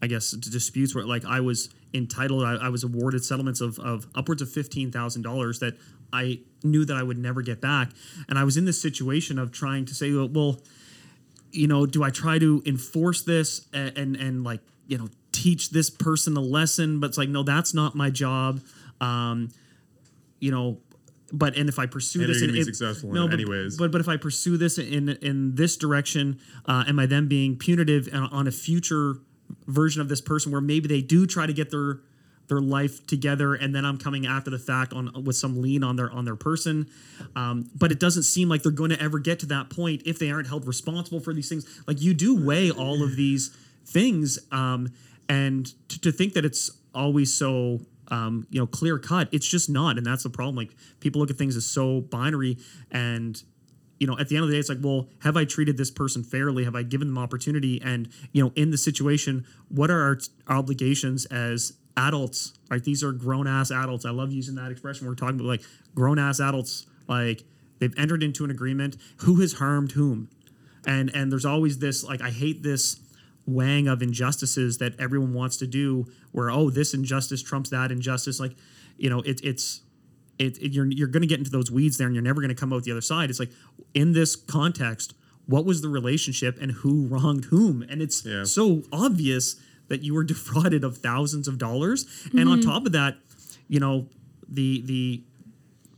I 0.05 0.07
guess 0.07 0.33
disputes 0.33 0.95
where 0.95 1.07
like 1.07 1.25
I 1.25 1.41
was 1.41 1.71
entitled, 1.95 2.45
I, 2.45 2.67
I 2.67 2.69
was 2.69 2.85
awarded 2.85 3.25
settlements 3.25 3.63
of, 3.63 3.79
of 3.79 4.07
upwards 4.15 4.43
of 4.43 4.51
fifteen 4.51 4.93
thousand 4.93 5.23
dollars 5.23 5.61
that 5.61 5.79
I 6.13 6.41
knew 6.63 6.85
that 6.85 6.95
I 6.95 7.03
would 7.03 7.17
never 7.17 7.41
get 7.41 7.63
back, 7.63 7.89
and 8.29 8.39
I 8.39 8.45
was 8.45 8.59
in 8.59 8.67
this 8.67 8.81
situation 8.81 9.39
of 9.39 9.51
trying 9.51 9.87
to 9.87 9.95
say, 9.95 10.13
well, 10.13 10.29
well 10.29 10.61
you 11.53 11.67
know, 11.67 11.87
do 11.87 12.03
I 12.03 12.11
try 12.11 12.39
to 12.39 12.63
enforce 12.67 13.23
this 13.23 13.67
and, 13.73 13.97
and 13.97 14.17
and, 14.17 14.45
like 14.45 14.61
you 14.87 14.99
know 14.99 15.09
teach 15.33 15.71
this 15.71 15.89
person 15.89 16.37
a 16.37 16.41
lesson? 16.41 17.01
But 17.01 17.07
it's 17.07 17.19
like, 17.19 17.31
no, 17.31 17.43
that's 17.43 17.73
not 17.73 17.95
my 17.95 18.11
job. 18.11 18.61
Um, 19.01 19.49
you 20.39 20.51
know, 20.51 20.81
but 21.35 21.57
and 21.57 21.69
if 21.69 21.79
I 21.79 21.87
pursue 21.87 22.21
And 22.21 22.31
this, 22.31 22.43
in- 22.43 22.53
be 22.53 22.63
successful 22.63 23.13
no, 23.13 23.25
it 23.25 23.29
but, 23.29 23.35
anyways. 23.35 23.77
But 23.77 23.91
but 23.93 24.01
if 24.01 24.09
I 24.09 24.17
pursue 24.17 24.57
this 24.57 24.79
in 24.79 25.09
in 25.09 25.55
this 25.55 25.77
direction, 25.77 26.39
uh, 26.67 26.85
am 26.87 26.99
I 26.99 27.07
then 27.07 27.29
being 27.29 27.57
punitive 27.57 28.09
on- 28.13 28.31
on 28.31 28.47
a 28.47 28.53
future 28.53 29.17
version 29.67 30.01
of 30.01 30.09
this 30.09 30.21
person 30.21 30.53
where 30.53 30.61
maybe 30.61 30.89
they 30.89 31.03
do 31.03 31.27
try 31.27 31.47
to 31.47 31.53
get 31.53 31.71
their 31.71 32.01
their 32.49 32.61
life 32.61 33.07
together 33.07 33.55
and 33.55 33.75
then 33.75 33.87
I'm 33.87 33.97
coming 33.97 34.27
after 34.27 34.51
the 34.51 34.59
fact 34.59 34.93
on 34.93 35.25
with 35.25 35.37
some 35.37 35.61
lean 35.63 35.83
on 35.83 35.97
their 35.97 36.11
on 36.13 36.25
their 36.25 36.37
person 36.37 36.87
um, 37.37 37.71
but 37.75 37.91
it 37.91 37.99
doesn't 37.99 38.25
seem 38.25 38.49
like 38.51 38.63
they're 38.63 38.73
going 38.73 38.91
to 38.91 39.01
ever 39.01 39.19
get 39.19 39.39
to 39.41 39.47
that 39.47 39.71
point 39.71 40.03
if 40.05 40.19
they 40.19 40.31
aren't 40.31 40.49
held 40.49 40.67
responsible 40.67 41.21
for 41.21 41.33
these 41.33 41.49
things 41.49 41.67
like 41.87 42.03
you 42.03 42.13
do 42.13 42.35
weigh 42.45 42.71
all 42.71 43.03
of 43.03 43.17
these 43.17 43.57
things 43.87 44.39
um, 44.53 44.89
and 45.29 45.73
to, 45.89 45.99
to 46.01 46.13
think 46.13 46.35
that 46.35 46.45
it's 46.45 46.71
always 46.95 47.33
so 47.33 47.81
um, 48.09 48.47
you 48.51 48.61
know 48.61 48.67
clear 48.67 48.99
cut 48.99 49.29
it's 49.33 49.47
just 49.47 49.71
not 49.71 49.97
and 49.97 50.07
that's 50.07 50.23
the 50.23 50.31
problem 50.31 50.57
like 50.57 50.75
people 51.01 51.21
look 51.21 51.31
at 51.31 51.37
things 51.37 51.57
as 51.57 51.67
so 51.67 52.01
binary 52.01 52.59
and 52.91 53.43
you 53.99 54.07
know, 54.07 54.19
at 54.19 54.29
the 54.29 54.37
end 54.37 54.43
of 54.43 54.49
the 54.51 54.55
day, 54.55 54.59
it's 54.59 54.69
like, 54.69 54.81
well, 54.83 55.09
have 55.23 55.37
I 55.37 55.45
treated 55.45 55.77
this 55.77 55.91
person 55.91 56.23
fairly? 56.23 56.65
Have 56.65 56.75
I 56.75 56.83
given 56.83 57.09
them 57.09 57.19
opportunity? 57.19 57.81
And 57.83 58.09
you 58.33 58.43
know, 58.43 58.53
in 58.57 58.71
the 58.71 58.79
situation, 58.79 59.47
what 59.69 59.91
are 59.91 60.03
our 60.03 60.17
t- 60.17 60.29
obligations 60.49 61.27
as 61.27 61.75
adults? 61.97 62.53
Right? 62.71 62.83
These 62.83 63.05
are 63.05 63.13
grown 63.13 63.47
ass 63.47 63.71
adults. 63.71 64.05
I 64.05 64.11
love 64.11 64.33
using 64.33 64.57
that 64.57 64.71
expression. 64.71 65.07
We're 65.07 65.15
talking 65.15 65.37
about 65.37 65.47
like 65.47 65.63
grown 65.95 66.19
ass 66.19 66.41
adults. 66.41 66.87
Like 67.09 67.45
they've 67.79 67.97
entered 67.99 68.23
into 68.23 68.45
an 68.45 68.51
agreement. 68.51 68.97
Who 69.19 69.41
has 69.41 69.55
harmed 69.55 69.93
whom? 69.93 70.29
And 70.87 71.11
and 71.15 71.31
there's 71.31 71.47
always 71.47 71.79
this 71.79 72.05
like 72.05 72.21
I 72.21 72.31
hate 72.31 72.63
this 72.63 73.01
weighing 73.47 73.89
of 73.89 74.03
injustices 74.03 74.79
that 74.79 74.99
everyone 74.99 75.35
wants 75.35 75.57
to 75.59 75.67
do. 75.67 76.07
Where 76.33 76.51
oh, 76.51 76.71
this 76.71 76.95
injustice 76.95 77.43
trumps 77.43 77.71
that 77.71 77.91
injustice. 77.93 78.41
Like 78.41 78.53
you 78.97 79.11
know, 79.11 79.21
it, 79.21 79.41
it's 79.43 79.83
it, 80.39 80.59
it- 80.59 80.73
you're 80.73 80.87
you're 80.87 81.09
going 81.09 81.23
to 81.23 81.27
get 81.29 81.39
into 81.39 81.51
those 81.51 81.71
weeds 81.71 81.99
there, 81.99 82.07
and 82.07 82.15
you're 82.15 82.23
never 82.23 82.41
going 82.41 82.55
to 82.55 82.55
come 82.55 82.73
out 82.73 82.85
the 82.85 82.91
other 82.91 83.01
side. 83.01 83.31
It's 83.31 83.41
like 83.41 83.53
in 83.95 84.13
this 84.13 84.37
context, 84.37 85.15
what 85.47 85.65
was 85.65 85.83
the 85.83 85.89
relationship 85.89 86.59
and 86.61 86.73
who 86.73 87.07
wronged 87.07 87.47
whom? 87.47 87.83
And 87.83 88.01
it's 88.03 88.25
Yeah. 88.25 88.45
so 88.45 88.83
obvious 88.93 89.57
that 89.89 90.03
you 90.03 90.15
were 90.15 90.25
defrauded 90.35 90.85
of 90.85 90.99
thousands 90.99 91.49
of 91.49 91.59
dollars, 91.59 92.07
and 92.33 92.49
on 92.49 92.61
mm-hmm. 92.61 92.71
top 92.71 92.87
of 92.87 92.93
that, 92.93 93.19
you 93.69 93.81
know 93.81 94.09
the 94.49 94.83
the 94.83 95.23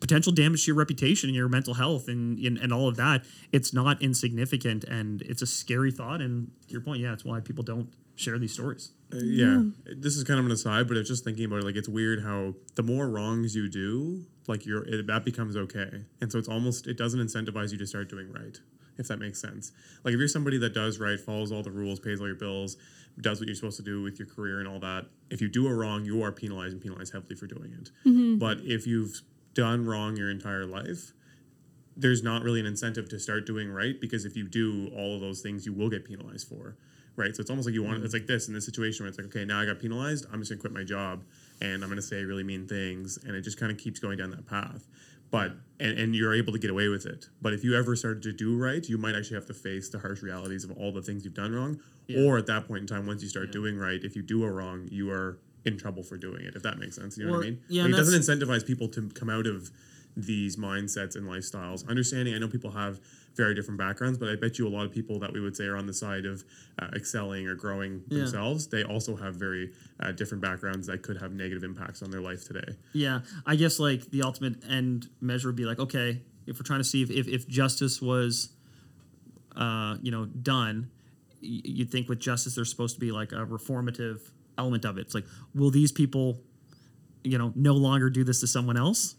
potential 0.01 0.32
damage 0.32 0.64
to 0.64 0.68
your 0.68 0.76
reputation 0.76 1.28
and 1.28 1.36
your 1.36 1.49
mental 1.49 1.74
health 1.74 2.09
and, 2.09 2.38
and 2.38 2.59
and 2.59 2.72
all 2.72 2.88
of 2.88 2.97
that. 2.97 3.24
It's 3.53 3.72
not 3.72 4.03
insignificant, 4.03 4.84
and 4.84 5.22
it's 5.22 5.42
a 5.42 5.47
scary 5.47 5.90
thought. 5.90 6.20
And 6.20 6.51
to 6.66 6.72
your 6.72 6.80
point, 6.80 7.01
yeah, 7.01 7.12
it's 7.12 7.24
why 7.24 7.40
people 7.40 7.64
don't 7.64 7.88
share 8.14 8.38
these 8.38 8.53
stories. 8.53 8.92
Uh, 9.12 9.18
yeah, 9.18 9.62
this 9.84 10.16
is 10.16 10.24
kind 10.24 10.40
of 10.40 10.47
an 10.47 10.53
aside, 10.53 10.88
but 10.88 10.97
I 10.97 11.01
was 11.01 11.09
just 11.09 11.22
thinking 11.24 11.44
about 11.44 11.61
it. 11.61 11.64
Like, 11.64 11.76
it's 11.76 11.88
weird 11.88 12.22
how 12.22 12.55
the 12.74 12.82
more 12.82 13.09
wrongs 13.09 13.55
you 13.55 13.68
do, 13.68 14.24
like 14.49 14.66
you're 14.66 14.84
it, 14.84 15.07
that 15.07 15.24
becomes 15.24 15.57
okay, 15.57 16.05
and 16.20 16.32
so 16.32 16.38
it's 16.38 16.49
almost 16.49 16.86
it 16.86 16.97
doesn't 16.97 17.20
incentivize 17.20 17.72
you 17.72 17.78
to 17.78 17.86
start 17.86 18.09
doing 18.09 18.32
right, 18.32 18.59
if 18.99 19.07
that 19.09 19.18
makes 19.18 19.40
sense. 19.40 19.72
Like, 20.03 20.12
if 20.14 20.18
you're 20.18 20.28
somebody 20.28 20.59
that 20.59 20.74
does 20.74 20.99
right, 20.99 21.20
follows 21.20 21.53
all 21.53 21.62
the 21.62 21.70
rules, 21.70 22.01
pays 22.01 22.20
all 22.20 22.26
your 22.26 22.36
bills, 22.36 22.76
does 23.20 23.38
what 23.38 23.47
you're 23.49 23.55
supposed 23.55 23.76
to 23.76 23.84
do 23.84 24.03
with 24.03 24.18
your 24.18 24.26
career 24.26 24.59
and 24.59 24.66
all 24.66 24.80
that, 24.80 25.07
if 25.30 25.40
you 25.40 25.49
do 25.49 25.68
a 25.68 25.74
wrong, 25.74 26.05
you 26.05 26.22
are 26.22 26.32
penalized 26.32 26.72
and 26.72 26.82
penalized 26.82 27.12
heavily 27.12 27.36
for 27.36 27.47
doing 27.47 27.72
it. 27.72 28.38
But 28.38 28.59
if 28.62 28.86
you've 28.86 29.22
done 29.57 29.87
wrong 29.87 30.17
your 30.17 30.31
entire 30.31 30.67
life, 30.67 31.13
there's 31.97 32.23
not 32.23 32.43
really 32.43 32.61
an 32.61 32.67
incentive 32.67 33.09
to 33.09 33.19
start 33.19 33.47
doing 33.47 33.71
right 33.71 33.99
because 34.01 34.25
if 34.25 34.37
you 34.37 34.47
do 34.47 34.91
all 34.95 35.15
of 35.15 35.21
those 35.21 35.41
things, 35.41 35.65
you 35.65 35.73
will 35.73 35.89
get 35.89 36.05
penalized 36.05 36.47
for. 36.47 36.77
Right. 37.17 37.35
So 37.35 37.41
it's 37.41 37.49
almost 37.49 37.67
like 37.67 37.73
you 37.73 37.83
want 37.83 37.97
mm-hmm. 37.97 38.05
it's 38.05 38.13
like 38.13 38.27
this 38.27 38.47
in 38.47 38.53
this 38.53 38.67
situation 38.67 39.03
where 39.03 39.09
it's 39.09 39.17
like, 39.17 39.29
okay, 39.29 39.47
now 39.47 39.59
I 39.59 39.65
got 39.65 39.81
penalized, 39.81 40.27
I'm 40.31 40.41
just 40.41 40.51
gonna 40.51 40.61
quit 40.61 40.75
my 40.75 40.85
job 40.85 41.25
and 41.63 41.83
I'm 41.83 41.89
gonna 41.89 42.03
say 42.03 42.23
really 42.23 42.45
mean 42.45 42.69
things 42.69 43.19
and 43.25 43.35
it 43.35 43.41
just 43.41 43.59
kind 43.59 43.73
of 43.73 43.79
keeps 43.79 43.99
going 43.99 44.19
down 44.19 44.31
that 44.33 44.47
path. 44.47 44.87
But 45.31 45.53
and, 45.81 45.99
and 45.99 46.15
you're 46.15 46.35
able 46.35 46.53
to 46.53 46.59
get 46.59 46.71
away 46.71 46.89
with 46.89 47.07
it. 47.07 47.27
But 47.41 47.55
if 47.55 47.65
you 47.65 47.75
ever 47.75 47.97
started 47.97 48.23
to 48.25 48.33
do 48.33 48.59
right, 48.59 48.87
you 48.87 48.99
might 48.99 49.17
actually 49.17 49.37
have 49.37 49.47
to 49.47 49.55
face 49.55 49.89
the 49.89 49.99
harsh 49.99 50.23
realities 50.23 50.63
of 50.63 50.73
all 50.73 50.93
the 50.93 51.03
things 51.03 51.25
you've 51.25 51.35
done 51.35 51.53
wrong. 51.53 51.81
Or 52.17 52.39
at 52.39 52.47
that 52.47 52.69
point 52.69 52.83
in 52.83 52.87
time, 52.87 53.05
once 53.07 53.23
you 53.23 53.29
start 53.29 53.51
doing 53.51 53.77
right, 53.77 53.99
if 54.05 54.15
you 54.15 54.23
do 54.23 54.45
a 54.45 54.51
wrong, 54.51 54.87
you 54.93 55.11
are 55.11 55.41
in 55.67 55.77
trouble 55.77 56.03
for 56.03 56.17
doing 56.17 56.43
it, 56.45 56.55
if 56.55 56.62
that 56.62 56.79
makes 56.79 56.97
sense. 56.97 57.19
You 57.19 57.27
know 57.27 57.33
what 57.33 57.39
I 57.43 57.51
mean? 57.51 57.61
yeah, 57.69 57.83
Like, 57.83 57.93
it 57.93 57.97
doesn't 57.97 58.21
incentivize 58.21 58.64
people 58.67 58.89
to 58.89 59.09
come 59.11 59.29
out 59.29 59.47
of 59.47 59.71
these 60.17 60.57
mindsets 60.57 61.17
and 61.17 61.27
lifestyles. 61.27 61.87
Understanding, 61.89 62.35
I 62.35 62.39
know 62.39 62.49
people 62.49 62.71
have 62.71 63.01
very 63.35 63.55
different 63.55 63.77
backgrounds, 63.79 64.17
but 64.17 64.31
I 64.31 64.37
bet 64.37 64.59
you 64.59 64.67
a 64.67 64.71
lot 64.71 64.87
of 64.87 64.93
people 64.93 65.19
that 65.19 65.31
we 65.33 65.41
would 65.41 65.55
say 65.55 65.64
are 65.64 65.77
on 65.77 65.87
the 65.87 65.93
side 65.93 66.25
of 66.25 66.43
uh, 66.79 66.89
excelling 66.95 67.47
or 67.47 67.55
growing 67.55 68.03
Yeah. 68.09 68.21
themselves, 68.21 68.69
they 68.69 68.83
also 68.83 69.14
have 69.17 69.35
very 69.35 69.73
uh, 70.01 70.12
different 70.12 70.41
backgrounds 70.43 70.87
that 70.87 71.03
could 71.03 71.19
have 71.19 71.33
negative 71.33 71.64
impacts 71.64 72.01
on 72.03 72.11
their 72.11 72.23
life 72.23 72.45
today. 72.47 72.77
Yeah, 72.95 73.21
I 73.45 73.57
guess 73.57 73.79
like 73.79 74.11
the 74.11 74.23
ultimate 74.23 74.64
end 74.69 75.09
measure 75.21 75.49
would 75.49 75.57
be 75.57 75.67
like, 75.67 75.79
okay, 75.81 76.23
if 76.47 76.59
we're 76.59 76.62
trying 76.64 76.81
to 76.81 76.85
see 76.85 77.03
if, 77.03 77.11
if, 77.11 77.29
if 77.29 77.47
justice 77.49 78.01
was, 78.01 78.51
uh, 79.55 79.97
you 80.01 80.11
know, 80.11 80.25
done, 80.27 80.91
y- 81.43 81.61
you'd 81.64 81.91
think 81.91 82.09
with 82.09 82.21
justice 82.21 82.55
there's 82.55 82.71
supposed 82.71 82.95
to 82.95 83.01
be 83.01 83.11
like 83.12 83.33
a 83.33 83.45
reformative 83.45 84.21
element 84.59 84.85
of 84.85 84.99
it. 84.99 85.03
It's 85.03 85.15
like, 85.15 85.27
will 85.55 85.71
these 85.71 85.93
people, 85.93 86.41
you 87.25 87.39
know, 87.39 87.53
no 87.55 87.75
longer 87.75 88.11
do 88.11 88.25
this 88.25 88.41
to 88.41 88.47
someone 88.47 88.77
else? 88.77 89.17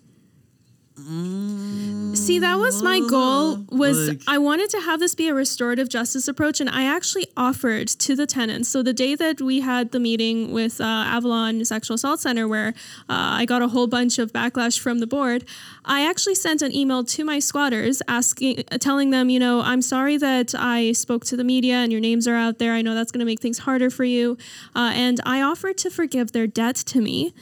See, 0.97 2.39
that 2.39 2.57
was 2.57 2.81
my 2.81 2.99
goal. 2.99 3.63
Was 3.69 4.09
Like- 4.09 4.21
I 4.27 4.39
wanted 4.39 4.71
to 4.71 4.81
have 4.81 4.99
this 4.99 5.13
be 5.13 5.27
a 5.27 5.33
restorative 5.33 5.89
justice 5.89 6.27
approach, 6.27 6.59
and 6.59 6.69
I 6.69 6.85
actually 6.85 7.27
offered 7.37 7.87
to 7.89 8.15
the 8.15 8.25
tenants. 8.25 8.67
So 8.69 8.81
the 8.81 8.93
day 8.93 9.13
that 9.13 9.39
we 9.39 9.59
had 9.59 9.91
the 9.91 9.99
meeting 9.99 10.51
with 10.51 10.81
uh, 10.81 10.83
Avalon 10.85 11.63
Sexual 11.65 11.95
Assault 11.95 12.19
Center, 12.19 12.47
where 12.47 12.69
uh, 13.09 13.39
I 13.41 13.45
got 13.45 13.61
a 13.61 13.67
whole 13.67 13.85
bunch 13.85 14.17
of 14.17 14.33
backlash 14.33 14.79
from 14.79 14.97
the 14.97 15.07
board, 15.07 15.45
I 15.85 16.07
actually 16.07 16.35
sent 16.35 16.63
an 16.63 16.73
email 16.75 17.03
to 17.03 17.23
my 17.23 17.37
squatters 17.37 18.01
asking, 18.07 18.63
telling 18.79 19.11
them, 19.11 19.29
you 19.29 19.39
know, 19.39 19.61
I'm 19.61 19.83
sorry 19.83 20.17
that 20.17 20.55
I 20.57 20.93
spoke 20.93 21.25
to 21.25 21.37
the 21.37 21.43
media 21.43 21.75
and 21.75 21.91
your 21.91 22.01
names 22.01 22.27
are 22.27 22.35
out 22.35 22.57
there. 22.57 22.73
I 22.73 22.81
know 22.81 22.95
that's 22.95 23.11
going 23.11 23.19
to 23.19 23.25
make 23.25 23.39
things 23.39 23.59
harder 23.59 23.91
for 23.91 24.03
you, 24.03 24.35
uh, 24.75 24.91
and 24.95 25.21
I 25.25 25.41
offered 25.43 25.77
to 25.79 25.91
forgive 25.91 26.31
their 26.31 26.47
debt 26.47 26.75
to 26.87 27.01
me 27.01 27.33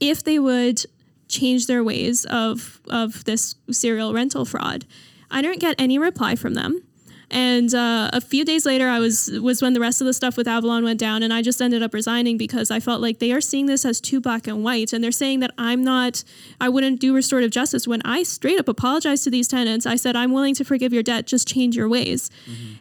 if 0.00 0.22
they 0.24 0.38
would 0.38 0.84
change 1.28 1.66
their 1.66 1.82
ways 1.82 2.24
of 2.26 2.80
of 2.88 3.24
this 3.24 3.56
serial 3.70 4.12
rental 4.12 4.44
fraud. 4.44 4.84
I 5.30 5.42
didn't 5.42 5.60
get 5.60 5.74
any 5.78 5.98
reply 5.98 6.36
from 6.36 6.54
them. 6.54 6.82
And 7.28 7.74
uh, 7.74 8.10
a 8.12 8.20
few 8.20 8.44
days 8.44 8.64
later, 8.64 8.88
I 8.88 9.00
was 9.00 9.28
was 9.42 9.60
when 9.60 9.72
the 9.72 9.80
rest 9.80 10.00
of 10.00 10.06
the 10.06 10.14
stuff 10.14 10.36
with 10.36 10.46
Avalon 10.46 10.84
went 10.84 11.00
down, 11.00 11.24
and 11.24 11.32
I 11.34 11.42
just 11.42 11.60
ended 11.60 11.82
up 11.82 11.92
resigning 11.92 12.38
because 12.38 12.70
I 12.70 12.78
felt 12.78 13.00
like 13.00 13.18
they 13.18 13.32
are 13.32 13.40
seeing 13.40 13.66
this 13.66 13.84
as 13.84 14.00
too 14.00 14.20
black 14.20 14.46
and 14.46 14.62
white, 14.62 14.92
and 14.92 15.02
they're 15.02 15.10
saying 15.10 15.40
that 15.40 15.50
I'm 15.58 15.82
not, 15.82 16.22
I 16.60 16.68
wouldn't 16.68 17.00
do 17.00 17.12
restorative 17.12 17.50
justice 17.50 17.88
when 17.88 18.00
I 18.02 18.22
straight 18.22 18.60
up 18.60 18.68
apologized 18.68 19.24
to 19.24 19.30
these 19.30 19.48
tenants. 19.48 19.86
I 19.86 19.96
said 19.96 20.14
I'm 20.14 20.32
willing 20.32 20.54
to 20.54 20.64
forgive 20.64 20.92
your 20.92 21.02
debt, 21.02 21.26
just 21.26 21.48
change 21.48 21.76
your 21.76 21.88
ways, 21.88 22.30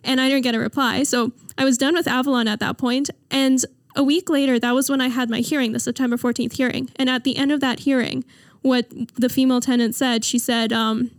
and 0.04 0.22
I 0.22 0.30
didn't 0.30 0.44
get 0.44 0.54
a 0.54 0.60
reply. 0.60 1.02
So 1.04 1.32
I 1.58 1.66
was 1.66 1.80
done 1.80 1.96
with 1.96 2.08
Avalon 2.08 2.48
at 2.48 2.60
that 2.60 2.78
point, 2.78 3.10
and 3.32 3.66
a 3.96 4.04
week 4.04 4.30
later, 4.30 4.60
that 4.60 4.74
was 4.74 4.90
when 4.90 5.02
I 5.02 5.08
had 5.08 5.30
my 5.30 5.40
hearing, 5.40 5.72
the 5.72 5.80
September 5.80 6.18
14th 6.18 6.54
hearing. 6.54 6.90
And 6.98 7.10
at 7.10 7.24
the 7.24 7.38
end 7.38 7.52
of 7.52 7.60
that 7.62 7.82
hearing, 7.82 8.24
what 8.62 8.88
the 9.16 9.30
female 9.30 9.62
tenant 9.62 9.96
said, 9.96 10.24
she 10.26 10.38
said, 10.40 10.74
um, 10.74 11.12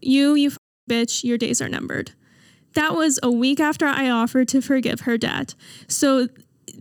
You, 0.00 0.34
you 0.34 0.48
f- 0.50 0.58
bitch, 0.88 1.24
your 1.24 1.38
days 1.38 1.60
are 1.62 1.68
numbered. 1.68 2.12
That 2.74 2.94
was 2.94 3.18
a 3.22 3.30
week 3.30 3.60
after 3.60 3.86
I 3.86 4.10
offered 4.10 4.48
to 4.48 4.60
forgive 4.60 5.00
her 5.00 5.16
debt. 5.16 5.54
So 5.88 6.28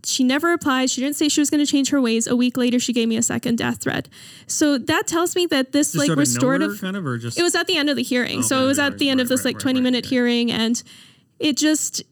she 0.04 0.24
never 0.24 0.50
replied. 0.50 0.90
She 0.90 1.02
didn't 1.02 1.16
say 1.16 1.30
she 1.30 1.42
was 1.42 1.50
going 1.50 1.64
to 1.66 1.72
change 1.72 1.90
her 1.90 2.00
ways. 2.00 2.28
A 2.28 2.36
week 2.36 2.58
later, 2.58 2.80
she 2.80 2.94
gave 2.94 3.08
me 3.08 3.18
a 3.18 3.24
second 3.24 3.58
death 3.58 3.82
threat. 3.82 4.08
So 4.46 4.78
that 4.78 5.08
tells 5.08 5.36
me 5.36 5.46
that 5.48 5.72
this 5.72 5.94
Just 5.94 6.08
like 6.08 6.18
restorative 6.18 6.80
kind 6.80 6.96
of, 6.96 7.06
or 7.06 7.18
just 7.18 7.40
it 7.40 7.44
was 7.44 7.56
at 7.56 7.68
the 7.68 7.78
end 7.78 7.90
of 7.90 7.96
the 7.96 8.04
hearing. 8.04 8.44
so 8.44 8.64
it 8.64 8.68
was 8.68 8.78
right, 8.78 8.92
at 8.92 9.00
the 9.00 9.10
end 9.10 9.22
of 9.22 9.28
this 9.28 9.40
right, 9.42 9.56
like 9.56 9.60
20 9.60 9.80
right, 9.80 9.84
minute 9.84 10.06
hearing 10.06 10.52
and 10.52 10.84
it 11.40 11.58
just 11.58 12.04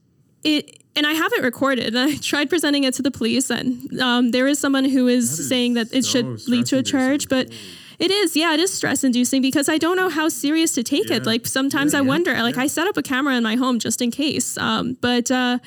it 0.45 0.81
and 0.95 1.05
I 1.05 1.13
have 1.13 1.33
it 1.33 1.43
recorded. 1.43 1.93
And 1.95 1.97
I 2.11 2.15
tried 2.17 2.49
presenting 2.49 2.83
it 2.83 2.93
to 2.95 3.01
the 3.01 3.11
police 3.11 3.49
and 3.49 3.99
um, 3.99 4.31
there 4.31 4.47
is 4.47 4.59
someone 4.59 4.85
who 4.85 5.07
is, 5.07 5.39
is 5.39 5.49
saying 5.49 5.73
that 5.73 5.93
it 5.93 6.05
so 6.05 6.11
should 6.11 6.47
lead 6.47 6.65
to 6.67 6.77
a 6.77 6.83
charge, 6.83 7.27
but 7.27 7.51
it 7.97 8.11
is, 8.11 8.35
yeah, 8.35 8.53
it 8.53 8.59
is 8.59 8.73
stress 8.73 9.03
inducing 9.03 9.41
because 9.41 9.69
I 9.69 9.77
don't 9.77 9.95
know 9.95 10.09
how 10.09 10.27
serious 10.27 10.73
to 10.73 10.83
take 10.83 11.09
it. 11.09 11.25
Like 11.25 11.47
sometimes 11.47 11.93
I 11.93 12.01
wonder, 12.01 12.33
like 12.41 12.57
I 12.57 12.67
set 12.67 12.87
up 12.87 12.97
a 12.97 13.01
camera 13.01 13.35
in 13.35 13.43
my 13.43 13.55
home 13.55 13.79
just 13.79 14.01
in 14.01 14.11
case. 14.11 14.57
Um, 14.57 14.97
but 14.99 15.31
uh, 15.31 15.59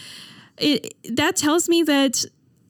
it, 0.58 0.94
that 1.16 1.36
tells 1.36 1.68
me 1.68 1.82
that 1.84 2.24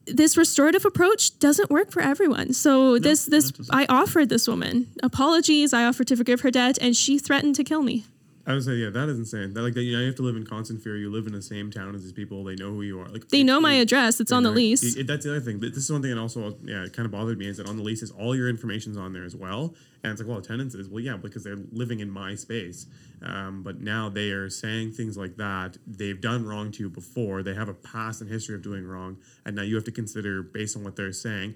this 0.05 0.37
restorative 0.37 0.85
approach 0.85 1.37
doesn't 1.39 1.69
work 1.69 1.91
for 1.91 2.01
everyone. 2.01 2.53
So 2.53 2.97
this 2.99 3.25
this 3.25 3.51
I 3.69 3.85
offered 3.89 4.29
this 4.29 4.47
woman 4.47 4.87
apologies. 5.03 5.73
I 5.73 5.85
offered 5.85 6.07
to 6.07 6.15
forgive 6.15 6.41
her 6.41 6.51
debt, 6.51 6.77
and 6.81 6.95
she 6.95 7.19
threatened 7.19 7.55
to 7.55 7.63
kill 7.63 7.83
me. 7.83 8.05
I 8.49 8.53
would 8.53 8.63
say, 8.63 8.73
yeah, 8.73 8.89
that 8.89 9.07
is 9.09 9.19
insane. 9.19 9.53
That 9.53 9.61
like 9.61 9.75
that, 9.75 9.83
you 9.83 9.93
know, 9.93 9.99
you 9.99 10.07
have 10.07 10.15
to 10.15 10.23
live 10.23 10.35
in 10.35 10.43
constant 10.43 10.81
fear. 10.81 10.97
You 10.97 11.11
live 11.11 11.27
in 11.27 11.33
the 11.33 11.41
same 11.41 11.69
town 11.69 11.93
as 11.93 12.01
these 12.01 12.11
people. 12.13 12.43
They 12.43 12.55
know 12.55 12.71
who 12.73 12.81
you 12.81 12.99
are. 12.99 13.07
Like 13.07 13.29
They 13.29 13.41
it- 13.41 13.43
know 13.43 13.61
my 13.61 13.75
it- 13.75 13.83
address. 13.83 14.19
It's 14.19 14.31
on 14.31 14.41
the 14.41 14.49
Right. 14.49 14.55
lease. 14.55 14.95
It- 14.95 15.05
that's 15.05 15.23
the 15.23 15.29
other 15.35 15.39
thing. 15.39 15.59
This 15.59 15.77
is 15.77 15.91
one 15.91 16.01
thing, 16.01 16.09
and 16.09 16.19
also, 16.19 16.57
yeah, 16.65 16.83
it 16.83 16.91
kind 16.91 17.05
of 17.05 17.11
bothered 17.11 17.37
me 17.37 17.45
is 17.45 17.57
that 17.57 17.67
on 17.67 17.77
the 17.77 17.83
leases, 17.83 18.09
all 18.09 18.35
your 18.35 18.49
information's 18.49 18.97
on 18.97 19.13
there 19.13 19.23
as 19.23 19.35
well. 19.35 19.75
And 20.03 20.11
it's 20.11 20.19
like, 20.19 20.27
well, 20.27 20.41
tenants 20.41 20.73
is 20.73 20.89
well, 20.89 20.99
yeah, 21.03 21.15
because 21.15 21.43
they're 21.43 21.59
living 21.71 21.99
in 21.99 22.09
my 22.09 22.33
space. 22.33 22.87
Um, 23.21 23.61
but 23.61 23.81
now 23.81 24.09
they 24.09 24.31
are 24.31 24.49
saying 24.49 24.93
things 24.93 25.15
like 25.15 25.37
that. 25.37 25.77
They've 25.85 26.19
done 26.19 26.43
wrong 26.43 26.71
to 26.71 26.83
you 26.83 26.89
before. 26.89 27.43
They 27.43 27.53
have 27.53 27.69
a 27.69 27.75
past 27.75 28.19
and 28.21 28.31
history 28.31 28.55
of 28.55 28.63
doing 28.63 28.83
wrong, 28.83 29.17
and 29.45 29.55
now 29.55 29.61
you 29.61 29.75
have 29.75 29.83
to 29.83 29.91
consider 29.91 30.41
based 30.41 30.75
on 30.75 30.83
what 30.83 30.95
they're 30.95 31.11
saying, 31.13 31.53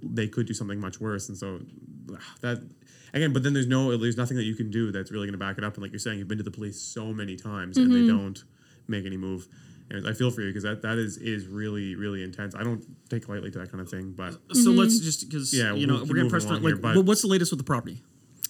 they 0.00 0.28
could 0.28 0.46
do 0.46 0.54
something 0.54 0.78
much 0.78 1.00
worse. 1.00 1.28
And 1.28 1.36
so 1.36 1.62
that. 2.42 2.62
Again, 3.14 3.32
but 3.32 3.42
then 3.42 3.52
there's 3.54 3.66
no, 3.66 3.96
there's 3.96 4.16
nothing 4.16 4.36
that 4.36 4.44
you 4.44 4.54
can 4.54 4.70
do 4.70 4.92
that's 4.92 5.10
really 5.10 5.26
going 5.26 5.32
to 5.32 5.38
back 5.38 5.58
it 5.58 5.64
up. 5.64 5.74
And 5.74 5.82
like 5.82 5.92
you're 5.92 5.98
saying, 5.98 6.18
you've 6.18 6.28
been 6.28 6.38
to 6.38 6.44
the 6.44 6.50
police 6.50 6.80
so 6.80 7.12
many 7.12 7.36
times, 7.36 7.76
and 7.76 7.90
Mm-hmm. 7.90 8.06
they 8.06 8.12
don't 8.12 8.44
make 8.86 9.06
any 9.06 9.16
move. 9.16 9.48
And 9.90 10.06
I 10.06 10.12
feel 10.12 10.30
for 10.30 10.42
you 10.42 10.48
because 10.48 10.64
that, 10.64 10.82
that 10.82 10.98
is 10.98 11.16
is 11.16 11.46
really 11.46 11.94
really 11.94 12.22
intense. 12.22 12.54
I 12.54 12.62
don't 12.62 12.84
take 13.08 13.26
lightly 13.28 13.50
to 13.52 13.58
that 13.60 13.70
kind 13.72 13.80
of 13.80 13.88
thing, 13.88 14.12
but 14.12 14.32
So 14.52 14.70
Mm-hmm. 14.70 14.78
let's 14.78 14.98
just 14.98 15.28
because 15.28 15.54
Yeah, 15.54 15.72
you 15.72 15.86
we'll 15.86 15.98
know 16.00 16.04
we're 16.04 16.16
gonna 16.16 16.28
press 16.28 16.44
along 16.44 16.56
like 16.62 16.74
here, 16.74 16.76
but- 16.76 16.94
well, 16.96 17.04
what's 17.04 17.22
the 17.22 17.28
latest 17.28 17.52
with 17.52 17.58
the 17.58 17.64
property 17.64 18.02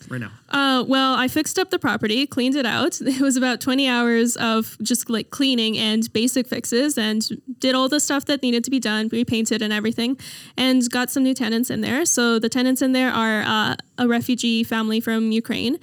right 0.09 0.21
now? 0.21 0.31
Uh, 0.49 0.85
well, 0.87 1.15
I 1.15 1.29
fixed 1.29 1.59
up 1.59 1.71
the 1.71 1.79
property, 1.79 2.27
cleaned 2.27 2.57
it 2.57 2.67
out. 2.67 3.01
It 3.19 3.23
was 3.23 3.37
about 3.37 3.61
20 3.61 3.89
hours 3.89 4.37
of 4.37 4.77
just 4.81 5.11
like 5.11 5.31
cleaning 5.31 5.77
and 5.77 6.13
basic 6.13 6.47
fixes 6.47 6.97
and 6.97 7.29
did 7.59 7.75
all 7.75 7.89
the 7.89 7.99
stuff 7.99 8.27
that 8.27 8.43
needed 8.43 8.63
to 8.65 8.71
be 8.71 8.79
done, 8.79 9.09
repainted 9.11 9.61
and 9.61 9.73
everything, 9.73 10.17
and 10.57 10.89
got 10.91 11.11
some 11.11 11.25
new 11.25 11.35
tenants 11.35 11.69
in 11.69 11.81
there. 11.81 12.05
So 12.05 12.39
the 12.39 12.49
tenants 12.49 12.81
in 12.81 12.93
there 12.93 13.11
are 13.11 13.43
uh, 13.43 13.77
a 13.99 14.07
refugee 14.07 14.63
family 14.63 15.01
from 15.01 15.33
Ukraine. 15.33 15.79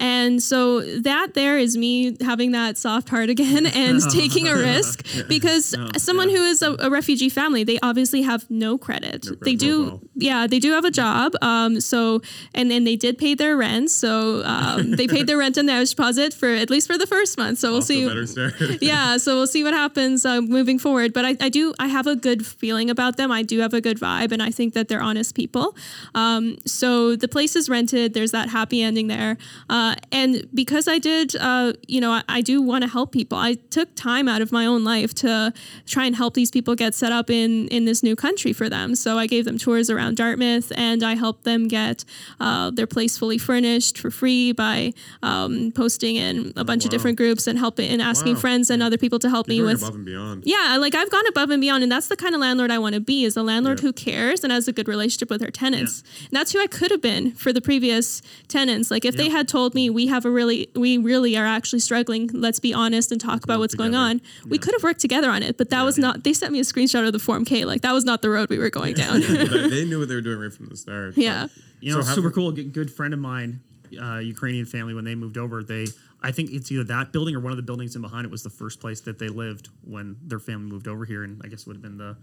And 0.00 0.42
so 0.42 0.80
that 1.00 1.34
there 1.34 1.58
is 1.58 1.76
me 1.76 2.16
having 2.22 2.52
that 2.52 2.76
soft 2.78 3.10
heart 3.10 3.28
again 3.28 3.66
and 3.74 4.00
taking 4.10 4.48
a 4.48 4.54
risk 4.54 5.06
because 5.28 5.76
someone 5.98 6.30
yeah. 6.30 6.36
who 6.38 6.44
is 6.44 6.62
a, 6.62 6.74
a 6.80 6.90
refugee 6.90 7.28
family, 7.28 7.62
they 7.64 7.78
obviously 7.82 8.22
have 8.22 8.50
no 8.50 8.78
credit. 8.78 9.22
credit 9.22 9.44
they 9.44 9.54
do, 9.54 9.82
profile. 9.82 10.08
yeah, 10.14 10.46
they 10.46 10.58
do 10.58 10.72
have 10.72 10.84
a 10.84 10.90
job. 10.90 11.34
Um, 11.42 11.80
so 11.80 12.22
and 12.54 12.70
then 12.70 12.84
they 12.84 12.96
did 12.96 13.18
pay 13.18 13.34
their 13.34 13.56
rent. 13.56 13.90
So 13.90 14.42
um, 14.44 14.90
they 14.96 15.06
paid 15.06 15.26
their 15.26 15.36
rent 15.36 15.56
and 15.56 15.68
their 15.68 15.84
deposit 15.84 16.32
for 16.32 16.48
at 16.48 16.70
least 16.70 16.86
for 16.86 16.96
the 16.96 17.06
first 17.06 17.36
month. 17.36 17.58
So 17.58 17.72
we'll 17.72 17.82
see. 17.82 18.04
a 18.04 18.08
better 18.08 18.26
start. 18.26 18.54
Yeah, 18.80 19.18
so 19.18 19.36
we'll 19.36 19.46
see 19.46 19.62
what 19.62 19.74
happens 19.74 20.24
uh, 20.24 20.40
moving 20.40 20.78
forward. 20.78 21.12
But 21.12 21.24
I, 21.24 21.36
I 21.40 21.48
do, 21.50 21.74
I 21.78 21.88
have 21.88 22.06
a 22.06 22.16
good 22.16 22.46
feeling 22.46 22.88
about 22.88 23.16
them. 23.16 23.30
I 23.30 23.42
do 23.42 23.60
have 23.60 23.74
a 23.74 23.80
good 23.80 23.98
vibe, 23.98 24.32
and 24.32 24.42
I 24.42 24.50
think 24.50 24.74
that 24.74 24.88
they're 24.88 25.02
honest 25.02 25.34
people. 25.34 25.76
Um, 26.14 26.56
so 26.66 27.16
the 27.16 27.28
place 27.28 27.54
is 27.54 27.68
rented. 27.68 28.14
There's 28.14 28.32
that 28.32 28.48
happy 28.48 28.82
ending 28.82 29.08
there. 29.08 29.36
Uh, 29.68 29.89
and 30.12 30.46
because 30.54 30.88
I 30.88 30.98
did, 30.98 31.36
uh, 31.36 31.72
you 31.88 32.00
know, 32.00 32.10
I, 32.12 32.22
I 32.28 32.40
do 32.40 32.60
want 32.62 32.82
to 32.84 32.90
help 32.90 33.12
people. 33.12 33.38
I 33.38 33.54
took 33.70 33.94
time 33.94 34.28
out 34.28 34.42
of 34.42 34.52
my 34.52 34.66
own 34.66 34.84
life 34.84 35.14
to 35.16 35.52
try 35.86 36.04
and 36.06 36.16
help 36.16 36.34
these 36.34 36.50
people 36.50 36.74
get 36.74 36.94
set 36.94 37.12
up 37.12 37.30
in 37.30 37.68
in 37.68 37.84
this 37.84 38.02
new 38.02 38.16
country 38.16 38.52
for 38.52 38.68
them. 38.68 38.94
So 38.94 39.18
I 39.18 39.26
gave 39.26 39.44
them 39.44 39.58
tours 39.58 39.90
around 39.90 40.16
Dartmouth, 40.16 40.72
and 40.76 41.02
I 41.02 41.14
helped 41.14 41.44
them 41.44 41.68
get 41.68 42.04
uh, 42.40 42.70
their 42.70 42.86
place 42.86 43.16
fully 43.18 43.38
furnished 43.38 43.98
for 43.98 44.10
free 44.10 44.52
by 44.52 44.92
um, 45.22 45.72
posting 45.72 46.16
in 46.16 46.52
a 46.56 46.64
bunch 46.64 46.84
of 46.84 46.90
different 46.90 47.16
groups 47.16 47.46
and 47.46 47.58
helping 47.58 47.88
and 47.90 48.00
asking 48.02 48.34
Wow. 48.34 48.40
friends 48.40 48.70
and 48.70 48.82
other 48.82 48.98
people 48.98 49.18
to 49.20 49.30
help 49.30 49.48
me 49.48 49.56
You're 49.56 49.64
going 49.66 49.74
with 49.74 49.82
above 49.82 49.94
and 49.96 50.04
beyond. 50.04 50.42
yeah, 50.46 50.76
like 50.78 50.94
I've 50.94 51.10
gone 51.10 51.26
above 51.28 51.50
and 51.50 51.60
beyond, 51.60 51.82
and 51.82 51.90
that's 51.92 52.08
the 52.08 52.16
kind 52.16 52.34
of 52.34 52.40
landlord 52.40 52.70
I 52.70 52.78
want 52.78 52.94
to 52.94 53.00
be. 53.00 53.24
Is 53.24 53.36
a 53.36 53.42
landlord 53.42 53.78
Yeah. 53.80 53.86
who 53.86 53.92
cares 53.92 54.42
and 54.44 54.52
has 54.52 54.68
a 54.68 54.72
good 54.72 54.88
relationship 54.88 55.30
with 55.30 55.40
her 55.42 55.50
tenants. 55.50 56.02
And 56.20 56.30
that's 56.32 56.52
who 56.52 56.60
I 56.60 56.66
could 56.66 56.90
have 56.90 57.02
been 57.02 57.32
for 57.32 57.52
the 57.52 57.60
previous 57.60 58.22
tenants. 58.48 58.90
Like 58.90 59.04
if 59.04 59.16
they 59.16 59.28
had 59.28 59.48
told 59.48 59.74
me 59.74 59.79
we 59.88 60.08
have 60.08 60.26
a 60.26 60.30
really, 60.30 60.68
we 60.74 60.98
really 60.98 61.36
are 61.38 61.46
actually 61.46 61.78
struggling. 61.78 62.28
Let's 62.32 62.58
be 62.60 62.74
honest 62.74 63.10
and 63.12 63.20
talk 63.20 63.44
about 63.44 63.54
work 63.54 63.60
what's 63.60 63.74
going 63.74 63.92
together. 63.92 64.04
on. 64.04 64.20
We 64.50 64.58
could 64.58 64.74
have 64.74 64.82
worked 64.82 65.00
together 65.00 65.30
on 65.30 65.42
it, 65.42 65.56
but 65.56 65.70
that 65.70 65.82
was 65.84 65.96
not. 65.96 66.24
They 66.24 66.34
sent 66.34 66.52
me 66.52 66.58
a 66.58 66.64
screenshot 66.64 67.06
of 67.06 67.12
the 67.14 67.18
Form 67.18 67.44
K. 67.46 67.64
Like 67.64 67.80
that 67.82 67.92
was 67.92 68.04
not 68.04 68.20
the 68.20 68.28
road 68.30 68.50
we 68.50 68.58
were 68.58 68.68
going 68.70 68.94
down. 68.94 69.20
they 69.22 69.68
they 69.68 69.84
knew 69.88 70.00
what 70.00 70.08
they 70.08 70.14
were 70.14 70.20
doing 70.20 70.40
right 70.40 70.52
from 70.52 70.66
the 70.66 70.76
start. 70.76 71.16
yeah. 71.16 71.46
You 71.80 71.94
know, 71.94 72.02
So 72.02 72.12
super 72.16 72.30
cool. 72.30 72.52
Good, 72.52 72.74
good 72.74 72.90
friend 72.92 73.14
of 73.14 73.20
mine, 73.20 73.60
uh, 73.98 74.18
Ukrainian 74.18 74.66
family. 74.66 74.92
When 74.92 75.04
they 75.04 75.14
moved 75.14 75.38
over, 75.38 75.62
they 75.62 75.86
I 76.22 76.30
think 76.32 76.50
it's 76.50 76.70
either 76.70 76.84
that 76.84 77.12
building 77.12 77.34
or 77.34 77.40
one 77.40 77.52
of 77.52 77.56
the 77.56 77.62
buildings 77.62 77.96
in 77.96 78.02
behind 78.02 78.26
it 78.26 78.30
was 78.30 78.42
the 78.42 78.50
first 78.50 78.80
place 78.80 79.00
that 79.02 79.18
they 79.18 79.28
lived 79.28 79.70
when 79.84 80.16
their 80.22 80.38
family 80.38 80.68
moved 80.70 80.88
over 80.88 81.06
here, 81.06 81.24
and 81.24 81.40
I 81.42 81.48
guess 81.48 81.60
it 81.62 81.66
would 81.68 81.76
have 81.76 81.82
been 81.82 81.96
the 81.96 82.16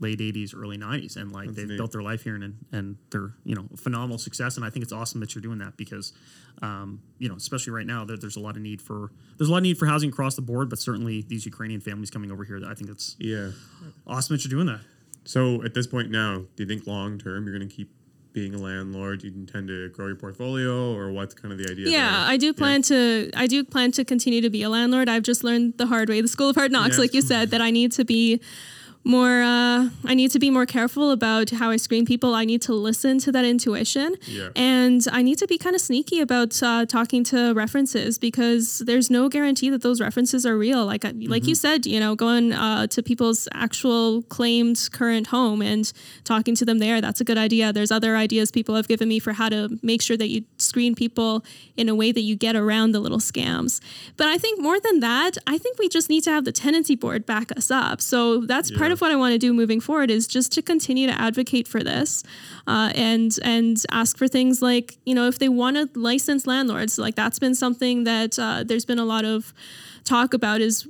late 0.00 0.18
80s 0.18 0.54
early 0.56 0.76
90s 0.76 1.16
and 1.16 1.30
like 1.30 1.50
they've 1.54 1.68
neat. 1.68 1.76
built 1.76 1.92
their 1.92 2.02
life 2.02 2.22
here 2.24 2.34
and 2.34 2.56
and 2.72 2.96
they're 3.10 3.32
you 3.44 3.54
know 3.54 3.66
phenomenal 3.76 4.18
success 4.18 4.56
and 4.56 4.64
i 4.66 4.70
think 4.70 4.82
it's 4.82 4.92
awesome 4.92 5.20
that 5.20 5.34
you're 5.34 5.42
doing 5.42 5.58
that 5.58 5.76
because 5.76 6.12
um, 6.62 7.00
you 7.18 7.28
know 7.28 7.36
especially 7.36 7.72
right 7.72 7.86
now 7.86 8.04
there, 8.04 8.16
there's 8.16 8.36
a 8.36 8.40
lot 8.40 8.56
of 8.56 8.62
need 8.62 8.82
for 8.82 9.12
there's 9.38 9.48
a 9.48 9.52
lot 9.52 9.58
of 9.58 9.62
need 9.62 9.78
for 9.78 9.86
housing 9.86 10.08
across 10.10 10.34
the 10.34 10.42
board 10.42 10.68
but 10.68 10.78
certainly 10.80 11.22
these 11.22 11.46
ukrainian 11.46 11.80
families 11.80 12.10
coming 12.10 12.32
over 12.32 12.44
here 12.44 12.60
i 12.68 12.74
think 12.74 12.90
it's 12.90 13.14
Yeah. 13.20 13.50
awesome 14.06 14.34
that 14.36 14.44
you're 14.44 14.50
doing 14.50 14.66
that 14.66 14.80
So 15.24 15.62
at 15.64 15.72
this 15.74 15.86
point 15.86 16.10
now, 16.10 16.38
do 16.56 16.62
you 16.64 16.66
think 16.68 16.86
long 16.86 17.16
term 17.18 17.46
you're 17.46 17.56
going 17.56 17.66
to 17.68 17.74
keep 17.74 17.90
being 18.34 18.52
a 18.54 18.58
landlord? 18.58 19.20
Do 19.20 19.28
you 19.28 19.32
intend 19.34 19.68
to 19.68 19.88
grow 19.90 20.08
your 20.08 20.16
portfolio, 20.16 20.92
or 20.94 21.12
what's 21.12 21.34
kind 21.34 21.50
of 21.52 21.58
the 21.58 21.70
idea? 21.70 21.88
Yeah, 21.88 22.10
there? 22.10 22.30
I 22.32 22.36
do 22.36 22.52
plan 22.52 22.82
to. 22.90 23.30
I 23.34 23.46
do 23.46 23.62
plan 23.64 23.90
to 23.92 24.04
continue 24.04 24.40
to 24.42 24.50
be 24.50 24.62
a 24.64 24.68
landlord. 24.68 25.08
I've 25.08 25.22
just 25.22 25.42
learned 25.44 25.78
the 25.78 25.86
hard 25.86 26.08
way, 26.10 26.20
the 26.20 26.28
school 26.28 26.50
of 26.50 26.56
hard 26.56 26.72
knocks, 26.72 26.96
Yeah. 26.96 27.02
like 27.02 27.14
you 27.14 27.22
said, 27.22 27.50
that 27.52 27.62
I 27.62 27.70
need 27.70 27.92
to 27.92 28.04
be 28.04 28.40
more. 29.04 29.42
Uh, 29.42 29.90
I 30.04 30.14
need 30.14 30.30
to 30.32 30.38
be 30.38 30.50
more 30.50 30.66
careful 30.66 31.10
about 31.10 31.50
how 31.50 31.70
I 31.70 31.76
screen 31.76 32.06
people. 32.06 32.34
I 32.34 32.44
need 32.44 32.62
to 32.62 32.72
listen 32.74 33.18
to 33.20 33.32
that 33.32 33.44
intuition, 33.44 34.16
Yeah. 34.26 34.48
and 34.56 35.06
I 35.12 35.22
need 35.22 35.38
to 35.38 35.46
be 35.46 35.58
kind 35.58 35.74
of 35.76 35.82
sneaky 35.82 36.20
about 36.20 36.62
uh, 36.62 36.86
talking 36.86 37.22
to 37.24 37.52
references 37.54 38.18
because 38.18 38.78
there's 38.78 39.10
no 39.10 39.28
guarantee 39.28 39.68
that 39.70 39.82
those 39.82 40.00
references 40.00 40.46
are 40.46 40.56
real. 40.56 40.84
Like 40.86 41.04
I- 41.04 41.12
like 41.26 41.46
you 41.46 41.54
said, 41.54 41.84
you 41.86 42.00
know, 42.00 42.14
going 42.14 42.52
uh, 42.52 42.86
to 42.88 43.02
people's 43.02 43.46
actual 43.52 44.22
claimed 44.22 44.88
current 44.92 45.26
home 45.28 45.60
and 45.62 45.92
talking 46.24 46.54
to 46.56 46.64
them 46.64 46.78
there. 46.78 47.00
That's 47.00 47.20
a 47.20 47.24
good 47.24 47.38
idea. 47.38 47.72
There's 47.72 47.90
other 47.90 48.16
ideas 48.16 48.50
people 48.50 48.74
have 48.74 48.88
given 48.88 49.08
me 49.08 49.18
for 49.18 49.32
how 49.34 49.48
to 49.50 49.78
make 49.82 50.00
sure 50.02 50.16
that 50.16 50.28
you 50.28 50.44
screen 50.58 50.94
people 50.94 51.44
in 51.76 51.88
a 51.88 51.94
way 51.94 52.10
that 52.12 52.22
you 52.22 52.36
get 52.36 52.56
around 52.56 52.92
the 52.92 53.00
little 53.00 53.18
scams. 53.18 53.80
But 54.16 54.28
I 54.28 54.38
think 54.38 54.60
more 54.60 54.80
than 54.80 55.00
that, 55.00 55.36
I 55.46 55.58
think 55.58 55.78
we 55.78 55.88
just 55.88 56.08
need 56.08 56.22
to 56.24 56.30
have 56.30 56.44
the 56.44 56.52
tenancy 56.52 56.94
board 56.94 57.26
back 57.26 57.52
us 57.56 57.70
up. 57.70 58.00
So 58.00 58.40
that's 58.46 58.70
part 58.70 58.88
Yeah. 58.90 58.93
Of 58.94 59.00
what 59.02 59.10
I 59.10 59.16
want 59.16 59.32
to 59.32 59.38
do 59.38 59.52
moving 59.52 59.80
forward 59.80 60.10
is 60.10 60.26
just 60.26 60.52
to 60.52 60.62
continue 60.62 61.06
to 61.06 61.20
advocate 61.20 61.68
for 61.68 61.82
this 61.82 62.22
uh, 62.66 62.92
and 62.94 63.38
and 63.42 63.76
ask 63.90 64.16
for 64.16 64.26
things 64.26 64.62
like 64.62 64.96
you 65.04 65.14
know 65.14 65.26
if 65.26 65.38
they 65.38 65.50
want 65.50 65.76
to 65.76 65.98
license 65.98 66.46
landlords 66.46 66.98
like 66.98 67.14
that's 67.14 67.38
been 67.38 67.54
something 67.54 68.04
that 68.04 68.38
uh, 68.38 68.64
there's 68.64 68.86
been 68.86 68.98
a 68.98 69.04
lot 69.04 69.26
of 69.26 69.52
talk 70.04 70.34
about 70.34 70.60
is 70.60 70.86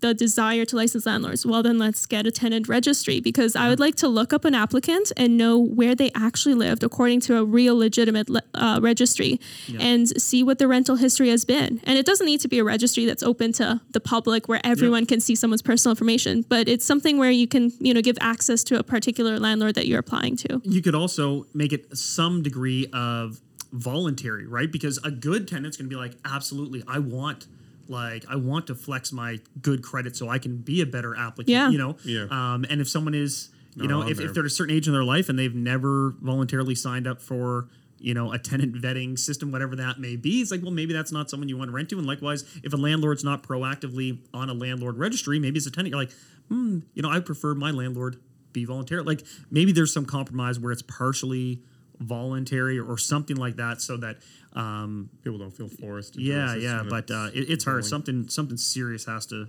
the 0.00 0.14
desire 0.14 0.64
to 0.64 0.76
license 0.76 1.06
landlords. 1.06 1.46
Well 1.46 1.62
then 1.62 1.78
let's 1.78 2.06
get 2.06 2.26
a 2.26 2.30
tenant 2.30 2.68
registry 2.68 3.20
because 3.20 3.56
i 3.56 3.68
would 3.68 3.80
like 3.80 3.94
to 3.96 4.08
look 4.08 4.32
up 4.32 4.44
an 4.44 4.54
applicant 4.54 5.12
and 5.16 5.36
know 5.36 5.58
where 5.58 5.94
they 5.94 6.10
actually 6.14 6.54
lived 6.54 6.82
according 6.82 7.20
to 7.20 7.36
a 7.36 7.44
real 7.44 7.76
legitimate 7.76 8.28
le- 8.28 8.42
uh, 8.54 8.78
registry 8.82 9.40
and 9.80 10.08
see 10.20 10.42
what 10.42 10.58
the 10.58 10.68
rental 10.68 10.96
history 10.96 11.28
has 11.28 11.44
been. 11.44 11.80
And 11.84 11.98
it 11.98 12.06
doesn't 12.06 12.26
need 12.26 12.40
to 12.40 12.48
be 12.48 12.58
a 12.58 12.64
registry 12.64 13.04
that's 13.04 13.22
open 13.22 13.52
to 13.54 13.80
the 13.90 14.00
public 14.00 14.48
where 14.48 14.60
everyone 14.64 15.06
can 15.06 15.20
see 15.20 15.34
someone's 15.34 15.62
personal 15.62 15.92
information 15.92 16.44
but 16.48 16.68
it's 16.68 16.84
something 16.84 17.18
where 17.18 17.30
you 17.30 17.46
can 17.46 17.72
you 17.78 17.94
know 17.94 18.00
give 18.00 18.16
access 18.20 18.62
to 18.64 18.78
a 18.78 18.82
particular 18.82 19.38
landlord 19.38 19.74
that 19.74 19.86
you're 19.86 19.98
applying 19.98 20.36
to. 20.36 20.60
You 20.64 20.82
could 20.82 20.94
also 20.94 21.46
make 21.54 21.72
it 21.72 21.96
some 21.96 22.42
degree 22.42 22.86
of 22.92 23.40
voluntary, 23.72 24.46
right? 24.46 24.70
Because 24.70 24.98
a 25.04 25.10
good 25.10 25.48
tenant's 25.48 25.76
going 25.76 25.88
to 25.90 25.94
be 25.94 26.00
like, 26.00 26.14
absolutely, 26.24 26.82
I 26.86 26.98
want 26.98 27.46
like 27.88 28.24
I 28.28 28.36
want 28.36 28.66
to 28.68 28.74
flex 28.74 29.12
my 29.12 29.38
good 29.60 29.82
credit 29.82 30.16
so 30.16 30.28
I 30.28 30.38
can 30.38 30.58
be 30.58 30.80
a 30.80 30.86
better 30.86 31.16
applicant. 31.16 31.48
Yeah. 31.48 31.70
You 31.70 31.78
know. 31.78 31.96
Yeah. 32.04 32.26
Um, 32.30 32.64
and 32.68 32.80
if 32.80 32.88
someone 32.88 33.14
is, 33.14 33.50
you 33.74 33.88
Not 33.88 33.90
know, 33.90 34.08
if, 34.08 34.16
there. 34.18 34.26
if 34.26 34.34
they're 34.34 34.42
at 34.42 34.46
a 34.46 34.50
certain 34.50 34.74
age 34.74 34.86
in 34.86 34.92
their 34.92 35.04
life 35.04 35.28
and 35.28 35.38
they've 35.38 35.54
never 35.54 36.14
voluntarily 36.20 36.74
signed 36.74 37.06
up 37.06 37.20
for 37.20 37.68
you 37.98 38.12
know 38.12 38.32
a 38.32 38.38
tenant 38.38 38.74
vetting 38.74 39.18
system 39.18 39.50
whatever 39.50 39.74
that 39.76 39.98
may 39.98 40.16
be 40.16 40.42
it's 40.42 40.50
like 40.50 40.60
well 40.60 40.70
maybe 40.70 40.92
that's 40.92 41.12
not 41.12 41.30
someone 41.30 41.48
you 41.48 41.56
want 41.56 41.68
to 41.68 41.72
rent 41.72 41.88
to 41.88 41.96
and 41.96 42.06
likewise 42.06 42.44
if 42.62 42.74
a 42.74 42.76
landlord's 42.76 43.24
not 43.24 43.42
proactively 43.42 44.18
on 44.34 44.50
a 44.50 44.52
landlord 44.52 44.98
registry 44.98 45.38
maybe 45.38 45.56
as 45.56 45.66
a 45.66 45.70
tenant 45.70 45.88
you're 45.90 45.98
like 45.98 46.12
hmm 46.50 46.80
you 46.92 47.00
know 47.02 47.08
i 47.10 47.18
prefer 47.20 47.54
my 47.54 47.70
landlord 47.70 48.20
be 48.52 48.66
voluntary 48.66 49.02
like 49.02 49.22
maybe 49.50 49.72
there's 49.72 49.94
some 49.94 50.04
compromise 50.04 50.60
where 50.60 50.72
it's 50.72 50.82
partially 50.82 51.62
voluntary 52.00 52.78
or 52.78 52.98
something 52.98 53.36
like 53.36 53.56
that 53.56 53.80
so 53.80 53.96
that 53.96 54.16
um 54.54 55.08
people 55.22 55.38
don't 55.38 55.50
feel 55.50 55.68
forced. 55.68 56.16
yeah 56.16 56.54
yeah 56.54 56.82
but 56.88 57.10
uh 57.10 57.28
it, 57.34 57.50
it's 57.50 57.64
hard 57.64 57.84
something 57.84 58.28
something 58.28 58.56
serious 58.56 59.04
has 59.04 59.26
to 59.26 59.46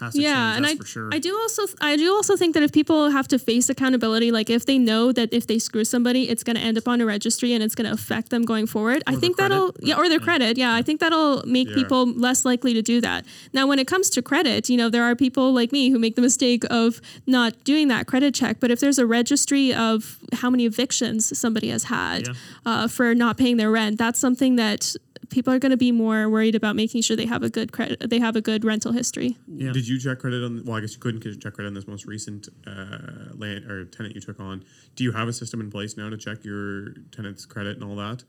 has 0.00 0.14
to 0.14 0.20
yeah 0.20 0.34
change 0.54 0.56
and 0.56 0.66
I, 0.66 0.76
for 0.76 0.86
sure 0.86 1.08
I 1.12 1.18
do 1.18 1.34
also 1.36 1.62
I 1.80 1.96
do 1.96 2.12
also 2.12 2.36
think 2.36 2.54
that 2.54 2.62
if 2.62 2.72
people 2.72 3.10
have 3.10 3.26
to 3.28 3.38
face 3.38 3.68
accountability 3.68 4.30
like 4.30 4.50
if 4.50 4.66
they 4.66 4.78
know 4.78 5.12
that 5.12 5.32
if 5.32 5.46
they 5.46 5.58
screw 5.58 5.84
somebody 5.84 6.28
it's 6.28 6.42
going 6.42 6.56
to 6.56 6.62
end 6.62 6.76
up 6.78 6.86
on 6.88 7.00
a 7.00 7.06
registry 7.06 7.52
and 7.54 7.62
it's 7.62 7.74
going 7.74 7.86
to 7.86 7.92
affect 7.92 8.30
them 8.30 8.44
going 8.44 8.66
forward 8.66 9.02
I 9.06 9.14
think 9.16 9.36
credit. 9.36 9.54
that'll 9.54 9.74
yeah 9.80 9.96
or 9.96 10.08
their 10.08 10.20
credit 10.20 10.56
yeah 10.58 10.74
I 10.74 10.82
think 10.82 11.00
that'll 11.00 11.42
make 11.46 11.68
Yeah. 11.68 11.74
people 11.76 12.06
less 12.06 12.44
likely 12.44 12.74
to 12.74 12.82
do 12.82 13.00
that 13.00 13.24
now 13.52 13.66
when 13.66 13.78
it 13.78 13.86
comes 13.86 14.10
to 14.10 14.22
credit 14.22 14.68
you 14.68 14.76
know 14.76 14.88
there 14.90 15.04
are 15.04 15.14
people 15.16 15.52
like 15.52 15.72
me 15.72 15.90
who 15.90 15.98
make 15.98 16.14
the 16.16 16.22
mistake 16.22 16.64
of 16.70 17.00
not 17.26 17.52
doing 17.64 17.88
that 17.88 18.06
credit 18.06 18.34
check 18.34 18.60
but 18.60 18.70
if 18.70 18.80
there's 18.80 18.98
a 18.98 19.06
registry 19.06 19.72
of 19.74 20.18
how 20.40 20.50
many 20.50 20.64
evictions 20.66 21.36
somebody 21.38 21.68
has 21.68 21.84
had 21.84 22.26
Yeah. 22.26 22.34
uh, 22.64 22.88
for 22.88 23.14
not 23.14 23.36
paying 23.38 23.56
their 23.56 23.70
rent 23.70 23.98
that's 23.98 24.18
something 24.18 24.56
that 24.56 24.94
people 25.30 25.52
are 25.52 25.58
going 25.58 25.70
to 25.70 25.76
be 25.76 25.92
more 25.92 26.28
worried 26.28 26.54
about 26.54 26.76
making 26.76 27.02
sure 27.02 27.16
they 27.16 27.26
have 27.26 27.42
a 27.42 27.50
good 27.50 27.72
credit, 27.72 28.08
they 28.10 28.18
have 28.18 28.36
a 28.36 28.40
good 28.40 28.64
rental 28.64 28.92
history. 28.92 29.36
Yeah. 29.48 29.72
Did 29.72 29.86
you 29.88 29.98
check 29.98 30.18
credit 30.18 30.44
on? 30.44 30.64
Well, 30.64 30.76
I 30.76 30.80
guess 30.80 30.94
you 30.94 31.00
couldn't 31.00 31.22
check 31.40 31.54
credit 31.54 31.68
on 31.68 31.74
this 31.74 31.86
most 31.86 32.06
recent 32.06 32.48
uh, 32.66 33.34
land 33.34 33.70
or 33.70 33.84
tenant 33.86 34.14
you 34.14 34.20
took 34.20 34.40
on. 34.40 34.64
Do 34.94 35.04
you 35.04 35.12
have 35.12 35.28
a 35.28 35.32
system 35.32 35.60
in 35.60 35.70
place 35.70 35.96
now 35.96 36.08
to 36.10 36.16
check 36.16 36.44
your 36.44 36.90
tenant's 37.12 37.44
credit 37.46 37.76
and 37.78 37.84
all 37.84 37.96
that? 37.96 38.22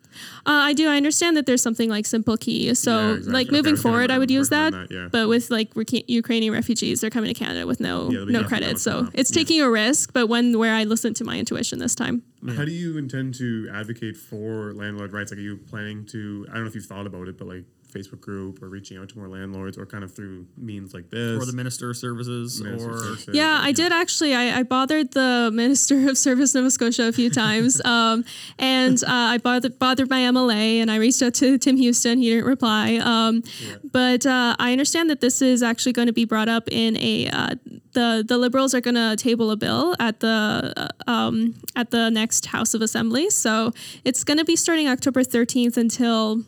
Uh, 0.45 0.67
I 0.69 0.73
do. 0.73 0.89
I 0.89 0.97
understand 0.97 1.38
that 1.38 1.45
there's 1.45 1.61
something 1.61 1.89
like 1.89 2.05
SingleKey. 2.05 2.76
So, 2.76 2.91
Yeah, 2.99 3.09
exactly. 3.13 3.34
like 3.34 3.47
Okay, 3.47 3.55
moving 3.55 3.71
was 3.73 3.81
forward, 3.81 4.11
I 4.11 4.17
would 4.17 4.31
use 4.31 4.49
that. 4.49 4.73
that, 4.73 4.91
yeah. 4.91 5.07
But 5.11 5.27
with 5.30 5.49
like 5.49 5.69
Rec- 5.76 6.09
Ukrainian 6.09 6.51
refugees, 6.53 7.01
they're 7.01 7.09
coming 7.09 7.34
to 7.34 7.34
Canada 7.34 7.65
with 7.65 7.80
no 7.80 8.09
Yeah, 8.11 8.26
no 8.27 8.43
credit. 8.43 8.80
So 8.80 9.07
it's 9.13 9.31
taking 9.31 9.61
a 9.61 9.69
risk, 9.69 10.13
but 10.13 10.27
when 10.27 10.57
where 10.57 10.73
I 10.73 10.84
listened 10.84 11.15
to 11.17 11.23
my 11.23 11.38
intuition 11.38 11.80
this 11.80 11.95
time. 11.95 12.23
How 12.55 12.65
do 12.65 12.71
mm. 12.71 12.77
you 12.77 12.97
intend 12.97 13.35
to 13.35 13.69
advocate 13.73 14.17
for 14.17 14.73
landlord 14.73 15.13
rights? 15.13 15.31
Like, 15.31 15.39
are 15.39 15.43
you 15.43 15.57
planning 15.57 16.05
to? 16.07 16.45
I 16.49 16.53
don't 16.53 16.63
know 16.63 16.69
if 16.69 16.75
you've 16.75 16.85
thought 16.85 17.07
about 17.07 17.27
it, 17.27 17.37
but 17.37 17.47
like 17.47 17.65
Facebook 17.97 18.21
group 18.21 18.61
or 18.61 18.69
reaching 18.69 18.97
out 18.97 19.09
to 19.09 19.17
more 19.17 19.27
landlords, 19.27 19.77
or 19.77 19.85
kind 19.85 20.03
of 20.03 20.13
through 20.13 20.45
means 20.57 20.93
like 20.93 21.09
this, 21.09 21.41
or 21.41 21.45
the 21.45 21.53
minister 21.53 21.89
of 21.89 21.97
services, 21.97 22.61
Minister 22.61 22.91
or 22.91 22.97
services, 22.97 23.35
Yeah, 23.35 23.59
I 23.61 23.71
did 23.71 23.91
actually. 23.91 24.35
I, 24.35 24.59
I 24.59 24.63
bothered 24.63 25.11
the 25.13 25.49
Minister 25.53 26.09
of 26.09 26.17
Service 26.17 26.53
Nova 26.55 26.69
Scotia 26.71 27.07
a 27.07 27.11
few 27.11 27.29
times, 27.29 27.83
um, 27.85 28.23
and 28.59 29.01
uh, 29.03 29.07
I 29.07 29.37
bothered 29.37 29.79
bothered 29.79 30.09
my 30.09 30.21
MLA, 30.21 30.79
and 30.81 30.91
I 30.91 30.97
reached 30.97 31.21
out 31.21 31.33
to 31.35 31.57
Tim 31.57 31.77
Houston. 31.77 32.19
He 32.19 32.29
didn't 32.29 32.45
reply. 32.45 32.97
Um, 32.97 33.43
But 33.91 34.25
uh, 34.25 34.55
I 34.59 34.71
understand 34.71 35.09
that 35.09 35.21
this 35.21 35.41
is 35.41 35.63
actually 35.63 35.93
going 35.93 36.07
to 36.07 36.13
be 36.13 36.25
brought 36.25 36.49
up 36.49 36.67
in 36.71 36.97
a 36.97 37.27
uh, 37.29 37.55
the 37.93 38.23
the 38.27 38.37
Liberals 38.37 38.73
are 38.75 38.81
going 38.81 38.95
to 38.95 39.15
table 39.15 39.49
a 39.51 39.57
bill 39.57 39.95
at 39.99 40.19
the 40.19 40.73
uh, 40.77 41.11
um, 41.11 41.55
at 41.75 41.91
the 41.91 42.09
next 42.09 42.47
House 42.47 42.73
of 42.73 42.81
Assembly. 42.81 43.29
So 43.29 43.71
it's 44.03 44.23
going 44.23 44.37
to 44.37 44.45
be 44.45 44.55
starting 44.55 44.87
October 44.87 45.23
thirteenth 45.23 45.77
until 45.77 46.43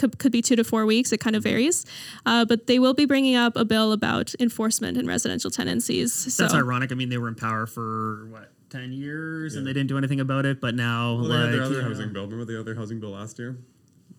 could, 0.00 0.18
could 0.18 0.32
be 0.32 0.42
two 0.42 0.56
to 0.56 0.64
four 0.64 0.84
weeks. 0.86 1.12
It 1.12 1.18
kind 1.20 1.36
of 1.36 1.42
varies. 1.44 1.84
Uh, 2.26 2.44
but 2.44 2.66
they 2.66 2.78
will 2.80 2.94
be 2.94 3.04
bringing 3.04 3.36
up 3.36 3.54
a 3.56 3.64
bill 3.64 3.92
about 3.92 4.34
enforcement 4.40 4.96
in 4.98 5.06
residential 5.06 5.50
tenancies. 5.50 6.12
So 6.12 6.42
that's 6.42 6.54
ironic. 6.54 6.90
I 6.90 6.94
mean, 6.96 7.08
they 7.10 7.18
were 7.18 7.28
in 7.28 7.34
power 7.36 7.66
for 7.66 8.26
what 8.30 8.50
ten 8.70 8.92
years 8.92 9.56
and 9.56 9.66
they 9.66 9.72
didn't 9.72 9.88
do 9.88 9.98
anything 9.98 10.20
about 10.20 10.46
it, 10.46 10.60
but 10.60 10.74
now 10.74 11.14
Well, 11.16 11.24
they 11.24 11.34
had 11.34 11.42
like 11.42 11.52
their 11.52 11.62
other 11.62 11.74
you 11.76 11.82
know, 11.82 11.88
housing 11.88 12.12
bill. 12.12 12.24
Remember 12.24 12.44
the 12.52 12.58
other 12.58 12.74
housing 12.74 12.98
bill 13.00 13.10
last 13.10 13.38
year? 13.38 13.56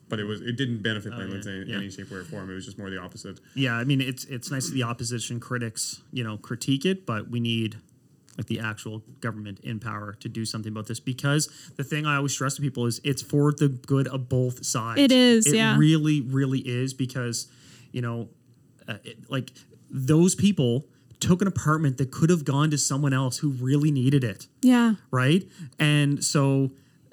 But 0.10 0.20
it 0.20 0.26
was 0.26 0.42
it 0.42 0.58
didn't 0.58 0.82
benefit 0.84 1.14
landlords 1.14 1.48
Oh, 1.48 1.52
yeah, 1.52 1.62
in 1.62 1.70
yeah. 1.70 1.76
any 1.78 1.90
shape, 1.90 2.12
way, 2.12 2.18
or 2.18 2.24
form. 2.26 2.50
It 2.50 2.54
was 2.56 2.66
just 2.66 2.78
more 2.78 2.90
the 2.90 2.98
opposite. 3.00 3.40
yeah, 3.56 3.76
I 3.76 3.86
mean, 3.86 4.02
it's 4.02 4.26
it's 4.26 4.52
nice 4.52 4.68
that 4.68 4.74
the 4.74 4.84
opposition 4.84 5.40
critics 5.40 6.02
you 6.12 6.24
know 6.24 6.36
critique 6.38 6.86
it, 6.86 7.06
but 7.06 7.30
we 7.30 7.40
need 7.40 7.78
like 8.38 8.48
the 8.48 8.60
actual 8.60 9.04
government 9.20 9.60
in 9.62 9.80
power 9.80 10.14
to 10.20 10.30
do 10.30 10.46
something 10.46 10.72
about 10.72 10.88
this 10.88 11.00
because 11.00 11.50
the 11.76 11.84
thing 11.84 12.06
I 12.06 12.16
always 12.16 12.32
stress 12.32 12.56
to 12.56 12.62
people 12.62 12.86
is 12.86 13.02
it's 13.04 13.22
for 13.22 13.52
the 13.52 13.68
good 13.68 14.08
of 14.08 14.30
both 14.30 14.66
sides. 14.66 15.02
It 15.02 15.12
is, 15.12 15.48
It 15.48 15.56
yeah. 15.56 15.78
really, 15.78 16.22
really 16.22 16.60
is 16.60 16.94
because 16.94 17.48
you 17.92 18.02
know, 18.02 18.30
uh, 18.88 18.98
it, 19.04 19.30
like 19.30 19.52
those 19.90 20.36
people 20.36 20.88
took 21.20 21.42
an 21.42 21.48
apartment 21.48 21.98
that 21.98 22.12
could 22.12 22.30
have 22.30 22.44
gone 22.44 22.72
to 22.72 22.78
someone 22.78 23.14
else 23.14 23.38
who 23.40 23.52
really 23.52 23.92
needed 23.92 24.24
it. 24.24 24.48
yeah. 24.62 24.96
right? 25.12 25.44
And 25.78 26.24
so 26.24 26.72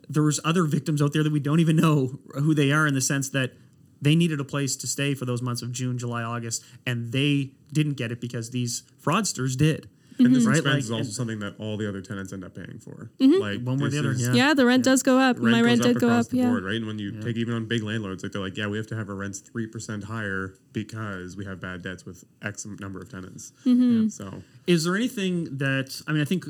there's 0.08 0.40
other 0.44 0.64
victims 0.64 1.02
out 1.02 1.12
there 1.12 1.22
that 1.22 1.32
we 1.32 1.40
don't 1.40 1.60
even 1.60 1.76
know 1.76 2.18
who 2.34 2.54
they 2.54 2.72
are 2.72 2.86
in 2.86 2.94
the 2.94 3.00
sense 3.00 3.28
that 3.30 3.52
they 4.00 4.14
needed 4.14 4.40
a 4.40 4.44
place 4.44 4.76
to 4.76 4.86
stay 4.86 5.14
for 5.14 5.24
those 5.26 5.42
months 5.42 5.60
of 5.60 5.72
June, 5.72 5.98
July, 5.98 6.22
August, 6.22 6.64
and 6.86 7.12
they 7.12 7.50
didn't 7.72 7.94
get 7.94 8.10
it 8.10 8.20
because 8.20 8.50
these 8.50 8.84
fraudsters 9.02 9.56
did. 9.56 9.90
And 10.20 10.34
this 10.34 10.44
Right, 10.44 10.56
expense 10.56 10.74
like- 10.74 10.82
is 10.82 10.90
also 10.90 11.10
something 11.10 11.38
that 11.40 11.54
all 11.58 11.76
the 11.76 11.88
other 11.88 12.00
tenants 12.00 12.32
end 12.32 12.42
up 12.44 12.54
paying 12.54 12.78
for. 12.80 13.10
Mm-hmm. 13.20 13.40
Like 13.40 13.60
One 13.62 13.78
way 13.78 13.86
or 13.86 13.90
the 13.90 13.98
other, 14.00 14.10
is- 14.12 14.22
yeah. 14.22 14.32
Yeah, 14.34 14.54
the 14.54 14.66
rent 14.66 14.84
does 14.84 15.02
go 15.02 15.18
up. 15.18 15.38
My 15.38 15.60
rent 15.62 15.82
did 15.82 16.00
go 16.00 16.08
up. 16.08 16.28
the 16.28 16.38
Yeah. 16.38 16.48
board, 16.50 16.64
right? 16.64 16.74
And 16.76 16.86
when 16.86 16.98
you 16.98 17.20
take 17.20 17.36
even 17.36 17.54
on 17.54 17.66
big 17.66 17.82
landlords, 17.82 18.22
like 18.22 18.32
they're 18.32 18.42
like, 18.42 18.56
yeah, 18.56 18.66
we 18.66 18.76
have 18.78 18.86
to 18.88 18.96
have 18.96 19.08
our 19.08 19.14
rents 19.14 19.38
three 19.38 19.66
percent 19.66 20.04
higher 20.04 20.54
because 20.72 21.36
we 21.36 21.44
have 21.44 21.60
bad 21.60 21.82
debts 21.82 22.04
with 22.04 22.24
X 22.42 22.66
number 22.80 23.00
of 23.00 23.08
tenants. 23.10 23.52
Mm-hmm. 23.64 24.02
Yeah, 24.02 24.08
so 24.08 24.42
Is 24.66 24.84
there 24.84 24.96
anything 24.96 25.56
that 25.58 26.02
I 26.08 26.12
mean? 26.12 26.22
I 26.22 26.24
think 26.24 26.46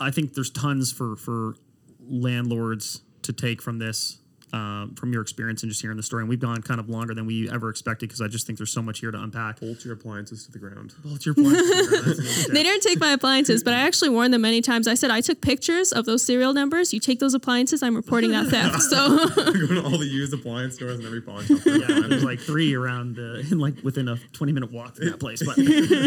I 0.00 0.10
think 0.10 0.34
there's 0.34 0.50
tons 0.50 0.90
for 0.92 1.16
for 1.16 1.54
landlords 2.00 3.02
to 3.22 3.32
take 3.32 3.62
from 3.62 3.78
this. 3.78 4.20
Um, 4.54 4.94
from 4.94 5.12
your 5.12 5.20
experience 5.20 5.64
and 5.64 5.70
just 5.70 5.82
hearing 5.82 5.96
the 5.96 6.02
story, 6.04 6.22
and 6.22 6.28
we've 6.28 6.38
gone 6.38 6.62
kind 6.62 6.78
of 6.78 6.88
longer 6.88 7.12
than 7.12 7.26
we 7.26 7.50
ever 7.50 7.70
expected 7.70 8.08
because 8.08 8.20
I 8.20 8.28
just 8.28 8.46
think 8.46 8.56
there's 8.56 8.70
so 8.70 8.82
much 8.82 9.00
here 9.00 9.10
to 9.10 9.20
unpack. 9.20 9.58
bolt 9.58 9.84
your 9.84 9.94
appliances 9.94 10.46
to 10.46 10.52
the 10.52 10.60
ground. 10.60 10.94
Well, 11.04 11.16
it's 11.16 11.26
your 11.26 11.34
point. 11.34 11.54
That's- 11.56 12.46
They 12.52 12.62
didn't 12.62 12.82
take 12.82 13.00
my 13.00 13.10
appliances, 13.12 13.64
but 13.64 13.74
I 13.74 13.78
actually 13.78 14.10
warned 14.10 14.32
them 14.32 14.42
many 14.42 14.60
times. 14.60 14.86
I 14.86 14.94
said, 14.94 15.10
I 15.10 15.20
took 15.22 15.40
pictures 15.40 15.90
of 15.92 16.04
those 16.04 16.24
serial 16.24 16.52
numbers. 16.52 16.94
You 16.94 17.00
take 17.00 17.18
those 17.18 17.34
appliances, 17.34 17.82
I'm 17.82 17.96
reporting 17.96 18.30
that 18.30 18.46
theft. 18.46 18.80
So, 18.82 19.26
going 19.34 19.68
to 19.74 19.82
all 19.82 19.98
the 19.98 20.06
used 20.06 20.32
appliance 20.32 20.76
stores 20.76 20.98
and 20.98 21.06
every 21.06 21.20
pawn 21.22 21.44
shop. 21.46 21.58
there's 21.64 21.80
yeah, 21.88 22.00
there's 22.08 22.22
like 22.22 22.38
three 22.38 22.74
around 22.76 23.18
uh, 23.18 23.42
in 23.50 23.58
like 23.58 23.74
within 23.82 24.06
a 24.08 24.18
20 24.34 24.52
minute 24.52 24.70
walk 24.70 24.94
from 24.94 25.06
that 25.06 25.18
place. 25.18 25.42
But 25.42 25.58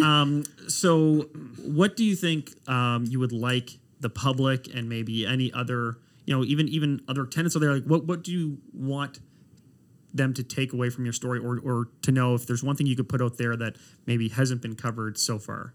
um, 0.03 0.45
so, 0.69 1.23
what 1.65 1.97
do 1.97 2.05
you 2.05 2.15
think 2.15 2.53
um, 2.69 3.03
you 3.09 3.19
would 3.19 3.33
like 3.33 3.71
the 3.99 4.09
public 4.09 4.73
and 4.73 4.87
maybe 4.87 5.25
any 5.25 5.51
other, 5.51 5.97
you 6.27 6.35
know, 6.35 6.43
even 6.43 6.67
even 6.67 7.01
other 7.07 7.25
tenants 7.25 7.55
are 7.55 7.59
there? 7.59 7.73
Like, 7.73 7.85
what 7.85 8.05
what 8.05 8.23
do 8.23 8.31
you 8.31 8.59
want 8.73 9.19
them 10.13 10.33
to 10.33 10.43
take 10.43 10.73
away 10.73 10.89
from 10.89 11.05
your 11.05 11.13
story, 11.13 11.39
or 11.39 11.59
or 11.63 11.87
to 12.03 12.11
know 12.11 12.35
if 12.35 12.45
there's 12.45 12.63
one 12.63 12.75
thing 12.75 12.85
you 12.85 12.95
could 12.95 13.09
put 13.09 13.21
out 13.21 13.37
there 13.37 13.55
that 13.55 13.77
maybe 14.05 14.27
hasn't 14.27 14.61
been 14.61 14.75
covered 14.75 15.17
so 15.17 15.39
far? 15.39 15.73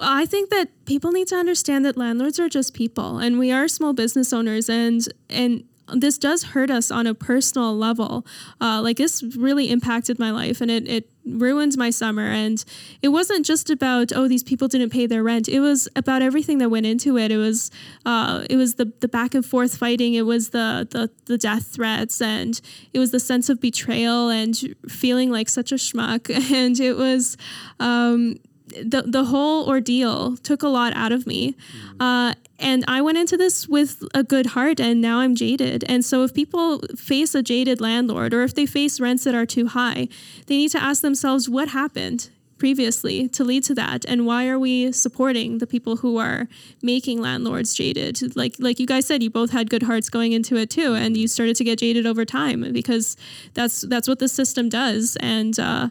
I 0.00 0.24
think 0.24 0.50
that 0.50 0.70
people 0.86 1.12
need 1.12 1.28
to 1.28 1.36
understand 1.36 1.84
that 1.84 1.96
landlords 1.96 2.40
are 2.40 2.48
just 2.48 2.72
people 2.72 3.18
and 3.18 3.38
we 3.38 3.52
are 3.52 3.68
small 3.68 3.92
business 3.92 4.32
owners 4.32 4.70
and 4.70 5.06
and 5.28 5.64
this 5.92 6.18
does 6.18 6.42
hurt 6.44 6.70
us 6.70 6.90
on 6.90 7.06
a 7.06 7.14
personal 7.14 7.76
level. 7.76 8.26
Uh, 8.60 8.80
like 8.82 8.96
this 8.96 9.22
really 9.36 9.70
impacted 9.70 10.18
my 10.18 10.30
life 10.30 10.60
and 10.60 10.70
it, 10.70 10.88
it 10.88 11.10
ruined 11.26 11.76
my 11.76 11.90
summer. 11.90 12.26
And 12.26 12.64
it 13.02 13.08
wasn't 13.08 13.44
just 13.44 13.70
about 13.70 14.12
oh 14.14 14.28
these 14.28 14.42
people 14.42 14.68
didn't 14.68 14.90
pay 14.90 15.06
their 15.06 15.22
rent. 15.22 15.48
It 15.48 15.60
was 15.60 15.88
about 15.96 16.22
everything 16.22 16.58
that 16.58 16.70
went 16.70 16.86
into 16.86 17.18
it. 17.18 17.30
It 17.30 17.36
was 17.36 17.70
uh, 18.06 18.44
it 18.48 18.56
was 18.56 18.74
the 18.74 18.92
the 19.00 19.08
back 19.08 19.34
and 19.34 19.44
forth 19.44 19.76
fighting. 19.76 20.14
It 20.14 20.26
was 20.26 20.50
the 20.50 20.88
the 20.90 21.10
the 21.26 21.38
death 21.38 21.66
threats 21.66 22.20
and 22.20 22.60
it 22.92 22.98
was 22.98 23.10
the 23.10 23.20
sense 23.20 23.48
of 23.48 23.60
betrayal 23.60 24.28
and 24.30 24.56
feeling 24.88 25.30
like 25.30 25.48
such 25.48 25.72
a 25.72 25.76
schmuck. 25.76 26.30
And 26.54 26.78
it 26.78 26.96
was. 26.96 27.36
Um, 27.80 28.36
the 28.82 29.02
the 29.02 29.24
whole 29.24 29.68
ordeal 29.68 30.36
took 30.38 30.62
a 30.62 30.68
lot 30.68 30.94
out 30.94 31.12
of 31.12 31.26
me. 31.26 31.56
Uh, 32.00 32.34
and 32.58 32.84
I 32.86 33.02
went 33.02 33.18
into 33.18 33.36
this 33.36 33.68
with 33.68 34.02
a 34.14 34.22
good 34.22 34.46
heart, 34.46 34.80
and 34.80 35.00
now 35.00 35.18
I'm 35.18 35.34
jaded. 35.34 35.84
And 35.88 36.04
so, 36.04 36.22
if 36.22 36.32
people 36.32 36.80
face 36.96 37.34
a 37.34 37.42
jaded 37.42 37.80
landlord, 37.80 38.32
or 38.32 38.42
if 38.42 38.54
they 38.54 38.66
face 38.66 39.00
rents 39.00 39.24
that 39.24 39.34
are 39.34 39.46
too 39.46 39.66
high, 39.68 40.08
they 40.46 40.56
need 40.56 40.70
to 40.70 40.82
ask 40.82 41.02
themselves 41.02 41.48
what 41.48 41.68
happened 41.68 42.30
previously 42.56 43.28
to 43.28 43.42
lead 43.44 43.64
to 43.64 43.74
that, 43.74 44.04
and 44.06 44.24
why 44.24 44.48
are 44.48 44.58
we 44.58 44.92
supporting 44.92 45.58
the 45.58 45.66
people 45.66 45.96
who 45.96 46.16
are 46.16 46.46
making 46.80 47.20
landlords 47.20 47.74
jaded? 47.74 48.36
Like 48.36 48.54
like 48.58 48.78
you 48.78 48.86
guys 48.86 49.06
said, 49.06 49.22
you 49.22 49.30
both 49.30 49.50
had 49.50 49.68
good 49.68 49.82
hearts 49.82 50.08
going 50.08 50.32
into 50.32 50.56
it 50.56 50.70
too, 50.70 50.94
and 50.94 51.16
you 51.16 51.26
started 51.26 51.56
to 51.56 51.64
get 51.64 51.80
jaded 51.80 52.06
over 52.06 52.24
time 52.24 52.72
because 52.72 53.16
that's 53.54 53.82
that's 53.82 54.06
what 54.06 54.20
the 54.20 54.28
system 54.28 54.68
does. 54.68 55.16
And 55.20 55.58
uh, 55.58 55.88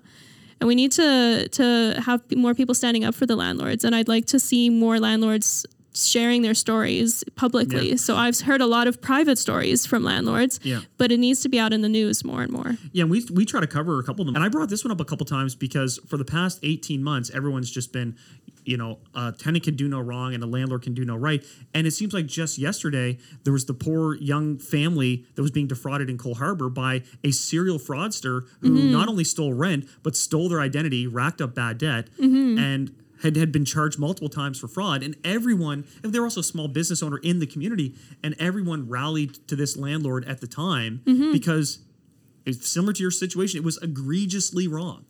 and 0.60 0.68
we 0.68 0.76
need 0.76 0.92
to 0.94 1.48
to 1.50 2.02
have 2.06 2.22
more 2.36 2.54
people 2.54 2.76
standing 2.76 3.04
up 3.04 3.16
for 3.16 3.26
the 3.26 3.36
landlords. 3.36 3.84
And 3.84 3.96
i'd 3.96 4.08
like 4.08 4.26
to 4.28 4.40
see 4.40 4.70
more 4.70 5.00
landlords 5.00 5.66
sharing 5.94 6.42
their 6.42 6.54
stories 6.54 7.24
publicly 7.36 7.92
Yeah. 7.92 7.96
so 7.98 8.16
i've 8.16 8.40
heard 8.42 8.62
a 8.62 8.66
lot 8.66 8.88
of 8.88 9.02
private 9.02 9.38
stories 9.38 9.86
from 9.86 10.04
landlords 10.04 10.60
Yeah. 10.64 10.82
but 10.98 11.12
it 11.12 11.20
needs 11.20 11.42
to 11.42 11.50
be 11.50 11.60
out 11.60 11.74
in 11.74 11.82
the 11.82 11.90
news 11.90 12.24
more 12.24 12.42
and 12.42 12.52
more 12.52 12.78
Yeah, 12.92 13.04
and 13.04 13.12
we 13.12 13.26
we 13.32 13.46
try 13.46 13.60
to 13.62 13.68
cover 13.68 14.00
a 14.00 14.04
couple 14.04 14.22
of 14.22 14.28
them, 14.28 14.36
and 14.36 14.44
I 14.44 14.50
brought 14.50 14.70
this 14.70 14.84
one 14.84 14.92
up 14.92 15.00
a 15.00 15.06
couple 15.06 15.26
times 15.26 15.56
because 15.56 16.00
for 16.08 16.18
the 16.18 16.26
past 16.26 16.60
eighteen 16.64 17.04
months, 17.04 17.30
everyone's 17.34 17.70
just 17.72 17.92
been, 17.94 18.16
you 18.66 18.78
know, 18.78 19.00
a 19.16 19.32
tenant 19.32 19.64
can 19.64 19.76
do 19.76 19.88
no 19.88 20.00
wrong 20.00 20.34
and 20.34 20.44
a 20.44 20.48
landlord 20.48 20.82
can 20.84 20.94
do 20.94 21.06
no 21.06 21.16
right, 21.16 21.44
and 21.74 21.86
it 21.88 21.92
seems 21.92 22.14
like 22.14 22.26
just 22.26 22.58
yesterday 22.58 23.18
there 23.44 23.54
was 23.54 23.66
the 23.66 23.74
poor 23.74 24.16
young 24.16 24.58
family 24.58 25.26
that 25.36 25.42
was 25.42 25.52
being 25.52 25.68
defrauded 25.68 26.10
in 26.10 26.18
Cole 26.18 26.36
Harbour 26.36 26.70
by 26.70 27.04
a 27.24 27.32
serial 27.32 27.80
fraudster 27.80 28.46
who 28.62 28.70
mm-hmm. 28.72 28.92
not 28.92 29.08
only 29.08 29.24
stole 29.24 29.54
rent 29.54 29.88
but 30.04 30.16
stole 30.16 30.50
their 30.50 30.62
identity, 30.62 31.08
racked 31.08 31.42
up 31.42 31.54
bad 31.56 31.78
debt, 31.78 32.10
mm-hmm. 32.20 32.58
and. 32.58 32.96
Had, 33.24 33.36
had 33.38 33.52
been 33.52 33.64
charged 33.66 33.98
multiple 33.98 34.30
times 34.30 34.60
for 34.60 34.68
fraud, 34.68 35.02
and 35.02 35.16
everyone, 35.24 35.86
and 36.04 36.12
they 36.14 36.20
were 36.20 36.26
also 36.26 36.42
a 36.42 36.44
small 36.44 36.68
business 36.68 37.02
owner 37.02 37.18
in 37.24 37.40
the 37.40 37.48
community, 37.48 37.96
and 38.22 38.36
everyone 38.38 38.88
rallied 38.90 39.48
to 39.48 39.56
this 39.56 39.78
landlord 39.78 40.26
at 40.26 40.42
the 40.42 40.48
time 40.48 41.02
because 41.32 41.80
it's 42.46 42.68
similar 42.70 42.92
to 42.94 43.02
your 43.02 43.12
situation. 43.12 43.58
It 43.58 43.64
was 43.64 43.78
egregiously 43.82 44.68
wrong, 44.68 45.06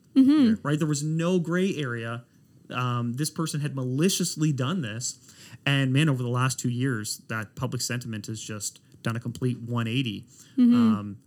right? 0.63 0.77
There 0.77 0.87
was 0.87 1.01
no 1.03 1.39
gray 1.39 1.75
area. 1.75 2.23
Um, 2.69 3.13
this 3.13 3.29
person 3.31 3.61
had 3.61 3.75
maliciously 3.75 4.51
done 4.53 4.81
this, 4.81 5.17
and 5.65 5.91
man, 5.91 6.07
over 6.07 6.21
the 6.21 6.29
last 6.29 6.59
two 6.59 6.69
years, 6.69 7.21
that 7.29 7.55
public 7.55 7.81
sentiment 7.81 8.27
has 8.27 8.39
just 8.39 8.79
done 9.01 9.15
a 9.15 9.19
complete 9.19 9.57
180. 9.59 10.25
Um, 10.75 11.17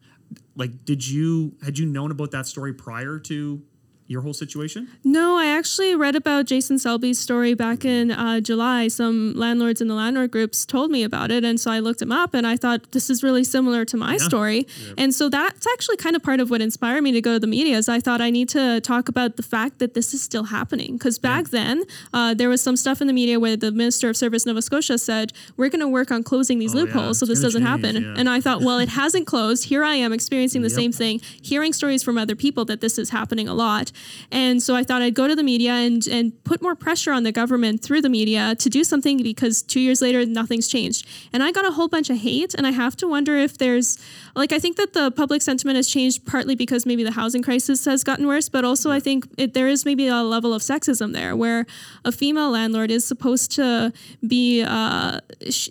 like, 0.55 0.85
did 0.85 1.07
you 1.07 1.57
had 1.65 1.79
you 1.79 1.87
known 1.87 2.11
about 2.13 2.31
that 2.31 2.47
story 2.47 2.73
prior 2.73 3.19
to 3.21 3.63
your 4.09 4.23
whole 4.23 4.33
situation? 4.35 4.89
No, 5.05 5.37
I 5.37 5.47
actually 5.47 5.95
read 5.97 6.15
about 6.15 6.47
Jason 6.47 6.79
Selby's 6.79 7.19
story 7.19 7.55
back 7.55 7.85
in 7.85 8.11
uh, 8.13 8.41
July. 8.41 8.89
Some 8.89 9.35
landlords 9.35 9.81
in 9.81 9.89
the 9.89 9.95
landlord 9.95 10.31
groups 10.31 10.65
told 10.65 10.91
me 10.91 11.03
about 11.03 11.31
it, 11.31 11.45
and 11.45 11.59
so 11.59 11.71
I 11.71 11.81
looked 11.81 12.01
him 12.03 12.13
up, 12.13 12.33
and 12.35 12.47
I 12.47 12.57
thought 12.57 12.93
this 12.93 13.11
is 13.11 13.23
really 13.23 13.43
similar 13.45 13.85
to 13.85 13.97
my 13.97 14.17
story. 14.17 14.67
And 14.97 15.15
so 15.15 15.29
that's 15.29 15.67
actually 15.67 15.97
kind 15.97 16.15
of 16.15 16.23
part 16.23 16.41
of 16.41 16.51
what 16.51 16.61
inspired 16.61 17.03
me 17.03 17.13
to 17.13 17.21
go 17.21 17.33
to 17.35 17.39
the 17.41 17.47
media. 17.47 17.77
Is 17.77 17.89
I 17.89 18.01
thought 18.01 18.21
I 18.21 18.31
need 18.31 18.49
to 18.51 18.81
talk 18.81 19.09
about 19.09 19.37
the 19.37 19.43
fact 19.43 19.79
that 19.81 19.95
this 19.95 20.15
is 20.15 20.23
still 20.23 20.45
happening 20.45 20.93
because 20.97 21.19
back 21.19 21.49
then 21.49 21.83
uh, 22.15 22.33
there 22.35 22.49
was 22.49 22.63
some 22.63 22.77
stuff 22.77 23.01
in 23.01 23.07
the 23.07 23.13
media 23.13 23.41
where 23.41 23.57
the 23.57 23.73
Minister 23.73 24.09
of 24.09 24.17
Service 24.17 24.47
Nova 24.47 24.63
Scotia 24.63 24.99
said 24.99 25.33
we're 25.57 25.69
going 25.69 25.81
to 25.81 25.89
work 25.89 26.11
on 26.11 26.23
closing 26.23 26.59
these 26.59 26.75
Oh, 26.75 26.79
yeah, 26.79 26.85
loopholes 26.85 27.19
so 27.19 27.27
this 27.27 27.41
doesn't 27.43 27.65
change, 27.65 27.85
happen. 27.85 28.03
yeah. 28.03 28.15
And 28.17 28.29
I 28.29 28.41
thought, 28.41 28.61
well, 28.63 28.79
it 28.79 28.89
hasn't 29.03 29.27
closed. 29.27 29.65
Here 29.65 29.83
I 29.83 29.95
am 29.97 30.13
experiencing 30.13 30.63
the 30.63 30.69
Yep. 30.69 30.77
same 30.77 30.93
thing, 30.93 31.21
hearing 31.43 31.73
stories 31.73 32.03
from 32.03 32.19
other 32.19 32.37
people 32.37 32.65
that 32.67 32.81
this 32.81 32.99
is 32.99 33.11
happening 33.11 33.49
a 33.49 33.55
lot. 33.55 33.93
And 34.31 34.63
so 34.63 34.75
I 34.75 34.85
thought 34.85 35.03
I'd 35.03 35.15
go 35.15 35.29
to 35.29 35.35
the 35.35 35.43
media 35.43 35.73
and 35.73 36.07
and 36.07 36.33
put 36.45 36.63
more 36.63 36.75
pressure 36.75 37.13
on 37.13 37.23
the 37.23 37.33
government 37.33 37.83
through 37.83 38.03
the 38.03 38.09
media 38.09 38.55
to 38.57 38.69
do 38.69 38.85
something 38.85 39.23
because 39.23 39.63
2 39.63 39.81
years 39.81 40.01
later 40.03 40.25
nothing's 40.27 40.69
changed. 40.69 41.07
And 41.33 41.43
I 41.43 41.53
got 41.53 41.67
a 41.67 41.73
whole 41.73 41.89
bunch 41.89 42.11
of 42.11 42.19
hate 42.19 42.55
and 42.55 42.67
I 42.67 42.73
have 42.73 42.97
to 42.97 43.09
wonder 43.09 43.37
if 43.37 43.59
there's 43.59 43.99
like 44.37 44.53
I 44.53 44.59
think 44.59 44.77
that 44.77 44.93
the 44.93 45.11
public 45.11 45.41
sentiment 45.41 45.77
has 45.77 45.89
changed 45.89 46.27
partly 46.27 46.55
because 46.55 46.85
maybe 46.85 47.03
the 47.03 47.11
housing 47.11 47.43
crisis 47.43 47.85
has 47.87 48.05
gotten 48.05 48.27
worse, 48.27 48.49
but 48.51 48.65
also 48.65 48.91
I 48.91 49.01
think 49.01 49.27
it, 49.39 49.55
there 49.55 49.67
is 49.67 49.85
maybe 49.85 50.07
a 50.07 50.23
level 50.23 50.53
of 50.53 50.61
sexism 50.63 51.15
there 51.15 51.35
where 51.35 51.65
a 52.05 52.13
female 52.13 52.51
landlord 52.51 52.91
is 52.91 53.05
supposed 53.05 53.51
to 53.53 53.93
be 54.27 54.63
uh, 54.63 55.21
sh- 55.51 55.71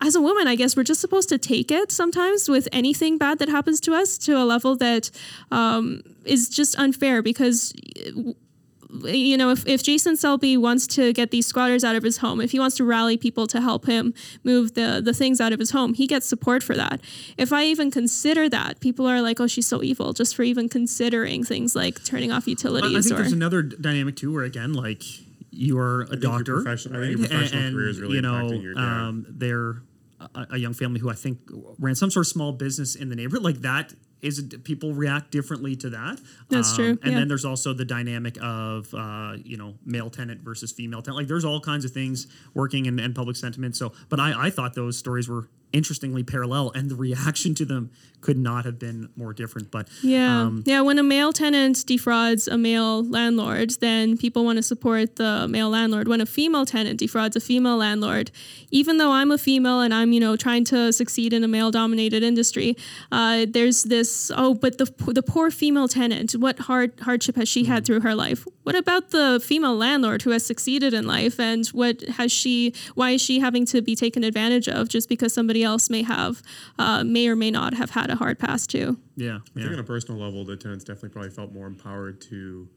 as 0.00 0.16
a 0.16 0.20
woman, 0.20 0.48
I 0.48 0.56
guess 0.56 0.76
we're 0.76 0.82
just 0.82 1.00
supposed 1.00 1.28
to 1.28 1.38
take 1.38 1.70
it 1.70 1.92
sometimes 1.92 2.48
with 2.48 2.68
anything 2.72 3.16
bad 3.16 3.38
that 3.38 3.48
happens 3.48 3.80
to 3.82 3.94
us 3.94 4.18
to 4.18 4.36
a 4.36 4.44
level 4.44 4.76
that 4.76 5.10
um, 5.52 6.02
is 6.24 6.48
just 6.48 6.76
unfair 6.78 7.22
because 7.22 7.72
you 9.04 9.36
know, 9.36 9.50
if, 9.50 9.66
if 9.66 9.82
Jason 9.82 10.16
Selby 10.16 10.56
wants 10.56 10.86
to 10.88 11.12
get 11.12 11.30
these 11.30 11.46
squatters 11.46 11.84
out 11.84 11.96
of 11.96 12.02
his 12.02 12.18
home, 12.18 12.40
if 12.40 12.50
he 12.50 12.58
wants 12.58 12.76
to 12.76 12.84
rally 12.84 13.16
people 13.16 13.46
to 13.48 13.60
help 13.60 13.86
him 13.86 14.14
move 14.44 14.74
the, 14.74 15.00
the 15.04 15.12
things 15.12 15.40
out 15.40 15.52
of 15.52 15.58
his 15.58 15.70
home, 15.70 15.94
he 15.94 16.06
gets 16.06 16.26
support 16.26 16.62
for 16.62 16.74
that. 16.76 17.00
If 17.36 17.52
I 17.52 17.64
even 17.64 17.90
consider 17.90 18.48
that, 18.48 18.80
people 18.80 19.06
are 19.06 19.20
like, 19.20 19.40
oh, 19.40 19.46
she's 19.46 19.66
so 19.66 19.82
evil 19.82 20.12
just 20.12 20.34
for 20.34 20.42
even 20.42 20.68
considering 20.68 21.44
things 21.44 21.74
like 21.76 22.04
turning 22.04 22.32
off 22.32 22.48
I, 22.84 22.98
I 22.98 23.00
think 23.02 23.12
or. 23.12 23.22
there's 23.22 23.32
another 23.32 23.62
dynamic 23.62 24.16
too, 24.16 24.32
where 24.32 24.44
again, 24.44 24.72
like 24.72 25.02
you 25.50 25.78
are 25.78 26.02
a 26.02 26.06
think 26.06 26.22
your 26.22 26.32
doctor, 26.32 26.54
profession- 26.62 26.96
I 26.96 27.00
think 27.00 27.18
your 27.18 27.28
professional 27.28 27.62
and, 27.62 27.74
career 27.74 27.88
is 27.88 28.00
really 28.00 28.16
you 28.16 28.22
know, 28.22 28.32
impacting 28.32 28.62
your- 28.62 28.74
yeah. 28.74 29.06
um, 29.08 29.26
they're 29.28 29.82
a, 30.34 30.46
a 30.50 30.58
young 30.58 30.74
family 30.74 31.00
who 31.00 31.10
I 31.10 31.14
think 31.14 31.38
ran 31.78 31.94
some 31.94 32.10
sort 32.10 32.26
of 32.26 32.30
small 32.30 32.52
business 32.52 32.94
in 32.94 33.08
the 33.08 33.16
neighborhood. 33.16 33.42
Like 33.42 33.60
that 33.62 33.92
is 34.22 34.42
people 34.64 34.92
react 34.92 35.30
differently 35.30 35.76
to 35.76 35.90
that. 35.90 35.98
Um, 35.98 36.18
That's 36.48 36.74
true, 36.74 36.98
And 37.02 37.12
yeah. 37.12 37.18
then 37.18 37.28
there's 37.28 37.44
also 37.44 37.72
the 37.72 37.84
dynamic 37.84 38.36
of 38.42 38.92
uh, 38.94 39.36
you 39.42 39.56
know 39.56 39.74
male 39.84 40.10
tenant 40.10 40.42
versus 40.42 40.72
female 40.72 41.02
tenant. 41.02 41.18
Like 41.18 41.28
there's 41.28 41.44
all 41.44 41.60
kinds 41.60 41.84
of 41.84 41.92
things 41.92 42.26
working 42.54 42.86
in, 42.86 42.98
in 42.98 43.14
public 43.14 43.36
sentiment. 43.36 43.76
So, 43.76 43.92
but 44.08 44.20
I, 44.20 44.46
I 44.46 44.50
thought 44.50 44.74
those 44.74 44.98
stories 44.98 45.28
were 45.28 45.48
interestingly 45.72 46.22
parallel, 46.22 46.70
and 46.74 46.90
the 46.90 46.94
reaction 46.96 47.54
to 47.56 47.64
them 47.64 47.90
could 48.20 48.36
not 48.36 48.64
have 48.66 48.78
been 48.78 49.08
more 49.16 49.32
different. 49.32 49.70
But 49.70 49.88
Yeah. 50.02 50.42
um, 50.42 50.62
yeah. 50.66 50.82
When 50.82 50.98
a 50.98 51.02
male 51.02 51.32
tenant 51.32 51.86
defrauds 51.86 52.46
a 52.48 52.58
male 52.58 53.02
landlord, 53.02 53.70
then 53.80 54.18
people 54.18 54.44
want 54.44 54.58
to 54.58 54.62
support 54.62 55.16
the 55.16 55.48
male 55.48 55.70
landlord. 55.70 56.06
When 56.06 56.20
a 56.20 56.26
female 56.26 56.66
tenant 56.66 56.98
defrauds 56.98 57.34
a 57.36 57.40
female 57.40 57.78
landlord, 57.78 58.30
even 58.70 58.98
though 58.98 59.12
I'm 59.12 59.30
a 59.30 59.38
female 59.38 59.80
and 59.80 59.94
I'm, 59.94 60.12
you 60.12 60.20
know, 60.20 60.36
trying 60.36 60.64
to 60.66 60.92
succeed 60.92 61.32
in 61.32 61.42
a 61.44 61.48
male 61.48 61.70
dominated 61.70 62.22
industry, 62.22 62.76
uh, 63.10 63.46
there's 63.48 63.84
this, 63.84 64.30
oh, 64.36 64.52
but 64.54 64.76
the, 64.76 64.92
the 65.06 65.22
poor 65.22 65.50
female 65.50 65.88
tenant, 65.88 66.32
what 66.32 66.58
hard 66.60 67.00
hardship 67.00 67.36
has 67.36 67.48
she 67.48 67.64
had 67.64 67.86
through 67.86 68.00
her 68.00 68.14
life? 68.14 68.46
What 68.64 68.74
about 68.74 69.10
the 69.10 69.40
female 69.42 69.76
landlord 69.76 70.22
who 70.22 70.30
has 70.30 70.44
succeeded 70.44 70.92
in 70.92 71.06
life 71.06 71.40
and 71.40 71.66
what 71.68 72.02
has 72.02 72.30
she, 72.30 72.74
why 72.94 73.12
is 73.12 73.22
she 73.22 73.40
having 73.40 73.64
to 73.66 73.80
be 73.80 73.96
taken 73.96 74.22
advantage 74.24 74.68
of 74.68 74.88
just 74.88 75.08
because 75.08 75.32
somebody 75.32 75.59
else 75.64 75.90
may 75.90 76.02
have, 76.02 76.42
uh, 76.78 77.04
may 77.04 77.28
or 77.28 77.36
may 77.36 77.50
not 77.50 77.74
have 77.74 77.90
had 77.90 78.10
a 78.10 78.16
hard 78.16 78.38
pass 78.38 78.66
too? 78.66 78.98
yeah, 79.16 79.38
I 79.56 79.60
think 79.60 79.72
on 79.72 79.78
a 79.78 79.84
personal 79.84 80.20
level, 80.20 80.44
the 80.44 80.56
tenants 80.56 80.84
definitely 80.84 81.10
probably 81.10 81.30
felt 81.30 81.52
more 81.52 81.66
empowered 81.66 82.20
to 82.22 82.68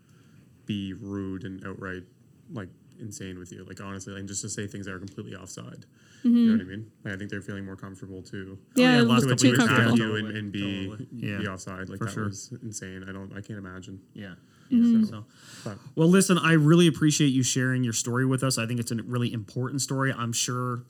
be 0.66 0.94
rude 0.94 1.44
and 1.44 1.66
outright 1.66 2.04
like 2.52 2.70
insane 3.00 3.40
with 3.40 3.52
you. 3.52 3.66
Like 3.66 3.82
honestly, 3.82 4.16
and 4.18 4.28
just 4.28 4.42
to 4.42 4.50
say 4.50 4.68
things 4.68 4.86
that 4.86 4.94
are 4.94 5.00
completely 5.00 5.36
offside. 5.36 5.86
You 6.26 6.32
know 6.32 6.54
what 6.54 6.62
I 6.62 6.64
mean? 6.64 6.90
Like, 7.04 7.16
I 7.16 7.18
think 7.18 7.30
they're 7.30 7.42
feeling 7.42 7.66
more 7.66 7.76
comfortable 7.76 8.22
too. 8.22 8.58
Yeah, 8.76 8.96
yeah, 8.96 9.02
a 9.02 9.04
last 9.04 9.26
little 9.26 9.30
couple 9.32 9.38
too 9.38 9.48
years 9.50 9.58
comfortable. 9.58 9.98
you 9.98 10.16
and, 10.16 10.38
and 10.38 10.52
be 10.54 10.88
Totally. 10.88 11.08
Yeah. 11.12 11.38
be 11.40 11.48
offside. 11.50 11.90
Like 11.90 11.98
For 12.00 12.06
that 12.06 12.14
sure. 12.14 12.26
was 12.28 12.54
insane. 12.64 13.04
I 13.08 13.12
don't. 13.12 13.30
I 13.34 13.42
can't 13.42 13.60
imagine. 13.60 14.00
Yeah. 14.14 14.36
Mm-hmm. 14.72 15.04
So, 15.04 15.26
But 15.66 15.80
well, 15.98 16.08
listen, 16.08 16.38
I 16.38 16.54
really 16.54 16.88
appreciate 16.88 17.28
you 17.28 17.44
sharing 17.44 17.84
your 17.84 17.92
story 17.92 18.26
with 18.26 18.42
us. 18.42 18.58
I 18.58 18.66
think 18.66 18.80
it's 18.80 18.90
a 18.92 18.96
really 18.96 19.34
important 19.34 19.82
story. 19.82 20.14
I'm 20.18 20.32
sure 20.32 20.86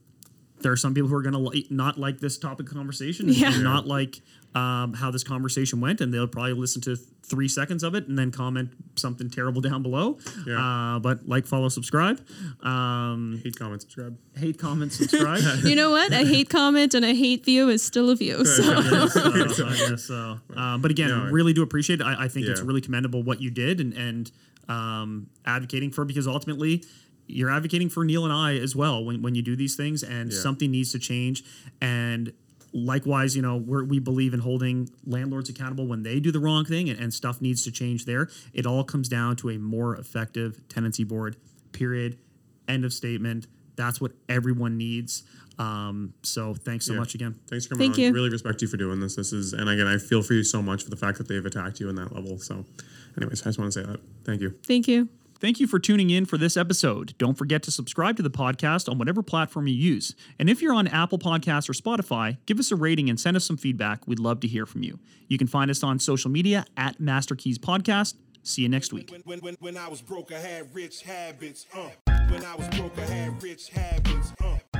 there 0.63 0.71
are 0.71 0.77
some 0.77 0.93
people 0.93 1.09
who 1.09 1.15
are 1.15 1.21
going 1.21 1.33
to 1.33 1.39
li- 1.39 1.67
not 1.69 1.97
like 1.99 2.19
this 2.19 2.37
topic 2.37 2.67
of 2.69 2.73
conversation 2.75 3.27
and- 3.27 3.37
Yeah. 3.37 3.53
and 3.53 3.63
not 3.63 3.85
like 3.87 4.21
um, 4.55 4.93
how 4.93 5.09
this 5.09 5.23
conversation 5.23 5.81
went, 5.81 5.99
and 5.99 6.13
they'll 6.13 6.27
probably 6.27 6.53
listen 6.53 6.79
to 6.83 6.95
three 6.95 7.47
seconds 7.47 7.81
of 7.81 7.95
it 7.95 8.07
and 8.07 8.19
then 8.19 8.29
comment 8.31 8.69
something 8.95 9.27
terrible 9.29 9.61
down 9.61 9.81
below. 9.81 10.19
Yeah. 10.45 10.59
Uh, 10.95 10.99
but 10.99 11.27
like, 11.27 11.47
follow, 11.47 11.69
subscribe. 11.69 12.21
Um, 12.61 13.41
hate, 13.43 13.57
comment, 13.57 13.81
subscribe. 13.81 14.15
hate, 14.37 14.59
comment, 14.59 14.91
subscribe. 14.93 15.41
You 15.63 15.75
know 15.75 15.89
what? 15.91 16.11
A 16.11 16.23
hate 16.25 16.49
comment 16.49 16.93
and 16.93 17.03
a 17.03 17.15
hate 17.15 17.45
view 17.45 17.69
is 17.69 17.81
still 17.83 18.09
a 18.11 18.15
view. 18.15 18.45
So 18.45 18.61
so, 19.47 19.67
I 19.67 19.75
guess 19.89 20.03
so. 20.03 20.39
Uh, 20.55 20.77
but 20.77 20.91
again, 20.91 21.09
No, 21.09 21.23
I- 21.25 21.29
really 21.29 21.53
do 21.53 21.63
appreciate 21.63 21.99
it. 22.01 22.03
I, 22.05 22.25
I 22.25 22.27
think 22.27 22.45
it's 22.47 22.61
really 22.61 22.81
commendable 22.81 23.23
what 23.23 23.41
you 23.41 23.49
did 23.49 23.79
and, 23.79 23.93
and 23.93 24.31
um, 24.69 25.27
advocating 25.45 25.89
for 25.91 26.05
because 26.05 26.27
ultimately 26.27 26.83
you're 27.33 27.49
advocating 27.51 27.89
for 27.89 28.03
Neal 28.05 28.23
and 28.23 28.33
I 28.33 28.55
as 28.55 28.75
well 28.75 29.03
when, 29.03 29.21
when 29.21 29.35
you 29.35 29.41
do 29.41 29.55
these 29.55 29.75
things 29.75 30.03
and 30.03 30.31
Yeah. 30.31 30.39
something 30.39 30.71
needs 30.71 30.91
to 30.93 30.99
change. 30.99 31.43
And 31.81 32.33
likewise, 32.71 33.35
you 33.35 33.41
know, 33.41 33.57
we're, 33.57 33.83
we 33.83 33.99
believe 33.99 34.33
in 34.33 34.39
holding 34.39 34.89
landlords 35.05 35.49
accountable 35.49 35.87
when 35.87 36.03
they 36.03 36.19
do 36.19 36.31
the 36.31 36.39
wrong 36.39 36.65
thing 36.65 36.89
and, 36.89 36.99
and 36.99 37.13
stuff 37.13 37.41
needs 37.41 37.63
to 37.63 37.71
change 37.71 38.05
there. 38.05 38.29
It 38.53 38.65
all 38.65 38.83
comes 38.83 39.07
down 39.09 39.35
to 39.37 39.49
a 39.51 39.57
more 39.57 39.95
effective 39.95 40.61
tenancy 40.69 41.03
board, 41.03 41.35
period. 41.71 42.17
End 42.67 42.85
of 42.85 42.93
statement. 42.93 43.47
That's 43.75 43.99
what 43.99 44.11
everyone 44.29 44.77
needs. 44.77 45.23
Um, 45.59 46.13
so 46.23 46.53
thanks 46.55 46.85
so 46.85 46.93
Yeah. 46.93 46.99
much 46.99 47.13
again. 47.15 47.35
Thanks 47.47 47.65
for 47.65 47.75
coming 47.75 47.89
Thank 47.91 47.99
on. 47.99 48.03
you. 48.05 48.13
Really 48.13 48.29
respect 48.29 48.61
you 48.63 48.67
for 48.67 48.77
doing 48.77 48.99
this. 48.99 49.15
This 49.15 49.33
is, 49.33 49.53
and 49.53 49.69
again, 49.69 49.85
I 49.87 49.97
feel 49.97 50.23
for 50.23 50.33
you 50.33 50.43
so 50.43 50.61
much 50.61 50.83
for 50.83 50.89
the 50.89 50.95
fact 50.95 51.17
that 51.19 51.27
they've 51.27 51.45
attacked 51.45 51.79
you 51.79 51.89
in 51.89 51.95
that 51.95 52.13
level. 52.13 52.39
So, 52.39 52.65
anyways, 53.17 53.41
I 53.41 53.45
just 53.45 53.59
want 53.59 53.71
to 53.73 53.79
say 53.81 53.85
that. 53.85 53.99
Thank 54.23 54.41
you. 54.41 54.55
thank 54.65 54.87
you. 54.87 55.09
Thank 55.43 55.59
you 55.59 55.67
for 55.67 55.77
tuning 55.77 56.09
in 56.09 56.25
for 56.25 56.37
this 56.37 56.55
episode. 56.55 57.15
Don't 57.17 57.37
forget 57.37 57.63
to 57.63 57.71
subscribe 57.71 58.15
to 58.15 58.23
the 58.23 58.29
podcast 58.29 58.89
on 58.89 58.97
whatever 58.97 59.21
platform 59.21 59.67
you 59.67 59.73
use. 59.73 60.15
And 60.39 60.49
if 60.49 60.61
you're 60.61 60.73
on 60.73 60.87
Apple 60.87 61.19
Podcasts 61.19 61.69
or 61.69 61.73
Spotify, 61.73 62.37
give 62.45 62.59
us 62.59 62.71
a 62.71 62.77
rating 62.77 63.09
and 63.09 63.19
send 63.19 63.35
us 63.35 63.43
some 63.43 63.57
feedback. 63.57 64.07
We'd 64.07 64.19
love 64.19 64.39
to 64.39 64.47
hear 64.47 64.65
from 64.65 64.83
you. 64.83 64.99
You 65.27 65.37
can 65.37 65.47
find 65.47 65.69
us 65.69 65.83
on 65.83 65.99
social 65.99 66.31
media 66.31 66.63
at 66.77 66.97
Master 67.01 67.35
Keys 67.35 67.59
Podcast. 67.59 68.13
See 68.43 68.61
you 68.61 68.69
next 68.69 68.93
week. 68.93 69.11
When, 69.25 69.39
when, 69.39 69.57
when, 69.59 69.75
I 69.75 69.89
was 69.89 70.01
broke, 70.01 70.31
I 70.31 70.39
had 70.39 70.73
rich 70.73 71.01
habits. 71.01 71.65
Uh. 71.75 71.89
When 72.29 72.45
I 72.45 72.55
was 72.55 72.69
broke, 72.69 72.97
I 72.97 73.01
had 73.01 73.43
rich 73.43 73.67
habits. 73.67 74.31
Uh. 74.41 74.72